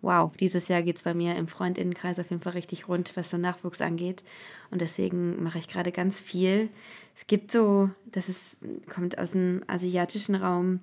wow, 0.02 0.32
dieses 0.40 0.68
Jahr 0.68 0.84
geht 0.84 0.98
es 0.98 1.04
bei 1.04 1.14
mir 1.14 1.36
im 1.36 1.48
Freundinnenkreis 1.48 2.20
auf 2.20 2.30
jeden 2.30 2.42
Fall 2.42 2.54
richtig 2.54 2.88
rund, 2.88 3.16
was 3.18 3.30
so 3.30 3.38
Nachwuchs 3.38 3.82
angeht. 3.82 4.24
Und 4.72 4.82
deswegen 4.82 5.42
mache 5.44 5.58
ich 5.58 5.68
gerade 5.68 5.92
ganz 5.92 6.22
viel. 6.22 6.70
Es 7.16 7.28
gibt 7.28 7.52
so, 7.52 7.90
das 8.06 8.30
ist, 8.30 8.58
kommt 8.90 9.18
aus 9.18 9.32
dem 9.32 9.64
asiatischen 9.68 10.36
Raum, 10.36 10.82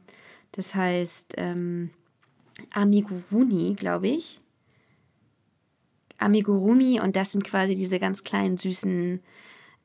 das 0.52 0.74
heißt 0.74 1.34
ähm, 1.36 1.90
Amigurumi, 2.72 3.74
glaube 3.74 4.08
ich. 4.08 4.40
Amigurumi 6.24 7.00
und 7.00 7.16
das 7.16 7.32
sind 7.32 7.44
quasi 7.44 7.74
diese 7.74 7.98
ganz 7.98 8.24
kleinen, 8.24 8.56
süßen 8.56 9.20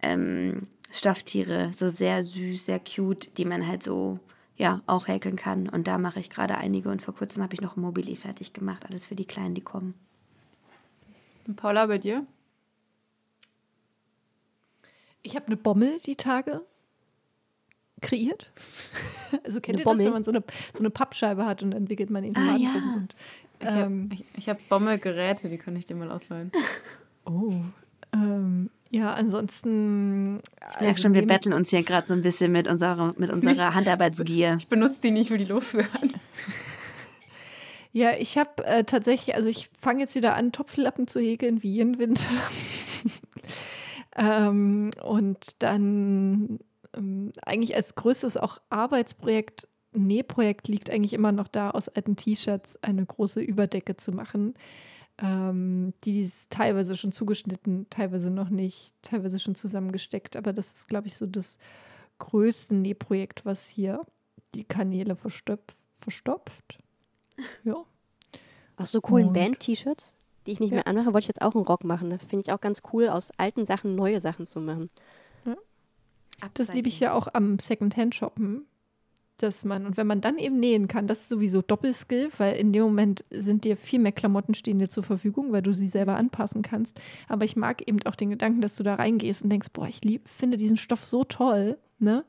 ähm, 0.01 0.67
Stofftiere, 0.91 1.71
so 1.73 1.89
sehr 1.89 2.23
süß, 2.23 2.65
sehr 2.65 2.79
cute, 2.79 3.37
die 3.37 3.45
man 3.45 3.67
halt 3.67 3.83
so 3.83 4.19
ja 4.57 4.81
auch 4.87 5.07
häkeln 5.07 5.35
kann. 5.35 5.69
Und 5.69 5.87
da 5.87 5.97
mache 5.97 6.19
ich 6.19 6.29
gerade 6.29 6.57
einige 6.57 6.89
und 6.89 7.01
vor 7.01 7.15
kurzem 7.15 7.43
habe 7.43 7.53
ich 7.53 7.61
noch 7.61 7.77
ein 7.77 7.81
Mobili 7.81 8.15
fertig 8.15 8.53
gemacht, 8.53 8.85
alles 8.87 9.05
für 9.05 9.15
die 9.15 9.25
Kleinen, 9.25 9.55
die 9.55 9.61
kommen. 9.61 9.93
Und 11.47 11.55
Paula, 11.55 11.85
bei 11.85 11.97
dir? 11.97 12.25
Ich 15.21 15.35
habe 15.35 15.47
eine 15.47 15.57
Bommel 15.57 15.99
die 16.05 16.15
Tage 16.15 16.61
kreiert. 18.01 18.51
Also 19.43 19.61
kennt 19.61 19.75
eine 19.75 19.81
ihr 19.81 19.83
Bommel? 19.83 19.97
das, 19.97 20.05
wenn 20.05 20.13
man 20.13 20.23
so 20.23 20.31
eine, 20.31 20.43
so 20.73 20.79
eine 20.79 20.89
Pappscheibe 20.89 21.45
hat 21.45 21.61
und 21.61 21.71
entwickelt 21.71 22.09
man 22.09 22.23
ihn 22.23 22.35
ah, 22.35 22.55
ja. 22.55 22.73
und, 22.95 23.15
Ich 23.61 23.67
habe 23.67 24.09
ich 24.37 24.49
hab 24.49 24.69
Bommelgeräte, 24.69 25.49
die 25.49 25.57
kann 25.57 25.75
ich 25.75 25.85
dir 25.85 25.95
mal 25.95 26.11
ausleihen. 26.11 26.51
Oh. 27.25 27.53
Ähm, 28.11 28.71
ja, 28.89 29.13
ansonsten. 29.13 30.37
Ich 30.37 30.65
merke 30.65 30.85
also 30.87 31.01
schon, 31.03 31.13
wir 31.13 31.27
betteln 31.27 31.53
uns 31.53 31.69
hier 31.69 31.83
gerade 31.83 32.07
so 32.07 32.13
ein 32.15 32.21
bisschen 32.21 32.51
mit 32.51 32.67
unserer, 32.67 33.13
mit 33.17 33.29
unserer 33.29 33.69
ich, 33.69 33.75
Handarbeitsgier. 33.75 34.55
Ich 34.57 34.67
benutze 34.67 35.01
die 35.01 35.11
nicht, 35.11 35.29
will 35.29 35.37
die 35.37 35.45
loswerden. 35.45 36.13
Ja, 37.91 38.11
ich 38.11 38.37
habe 38.37 38.63
äh, 38.65 38.83
tatsächlich, 38.83 39.35
also 39.35 39.49
ich 39.49 39.67
fange 39.79 40.01
jetzt 40.01 40.13
wieder 40.13 40.35
an, 40.35 40.51
Topflappen 40.51 41.07
zu 41.07 41.19
häkeln 41.19 41.63
wie 41.63 41.71
jeden 41.71 41.97
Winter. 41.97 42.29
ähm, 44.15 44.91
und 45.03 45.37
dann 45.57 46.59
ähm, 46.95 47.31
eigentlich 47.43 47.75
als 47.75 47.95
größtes 47.95 48.37
auch 48.37 48.59
Arbeitsprojekt, 48.69 49.67
Nähprojekt 49.91 50.67
liegt 50.67 50.89
eigentlich 50.89 51.13
immer 51.13 51.31
noch 51.31 51.47
da, 51.47 51.71
aus 51.71 51.89
alten 51.89 52.15
T-Shirts 52.15 52.81
eine 52.83 53.05
große 53.05 53.41
Überdecke 53.41 53.97
zu 53.97 54.11
machen 54.11 54.53
ähm, 55.21 55.93
die 56.05 56.21
ist 56.21 56.49
teilweise 56.49 56.95
schon 56.95 57.11
zugeschnitten, 57.11 57.87
teilweise 57.89 58.29
noch 58.29 58.49
nicht, 58.49 58.93
teilweise 59.01 59.39
schon 59.39 59.55
zusammengesteckt. 59.55 60.35
Aber 60.35 60.53
das 60.53 60.73
ist, 60.73 60.87
glaube 60.87 61.07
ich, 61.07 61.17
so 61.17 61.25
das 61.25 61.57
größte 62.19 62.75
Nähprojekt, 62.75 63.45
was 63.45 63.67
hier 63.67 64.05
die 64.55 64.63
Kanäle 64.63 65.15
verstopf, 65.15 65.73
verstopft. 65.93 66.79
Ja. 67.63 67.85
Aus 68.75 68.91
so 68.91 68.99
coolen 68.99 69.31
Band-T-Shirts, 69.31 70.17
die 70.45 70.51
ich 70.51 70.59
nicht 70.59 70.71
ja. 70.71 70.75
mehr 70.75 70.87
anmache, 70.87 71.13
wollte 71.13 71.19
ich 71.19 71.27
jetzt 71.29 71.41
auch 71.41 71.55
einen 71.55 71.63
Rock 71.63 71.85
machen. 71.85 72.09
Das 72.09 72.21
finde 72.21 72.43
ich 72.45 72.51
auch 72.51 72.59
ganz 72.59 72.81
cool, 72.91 73.07
aus 73.07 73.31
alten 73.37 73.65
Sachen 73.65 73.95
neue 73.95 74.19
Sachen 74.19 74.45
zu 74.45 74.59
machen. 74.59 74.89
Ja. 75.45 75.55
Das 76.53 76.73
liebe 76.73 76.89
ich 76.89 76.99
ja 76.99 77.13
auch 77.13 77.29
am 77.33 77.57
Secondhand-Shoppen 77.59 78.65
dass 79.43 79.65
man, 79.65 79.85
und 79.85 79.97
wenn 79.97 80.07
man 80.07 80.21
dann 80.21 80.37
eben 80.37 80.59
nähen 80.59 80.87
kann, 80.87 81.07
das 81.07 81.21
ist 81.21 81.29
sowieso 81.29 81.61
Doppelskill, 81.61 82.29
weil 82.37 82.55
in 82.55 82.73
dem 82.73 82.83
Moment 82.83 83.23
sind 83.31 83.63
dir 83.63 83.77
viel 83.77 83.99
mehr 83.99 84.11
Klamotten 84.11 84.53
stehen 84.53 84.79
dir 84.79 84.89
zur 84.89 85.03
Verfügung, 85.03 85.51
weil 85.51 85.61
du 85.61 85.73
sie 85.73 85.87
selber 85.87 86.15
anpassen 86.15 86.61
kannst. 86.61 86.99
Aber 87.27 87.45
ich 87.45 87.55
mag 87.55 87.87
eben 87.87 88.01
auch 88.03 88.15
den 88.15 88.29
Gedanken, 88.29 88.61
dass 88.61 88.75
du 88.75 88.83
da 88.83 88.95
reingehst 88.95 89.43
und 89.43 89.49
denkst, 89.49 89.69
boah, 89.73 89.87
ich 89.87 90.03
lieb, 90.03 90.27
finde 90.27 90.57
diesen 90.57 90.77
Stoff 90.77 91.05
so 91.05 91.23
toll, 91.23 91.77
ne? 91.99 92.23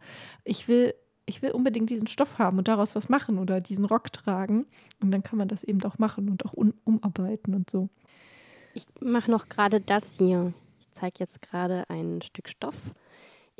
Ich 0.44 0.68
will, 0.68 0.94
ich 1.26 1.42
will 1.42 1.52
unbedingt 1.52 1.90
diesen 1.90 2.06
Stoff 2.06 2.38
haben 2.38 2.58
und 2.58 2.68
daraus 2.68 2.94
was 2.94 3.08
machen 3.08 3.38
oder 3.38 3.60
diesen 3.60 3.84
Rock 3.84 4.12
tragen. 4.12 4.66
Und 5.00 5.10
dann 5.10 5.22
kann 5.22 5.38
man 5.38 5.48
das 5.48 5.64
eben 5.64 5.82
auch 5.84 5.98
machen 5.98 6.28
und 6.28 6.44
auch 6.44 6.52
umarbeiten 6.52 7.54
und 7.54 7.70
so. 7.70 7.88
Ich 8.74 8.86
mache 9.00 9.30
noch 9.30 9.48
gerade 9.48 9.80
das 9.80 10.16
hier. 10.18 10.52
Ich 10.80 10.90
zeige 10.92 11.18
jetzt 11.18 11.42
gerade 11.42 11.88
ein 11.88 12.22
Stück 12.22 12.48
Stoff 12.48 12.94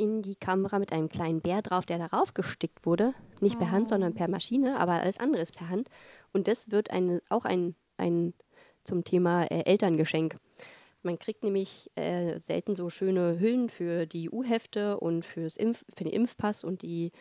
in 0.01 0.23
die 0.23 0.35
Kamera 0.35 0.79
mit 0.79 0.93
einem 0.93 1.11
kleinen 1.11 1.43
Bär 1.43 1.61
drauf, 1.61 1.85
der 1.85 1.99
darauf 1.99 2.33
gestickt 2.33 2.87
wurde. 2.87 3.13
Nicht 3.41 3.59
per 3.59 3.71
Hand, 3.71 3.89
sondern 3.89 4.15
per 4.15 4.29
Maschine, 4.29 4.81
aber 4.81 4.95
alles 4.95 5.21
andere 5.21 5.43
ist 5.43 5.55
per 5.55 5.69
Hand. 5.69 5.91
Und 6.33 6.49
das 6.49 6.71
wird 6.71 6.91
eine, 6.91 7.23
auch 7.29 7.45
ein, 7.45 7.75
ein 7.99 8.33
zum 8.83 9.05
Thema 9.05 9.45
äh, 9.45 9.65
Elterngeschenk. 9.65 10.39
Man 11.03 11.19
kriegt 11.19 11.45
nämlich 11.45 11.91
äh, 11.97 12.41
selten 12.41 12.75
so 12.75 12.89
schöne 12.89 13.39
Hüllen 13.39 13.69
für 13.69 14.07
die 14.07 14.31
U-Hefte 14.31 14.99
und 14.99 15.25
fürs 15.25 15.59
Impf, 15.59 15.85
für 15.95 16.05
den 16.05 16.13
Impfpass 16.13 16.65
und 16.65 16.81
die 16.81 17.13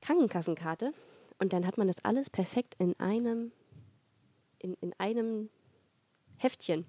Krankenkassenkarte. 0.00 0.92
Und 1.40 1.52
dann 1.52 1.66
hat 1.66 1.78
man 1.78 1.88
das 1.88 2.04
alles 2.04 2.30
perfekt 2.30 2.76
in 2.78 2.98
einem, 3.00 3.50
in, 4.58 4.74
in 4.80 4.92
einem 4.98 5.48
Heftchen. 6.36 6.86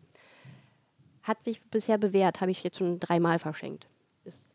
Hat 1.24 1.44
sich 1.44 1.62
bisher 1.64 1.98
bewährt, 1.98 2.42
habe 2.42 2.52
ich 2.52 2.64
jetzt 2.64 2.78
schon 2.78 3.00
dreimal 3.00 3.40
verschenkt 3.40 3.88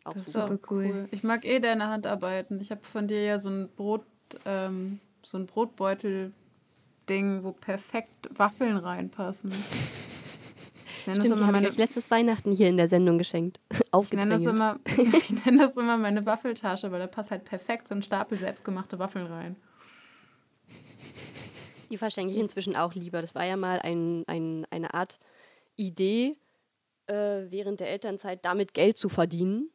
auch 0.06 0.14
das 0.14 0.26
super 0.26 0.38
ist 0.38 0.44
auch 0.44 0.70
cool. 0.70 0.84
cool. 0.86 1.08
Ich 1.10 1.22
mag 1.22 1.44
eh 1.44 1.60
deine 1.60 1.88
Handarbeiten. 1.88 2.60
Ich 2.60 2.70
habe 2.70 2.82
von 2.84 3.08
dir 3.08 3.22
ja 3.22 3.38
so 3.38 3.50
ein 3.50 3.68
Brot, 3.74 4.04
ähm, 4.44 5.00
so 5.22 5.38
ein 5.38 5.46
Brotbeutel-Ding, 5.46 7.42
wo 7.42 7.52
perfekt 7.52 8.28
Waffeln 8.36 8.76
reinpassen. 8.76 9.52
Stimmt, 11.14 11.24
die 11.24 11.44
habe 11.44 11.58
ich 11.58 11.68
euch 11.68 11.76
letztes 11.76 12.10
Weihnachten 12.10 12.50
hier 12.50 12.68
in 12.68 12.76
der 12.76 12.88
Sendung 12.88 13.18
geschenkt. 13.18 13.60
Ich 14.02 14.12
nenne, 14.12 14.32
das 14.32 14.44
immer, 14.44 14.78
ich 14.86 15.44
nenne 15.44 15.58
das 15.58 15.76
immer 15.76 15.96
meine 15.96 16.26
Waffeltasche, 16.26 16.92
weil 16.92 16.98
da 16.98 17.06
passt 17.06 17.30
halt 17.30 17.44
perfekt 17.44 17.88
so 17.88 17.94
ein 17.94 18.02
Stapel 18.02 18.36
selbstgemachte 18.36 18.98
Waffeln 18.98 19.26
rein. 19.26 19.56
Die 21.90 21.96
verschenke 21.96 22.32
ich 22.32 22.38
inzwischen 22.38 22.76
auch 22.76 22.92
lieber. 22.94 23.22
Das 23.22 23.34
war 23.34 23.44
ja 23.44 23.56
mal 23.56 23.78
ein, 23.78 24.24
ein, 24.26 24.66
eine 24.70 24.92
Art 24.92 25.18
Idee, 25.76 26.36
äh, 27.06 27.14
während 27.48 27.80
der 27.80 27.88
Elternzeit 27.88 28.44
damit 28.44 28.74
Geld 28.74 28.98
zu 28.98 29.08
verdienen. 29.08 29.70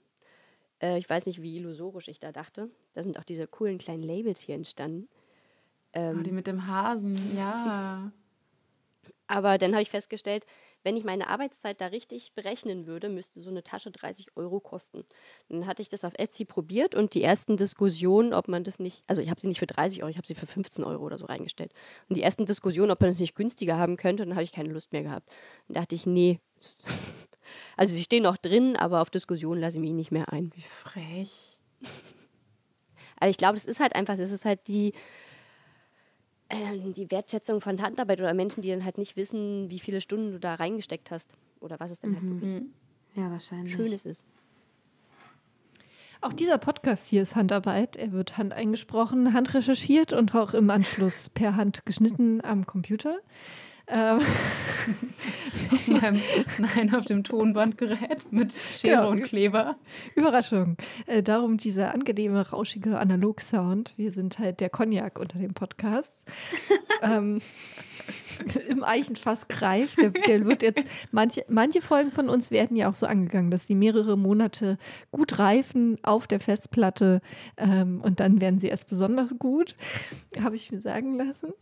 Äh, 0.81 0.97
ich 0.97 1.09
weiß 1.09 1.25
nicht, 1.25 1.41
wie 1.41 1.57
illusorisch 1.57 2.07
ich 2.07 2.19
da 2.19 2.31
dachte. 2.31 2.69
Da 2.93 3.03
sind 3.03 3.19
auch 3.19 3.23
diese 3.23 3.47
coolen 3.47 3.77
kleinen 3.77 4.03
Labels 4.03 4.41
hier 4.41 4.55
entstanden. 4.55 5.07
Ähm, 5.93 6.19
oh, 6.19 6.23
die 6.23 6.31
mit 6.31 6.47
dem 6.47 6.67
Hasen, 6.67 7.17
ja. 7.35 8.11
Aber 9.27 9.57
dann 9.57 9.71
habe 9.71 9.81
ich 9.81 9.89
festgestellt, 9.89 10.45
wenn 10.83 10.97
ich 10.97 11.05
meine 11.05 11.27
Arbeitszeit 11.27 11.79
da 11.79 11.87
richtig 11.87 12.33
berechnen 12.33 12.85
würde, 12.85 13.07
müsste 13.07 13.39
so 13.39 13.49
eine 13.49 13.63
Tasche 13.63 13.89
30 13.89 14.35
Euro 14.35 14.59
kosten. 14.59 15.05
Dann 15.47 15.67
hatte 15.67 15.81
ich 15.81 15.87
das 15.87 16.03
auf 16.03 16.11
Etsy 16.17 16.43
probiert 16.43 16.95
und 16.95 17.13
die 17.13 17.23
ersten 17.23 17.55
Diskussionen, 17.55 18.33
ob 18.33 18.49
man 18.49 18.65
das 18.65 18.79
nicht, 18.79 19.05
also 19.07 19.21
ich 19.21 19.29
habe 19.29 19.39
sie 19.39 19.47
nicht 19.47 19.59
für 19.59 19.67
30 19.67 20.01
Euro, 20.03 20.09
ich 20.09 20.17
habe 20.17 20.27
sie 20.27 20.35
für 20.35 20.47
15 20.47 20.83
Euro 20.83 21.05
oder 21.05 21.17
so 21.17 21.27
reingestellt. 21.27 21.71
Und 22.09 22.17
die 22.17 22.23
ersten 22.23 22.45
Diskussionen, 22.45 22.91
ob 22.91 22.99
man 22.99 23.09
das 23.11 23.19
nicht 23.19 23.35
günstiger 23.35 23.77
haben 23.77 23.95
könnte, 23.95 24.25
dann 24.25 24.35
habe 24.35 24.43
ich 24.43 24.51
keine 24.51 24.73
Lust 24.73 24.91
mehr 24.91 25.03
gehabt. 25.03 25.29
Dann 25.67 25.75
dachte 25.75 25.95
ich, 25.95 26.05
nee. 26.05 26.39
Also 27.77 27.93
sie 27.93 28.03
stehen 28.03 28.23
noch 28.23 28.37
drin, 28.37 28.75
aber 28.75 29.01
auf 29.01 29.09
Diskussionen 29.09 29.61
lasse 29.61 29.77
ich 29.77 29.81
mich 29.81 29.93
nicht 29.93 30.11
mehr 30.11 30.31
ein. 30.31 30.51
Wie 30.55 30.61
frech. 30.61 31.57
Aber 33.19 33.29
ich 33.29 33.37
glaube, 33.37 33.53
das 33.53 33.65
ist 33.65 33.79
halt 33.79 33.95
einfach, 33.95 34.17
das 34.17 34.31
ist 34.31 34.45
halt 34.45 34.67
die, 34.67 34.93
ähm, 36.49 36.93
die 36.95 37.11
Wertschätzung 37.11 37.61
von 37.61 37.79
Handarbeit 37.79 38.19
oder 38.19 38.33
Menschen, 38.33 38.63
die 38.63 38.69
dann 38.69 38.83
halt 38.83 38.97
nicht 38.97 39.15
wissen, 39.15 39.69
wie 39.69 39.77
viele 39.77 40.01
Stunden 40.01 40.31
du 40.31 40.39
da 40.39 40.55
reingesteckt 40.55 41.11
hast 41.11 41.31
oder 41.59 41.79
was 41.79 41.91
es 41.91 41.99
dann 41.99 42.15
halt 42.15 42.23
wirklich 42.27 42.63
Ja, 43.15 43.29
wahrscheinlich. 43.29 43.71
Schönes 43.71 44.05
ist. 44.05 44.25
Auch 46.19 46.33
dieser 46.33 46.57
Podcast 46.57 47.07
hier 47.07 47.23
ist 47.23 47.35
Handarbeit. 47.35 47.95
Er 47.95 48.11
wird 48.11 48.37
handeingesprochen, 48.37 49.33
handrecherchiert 49.33 50.13
und 50.13 50.35
auch 50.35 50.53
im 50.53 50.69
Anschluss 50.69 51.29
per 51.29 51.55
Hand 51.55 51.85
geschnitten 51.85 52.43
am 52.43 52.67
Computer. 52.67 53.17
Ähm, 53.91 54.21
Auf 55.71 55.87
meinem, 55.87 56.21
nein, 56.57 56.93
auf 56.93 57.05
dem 57.05 57.23
Tonbandgerät 57.23 58.31
mit 58.31 58.53
Schere 58.71 58.97
Genau. 58.97 59.11
und 59.11 59.23
Kleber. 59.23 59.75
Überraschung. 60.15 60.77
Äh, 61.05 61.23
darum 61.23 61.57
dieser 61.57 61.93
angenehme, 61.93 62.49
rauschige 62.49 62.99
Analog-Sound. 62.99 63.93
Wir 63.97 64.11
sind 64.11 64.39
halt 64.39 64.59
der 64.59 64.69
Cognac 64.69 65.19
unter 65.19 65.39
den 65.39 65.53
Podcasts. 65.53 66.25
ähm, 67.01 67.39
Im 68.67 68.83
Eichenfass 68.83 69.47
greift. 69.47 70.01
Der, 70.01 70.09
der 70.09 70.45
wird 70.45 70.63
jetzt, 70.63 70.83
manche, 71.11 71.45
manche 71.47 71.81
Folgen 71.81 72.11
von 72.11 72.29
uns 72.29 72.51
werden 72.51 72.75
ja 72.75 72.89
auch 72.89 72.95
so 72.95 73.05
angegangen, 73.05 73.51
dass 73.51 73.67
sie 73.67 73.75
mehrere 73.75 74.17
Monate 74.17 74.77
gut 75.11 75.39
reifen 75.39 75.97
auf 76.03 76.27
der 76.27 76.39
Festplatte 76.39 77.21
ähm, 77.57 78.01
und 78.01 78.19
dann 78.19 78.41
werden 78.41 78.59
sie 78.59 78.67
erst 78.67 78.89
besonders 78.89 79.37
gut. 79.37 79.75
Habe 80.41 80.55
ich 80.55 80.71
mir 80.71 80.81
sagen 80.81 81.13
lassen. 81.13 81.53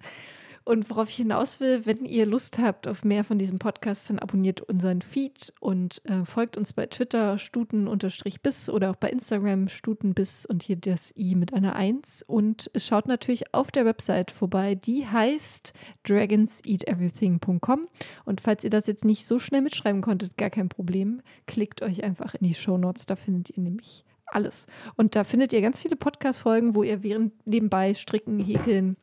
Und 0.65 0.89
worauf 0.89 1.09
ich 1.09 1.15
hinaus 1.15 1.59
will, 1.59 1.85
wenn 1.85 2.05
ihr 2.05 2.25
Lust 2.25 2.59
habt 2.59 2.87
auf 2.87 3.03
mehr 3.03 3.23
von 3.23 3.37
diesem 3.37 3.59
Podcast, 3.59 4.09
dann 4.09 4.19
abonniert 4.19 4.61
unseren 4.61 5.01
Feed 5.01 5.53
und 5.59 6.01
äh, 6.05 6.25
folgt 6.25 6.57
uns 6.57 6.73
bei 6.73 6.85
Twitter 6.85 7.37
stuten-bis 7.37 8.69
oder 8.69 8.91
auch 8.91 8.95
bei 8.95 9.09
Instagram 9.09 9.67
stutenbiss 9.67 10.45
und 10.45 10.63
hier 10.63 10.75
das 10.75 11.13
i 11.17 11.35
mit 11.35 11.53
einer 11.53 11.75
Eins. 11.75 12.23
Und 12.27 12.69
schaut 12.75 13.07
natürlich 13.07 13.53
auf 13.53 13.71
der 13.71 13.85
Website 13.85 14.31
vorbei, 14.31 14.75
die 14.75 15.07
heißt 15.07 15.73
dragonseateverything.com. 16.07 17.87
Und 18.25 18.41
falls 18.41 18.63
ihr 18.63 18.69
das 18.69 18.87
jetzt 18.87 19.05
nicht 19.05 19.25
so 19.25 19.39
schnell 19.39 19.61
mitschreiben 19.61 20.01
konntet, 20.01 20.37
gar 20.37 20.49
kein 20.49 20.69
Problem, 20.69 21.21
klickt 21.47 21.81
euch 21.81 22.03
einfach 22.03 22.35
in 22.35 22.47
die 22.47 22.53
Shownotes, 22.53 23.05
da 23.05 23.15
findet 23.15 23.49
ihr 23.55 23.63
nämlich 23.63 24.05
alles. 24.31 24.67
Und 24.95 25.15
da 25.15 25.23
findet 25.23 25.53
ihr 25.53 25.61
ganz 25.61 25.81
viele 25.81 25.95
Podcast-Folgen, 25.95 26.75
wo 26.75 26.83
ihr 26.83 27.03
während 27.03 27.33
nebenbei 27.47 27.93
stricken, 27.93 28.39
häkeln, 28.39 28.97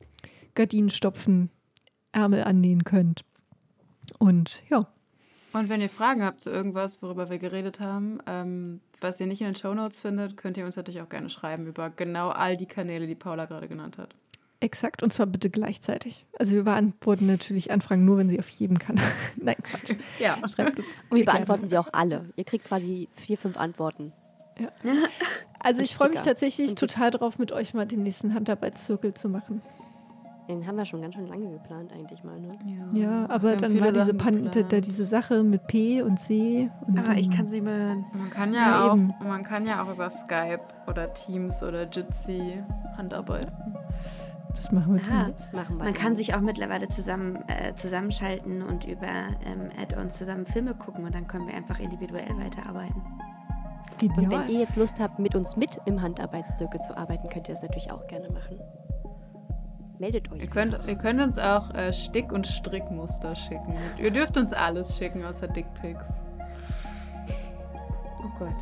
Gardinen 0.56 0.90
stopfen, 0.90 1.50
Ärmel 2.10 2.42
annähen 2.42 2.82
könnt. 2.82 3.20
Und 4.18 4.62
ja, 4.68 4.88
Und 5.52 5.68
wenn 5.68 5.80
ihr 5.80 5.88
Fragen 5.88 6.22
habt 6.24 6.40
zu 6.40 6.50
irgendwas, 6.50 7.00
worüber 7.02 7.30
wir 7.30 7.38
geredet 7.38 7.78
haben, 7.80 8.18
ähm, 8.26 8.80
was 9.00 9.20
ihr 9.20 9.26
nicht 9.26 9.40
in 9.40 9.46
den 9.46 9.54
Shownotes 9.54 10.00
findet, 10.00 10.36
könnt 10.36 10.56
ihr 10.56 10.64
uns 10.64 10.76
natürlich 10.76 11.00
auch 11.02 11.08
gerne 11.08 11.28
schreiben 11.30 11.66
über 11.66 11.90
genau 11.90 12.30
all 12.30 12.56
die 12.56 12.66
Kanäle, 12.66 13.06
die 13.06 13.14
Paula 13.14 13.44
gerade 13.46 13.68
genannt 13.68 13.98
hat. 13.98 14.14
exakt. 14.60 15.02
Und 15.02 15.12
zwar 15.12 15.26
bitte 15.26 15.50
gleichzeitig. 15.50 16.24
Also 16.38 16.54
wir 16.54 16.64
beantworten 16.64 17.26
natürlich 17.26 17.70
Anfragen 17.70 18.04
nur, 18.06 18.16
wenn 18.18 18.28
sie 18.30 18.38
auf 18.38 18.48
jedem 18.48 18.78
Kanal. 18.78 19.04
Nein, 19.36 19.56
Quatsch. 19.62 19.94
Ja. 20.18 20.38
Schreibt 20.48 20.78
uns. 20.78 20.86
Und 21.10 21.18
wir 21.18 21.24
beantworten 21.26 21.68
sie 21.68 21.76
auch 21.78 21.88
alle. 21.92 22.30
Ihr 22.36 22.44
kriegt 22.44 22.64
quasi 22.64 23.08
vier, 23.12 23.36
fünf 23.38 23.56
Antworten. 23.56 24.12
Also 25.58 25.80
Und 25.80 25.84
ich 25.84 25.96
freue 25.96 26.10
mich 26.10 26.20
tatsächlich 26.20 26.76
total 26.76 27.10
drauf, 27.10 27.38
mit 27.40 27.50
euch 27.50 27.74
mal 27.74 27.86
den 27.86 28.04
nächsten 28.04 28.34
Handarbeitszirkel 28.34 29.14
zu 29.14 29.28
machen. 29.28 29.60
Den 30.48 30.64
haben 30.66 30.76
wir 30.76 30.84
schon 30.84 31.02
ganz 31.02 31.14
schön 31.16 31.26
lange 31.26 31.50
geplant, 31.50 31.92
eigentlich 31.92 32.22
mal. 32.22 32.38
Ne? 32.38 32.56
Ja, 32.92 33.26
aber 33.28 33.42
Wir 33.42 33.50
haben 33.52 33.60
dann 33.60 33.80
war 33.80 33.92
diese, 33.92 34.14
Pan 34.14 34.50
da, 34.52 34.80
diese 34.80 35.04
Sache 35.04 35.42
mit 35.42 35.66
P 35.66 36.02
und 36.02 36.18
C. 36.20 36.70
Und 36.86 36.98
Aber 36.98 37.14
ich 37.16 37.28
kann 37.30 37.48
sie 37.48 37.60
mal. 37.60 37.96
Man 38.12 38.30
kann 38.30 38.54
ja, 38.54 38.60
Ja, 38.60 38.90
auch, 38.90 38.96
eben. 38.96 39.12
man 39.26 39.42
kann 39.42 39.66
ja 39.66 39.82
auch 39.82 39.90
über 39.92 40.08
Skype 40.08 40.60
oder 40.86 41.12
Teams 41.14 41.62
oder 41.64 41.88
Jitsi 41.88 42.62
Handarbeiten. 42.96 43.52
Das 44.50 44.70
machen 44.72 44.94
wir 44.94 45.02
Ah. 45.12 45.28
Das 45.32 45.52
machen 45.52 45.76
wir. 45.76 45.84
Man 45.84 45.92
dann. 45.92 45.94
kann 45.94 46.16
sich 46.16 46.34
auch 46.34 46.40
mittlerweile 46.40 46.88
zusammen, 46.88 47.36
äh, 47.48 47.74
zusammenschalten 47.74 48.62
und 48.62 48.84
über 48.84 49.06
ähm, 49.44 49.70
Add-ons 49.80 50.16
zusammen 50.16 50.46
Filme 50.46 50.74
gucken 50.74 51.04
und 51.04 51.14
dann 51.14 51.26
können 51.26 51.46
wir 51.46 51.54
einfach 51.54 51.78
individuell 51.80 52.28
weiterarbeiten. 52.38 53.02
Und 54.00 54.16
wenn 54.16 54.28
Genial. 54.28 54.48
ihr 54.48 54.60
jetzt 54.60 54.76
Lust 54.76 55.00
habt, 55.00 55.18
mit 55.18 55.34
uns 55.34 55.56
mit 55.56 55.78
im 55.86 56.00
Handarbeitszirkel 56.00 56.80
zu 56.80 56.96
arbeiten, 56.96 57.28
könnt 57.28 57.48
ihr 57.48 57.54
das 57.54 57.62
natürlich 57.62 57.90
auch 57.90 58.06
gerne 58.06 58.28
machen. 58.30 58.58
Meldet 59.98 60.30
euch. 60.30 60.40
Ihr 60.42 60.46
könnt, 60.48 60.78
ihr 60.86 60.96
könnt 60.96 61.20
uns 61.22 61.38
auch 61.38 61.72
äh, 61.74 61.92
Stick- 61.92 62.32
und 62.32 62.46
Strickmuster 62.46 63.34
schicken. 63.34 63.74
Ihr 63.98 64.10
dürft 64.10 64.36
uns 64.36 64.52
alles 64.52 64.96
schicken, 64.98 65.24
außer 65.24 65.48
Dickpics. 65.48 66.06
Oh 68.18 68.28
Gott. 68.38 68.54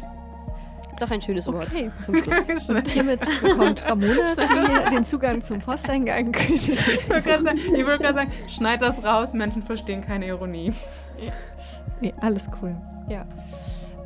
Ist 0.93 1.03
doch 1.03 1.11
ein 1.11 1.21
schönes 1.21 1.47
Wort 1.53 1.67
Okay. 1.73 1.91
zum 2.05 2.15
Schluss. 2.15 2.71
Und 2.71 2.87
hiermit 2.87 3.19
bekommt 3.43 3.85
Ramona 3.85 4.91
den 4.91 5.03
Zugang 5.05 5.41
zum 5.41 5.59
Posteingang. 5.59 6.33
Ich 6.49 6.69
wollte 7.11 7.23
gerade 7.23 7.43
sagen, 7.43 7.59
ich 7.59 7.85
wollte 7.85 8.03
gerade 8.05 8.15
sagen, 8.15 8.33
schneid 8.47 8.81
das 8.81 9.03
raus, 9.03 9.33
Menschen 9.33 9.63
verstehen 9.65 10.03
keine 10.03 10.27
Ironie. 10.29 10.73
nee, 12.01 12.15
alles 12.21 12.49
cool. 12.63 12.77
Ja. 13.09 13.25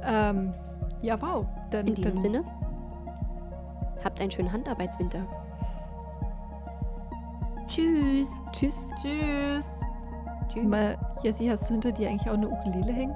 Ähm, 0.02 0.54
ja, 1.02 1.20
wow. 1.20 1.44
Dann, 1.70 1.88
In 1.88 1.94
diesem 1.94 2.12
dann, 2.14 2.18
Sinne, 2.22 2.44
habt 4.02 4.18
einen 4.22 4.30
schönen 4.30 4.50
Handarbeitswinter. 4.50 5.26
Tschüss. 7.68 8.28
Tschüss. 8.52 8.88
Tschüss. 9.00 9.66
Sag 10.54 10.64
Mal, 10.64 10.98
Jessie, 11.22 11.50
hast 11.50 11.68
du 11.68 11.74
hinter 11.74 11.92
dir 11.92 12.08
eigentlich 12.08 12.28
auch 12.28 12.34
eine 12.34 12.48
Ukulele 12.48 12.92
hängen? 12.92 13.14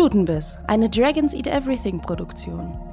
Stutenbiss, 0.00 0.56
eine 0.66 0.88
Dragons 0.88 1.34
Eat 1.34 1.46
Everything 1.46 2.00
Produktion. 2.00 2.89